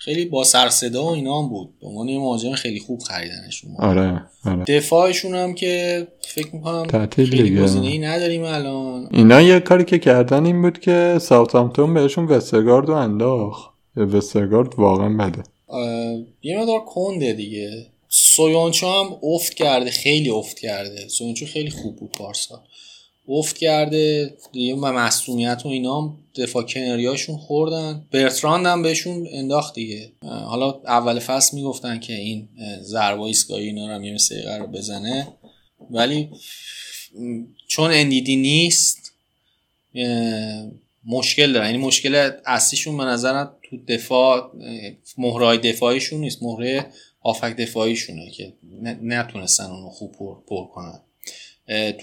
خیلی 0.02 0.26
با 0.26 0.44
سر 0.44 0.70
صدا 0.70 1.04
و 1.04 1.08
اینا 1.08 1.42
هم 1.42 1.50
بود. 1.50 1.70
به 1.82 1.88
عنوان 1.88 2.10
یه 2.10 2.20
مهاجم 2.20 2.54
خیلی 2.54 2.80
خوب 2.80 3.00
خریدنش 3.00 3.64
آره, 3.80 4.24
آره. 4.46 4.64
دفاعشون 4.64 5.36
هم 5.36 5.54
که 5.54 6.08
فکر 6.22 6.56
می‌کنم 6.56 7.08
خیلی 7.16 7.62
گزینه‌ای 7.62 8.00
نداریم 8.00 8.44
الان. 8.44 9.10
اینا 9.12 9.42
یه 9.42 9.60
کاری 9.60 9.86
که 9.86 10.00
کردن 10.00 10.46
این 10.46 10.62
بود 10.62 10.80
که 10.80 11.18
ساوثهامپتون 11.22 11.94
بهشون 11.94 12.26
وسترگارد 12.26 12.88
رو 12.88 12.94
انداخت. 12.94 13.70
وسترگارد 13.96 14.76
واقعا 14.78 15.10
بده. 15.10 15.44
یه 16.42 16.62
مقدار 16.62 16.80
کنده 16.80 17.34
دیگه. 17.34 17.86
سویونچو 18.10 18.88
هم 18.88 19.18
افت 19.24 19.54
کرده 19.54 19.92
خیلی 19.92 20.30
افت 20.30 20.60
کرده. 20.60 21.08
سویونچو 21.08 21.46
خیلی 21.46 21.70
خوب 21.70 21.96
بود 21.96 22.12
پارسا 22.12 22.64
افت 23.30 23.58
کرده 23.58 24.34
دیگه 24.52 24.76
مصدومیت 24.76 25.62
و 25.66 25.68
اینا 25.68 26.18
دفاع 26.36 26.64
کناریاشون 26.64 27.38
خوردن. 27.38 28.06
برتراند 28.12 28.66
هم 28.66 28.82
بهشون 28.82 29.28
انداخت 29.32 29.76
دیگه. 29.76 30.12
حالا 30.24 30.82
اول 30.86 31.20
فصل 31.20 31.58
می‌گفتن 31.58 32.00
که 32.00 32.14
این 32.14 32.48
ضربه 32.82 33.22
ایستگاهی 33.22 33.66
اینا 33.66 33.98
رو 33.98 34.04
یه 34.04 34.14
مثل 34.14 34.60
رو 34.60 34.68
بزنه. 34.68 35.28
ولی 35.92 36.30
چون 37.68 37.92
اندیدی 37.92 38.36
نیست 38.36 39.12
مشکل 41.06 41.54
دارن 41.54 41.66
یعنی 41.66 41.78
مشکل 41.78 42.32
اصلیشون 42.46 42.98
به 42.98 43.04
نظرم 43.04 43.56
تو 43.70 43.78
دفاع 43.88 44.52
مهرای 45.18 45.58
دفاعیشون 45.58 46.20
نیست. 46.20 46.44
مهره 46.44 46.86
آفک 47.22 47.56
دفاعیشونه 47.56 48.32
که 48.32 48.54
نتونستن 49.02 49.64
اونو 49.64 49.90
خوب 49.90 50.12
پر, 50.12 50.36
پر 50.48 50.66
کنن. 50.66 51.00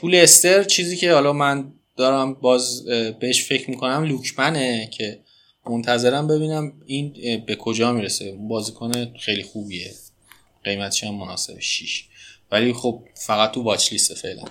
تو 0.01 0.09
لستر 0.09 0.64
چیزی 0.64 0.97
که 0.97 1.12
حالا 1.12 1.32
من 1.32 1.72
دارم 1.97 2.34
باز 2.34 2.84
بهش 3.20 3.44
فکر 3.44 3.70
می‌کنم 3.70 4.05
لوکمنه 4.05 4.88
که 4.93 5.20
منتظرم 5.70 6.26
ببینم 6.26 6.72
این 6.86 7.12
به 7.47 7.56
کجا 7.56 7.93
می‌رسه. 7.93 8.36
بازیکن 8.48 8.93
خیلی 9.20 9.43
خوبیه. 9.43 9.90
قیمتش 10.64 11.05
هم 11.05 11.14
مناسب 11.14 11.60
6 11.60 12.05
ولی 12.52 12.72
خب 12.72 13.02
فقط 13.14 13.52
تو 13.52 13.62
واچ 13.62 13.93
لیست 13.93 14.14
فعلا. 14.14 14.43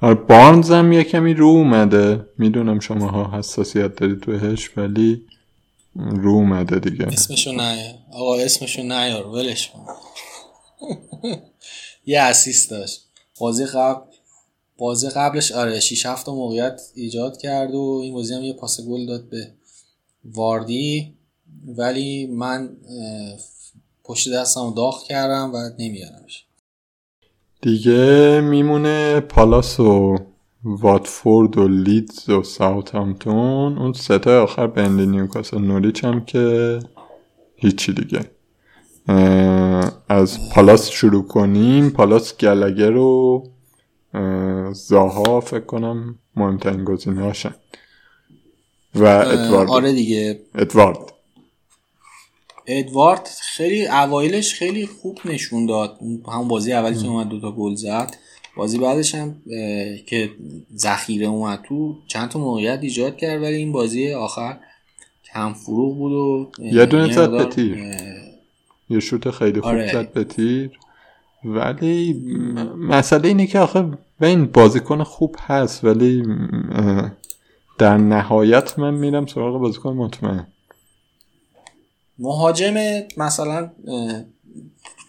آره 0.00 0.14
بارنز 0.14 0.70
هم 0.70 0.92
یه 0.92 1.04
کمی 1.04 1.34
رو 1.34 1.46
اومده. 1.46 2.26
می‌دونم 2.38 2.80
شماها 2.80 3.38
حساسیت 3.38 3.96
دارید 3.96 4.20
توهش 4.20 4.70
ولی 4.76 5.22
رو 5.96 6.30
اومده 6.30 6.78
دیگه. 6.78 7.06
اسمشو 7.06 7.52
نه 7.52 7.94
آقا 8.12 8.36
اسمشو 8.36 8.82
نیار 8.82 9.26
ولش 9.26 9.70
یه 12.06 12.20
اسیست 12.20 12.70
داشت. 12.70 13.00
بازی 13.40 13.64
قبل 13.64 14.11
بازی 14.82 15.08
قبلش 15.08 15.52
آره 15.52 15.80
6 15.80 16.06
7 16.06 16.28
موقعیت 16.28 16.82
ایجاد 16.94 17.36
کرد 17.36 17.74
و 17.74 18.00
این 18.02 18.14
بازی 18.14 18.34
هم 18.34 18.42
یه 18.42 18.52
پاس 18.52 18.80
گل 18.80 19.06
داد 19.06 19.28
به 19.28 19.50
واردی. 20.24 21.14
ولی 21.76 22.26
من 22.26 22.70
پشت 24.04 24.32
دستم 24.32 24.74
داغ 24.76 25.02
کردم 25.02 25.54
و 25.54 25.58
نمیارمش. 25.78 26.46
دیگه 27.60 28.40
میمونه 28.40 29.20
پالاس 29.20 29.80
و 29.80 30.18
واتفورد 30.64 31.58
و 31.58 31.68
لیدز 31.68 32.28
و 32.28 32.42
ساوثهامپتون 32.42 33.78
اون 33.78 33.92
ستا 33.92 34.42
آخر 34.42 34.66
بنلی 34.66 35.06
نیوکاسل 35.06 35.58
نوریچ 35.58 36.04
هم 36.04 36.24
که 36.24 36.78
هیچی 37.56 37.92
دیگه. 37.92 38.30
از 40.08 40.38
پالاس 40.54 40.90
شروع 40.90 41.26
کنیم. 41.26 41.90
پالاس 41.90 42.36
گلگر 42.36 42.96
و 42.96 43.44
زاها 44.72 45.40
فکر 45.40 45.64
کنم 45.64 46.18
مهمترین 46.36 46.84
گزینه 46.84 47.22
هاشن. 47.22 47.54
و 48.94 49.04
ادوارد. 49.04 49.70
آره 49.70 49.92
دیگه. 49.92 50.40
ادوارد. 50.54 50.98
ادوارد 52.66 53.28
خیلی 53.42 53.86
اوایلش 53.86 54.54
خیلی 54.54 54.86
خوب 54.86 55.18
نشون 55.24 55.66
داد. 55.66 55.98
همون 56.26 56.48
بازی 56.48 56.72
اولی 56.72 57.02
که 57.02 57.06
اومد 57.06 57.28
دوتا 57.28 57.52
گل 57.52 57.74
زد. 57.74 58.16
بازی 58.56 58.78
بعدش 58.78 59.14
هم 59.14 59.42
که 60.06 60.30
ذخیره 60.76 61.26
اومد 61.26 61.62
تو 61.68 61.96
چند 62.06 62.28
تا 62.28 62.38
موقعیت 62.38 62.78
ایجاد 62.82 63.16
کرد 63.16 63.42
ولی 63.42 63.54
این 63.54 63.72
بازی 63.72 64.12
آخر 64.12 64.58
کم 65.32 65.52
فروغ 65.52 65.96
بود 65.96 66.12
و 66.12 66.50
یه 66.58 66.86
دونه 66.86 67.12
زد 67.12 67.30
به 67.30 67.44
تیر. 67.44 67.78
یه 68.90 69.00
شوت 69.00 69.30
خیلی 69.30 69.60
خوب 69.60 69.70
آره. 69.70 69.92
زد 69.92 70.12
به 70.12 70.24
تیر. 70.24 70.70
ولی 71.44 72.14
مسئله 72.78 73.28
اینه 73.28 73.46
که 73.46 73.58
آخه 73.58 73.88
این 74.20 74.46
بازیکن 74.46 75.02
خوب 75.02 75.36
هست 75.40 75.84
ولی 75.84 76.22
در 77.78 77.96
نهایت 77.96 78.78
من 78.78 78.94
میرم 78.94 79.26
سراغ 79.26 79.60
بازیکن 79.60 79.92
مطمئن. 79.92 80.46
مهاجم 82.18 82.74
مثلا 83.16 83.70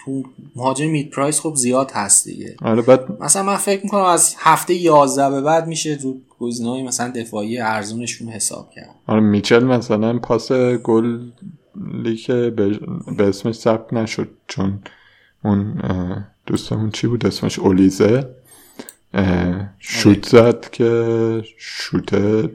تو 0.05 0.23
مهاجم 0.55 0.85
مید 0.85 1.09
پرایس 1.09 1.39
خب 1.39 1.55
زیاد 1.55 1.91
هست 1.91 2.25
دیگه. 2.25 2.55
آره 2.61 2.81
بعد 2.81 3.21
مثلا 3.23 3.43
من 3.43 3.55
فکر 3.55 3.83
می‌کنم 3.83 4.03
از 4.03 4.35
هفته 4.37 4.73
11 4.73 5.29
به 5.29 5.41
بعد 5.41 5.67
میشه 5.67 5.95
تو 5.95 6.17
گزینه‌های 6.39 6.83
مثلا 6.83 7.11
دفاعی 7.15 7.59
ارزونشون 7.59 8.29
حساب 8.29 8.71
کرد. 8.71 8.95
آره 9.07 9.19
میچل 9.19 9.63
مثلا 9.63 10.19
پاس 10.19 10.51
گلی 10.83 12.15
که 12.25 12.33
به, 12.33 12.79
به 13.17 13.27
اسمش 13.27 13.55
ثبت 13.55 13.93
نشد 13.93 14.29
چون 14.47 14.79
اون 15.43 15.81
دوستمون 16.45 16.91
چی 16.91 17.07
بود؟ 17.07 17.25
اسمش 17.25 17.59
اولیزه. 17.59 18.29
شوت 19.79 20.25
زد 20.29 20.69
که 20.69 21.43
شوت 21.57 22.13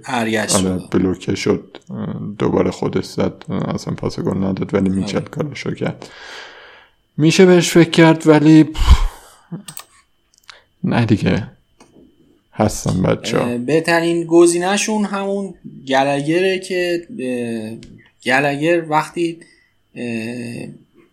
آره 0.08 0.46
بلوکه 0.90 1.34
شد. 1.34 1.78
دوباره 2.38 2.70
خودش 2.70 3.04
زد. 3.04 3.44
اصلا 3.50 3.94
پاس 3.94 4.20
گل 4.20 4.36
نداد 4.36 4.74
ولی 4.74 4.88
میچل 4.88 5.20
کارشو 5.20 5.74
کرد. 5.74 6.08
میشه 7.16 7.46
بهش 7.46 7.70
فکر 7.70 7.90
کرد 7.90 8.26
ولی 8.26 8.68
نه 10.84 11.06
دیگه. 11.06 11.48
هستن 12.52 13.02
بچه 13.02 13.38
ها 13.38 13.58
بهترین 13.58 14.24
گزینهشون 14.24 15.04
همون 15.04 15.54
گلگره 15.86 16.58
که 16.58 17.08
گلگر 18.24 18.84
وقتی 18.90 19.38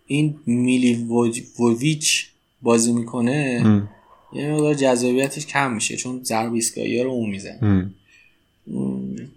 این 0.06 0.34
میلی 0.46 0.94
وویچ 1.58 2.26
بازی 2.62 2.92
می‌کنه 2.92 3.64
یه 4.32 4.52
مقدار 4.52 4.74
جذابیتش 4.74 5.46
کم 5.46 5.72
میشه 5.72 5.96
چون 5.96 6.20
ضرب 6.24 6.52
ایستگاهی 6.52 7.02
رو 7.02 7.10
اون 7.10 7.30
می‌زنه. 7.30 7.90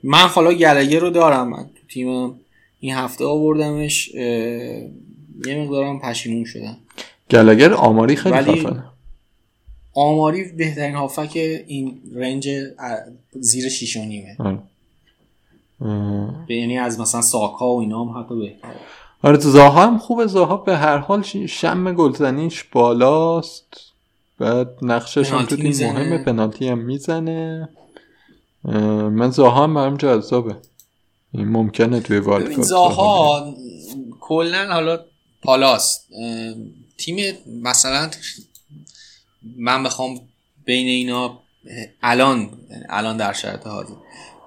من 0.04 0.28
حالا 0.28 0.54
گلگه 0.54 1.00
رو 1.00 1.10
دارم 1.10 1.50
من 1.50 1.64
تو 1.64 1.88
تیم 1.90 2.34
این 2.80 2.94
هفته 2.94 3.26
آوردمش 3.26 4.14
یه 5.46 5.58
مقدارم 5.58 6.00
پشیمون 6.00 6.46
شدم. 6.46 6.78
گلگر 7.32 7.74
آماری 7.74 8.16
خیلی 8.16 8.36
ولی 8.36 8.62
خفنه 8.62 8.84
آماری 9.94 10.44
بهترین 10.44 10.96
هافک 10.96 11.32
این 11.68 11.98
رنج 12.16 12.50
زیر 13.32 13.70
شیش 13.70 13.98
و 13.98 14.06
نیمه. 14.06 14.38
یعنی 16.50 16.78
از 16.78 17.00
مثلا 17.00 17.22
ساکا 17.22 17.76
و 17.76 17.80
اینا 17.80 18.04
هم 18.04 18.24
حتی 18.24 18.36
بهتره. 18.36 18.76
آره 19.24 19.38
زاها 19.38 19.86
هم 19.86 19.98
خوبه 19.98 20.28
زاها 20.28 20.58
به 20.58 20.78
هر 20.78 20.98
حال 20.98 21.22
شم 21.48 21.94
گلزنیش 21.94 22.64
بالاست. 22.64 23.76
بعد 24.40 24.70
نقشش 24.82 25.32
هم 25.32 25.46
تو 25.46 25.56
تیم 25.56 25.92
مهمه 25.92 26.18
پنالتی 26.18 26.68
هم 26.68 26.78
می‌زنه. 26.78 27.70
من 29.12 29.32
زاها 29.32 29.64
هم 29.64 29.74
برام 29.74 29.98
جذابه. 29.98 30.56
این 31.34 31.48
ممکنه 31.48 32.00
توی 32.00 32.20
والد 32.20 32.62
زاها 32.62 33.56
کلا 34.20 34.74
حالا 34.74 35.00
پالاست 35.42 36.08
تیم 36.98 37.36
مثلا 37.64 38.10
من 39.58 39.84
بخوام 39.84 40.22
بین 40.66 40.88
اینا 40.88 41.40
الان 42.02 42.50
الان 42.90 43.18
در 43.18 43.34
شرط 43.34 43.68
حاضر. 43.68 43.94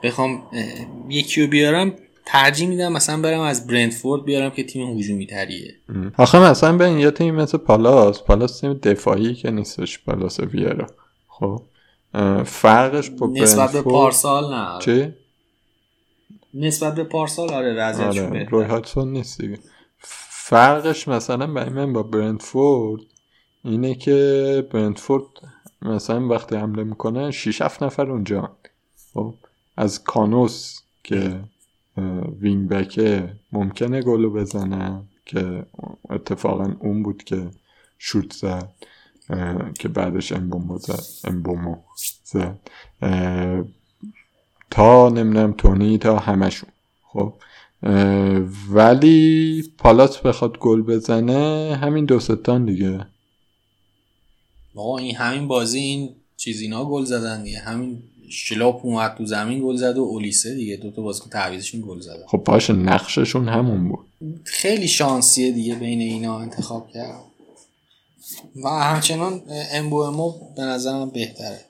بخوام 0.03 0.43
یکی 1.09 1.43
رو 1.43 1.49
بیارم 1.49 1.95
ترجیح 2.27 2.69
میدم 2.69 2.93
مثلا 2.93 3.21
برم 3.21 3.41
از 3.41 3.67
برندفورد 3.67 4.25
بیارم 4.25 4.51
که 4.51 4.65
تیم 4.65 4.99
هجومی 4.99 5.27
تریه. 5.27 5.75
آخه 6.19 6.39
مثلا 6.39 6.77
به 6.77 6.91
یه 6.91 7.11
تیم 7.11 7.35
مثل 7.35 7.59
پالاس 7.59 8.23
پالاس 8.23 8.61
تیم 8.61 8.73
دفاعی 8.73 9.35
که 9.35 9.51
نیستش 9.51 10.05
پالاس 10.05 10.41
ویرا. 10.41 10.87
خب 11.29 11.63
فرقش 12.45 13.11
با 13.11 13.27
نسبت 13.27 13.73
به 13.73 13.83
پارسال 13.83 14.55
نه. 14.55 14.79
چه؟ 14.79 15.17
نسبت 16.55 16.95
به 16.95 17.05
پارسال 17.05 17.51
آره 17.51 17.75
وضعیتش 17.75 18.19
آره 18.19 18.49
روی 18.51 18.65
هاتسون 18.65 19.13
نیست 19.13 19.41
دیگه. 19.41 19.59
فرقش 20.29 21.09
مثلا 21.09 21.47
برای 21.47 21.71
من 21.71 21.93
با 21.93 22.03
برندفورد 22.03 23.03
اینه 23.65 23.95
که 23.95 24.69
برندفورد 24.73 25.25
مثلا 25.83 26.29
وقتی 26.29 26.57
حمله 26.57 26.85
می‌کنه 26.85 27.31
6 27.31 27.63
7 27.63 27.83
نفر 27.83 28.11
اونجا 28.11 28.57
خب 29.15 29.35
از 29.77 30.05
کانوس 30.05 30.81
که 31.05 31.41
وینگ 32.41 32.69
بکه 32.69 33.33
ممکنه 33.53 34.03
گلو 34.03 34.31
بزنه 34.31 35.03
که 35.27 35.67
اتفاقا 36.11 36.75
اون 36.81 37.03
بود 37.03 37.25
که 37.25 37.51
شوت 37.99 38.33
زد 38.33 38.69
که 39.79 39.89
بعدش 39.89 40.33
امبومو 40.33 40.79
زد 40.79 41.29
امبومو 41.31 41.77
زد. 42.25 42.59
تا 44.71 45.09
نمی‌دونم 45.09 45.53
تونی 45.53 45.99
تا 45.99 46.19
همشون. 46.19 46.71
خب 47.03 47.35
ولی 48.71 49.65
پالاس 49.79 50.19
بخواد 50.19 50.59
گل 50.59 50.83
بزنه 50.83 51.77
همین 51.77 52.05
دو 52.05 52.21
ستان 52.21 52.65
دیگه. 52.65 53.07
آقا 54.75 54.99
این 54.99 55.17
همین 55.17 55.49
بازی 55.49 55.79
این 55.79 56.15
چیز 56.37 56.61
اینا 56.61 56.85
گل 56.85 57.05
زدن 57.05 57.43
دیگه. 57.43 57.59
همین 57.59 58.03
شلاپ 58.33 58.81
اومد 58.87 59.15
تو 59.19 59.27
زمین 59.27 59.63
گل 59.65 59.77
زد 59.77 59.99
و 59.99 60.03
اولیسه 60.03 60.55
دیگه. 60.55 60.77
دو 60.77 60.91
تا 60.91 61.03
بازیکن 61.03 61.31
تعویضشون 61.31 61.81
گل 61.87 62.01
زدن. 62.01 62.27
خب 62.27 62.39
باشه 62.39 62.73
نقششون 62.73 63.49
همون 63.49 63.89
بود. 63.89 64.07
خیلی 64.45 64.89
شانسیه 64.89 65.53
دیگه 65.53 65.75
بین 65.75 66.01
اینا 66.01 66.39
انتخاب 66.39 66.89
کرد. 66.89 67.25
و 68.65 68.69
همچنان 68.69 69.43
امبو 69.73 69.97
امو 69.97 70.33
به 70.57 70.63
نظرم 70.63 71.11
بهتره. 71.11 71.61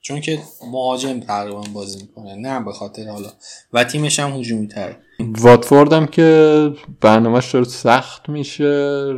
چون 0.00 0.20
که 0.20 0.38
مهاجم 0.72 1.20
تقریبا 1.20 1.64
بازی 1.74 2.02
می‌کنه. 2.02 2.34
نه 2.34 2.64
به 2.64 2.72
خاطر 2.72 3.08
حالا. 3.08 3.28
و 3.72 3.84
تیمش 3.84 4.20
هم 4.20 4.30
هجومی 4.30 4.68
تره. 4.68 4.96
واتفورد 5.20 5.92
هم 5.92 6.06
که 6.06 6.70
برنامهش 7.00 7.52
داره 7.52 7.64
سخت 7.64 8.28
میشه. 8.28 8.64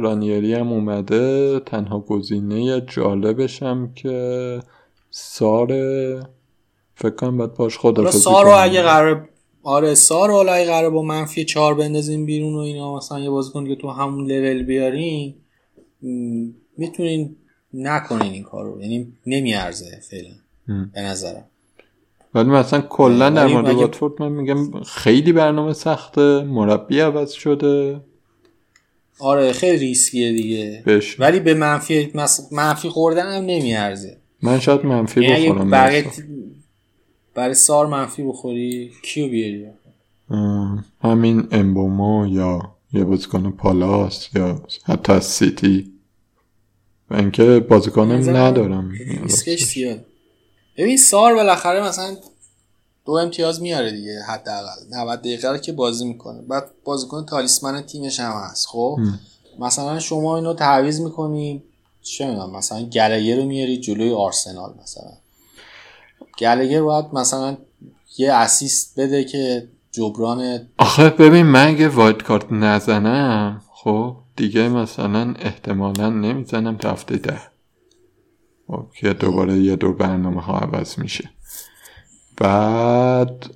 رانیری 0.00 0.54
هم 0.54 0.72
اومده. 0.72 1.60
تنها 1.60 2.00
گزینه 2.00 2.80
جالبش 2.80 3.62
هم 3.62 3.94
که 3.94 4.60
سار 5.16 5.68
فکر 6.94 7.10
کنم 7.10 7.36
باید 7.36 7.54
باش 7.54 7.78
خدافزی 7.78 8.18
سارو 8.18 8.50
اگه 8.50 8.82
قرار 8.82 9.28
آره 9.62 9.94
سار 9.94 10.30
حالا 10.30 10.52
اگه 10.52 10.66
قرار 10.66 10.90
با 10.90 11.02
منفی 11.02 11.44
چهار 11.44 11.74
بندازیم 11.74 12.26
بیرون 12.26 12.54
و 12.54 12.58
اینا 12.58 12.96
مثلا 12.96 13.20
یه 13.20 13.30
بازیکن 13.30 13.68
که 13.68 13.76
تو 13.76 13.90
همون 13.90 14.32
لول 14.32 14.62
بیارین 14.62 15.34
می‌تونین 16.78 17.36
نکنین 17.74 18.32
این 18.32 18.42
کارو. 18.42 18.82
یعنی 18.82 19.12
نمیارزه 19.26 20.00
فعلا 20.10 20.34
به 20.94 21.00
نظرم. 21.00 21.44
ولی 22.34 22.50
مثلا 22.50 22.80
کلا 22.80 23.30
در 23.30 23.46
مورد 23.46 23.68
واتفورد 23.68 24.22
من 24.22 24.28
میگم 24.28 24.82
خیلی 24.82 25.32
برنامه 25.32 25.72
سخته 25.72 26.42
مربی 26.42 27.00
عوض 27.00 27.32
شده. 27.32 28.00
آره 29.18 29.52
خیلی 29.52 29.78
ریسکیه 29.78 30.32
دیگه. 30.32 30.82
بش. 30.86 31.20
ولی 31.20 31.40
به 31.40 31.54
منفی 31.54 32.12
منفی 32.52 32.88
خوردن 32.88 33.36
هم 33.36 33.42
نمیارزه. 33.42 34.23
من 34.44 34.60
شاید 34.60 34.84
منفی 34.86 35.20
یعنی 35.20 35.48
بخورم 35.48 35.70
برای 35.70 36.04
برای 37.34 37.54
سار 37.54 37.86
منفی 37.86 38.22
بخوری 38.22 38.92
کیو 39.02 39.28
بیاری؟ 39.28 39.66
همین 41.02 41.48
امبومو 41.52 42.26
یا 42.26 42.74
یه 42.92 43.04
بازیکن 43.04 43.50
پالاس 43.50 44.28
یا 44.34 44.62
حتی 44.84 45.12
از 45.12 45.24
سیتی. 45.24 45.92
و 47.10 47.14
اینکه 47.14 47.60
بازیکنم 47.60 48.36
ندارم. 48.36 48.90
ریسکش 49.22 49.64
زیاد. 49.64 50.04
ببین 50.76 50.96
سار 50.96 51.34
بالاخره 51.34 51.88
مثلا 51.88 52.16
دو 53.06 53.12
امتیاز 53.12 53.62
میاره 53.62 53.90
دیگه 53.90 54.22
حداقل. 54.28 54.80
90 54.90 55.20
دقیقه 55.20 55.48
رو 55.50 55.58
که 55.58 55.72
بازی 55.72 56.04
می‌کنه. 56.04 56.42
بعد 56.42 56.70
بازیکن 56.84 57.26
تالیسمن 57.26 57.82
تیمش 57.82 58.20
هم 58.20 58.32
هست 58.50 58.66
خب؟ 58.66 58.98
مثلا 59.58 59.98
شما 59.98 60.36
اینو 60.36 60.54
تعویض 60.54 61.00
می‌کنی 61.00 61.62
چه 62.04 62.26
می‌دونم 62.26 62.56
مثلا 62.56 62.82
گلگر 62.82 63.36
رو 63.36 63.44
میاری 63.44 63.76
جلوی 63.76 64.12
آرسنال 64.12 64.74
مثلا. 64.82 65.12
گلگر 66.38 66.82
باید 66.82 67.04
مثلا 67.12 67.56
یه 68.18 68.32
اسیست 68.32 69.00
بده 69.00 69.24
که 69.24 69.68
جبران 69.92 70.68
آخه 70.78 71.10
ببین 71.10 71.46
من 71.46 71.68
اگه 71.68 71.88
وایت 71.88 72.22
کارت 72.22 72.52
نزنم 72.52 73.62
خب 73.72 74.16
دیگه 74.36 74.68
مثلا 74.68 75.34
احتمالا 75.38 76.10
نمی‌زنم 76.10 76.76
تا 76.76 76.90
هفته 76.90 77.16
ده. 77.16 77.40
خب 78.66 78.86
که 79.00 79.12
دوباره 79.12 79.58
یه 79.58 79.76
دور 79.76 79.94
برنامه 79.94 80.42
ها 80.42 80.58
عوض 80.58 80.98
میشه. 80.98 81.30
بعد 82.36 83.46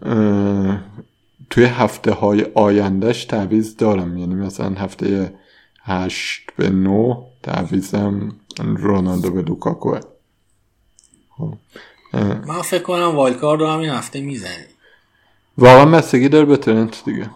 توی 1.50 1.64
هفته 1.64 2.12
های 2.12 2.46
آیندهش 2.54 3.24
تعویز 3.24 3.76
دارم. 3.76 4.18
یعنی 4.18 4.34
مثلا 4.34 4.70
هفته 4.70 5.34
هشت 5.82 6.50
به 6.56 6.70
نو 6.70 7.27
تعویزم 7.42 8.32
رونالدو 8.58 9.30
به 9.30 9.42
لوکاکوه. 9.42 10.00
خب 11.30 11.54
من 12.46 12.62
فکر 12.62 12.82
کنم 12.82 13.16
وایلکارد 13.16 13.60
رو 13.60 13.66
همین 13.66 13.88
هفته 13.90 14.20
می‌زنی. 14.20 14.64
واقعا 15.58 15.84
مسیگی 15.84 16.28
داره 16.28 16.44
به 16.44 16.56
ترنت 16.56 17.04
دیگه. 17.04 17.30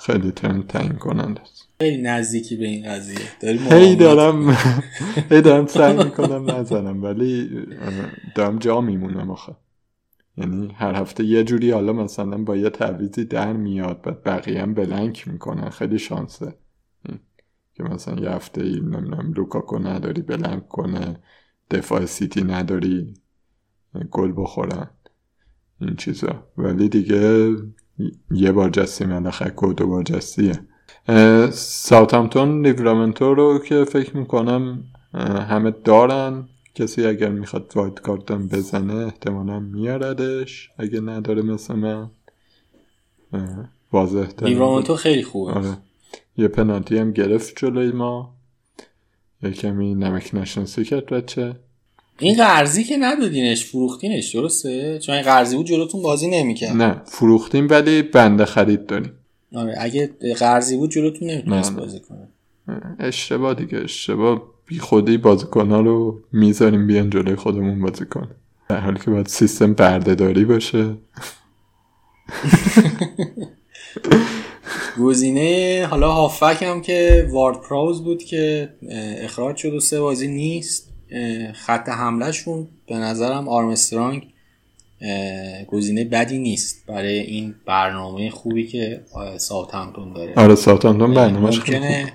خیلی 0.00 0.32
ترنت 0.32 0.68
تعیین 0.68 0.92
کننده 0.92 1.40
است. 1.40 1.68
خیلی 1.80 2.02
نزدیکی 2.02 2.56
به 2.56 2.66
این 2.66 2.90
قضیه. 2.90 3.18
هی 3.70 3.96
دارم 3.96 4.50
هی 5.30 5.40
دارم 5.40 5.66
سعی 5.66 6.04
می‌کنم 6.04 6.50
نزنم 6.50 7.02
ولی 7.02 7.50
دارم 8.34 8.58
جا 8.58 8.80
میمونم 8.80 9.30
آخه. 9.30 9.56
یعنی 10.36 10.74
هر 10.76 10.94
هفته 10.94 11.24
یه 11.24 11.44
جوری 11.44 11.70
حالا 11.70 11.92
مثلا 11.92 12.38
با 12.38 12.56
یه 12.56 12.70
تعویضی 12.70 13.24
در 13.24 13.52
میاد 13.52 14.02
بعد 14.02 14.22
بقیه 14.22 14.62
هم 14.62 14.74
blank 14.74 15.28
می‌کنن 15.28 15.68
خیلی 15.70 15.98
شانسه. 15.98 16.54
که 17.82 17.94
مثلا 17.94 18.22
یه 18.22 18.30
هفته 18.30 18.62
ای 18.62 18.80
نمی‌دونم 18.80 19.32
لوکاکو 19.36 19.78
نداری 19.78 20.22
blank 20.22 20.68
کنه 20.68 21.20
دفاع 21.70 22.04
سیتی 22.04 22.44
نداری 22.44 23.14
گل 24.10 24.32
بخورن 24.36 24.90
این 25.80 25.96
چیزا. 25.96 26.46
ولی 26.58 26.88
دیگه 26.88 27.50
یه 28.30 28.52
بار 28.52 28.70
جستی 28.70 29.04
ملخک 29.04 29.62
و 29.62 29.72
دو 29.72 29.86
بار 29.86 30.02
جستیه. 30.02 30.52
ساوتامتون 31.50 32.66
لیورامنتو 32.66 33.34
رو 33.34 33.58
که 33.58 33.84
فکر 33.84 34.16
می‌کنم 34.16 34.84
همه 35.48 35.70
دارن. 35.70 36.48
کسی 36.74 37.06
اگر 37.06 37.28
می‌خواد 37.28 37.72
وایت 37.74 38.00
کارتم 38.00 38.48
بزنه 38.48 38.94
احتمالا 38.94 39.60
میاردش 39.60 40.70
اگه 40.78 41.00
نداره 41.00 41.42
مثل 41.42 41.74
من 41.74 42.10
واضح 43.92 44.26
لیورامنتو 44.42 44.94
خیلی 44.94 45.22
خوبه. 45.22 45.52
آره. 45.52 45.76
یه 46.36 46.48
پنالتی 46.48 46.98
هم 46.98 47.12
گرفت 47.12 47.52
جلوی 47.56 47.92
ما. 47.92 48.34
یه 49.42 49.50
کمی 49.50 49.94
نمک 49.94 50.30
نشنسی 50.34 50.84
کرد 50.84 51.06
بچه. 51.06 51.56
این 52.18 52.36
قرضی 52.36 52.84
که 52.84 52.96
ندادینش 52.96 53.64
فروختینش 53.64 54.34
درسته؟ 54.34 54.98
چون 54.98 55.14
این 55.14 55.24
قرضی 55.24 55.56
بود 55.56 55.66
جلوتون 55.66 56.02
بازی 56.02 56.28
نمی‌کرد. 56.28 56.76
نه 56.76 57.02
فروختیم 57.04 57.66
ولی 57.70 58.02
بنده 58.02 58.44
خرید 58.44 58.86
داریم. 58.86 59.12
آره 59.54 59.74
اگه 59.78 60.10
قرضی 60.38 60.76
بود 60.76 60.90
جلوتون 60.90 61.30
نمی‌تونست 61.30 61.76
بازی 61.76 62.00
کنه. 62.00 62.28
اشتباه 62.98 63.54
دیگه 63.54 63.78
اشتباه. 63.78 64.52
بی 64.66 64.78
خودی 64.78 65.16
بازیکن 65.16 65.70
ها 65.70 65.80
رو 65.80 66.20
می‌ذاریم 66.32 66.86
بیان 66.86 67.10
جلوی 67.10 67.36
خودمون 67.36 67.80
بازی 67.80 68.04
کن 68.04 68.28
در 68.68 68.80
حالی 68.80 68.98
که 68.98 69.10
باید 69.10 69.26
سیستم 69.26 69.74
بردهداری 69.74 70.44
باشه. 70.44 70.94
گزینه 75.00 75.86
حالا 75.90 76.12
هافک 76.12 76.62
هم 76.62 76.82
که 76.82 77.28
وارد 77.30 77.60
پراوز 77.60 78.02
بود 78.04 78.24
که 78.24 78.68
اخراج 79.22 79.56
شد 79.56 79.74
و 79.74 79.80
سه 79.80 80.00
بازی 80.00 80.28
نیست. 80.28 80.88
خط 81.54 81.88
حملهشون 81.88 82.68
به 82.88 82.94
نظرم 82.94 83.48
آرمسترانگ 83.48 84.26
گزینه 85.68 86.04
بدی 86.04 86.38
نیست 86.38 86.86
برای 86.86 87.18
این 87.18 87.54
برنامه 87.66 88.30
خوبی 88.30 88.66
که 88.66 89.00
ساوثهمپتون 89.38 90.12
داره. 90.12 90.32
آره 90.36 90.54
ساوثهمپتون 90.54 91.14
برنامه‌اش 91.14 91.58
ممکنه 91.58 92.12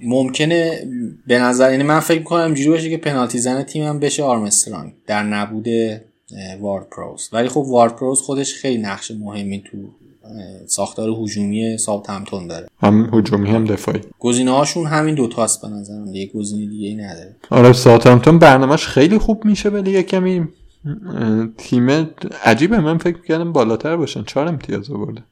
ممکنه 0.00 0.88
به 1.26 1.38
نظر 1.38 1.70
یعنی 1.70 1.82
من 1.82 2.00
فکر 2.00 2.18
می‌کنم 2.18 2.44
اینجوری 2.44 2.70
باشه 2.70 2.90
که 2.90 2.96
پنالتی 2.96 3.38
زن 3.38 3.62
تیمم 3.62 3.98
بشه 3.98 4.22
آرمسترانگ 4.22 4.92
در 5.06 5.22
نبود 5.22 5.68
وارد 6.60 6.88
پروز 6.90 7.28
ولی 7.32 7.48
خب 7.48 7.60
وارد 7.60 7.96
پروز 7.96 8.20
خودش 8.20 8.54
خیلی 8.54 8.78
نقش 8.78 9.10
مهمی 9.10 9.62
تو 9.70 9.76
ساختار 10.66 11.08
هجومی 11.10 11.78
ساوثهمپتون 11.78 12.46
داره. 12.46 12.68
هم 12.80 13.10
هجومی 13.12 13.50
هم 13.50 13.64
دفاعی. 13.64 14.00
گزینه 14.18 14.50
هاشون 14.50 14.86
همین 14.86 15.14
دوتاست 15.14 15.62
به 15.62 15.68
نظرم. 15.68 16.12
دیگه 16.12 16.32
گزینه 16.32 16.66
دیگه 16.66 16.88
ای 16.88 16.94
نداره. 16.94 17.36
آره 17.50 17.72
ساوثهمپتون 17.72 18.38
برنامهش 18.38 18.86
خیلی 18.86 19.18
خوب 19.18 19.44
میشه 19.44 19.68
ولی 19.68 19.90
یه 19.90 20.02
کمی 20.02 20.48
تیم 21.58 22.10
عجیبه. 22.44 22.80
من 22.80 22.98
فکر 22.98 23.22
کردم 23.22 23.52
بالاتر 23.52 23.96
باشن. 23.96 24.24
چهار 24.24 24.48
امتیاز 24.48 24.90
آورده 24.90 25.22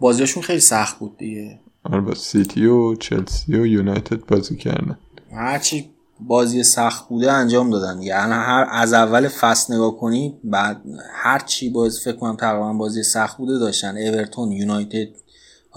بازیشون 0.00 0.42
خیلی 0.42 0.60
سخت 0.60 0.98
بود 0.98 1.16
دیگه. 1.18 1.58
آره 1.84 2.00
با 2.00 2.14
سیتی 2.14 2.66
و 2.66 2.94
چلسی 2.94 3.56
و 3.56 3.66
یونایتد 3.66 4.26
بازی 4.26 4.56
کردن. 4.56 4.98
هرچی 5.32 5.90
بازی 6.20 6.62
سخت 6.62 7.08
بوده 7.08 7.32
انجام 7.32 7.70
دادن. 7.70 8.02
یعنی 8.02 8.32
هر 8.32 8.66
از 8.70 8.92
اول 8.92 9.28
فصل 9.28 9.74
نگاه 9.74 9.96
کنی 9.96 10.34
بعد 10.44 10.82
هر 11.12 11.38
چی 11.38 11.70
باز 11.70 12.00
فکر 12.00 12.16
کنم 12.16 12.36
تقریبا 12.36 12.72
بازی 12.72 13.02
سخت 13.02 13.36
بوده 13.36 13.58
داشتن. 13.58 13.96
اورتون 13.98 14.52
یونایتد 14.52 15.08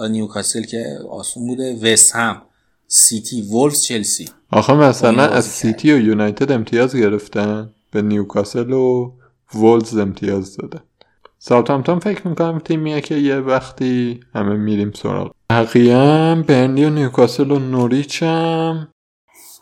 نیوکاسل 0.09 0.61
که 0.61 0.99
آسون 1.09 1.47
بوده. 1.47 1.79
وست 1.83 2.15
هم 2.15 2.41
سیتی 2.87 3.41
وولفز 3.41 3.83
چلسی. 3.83 4.29
آخه 4.51 4.73
مثلا 4.73 5.27
از 5.27 5.45
سیتی 5.45 5.93
و 5.93 5.99
یونایتد 5.99 6.51
امتیاز 6.51 6.95
گرفتن 6.95 7.69
به 7.91 8.01
نیوکاسل 8.01 8.71
و 8.71 9.11
وولز 9.55 9.97
امتیاز 9.97 10.57
دادن. 10.57 10.79
ساوثهمپتون 11.39 11.99
فکر 11.99 12.27
می‌کنم 12.27 12.59
تیمیه 12.59 13.01
که 13.01 13.15
یه 13.15 13.35
وقتی 13.35 14.19
همه 14.35 14.55
میریم 14.55 14.91
سراغ. 14.91 15.31
بقیه 15.49 15.95
هم 15.95 16.41
برنلی 16.41 16.85
و 16.85 16.89
نیوکاسل 16.89 17.51
و 17.51 17.59
نوریچ 17.59 18.23
هم. 18.23 18.87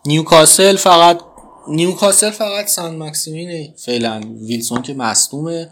نیوکاسل 0.07 0.75
فقط 0.75 1.19
نیوکاسل 1.67 2.29
فقط 2.29 2.67
سان 2.67 3.03
مکسیمینه 3.03 3.73
فعلا 3.77 4.21
ویلسون 4.47 4.81
که 4.81 4.93
مصدومه. 4.93 5.69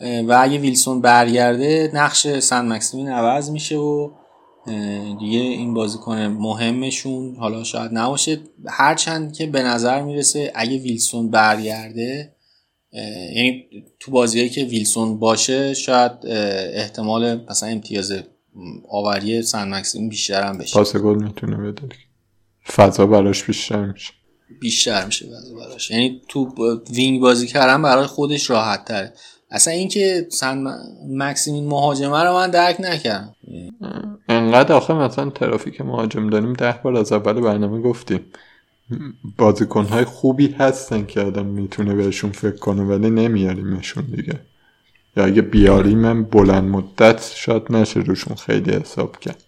و 0.00 0.38
اگه 0.40 0.58
ویلسون 0.58 1.00
برگرده 1.00 1.90
نقش 1.94 2.26
سن 2.38 2.72
مکسیمین 2.72 3.08
عوض 3.08 3.50
میشه 3.50 3.76
و 3.76 4.10
دیگه 5.18 5.38
این 5.38 5.74
بازیکن 5.74 6.16
مهمشون 6.18 7.36
حالا 7.36 7.64
شاید 7.64 7.90
نباشه. 7.94 8.40
هرچند 8.66 9.32
که 9.32 9.46
به 9.46 9.62
نظر 9.62 10.02
می‌رسه 10.02 10.52
اگه 10.54 10.78
ویلسون 10.78 11.30
برگرده 11.30 12.32
یعنی 13.34 13.64
تو 14.00 14.10
بازیهایی 14.10 14.50
که 14.50 14.64
ویلسون 14.64 15.18
باشه 15.18 15.74
شاید 15.74 16.12
احتمال 16.74 17.44
مثلا 17.50 17.68
امتیاز 17.68 18.12
آوری 18.88 19.42
سن 19.42 19.74
مکسیمین 19.74 20.08
بیشتر 20.08 20.42
هم 20.42 20.58
بشه. 20.58 20.74
پاس 20.74 20.96
گل 20.96 21.22
می‌تونه 21.22 21.56
بده. 21.56 21.88
فضا 22.72 23.06
براش 23.06 23.44
بیشتر 23.44 23.86
میشه. 23.86 24.12
بیشتر 24.60 25.04
میشه 25.04 25.26
فضا 25.26 25.54
براش. 25.54 25.90
یعنی 25.90 26.20
تو 26.28 26.52
وینگ 26.90 27.20
بازی 27.20 27.46
کردن 27.46 27.82
برای 27.82 28.06
خودش 28.06 28.50
راحت 28.50 28.84
تره. 28.84 29.12
اصلا 29.50 29.74
اینکه 29.74 30.26
سن 30.30 30.64
مکسیمین 31.08 31.66
مهاجمه 31.68 32.22
رو 32.22 32.32
من 32.32 32.50
درک 32.50 32.76
نکردم. 32.80 33.34
انقدر 34.28 34.72
آخه 34.72 34.94
مثلا 34.94 35.30
ترافیک 35.30 35.80
مهاجم 35.80 36.30
داریم 36.30 36.52
ده 36.52 36.80
بار 36.84 36.96
از 36.96 37.12
اول 37.12 37.40
برنامه 37.40 37.80
گفتیم. 37.80 38.20
بازیکنهای 39.38 40.04
خوبی 40.04 40.46
هستن 40.58 41.06
که 41.06 41.20
آدم 41.20 41.46
می‌تونه 41.46 41.94
بهشون 41.94 42.32
فکر 42.32 42.56
کنه 42.56 42.82
ولی 42.82 43.10
نمیاریمشون 43.10 44.04
دیگه. 44.04 44.40
یا 45.16 45.24
اگه 45.24 45.42
بیاریم 45.42 45.98
من 45.98 46.24
بلند 46.24 46.64
مدت 46.64 47.32
شاید 47.34 47.62
نشه 47.70 48.00
روشون 48.00 48.36
خیلی 48.36 48.72
حساب 48.72 49.18
کرد. 49.20 49.42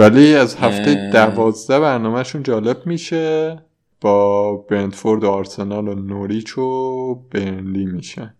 ولی 0.00 0.34
از 0.34 0.56
هفته 0.56 1.10
دوازده 1.12 1.80
برنامهشون 1.80 2.42
جالب 2.42 2.86
میشه. 2.86 3.58
با 4.00 4.56
برنتفورد 4.56 5.24
و 5.24 5.30
آرسنال 5.30 5.88
و 5.88 5.94
نوریچ 5.94 6.58
و 6.58 7.14
برنلی 7.14 7.84
میشه 7.84 8.34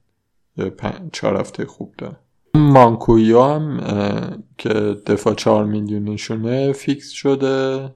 چهار 1.12 1.40
هفته 1.40 1.64
خوب 1.64 1.94
داره 1.98 2.16
مانکویا 2.54 3.54
هم 3.54 4.42
که 4.58 4.70
دفاع 5.06 5.34
چهار 5.34 5.64
میلیونیشونه 5.64 6.72
فیکس 6.72 7.10
شده. 7.10 7.88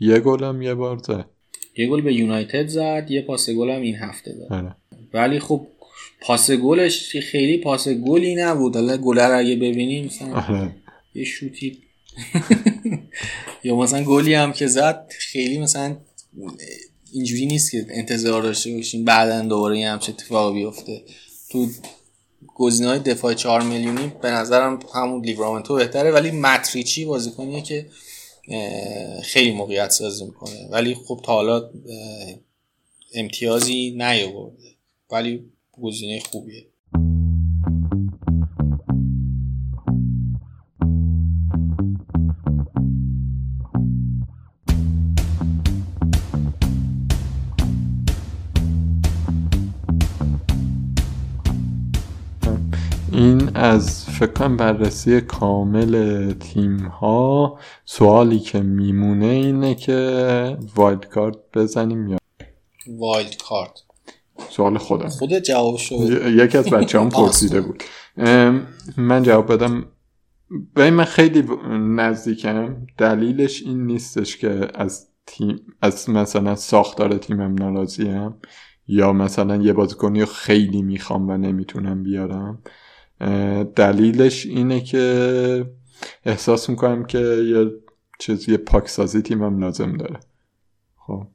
یه 0.00 0.18
گل 0.18 0.44
هم 0.44 0.62
یه 0.62 0.74
بار 0.74 0.98
زد. 0.98 1.24
یه 1.76 1.88
گل 1.88 2.00
به 2.00 2.14
یونایتد 2.14 2.66
زد 2.66 3.06
یه 3.10 3.22
پاس 3.22 3.50
گل 3.50 3.70
هم 3.70 3.82
این 3.82 3.96
هفته 3.96 4.32
داد. 4.32 4.52
آره. 4.52 4.76
ولی 5.14 5.38
خب 5.38 5.66
پاس 6.20 6.50
گلش 6.50 7.16
خیلی 7.16 7.58
پاس 7.58 7.88
گلی 7.88 8.34
نبود. 8.34 8.76
حالا 8.76 8.96
گل 8.96 9.18
رو 9.18 9.38
اگه 9.38 9.56
ببینیم 9.56 10.04
مثلا 10.04 10.34
آره. 10.34 10.70
یه 11.14 11.24
شوتی 11.24 11.78
یا 13.64 13.76
مثلا 13.76 14.04
گلی 14.04 14.34
هم 14.34 14.52
که 14.52 14.66
زد 14.66 15.12
خیلی 15.18 15.58
مثلا 15.58 15.96
اینجوری 17.12 17.46
نیست 17.46 17.70
که 17.70 17.86
انتظار 17.90 18.42
داشته 18.42 18.74
باشیم 18.74 19.04
بعدا 19.04 19.42
دوباره 19.42 19.78
یه 19.78 19.90
همچه 19.90 20.12
اتفاقی 20.12 20.54
بیفته. 20.54 21.02
تو 21.50 21.68
گزینه 22.54 22.88
های 22.88 22.98
دفاع 22.98 23.34
4 23.34 23.62
میلیونی 23.62 24.12
به 24.22 24.30
نظرم 24.30 24.78
همون 24.94 25.24
لیورامنتو 25.24 25.74
بهتره 25.74 26.10
ولی 26.10 26.30
ماتریچی 26.30 27.04
بازیکنیه 27.04 27.62
که 27.62 27.86
خیلی 29.22 29.50
موقعیت 29.50 29.90
سازی 29.90 30.24
می‌کنه. 30.24 30.68
ولی 30.70 30.94
خب 30.94 31.20
تا 31.24 31.32
حالا 31.32 31.70
امتیازی 33.14 33.90
نیاورده. 33.90 34.76
ولی 35.10 35.44
گزینه 35.72 36.20
خوبیه. 36.20 36.66
از 53.60 54.04
فکر 54.04 54.32
کنم 54.32 54.56
بررسی 54.56 55.20
کامل 55.20 56.32
تیم 56.32 56.86
ها 56.86 57.58
سوالی 57.84 58.38
که 58.38 58.60
میمونه 58.60 59.26
اینه 59.26 59.74
که 59.74 60.58
wildcard 60.76 61.36
بزنیم 61.54 62.08
یا 62.08 62.18
wildcard 62.98 63.80
سوال 64.50 64.78
خودم. 64.78 65.08
خود 65.08 65.38
جواب 65.38 65.76
شد 65.76 66.26
یکی 66.26 66.58
از 66.58 66.70
بچه 66.70 67.00
هم 67.00 67.08
پرسیده 67.18 67.60
بود. 67.60 67.82
من 68.96 69.22
جواب 69.22 69.52
بدم. 69.52 69.84
به 70.74 70.90
من 70.90 71.04
خیلی 71.04 71.44
نزدیکم. 71.70 72.86
دلیلش 72.98 73.62
این 73.62 73.86
نیستش 73.86 74.36
که 74.36 74.68
از 74.74 75.08
تیم 75.26 75.60
از 75.82 76.10
مثلا 76.10 76.54
ساختار 76.54 77.18
تیمم 77.18 77.54
ناراضیم 77.54 78.34
یا 78.86 79.12
مثلا 79.12 79.56
یه 79.56 79.72
بازیکنی 79.72 80.20
رو 80.20 80.26
خیلی 80.26 80.82
می‌خوام 80.82 81.28
و 81.28 81.36
نمی‌تونم 81.36 82.02
بیارم. 82.02 82.62
دلیلش 83.76 84.46
اینه 84.46 84.80
که 84.80 85.66
احساس 86.24 86.70
می‌کنم 86.70 87.04
که 87.04 87.18
یه 87.18 87.70
چیزی 88.18 88.56
پاکسازی 88.56 89.22
تیمم 89.22 89.58
لازم 89.58 89.96
داره. 89.96 90.20
خب. 90.96 91.26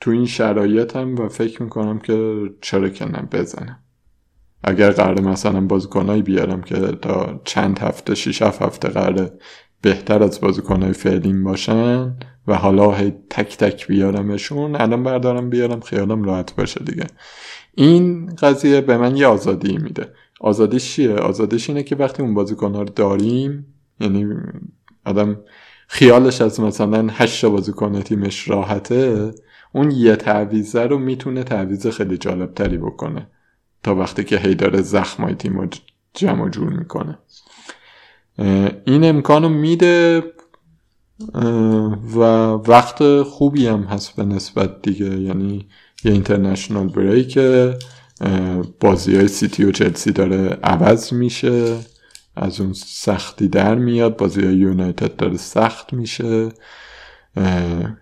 تو 0.00 0.10
این 0.10 0.26
شرایط 0.26 0.96
هم 0.96 1.14
و 1.14 1.28
فکر 1.28 1.62
می‌کنم 1.62 1.98
که 1.98 2.42
چرا 2.60 2.88
که 2.88 3.04
بزنم 3.04 3.78
اگر 4.64 4.90
قرار 4.90 5.20
مثلا 5.20 5.60
بازیکنایی 5.60 6.22
بیارم 6.22 6.62
که 6.62 6.76
تا 6.76 7.40
چند 7.44 7.78
هفته 7.78 8.14
شیش 8.14 8.42
هفته 8.42 8.88
قراره 8.88 9.32
بهتر 9.82 10.22
از 10.22 10.40
بازیکنهای 10.40 10.92
فعلیم 10.92 11.44
باشن 11.44 12.16
و 12.46 12.54
حالا 12.54 12.92
هی 12.92 13.14
تک 13.30 13.56
تک 13.56 13.86
بیارمشون 13.86 14.76
الان 14.76 15.02
بردارم 15.02 15.50
بیارم 15.50 15.80
خیالم 15.80 16.22
راحت 16.22 16.56
باشه 16.56 16.84
دیگه. 16.84 17.06
این 17.74 18.26
قضیه 18.26 18.80
به 18.80 18.96
من 18.96 19.16
یه 19.16 19.26
آزادی 19.26 19.78
میده. 19.78 20.12
آزادیش 20.40 20.94
چیه؟ 20.94 21.14
آزادیش 21.14 21.70
اینه 21.70 21.82
که 21.82 21.96
وقتی 21.96 22.22
اون 22.22 22.34
بازیکن 22.34 22.74
رو 22.74 22.84
داریم 22.84 23.66
یعنی 24.00 24.26
آدم 25.04 25.40
خیالش 25.88 26.40
از 26.40 26.60
مثلا 26.60 27.08
هشت 27.10 27.44
بازیکن 27.44 28.00
تیمش 28.00 28.48
راحته 28.48 29.32
اون 29.72 29.90
یه 29.90 30.16
تعویزه 30.16 30.82
رو 30.82 30.98
می‌تونه 30.98 31.44
تعویز 31.44 31.86
خیلی 31.86 32.18
جالب 32.18 32.54
تری 32.54 32.78
بکنه 32.78 33.26
تا 33.82 33.94
وقتی 33.94 34.24
که 34.24 34.38
هی 34.38 34.54
داره 34.54 34.82
زخمای 34.82 35.34
تیم 35.34 35.60
رو 35.60 35.68
جمع 36.14 36.48
جور 36.48 36.68
می‌کنه. 36.68 37.18
این 38.84 39.04
امکانو 39.04 39.48
میده 39.48 40.22
و 42.14 42.20
وقت 42.48 43.22
خوبی 43.22 43.66
هم 43.66 43.82
هست 43.82 44.16
به 44.16 44.24
نسبت 44.24 44.82
دیگه. 44.82 45.20
یعنی 45.20 45.68
یه 46.04 46.12
اینترنشنال 46.12 46.88
بریک 46.88 47.38
بازی 48.80 49.16
های 49.16 49.28
سیتی 49.28 49.64
و 49.64 49.72
چلسی 49.72 50.12
داره 50.12 50.58
عوض 50.62 51.12
میشه 51.12 51.76
از 52.36 52.60
اون 52.60 52.72
سختی 52.72 53.48
در 53.48 53.74
میاد 53.74 54.16
بازی 54.16 54.44
های 54.44 54.54
یونایتد 54.54 55.16
داره 55.16 55.36
سخت 55.36 55.92
میشه. 55.92 56.48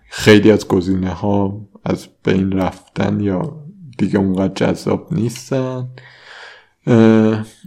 خیلی 0.09 0.51
از 0.51 0.67
گزینه 0.67 1.09
ها 1.09 1.67
از 1.85 2.07
بین 2.23 2.51
رفتن 2.51 3.19
یا 3.19 3.63
دیگه 3.97 4.19
اونقدر 4.19 4.53
جذاب 4.53 5.13
نیستن. 5.13 5.87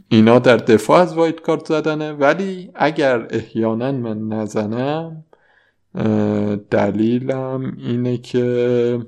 اینا 0.09 0.39
در 0.39 0.57
دفاع 0.57 1.01
از 1.01 1.15
wildcard 1.15 1.67
زدنه 1.67 2.13
ولی 2.13 2.71
اگر 2.75 3.27
احیانا 3.31 3.93
من 3.93 4.29
نزنم 4.29 5.25
دلیلم 6.71 7.77
اینه 7.79 8.17
که 8.17 9.07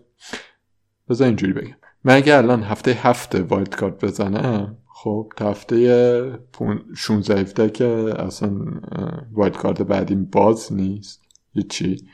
بذار 1.09 1.27
اینجوری 1.27 1.53
بگم. 1.53 1.84
من 2.05 2.15
اگه 2.17 2.37
الان 2.37 2.63
هفته 2.63 2.91
هفته 2.91 3.43
wildcard 3.43 4.05
بزنم 4.05 4.77
خب 4.87 5.33
تا 5.37 5.51
هفته 5.51 6.39
16 6.97 7.71
که 7.71 8.15
اصلا 8.19 8.51
wildcard 9.33 9.83
بعدیم 9.83 10.25
باز 10.25 10.73
نیست 10.73 11.23
هیچی. 11.55 12.07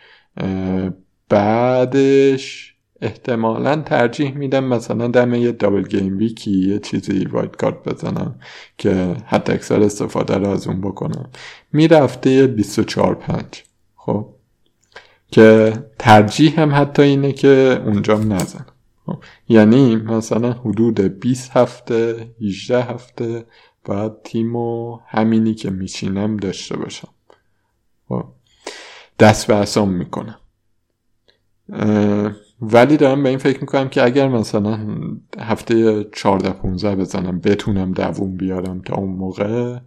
بعدش 1.29 2.75
احتمالا 3.01 3.77
ترجیح 3.77 4.35
میدم 4.35 4.65
مثلا 4.65 5.09
دم 5.09 5.35
یه 5.35 5.53
double 5.53 5.83
game 5.83 6.19
week 6.19 6.44
ی 6.44 6.51
یه 6.51 6.79
چیزی 6.79 7.25
wildcard 7.25 7.89
بزنم 7.89 8.35
که 8.79 9.17
حتی 9.27 9.53
اکثر 9.53 9.83
استفاده 9.83 10.39
رو 10.39 10.49
از 10.49 10.67
اون 10.69 10.81
بکنم. 10.81 11.31
می‌رفته 11.73 12.47
24 12.47 13.15
5 13.15 13.45
خب 13.97 14.27
که 15.33 15.73
ترجیح 15.99 16.61
هم 16.61 16.75
حتی 16.75 17.03
اینه 17.03 17.33
که 17.33 17.83
اونجا 17.87 18.19
نزن 18.19 18.67
یعنی 19.49 19.97
مثلا 19.97 20.53
حدود 20.53 21.01
20 21.01 21.57
هفته 21.57 22.31
18 22.41 22.83
هفته 22.83 23.45
باید 23.85 24.13
تیم 24.25 24.57
و 24.57 24.99
همینی 25.07 25.55
که 25.55 25.71
میچینم 25.71 26.37
داشته 26.37 26.77
باشم 26.77 27.09
خب. 28.09 28.25
دست 29.19 29.47
به 29.47 29.55
اسام 29.55 29.91
می‌کنم 29.91 30.37
ولی 32.63 32.97
دارم 32.97 33.23
به 33.23 33.29
این 33.29 33.39
فکر 33.39 33.61
می‌کنم 33.61 33.89
که 33.89 34.05
اگر 34.05 34.29
مثلا 34.29 34.99
هفته 35.39 36.05
14 36.05 36.51
15 36.51 36.97
بزنم 36.97 37.41
بتونم 37.41 37.93
دووم 37.93 38.37
بیارم 38.37 38.81
تا 38.81 38.95
اون 38.95 39.11
موقع 39.11 39.79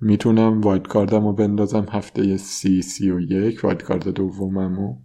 می‌تونم 0.00 0.60
وایت 0.60 0.86
کاردم 0.86 1.26
رو 1.26 1.32
بندازم 1.32 1.86
هفته 1.90 2.36
سی 2.36 2.82
سی 2.82 3.10
و 3.10 3.20
یک 3.20 3.64
وایت 3.64 3.82
کارد 3.82 4.08
دوممو 4.08 4.96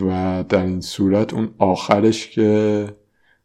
و 0.00 0.44
در 0.48 0.62
این 0.62 0.80
صورت 0.80 1.34
اون 1.34 1.54
آخرش 1.58 2.30
که 2.30 2.86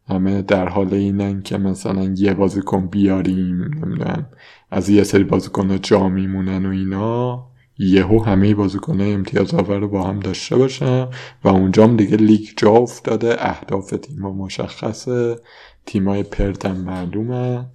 همه 0.09 0.41
در 0.41 0.69
حال 0.69 0.93
اینن 0.93 1.41
که 1.41 1.57
مثلا 1.57 2.13
یه 2.17 2.33
بازیکن 2.33 2.87
بیاریم 2.87 3.63
نمی‌دونم 3.63 4.29
از 4.71 4.89
یه 4.89 5.03
سری 5.03 5.23
بازیکن 5.23 5.81
جا 5.81 6.09
میمونن 6.09 6.65
و 6.65 6.69
اینا 6.69 7.47
یهو 7.77 8.23
همه 8.23 8.55
بازیکن 8.55 9.01
امتیاز 9.01 9.53
آور 9.53 9.79
رو 9.79 9.87
با 9.87 10.03
هم 10.03 10.19
داشته 10.19 10.57
باشن 10.57 11.07
و 11.43 11.47
اونجام 11.47 11.97
دیگه 11.97 12.17
لیگ 12.17 12.49
جا 12.57 12.71
افتاده 12.71 13.35
اهداف 13.49 13.89
تیم 13.89 14.19
مشخصه 14.19 15.39
تیمای 15.85 16.23
پرت 16.23 16.65
هم 16.65 16.77
معلومن 16.77 17.65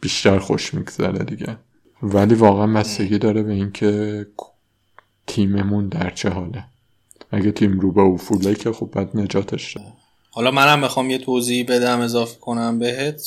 بیشتر 0.00 0.38
خوش 0.38 0.74
میگذره 0.74 1.24
دیگه. 1.24 1.58
ولی 2.02 2.34
واقعا 2.34 2.66
بستگی 2.66 3.18
داره 3.18 3.42
به 3.42 3.52
اینکه 3.52 4.26
تیممون 5.26 5.88
در 5.88 6.10
چه 6.10 6.30
حاله. 6.30 6.64
اگه 7.30 7.52
تیم 7.52 7.80
رو 7.80 7.92
به 7.92 8.02
افوله 8.02 8.54
که 8.54 8.72
خب 8.72 8.90
بعد 8.92 9.16
نجاتش 9.16 9.76
حالا 10.30 10.50
منم 10.50 10.80
بخوام 10.80 11.10
یه 11.10 11.18
توضیح 11.18 11.66
بدم 11.68 12.00
اضافه 12.00 12.38
کنم 12.38 12.78
بهت. 12.78 13.22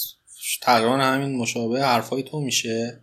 تقریبا 0.62 0.98
همین 0.98 1.36
مشابه 1.36 1.84
حرفای 1.84 2.24
تو 2.24 2.40
میشه. 2.40 3.00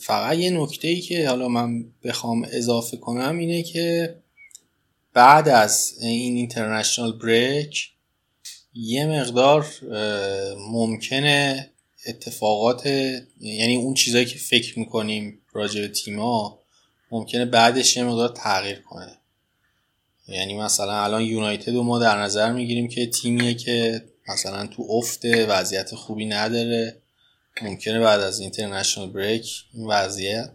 فقط 0.00 0.36
یه 0.36 0.50
نکته 0.50 0.88
ای 0.88 1.00
که 1.00 1.28
حالا 1.28 1.48
من 1.48 1.84
بخوام 2.04 2.46
اضافه 2.52 2.96
کنم 2.96 3.38
اینه 3.38 3.62
که 3.62 4.18
بعد 5.12 5.48
از 5.48 5.94
این 6.00 6.36
اینترنشنال 6.36 7.18
بریک 7.18 7.90
یه 8.74 9.06
مقدار 9.06 9.66
ممکنه 10.72 11.70
اتفاقات 12.06 12.86
یعنی 13.40 13.76
اون 13.76 13.94
چیزایی 13.94 14.26
که 14.26 14.38
فکر 14.38 14.78
می‌کنیم 14.78 15.40
راجع 15.52 15.80
به 15.80 15.88
تیما 15.88 16.58
ممکنه 17.10 17.44
بعدش 17.44 17.96
یه 17.96 18.04
مقدار 18.04 18.28
تغییر 18.28 18.80
کنه. 18.80 19.17
یعنی 20.28 20.58
مثلا 20.58 21.04
الان 21.04 21.22
یونایتد 21.22 21.74
رو 21.74 21.82
ما 21.82 21.98
در 21.98 22.22
نظر 22.22 22.52
می‌گیریم 22.52 22.88
که 22.88 23.06
تیمیه 23.06 23.54
که 23.54 24.04
مثلا 24.28 24.66
تو 24.66 24.86
افت 24.90 25.24
وضعیت 25.24 25.94
خوبی 25.94 26.26
نداره. 26.26 26.96
ممکنه 27.62 28.00
بعد 28.00 28.20
از 28.20 28.40
اینترنشنال 28.40 29.10
بریک 29.10 29.64
این 29.74 29.86
وضعیت 29.86 30.50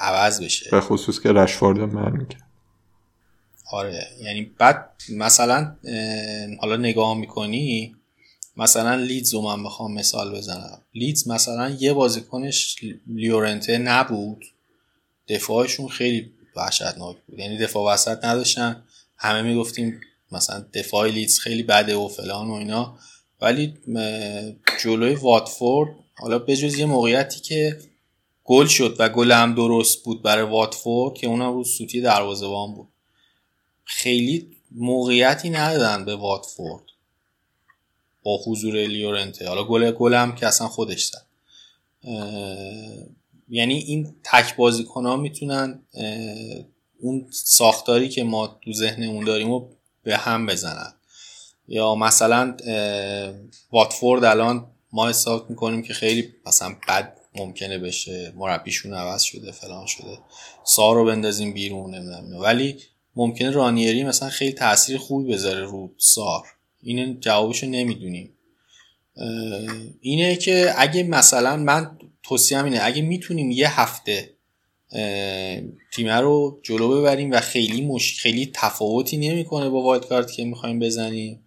عوض 0.00 0.42
بشه. 0.42 0.70
به 0.70 0.80
خصوص 0.80 1.20
که 1.20 1.32
رشفورد 1.32 1.78
من 1.78 2.26
آره 3.72 4.06
یعنی 4.20 4.42
بعد 4.58 4.90
مثلا 5.12 5.76
حالا 6.60 6.76
نگاه 6.76 7.18
می‌کنی 7.18 7.94
مثلا 8.56 8.94
لیدز 8.94 9.34
رو 9.34 9.40
من 9.40 9.64
بخوام 9.64 9.94
مثال 9.94 10.34
بزنم. 10.36 10.82
لیدز 10.94 11.28
مثلا 11.28 11.70
یه 11.70 11.92
بازیکنش 11.92 12.76
لیورنته 13.06 13.78
نبود. 13.78 14.44
دفاعشون 15.28 15.88
خیلی 15.88 16.32
وحشتناک 16.56 17.16
بود. 17.26 17.38
یعنی 17.38 17.58
دفاع 17.58 17.92
وسط 17.94 18.24
نداشتن. 18.24 18.82
همه 19.18 19.42
می‌گفتیم 19.42 20.00
مثلا 20.32 20.66
دفاع 20.74 21.08
لیدز 21.08 21.38
خیلی 21.38 21.62
بده 21.62 21.96
و 21.96 22.08
فلان 22.08 22.48
و 22.48 22.52
اینا. 22.52 22.98
ولی 23.40 23.74
جلوی 24.82 25.14
واتفورد 25.14 25.90
حالا 26.14 26.38
بجز 26.38 26.78
یه 26.78 26.86
موقعیتی 26.86 27.40
که 27.40 27.78
گل 28.44 28.66
شد 28.66 28.96
و 28.98 29.08
گل 29.08 29.32
هم 29.32 29.54
درست 29.54 30.04
بود 30.04 30.22
برای 30.22 30.50
واتفورد 30.50 31.14
که 31.14 31.26
اونم 31.26 31.54
رو 31.54 31.64
سوتی 31.64 32.00
دروازه‌بان 32.00 32.74
بود. 32.74 32.88
خیلی 33.84 34.56
موقعیتی 34.70 35.50
ندادن 35.50 36.04
به 36.04 36.16
واتفورد 36.16 36.84
با 38.22 38.40
حضور 38.46 38.74
لیورنته. 38.86 39.48
حالا 39.48 39.64
گل 39.64 39.90
گل 39.90 40.14
هم 40.14 40.34
که 40.34 40.46
اصلا 40.46 40.68
خودش 40.68 41.04
زد. 41.04 41.26
یعنی 43.48 43.74
این 43.74 44.14
تک 44.24 44.56
بازیکن 44.56 45.06
ها 45.06 45.16
می‌تونن 45.16 45.82
اون 47.00 47.26
ساختاری 47.30 48.08
که 48.08 48.24
ما 48.24 48.58
تو 48.64 48.72
ذهنمون 48.72 49.24
داریم 49.24 49.50
رو 49.50 49.70
به 50.02 50.16
هم 50.16 50.46
بزنن. 50.46 50.94
یا 51.68 51.94
مثلا 51.94 52.56
واتفورد 53.72 54.24
الان 54.24 54.66
ما 54.92 55.08
حساب 55.08 55.50
می‌کنیم 55.50 55.82
که 55.82 55.94
خیلی 55.94 56.34
مثلا 56.46 56.76
بد 56.88 57.16
ممکنه 57.34 57.78
بشه 57.78 58.32
مربیشون 58.36 58.94
عوض 58.94 59.22
شده 59.22 59.52
فلان 59.52 59.86
شده. 59.86 60.18
سا 60.64 60.92
رو 60.92 61.04
بندازیم 61.04 61.52
بیرون 61.52 61.94
نمی‌دونم. 61.94 62.40
ولی 62.40 62.76
ممکنه 63.16 63.50
رانیری 63.50 64.04
مثلا 64.04 64.28
خیلی 64.28 64.52
تاثیر 64.52 64.98
خوبی 64.98 65.32
بذاره 65.32 65.64
رو 65.64 65.90
سار. 65.98 66.42
این 66.82 67.20
جوابشو 67.20 67.66
نمی‌دونیم. 67.66 68.34
اینه 70.00 70.36
که 70.36 70.74
اگه 70.76 71.02
مثلا 71.02 71.56
من 71.56 71.98
توصیه 72.22 72.64
اینه 72.64 72.78
اگه 72.82 73.02
می‌تونیم 73.02 73.50
یه 73.50 73.80
هفته 73.80 74.37
تیمه 75.92 76.20
رو 76.20 76.58
جلو 76.62 77.00
ببریم 77.00 77.30
و 77.30 77.40
خیلی 77.40 77.86
مش... 77.86 78.20
خیلی 78.20 78.50
تفاوتی 78.54 79.16
نمی‌کنه 79.16 79.68
با 79.68 79.82
وایت 79.82 80.04
کارت 80.04 80.32
که 80.32 80.44
می‌خوایم 80.44 80.78
بزنیم. 80.78 81.40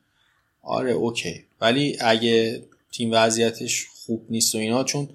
آره 0.64 0.92
اوکی. 0.92 1.46
ولی 1.62 1.98
اگه 2.02 2.64
تیم 2.92 3.10
وضعیتش 3.14 3.88
خوب 4.06 4.26
نیست 4.30 4.56
و 4.56 4.58
اینا 4.58 4.84
چون 4.84 5.10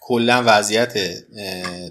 کلا 0.00 0.42
وضعیت 0.46 0.94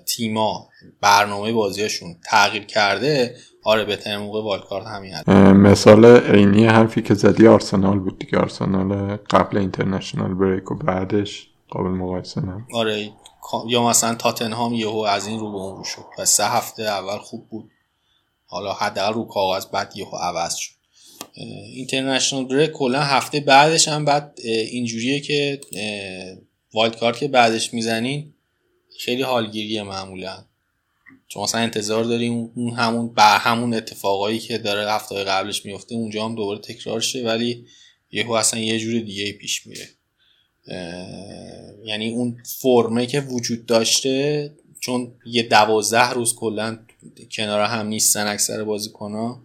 تیما 0.06 0.70
برنامه 1.02 1.52
بازیاشون 1.52 2.16
تغییر 2.24 2.64
کرده 2.66 3.36
آره 3.64 3.86
بهترین 3.86 4.18
موقع 4.18 4.42
والکارت 4.42 4.86
همین 4.86 5.14
هست 5.14 5.30
مثال 5.30 6.06
عینی 6.06 6.66
حرفی 6.66 7.02
که 7.02 7.14
زدی 7.14 7.48
آرسنال 7.48 8.00
بود 8.00 8.20
دیگه. 8.20 8.38
آرسنال 8.38 9.16
قبل 9.16 9.58
اینترنشنال 9.58 10.34
بریک 10.34 10.72
و 10.72 10.76
بعدش 10.76 11.48
قابل 11.70 11.90
مقایسه 11.90 12.42
نه 12.42 12.66
آره 12.74 13.12
یا 13.68 13.84
مثلا 13.84 14.16
تاتنهام 14.16 14.74
یهو 14.74 14.98
از 14.98 15.28
این 15.28 15.40
رو 15.40 15.52
به 15.52 15.58
اون 15.58 15.78
رو 15.78 15.84
شد. 15.84 16.06
و 16.18 16.26
سه 16.26 16.46
هفته 16.46 16.84
اول 16.84 17.18
خوب 17.18 17.50
بود. 17.50 17.72
حالا 18.46 18.74
حداقل 18.74 19.14
رو 19.14 19.26
کاغذ 19.26 19.66
بعد 19.66 19.98
یهو 19.98 20.16
عوض 20.16 20.56
شد. 20.56 20.72
اینترنشنال 21.74 22.46
بریک 22.46 22.72
کلا 22.72 23.02
هفته 23.02 23.40
بعدش 23.40 23.88
هم 23.88 24.06
بعد 24.06 24.40
اینجوریه 24.44 25.20
که 25.20 25.62
وایلد 26.74 27.00
کارت 27.00 27.18
که 27.18 27.28
بعدش 27.28 27.74
می‌زنین 27.74 28.34
خیلی 29.00 29.22
حالگیریه 29.22 29.84
معمولا. 29.84 30.46
چون 31.28 31.44
مثلا 31.44 31.62
انتظار 31.62 32.04
داریم 32.04 32.52
اون 32.56 32.74
همون 32.74 33.14
بر 33.14 33.38
همون 33.38 33.74
اتفاقایی 33.74 34.40
که 34.40 34.58
داره 34.58 34.92
هفته 34.92 35.24
قبلش 35.24 35.66
میفته 35.66 35.96
اونجا 35.96 36.26
هم 36.26 36.36
دوباره 36.36 36.60
تکرار 36.60 37.00
شه 37.00 37.26
ولی 37.26 37.66
یهو 38.12 38.32
اصلا 38.32 38.60
یه 38.60 38.80
جور 38.80 39.00
دیگه 39.00 39.32
پیش 39.32 39.68
میره. 39.68 39.90
یعنی 41.84 42.10
اون 42.10 42.38
فرمه 42.62 43.06
که 43.06 43.22
وجود 43.22 43.66
داشته 43.66 44.52
چون 44.80 45.12
یه 45.26 45.44
دوازده 45.44 46.10
روز 46.10 46.36
کلا 46.36 46.78
کنار 47.32 47.62
هم 47.62 47.88
نیستن 47.88 48.28
اکثر 48.28 48.66
ها 49.00 49.42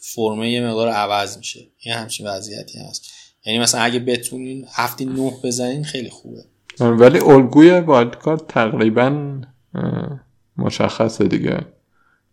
فرمه 0.00 0.50
یه 0.50 0.66
مقدار 0.66 0.88
عوض 0.88 1.38
میشه. 1.38 1.66
یه 1.84 1.94
همچین 1.94 2.26
وضعیتی 2.26 2.78
هست. 2.78 3.12
یعنی 3.46 3.58
مثلا 3.58 3.80
اگه 3.80 3.98
بتونین 3.98 4.66
هفته 4.72 5.04
نه 5.04 5.32
بزنین 5.44 5.84
خیلی 5.84 6.10
خوبه. 6.10 6.44
ولی 6.80 7.18
الگوی 7.18 7.70
wild 7.70 8.46
تقریبا 8.48 9.40
مشخصه 10.56 11.28
دیگه. 11.28 11.66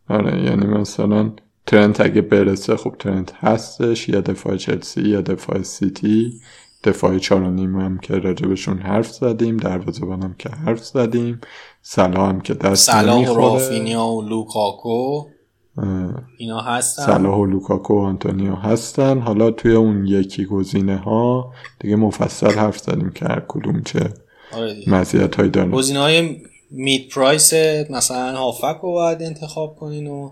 آره 0.10 0.44
یعنی 0.44 0.66
مثلا 0.66 1.32
ترنت 1.66 2.02
اگه 2.02 2.22
برسه 2.22 2.76
خب 2.76 2.96
ترنت 3.00 3.34
هستش 3.34 4.10
یا 4.10 4.22
دفاع 4.22 4.58
چلسی 4.58 5.02
یا 5.02 5.22
دفاع 5.22 5.62
سیتی. 5.62 6.42
دفاع 6.86 7.20
چار 7.20 7.42
و 7.42 7.52
نیم 7.52 7.80
هم 7.80 7.98
که 7.98 8.14
راجبشون 8.14 8.78
حرف 8.78 9.12
زدیم 9.12 9.58
دروازه 9.58 10.06
هم 10.06 10.36
که 10.40 10.50
حرف 10.50 10.86
زدیم. 10.86 11.42
صلاح 11.82 12.26
هم 12.26 12.42
که 12.42 12.54
دست 12.54 12.92
صلاح 12.92 13.20
و 13.20 13.26
رافینیا 13.26 14.06
و 14.06 14.22
لوکاکو. 14.22 15.26
اینا 16.38 16.62
هستن؟ 16.62 17.06
سلاح 17.06 17.38
و 17.38 17.46
لوکاکو 17.46 17.94
و 17.94 18.00
آنتونیو 18.00 18.56
هستن. 18.56 19.20
حالا 19.20 19.52
توی 19.52 19.74
اون 19.74 20.08
یکی 20.08 20.46
گزینه 20.46 20.98
ها 20.98 21.54
دیگه 21.80 21.96
مفصل 21.96 22.52
حرف 22.52 22.78
زدیم 22.78 23.10
که 23.10 23.26
هر 23.26 23.44
کدوم 23.48 23.82
چه 23.84 24.14
آره 24.54 24.76
مزیت 24.88 25.36
هایی 25.36 25.50
دارن. 25.50 25.72
گزینه 25.72 26.00
های 26.00 26.38
mid 26.72 27.10
price 27.10 27.54
مثلا 27.90 28.38
هافبک 28.38 28.80
رو 28.82 28.92
باید 28.92 29.24
انتخاب 29.24 29.76
کنین 29.76 30.08
و 30.08 30.32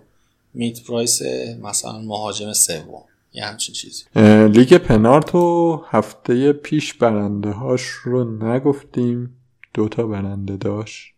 mid 0.53 0.81
price 0.87 1.21
مثلا 1.61 1.99
مهاجم 1.99 2.53
سوم. 2.53 3.03
یه 3.33 3.45
همچین 3.45 3.75
چیزی. 3.75 4.03
لیگ 4.47 4.77
پنارتو 4.77 5.75
هفته 5.89 6.53
پیش 6.53 6.93
برنده 6.93 7.51
هاش 7.51 7.83
رو 7.83 8.45
نگفتیم. 8.45 9.37
دوتا 9.73 10.07
برنده 10.07 10.57
داشت. 10.57 11.13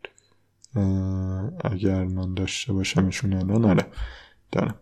اگر 1.64 2.04
من 2.04 2.34
داشته 2.34 2.74
باشمشون 2.74 3.34
الان 3.34 3.66
نره. 3.66 3.86
دارم. 4.52 4.76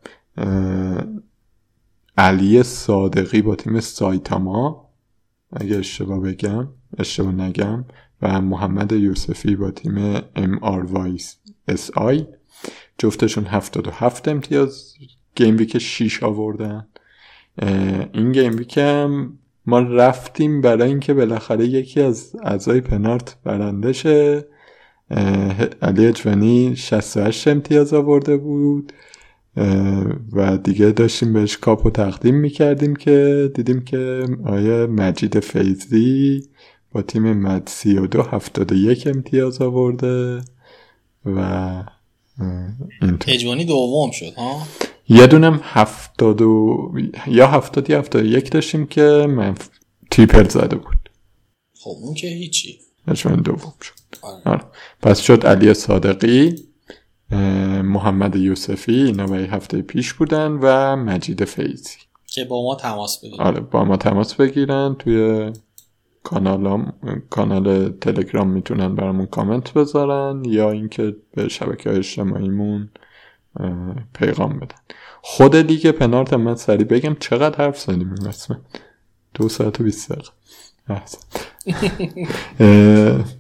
علی 2.18 2.64
صادقی 2.64 3.42
با 3.42 3.56
تیم 3.56 3.80
سایتاما. 3.80 4.90
اگر 5.54 5.80
اشتباه 5.80 6.20
بگم 6.20 6.68
اشتباه 6.98 7.32
نگم. 7.32 7.86
و 8.22 8.42
محمد 8.42 8.92
یوسفی 8.92 9.56
با 9.56 9.72
تیم 9.72 9.98
ام 10.36 10.60
آر 10.62 10.84
وایس 10.84 11.38
اس 11.68 11.92
آی 11.92 12.28
77 13.48 14.28
امتیاز. 14.28 14.94
game 15.36 15.58
week 15.58 15.78
6 15.78 16.24
آوردن. 16.24 16.88
این 18.14 18.32
game 18.32 18.66
هم 18.78 19.40
ما 19.66 19.80
رفتیم 19.80 20.62
برای 20.62 20.90
اینکه 20.90 21.14
بالاخره 21.14 21.66
یکی 21.66 22.02
از 22.02 22.36
اعضای 22.44 22.82
پنارت 22.82 23.38
برنده 23.44 23.94
شه 23.94 24.46
علی 25.82 26.06
اجوانی 26.06 26.76
68 26.76 27.48
امتیاز 27.48 27.94
آورده 27.94 28.38
بود. 28.38 28.94
و 30.34 30.58
دیگه 30.58 30.92
داشتیم 30.92 31.34
بهش 31.34 31.58
کاپو 31.58 31.90
تقدیم 31.90 32.36
می‌کردیم 32.36 32.96
که 32.96 33.52
دیدیم 33.56 33.84
که 33.84 34.26
آیا 34.46 34.88
مجید 34.88 35.40
فیزی 35.40 36.44
با 36.92 37.02
تیم 37.02 37.34
مد 37.34 37.68
32 37.68 38.22
71 38.22 39.08
امتیاز 39.08 39.62
آورده 39.62 40.42
و 41.26 41.84
اجوانی 43.28 43.66
دوم 43.66 44.12
شد 44.12 44.34
ها؟ 44.34 44.62
یه 45.10 45.28
دونم 45.28 45.60
هفتاد 45.64 46.42
و 46.42 46.92
یا 47.28 47.48
هفتاد 47.48 47.90
یا 47.90 48.00
هفتاد 48.00 48.26
یک 48.26 48.52
داشتیم 48.52 48.86
که 48.88 49.26
من 49.30 49.56
تیپل 50.12 50.48
زده 50.48 50.76
بود. 50.76 51.10
خب 51.80 51.96
اون 52.02 52.14
که 52.14 52.28
هیچی. 52.28 52.80
اجوانی 53.08 53.42
دوم 53.42 53.74
شد. 53.82 53.94
آره. 54.22 54.42
آره. 54.46 54.64
پس 55.02 55.20
شد 55.20 55.46
علی 55.46 55.74
صادقی 55.74 56.56
محمد 57.84 58.36
یوسفی 58.36 59.04
اینا 59.04 59.28
به 59.28 59.38
هفته 59.38 59.82
پیش 59.82 60.14
بودن 60.14 60.52
و 60.52 60.96
مجید 60.96 61.46
فیزی 61.46 61.98
که 62.26 62.46
با 62.46 62.64
ما 62.64 62.76
تماس 62.76 63.22
بگیرن. 63.24 63.46
آره 63.46 63.60
با 63.60 63.86
ما 63.86 63.98
تماس 63.98 64.34
بگیرن 64.34 64.96
توی 65.00 65.52
کانال 66.24 66.92
کانال 67.30 67.90
تلگرام 67.90 68.50
می‌تونن 68.50 68.96
برامون 68.96 69.26
کامنت 69.26 69.74
بذارن 69.74 70.46
یا 70.46 70.72
اینکه 70.72 71.16
به 71.36 71.48
شبکه 71.48 71.90
های 71.90 72.00
اجتماعیمون 72.00 72.90
پیغام 74.14 74.60
بدن. 74.60 74.76
خود 75.22 75.56
لیگ 75.56 75.92
پنارت 75.92 76.34
من 76.34 76.56
سریع 76.56 76.86
بگم 76.86 77.16
چقدر 77.20 77.66
حرف 77.66 77.80
زدیم 77.80 78.14
این 78.14 78.30
قسمت؟ 78.30 78.60
دو 79.34 79.50
ساعت 79.50 79.82
و 79.82 79.84
بیست 79.84 80.12
دقیقه. 80.12 80.30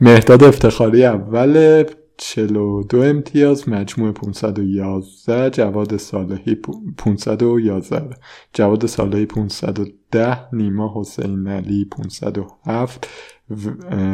مهداد 0.00 0.44
افتخاری 0.44 1.04
اول 1.04 1.84
42 2.16 3.02
امتیاز 3.02 3.68
مجموع 3.68 4.12
511 4.12 5.50
جواد 5.50 5.96
صالحی 5.96 6.54
511 6.98 8.16
جواد 8.52 8.86
صالحی 8.86 9.26
510 9.26 10.54
نیما 10.54 10.92
حسین 10.96 11.48
علی 11.48 11.84
507 11.84 13.08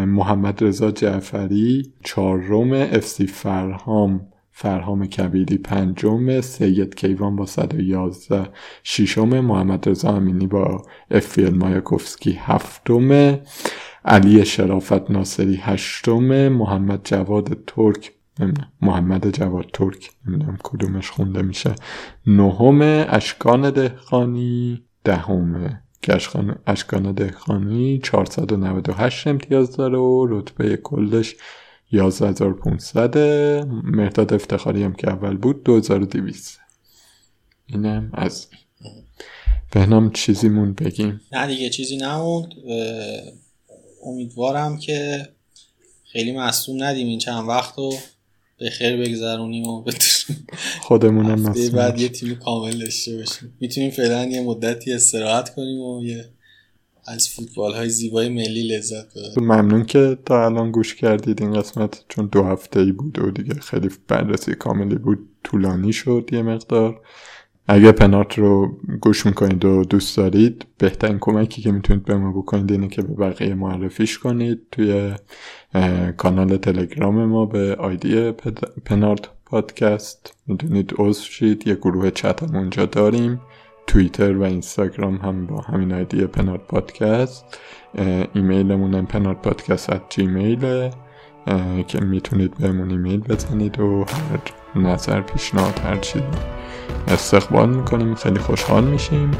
محمد 0.06 0.64
رضا 0.64 0.90
جعفری 0.90 1.92
چهارم 2.04 2.72
افسی 2.72 3.26
فرهام 3.26 4.28
فرهام 4.58 5.06
کبیری 5.06 5.58
پنجم 5.58 6.40
سید 6.40 6.94
کیوان 6.94 7.36
با 7.36 7.46
111 7.46 8.48
ششم 8.84 9.40
محمد 9.40 9.88
رضا 9.88 10.08
امینی 10.08 10.46
با 10.46 10.82
افیل 11.10 11.54
مایاکوفسکی 11.54 12.32
هفتم. 12.32 13.38
علی 14.04 14.44
شرافت 14.44 15.10
ناصری 15.10 15.56
هشتم. 15.56 16.48
محمد 16.48 17.00
جواد 17.04 17.58
ترک 17.66 18.12
محمد 18.82 19.30
جواد 19.30 19.66
ترک 19.72 20.10
نمی‌دونم 20.26 20.58
کدومش 20.62 21.10
خونده 21.10 21.42
میشه. 21.42 21.74
نهم 22.26 23.06
اشکان 23.08 23.70
دهخانی 23.70 24.84
دهمه 25.04 25.82
که 26.02 26.18
اشکان 26.66 27.12
دهخانی 27.12 27.98
498 27.98 29.26
امتیاز 29.26 29.76
داره 29.76 29.98
و 29.98 30.26
رتبه 30.30 30.76
کلش 30.76 31.36
11500 31.92 33.18
مرداد 33.84 34.34
افتخاری 34.34 34.82
هم 34.82 34.94
که 34.94 35.08
اول 35.08 35.36
بود 35.36 35.64
2200 35.64 36.60
اینم 37.66 38.10
از 38.14 38.46
بهنام 39.72 40.12
چیزیمون 40.12 40.72
بگیم. 40.72 41.20
نه 41.32 41.46
دیگه 41.46 41.70
چیزی 41.70 41.96
نموند 41.96 42.54
امیدوارم 44.04 44.78
که 44.78 45.28
خیلی 46.04 46.32
مصدوم 46.32 46.82
ندیم 46.82 47.06
این 47.06 47.18
چند 47.18 47.48
وقت 47.48 47.78
رو. 47.78 47.94
به 48.58 48.70
خیر 48.70 48.96
بگذرونیم 48.96 49.66
و 49.66 49.84
خودمونم 50.80 51.54
بعد 51.72 52.00
یه 52.00 52.08
تیم 52.08 52.34
کامل 52.34 52.78
داشته 52.78 53.16
باشیم. 53.16 53.56
می‌تونیم 53.60 53.90
فعلا 53.90 54.24
یه 54.24 54.40
مدتی 54.40 54.92
استراحت 54.92 55.54
کنیم 55.54 55.80
و 55.80 56.04
یه 56.04 56.28
از 57.08 57.28
فوتبال 57.28 57.74
های 57.74 57.88
زیبای 57.88 58.28
ملی 58.28 58.68
لذت 58.68 59.06
ببریم 59.10 59.52
ممنون 59.52 59.84
که 59.84 60.18
تا 60.24 60.44
الان 60.44 60.70
گوش 60.70 60.94
کردید. 60.94 61.42
این 61.42 61.52
قسمت 61.52 62.04
چون 62.08 62.26
دو 62.26 62.42
هفته 62.42 62.80
ای 62.80 62.92
بود 62.92 63.18
و 63.18 63.30
دیگه 63.30 63.54
خیلی 63.54 63.90
بررسی 64.08 64.54
کاملی 64.54 64.94
بود 64.94 65.28
طولانی 65.44 65.92
شد 65.92 66.30
یه 66.32 66.42
مقدار. 66.42 67.00
اگه 67.68 67.92
پنارت 67.92 68.38
رو 68.38 68.78
گوش 69.00 69.26
می‌کنید 69.26 69.64
و 69.64 69.84
دوست 69.84 70.16
دارید 70.16 70.66
بهترین 70.78 71.18
کمکی 71.20 71.62
که 71.62 71.72
می‌تونید 71.72 72.04
به 72.04 72.16
ما 72.16 72.32
بکنید 72.32 72.72
اینه 72.72 72.88
که 72.88 73.02
به 73.02 73.14
بقیه 73.14 73.54
معرفیش 73.54 74.18
کنید. 74.18 74.60
توی 74.72 75.14
کانال 76.16 76.56
تلگرام 76.56 77.24
ما 77.24 77.46
به 77.46 77.74
آیدی 77.74 78.32
پنارت 78.84 79.28
پادکست 79.46 80.34
می‌دونید 80.46 80.92
عضو 80.98 81.22
شید. 81.22 81.68
یه 81.68 81.74
گروه 81.74 82.10
چت 82.10 82.42
هم 82.42 82.56
اونجا 82.56 82.86
داریم. 82.86 83.40
توییتر 83.86 84.36
و 84.36 84.42
اینستاگرام 84.42 85.16
هم 85.16 85.46
با 85.46 85.60
همین 85.60 85.92
آیدی 85.92 86.26
پنارت 86.26 86.60
پادکست. 86.60 87.58
ایمیلمون 88.34 88.94
هم 88.94 89.06
پنارت 89.06 89.42
پادکست 89.42 89.90
ات 89.90 90.02
جیمیله 90.08 90.90
که 91.86 92.00
می‌تونید 92.00 92.54
بهمون 92.58 92.90
ایمیل 92.90 93.20
بزنید 93.20 93.80
و 93.80 94.04
هر 94.04 94.80
نظر 94.80 95.20
پیشنهاد 95.20 95.80
هر 95.84 95.96
چیزی. 95.96 96.24
استقبال 97.08 97.68
می‌کنیم. 97.68 98.14
خیلی 98.14 98.38
خوشحال 98.38 98.84
میشیم. 98.84 99.30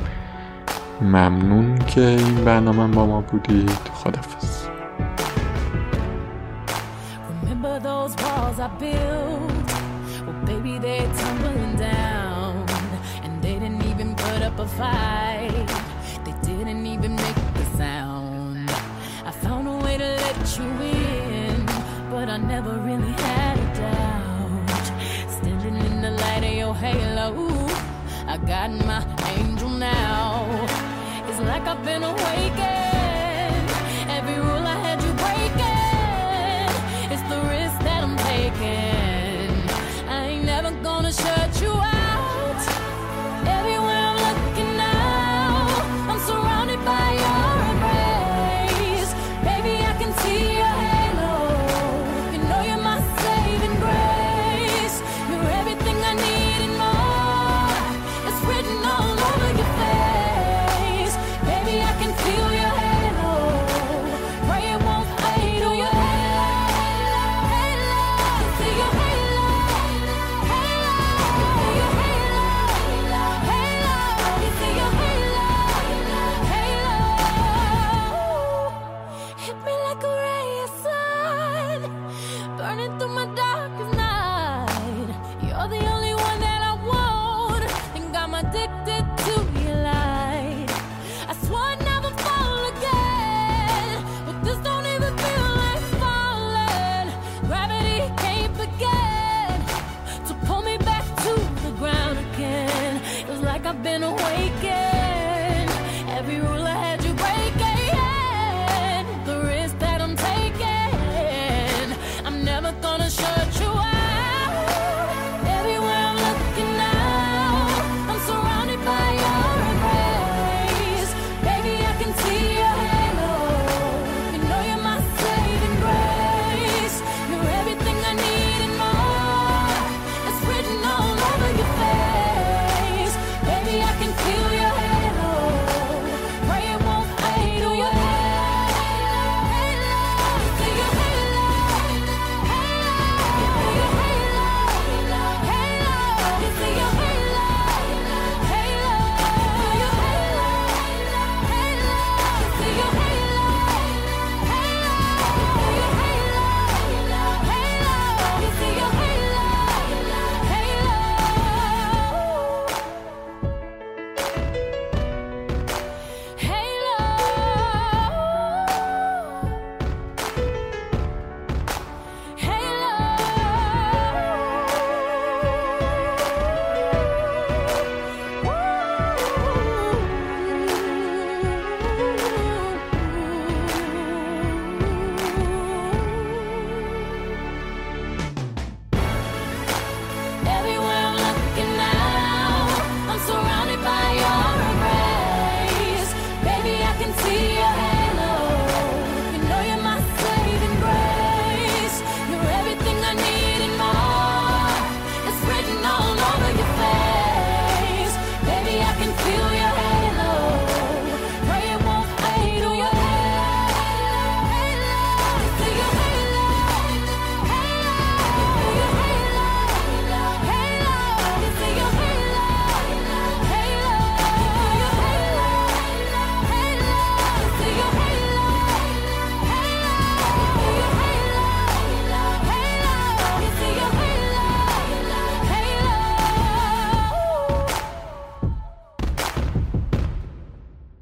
ممنون 1.01 1.78
که 1.78 2.01
این 2.01 2.44
برنامه 2.44 2.94
با 2.94 3.06
ما 3.06 3.20
بودید. 3.20 3.70
خدافز 3.70 4.66
I 19.28 19.31
found 19.31 19.66
a 19.66 19.77
way 19.85 19.97
to 19.97 20.05
let 20.05 20.59
you 20.59 20.65
in, 20.65 21.66
but 22.11 22.28
I 22.28 22.36
never 22.36 22.73
really 22.78 23.12
had 23.12 23.59
a 23.59 23.66
doubt. 23.81 24.86
Standing 25.31 25.77
in 25.77 26.03
the 26.03 26.11
light 26.11 26.44
of 26.44 26.53
your 26.53 26.74
halo, 26.74 27.66
I 28.27 28.36
got 28.36 28.70
my 28.70 29.03
angel 29.36 29.70
now. 29.70 30.47
It's 31.28 31.40
like 31.40 31.66
I've 31.66 31.82
been 31.85 32.03
awakened. 32.03 33.70
Every 34.11 34.39
rule 34.39 34.66
I 34.66 34.77
had 34.86 35.03
you 35.03 35.12
breaking. 35.24 36.70
It's 37.12 37.23
the 37.32 37.40
risk 37.48 37.78
that 37.86 38.03
I'm 38.05 38.16
taking. 38.32 39.70
I 40.09 40.27
ain't 40.27 40.44
never 40.44 40.70
gonna 40.82 41.12
show. 41.12 41.45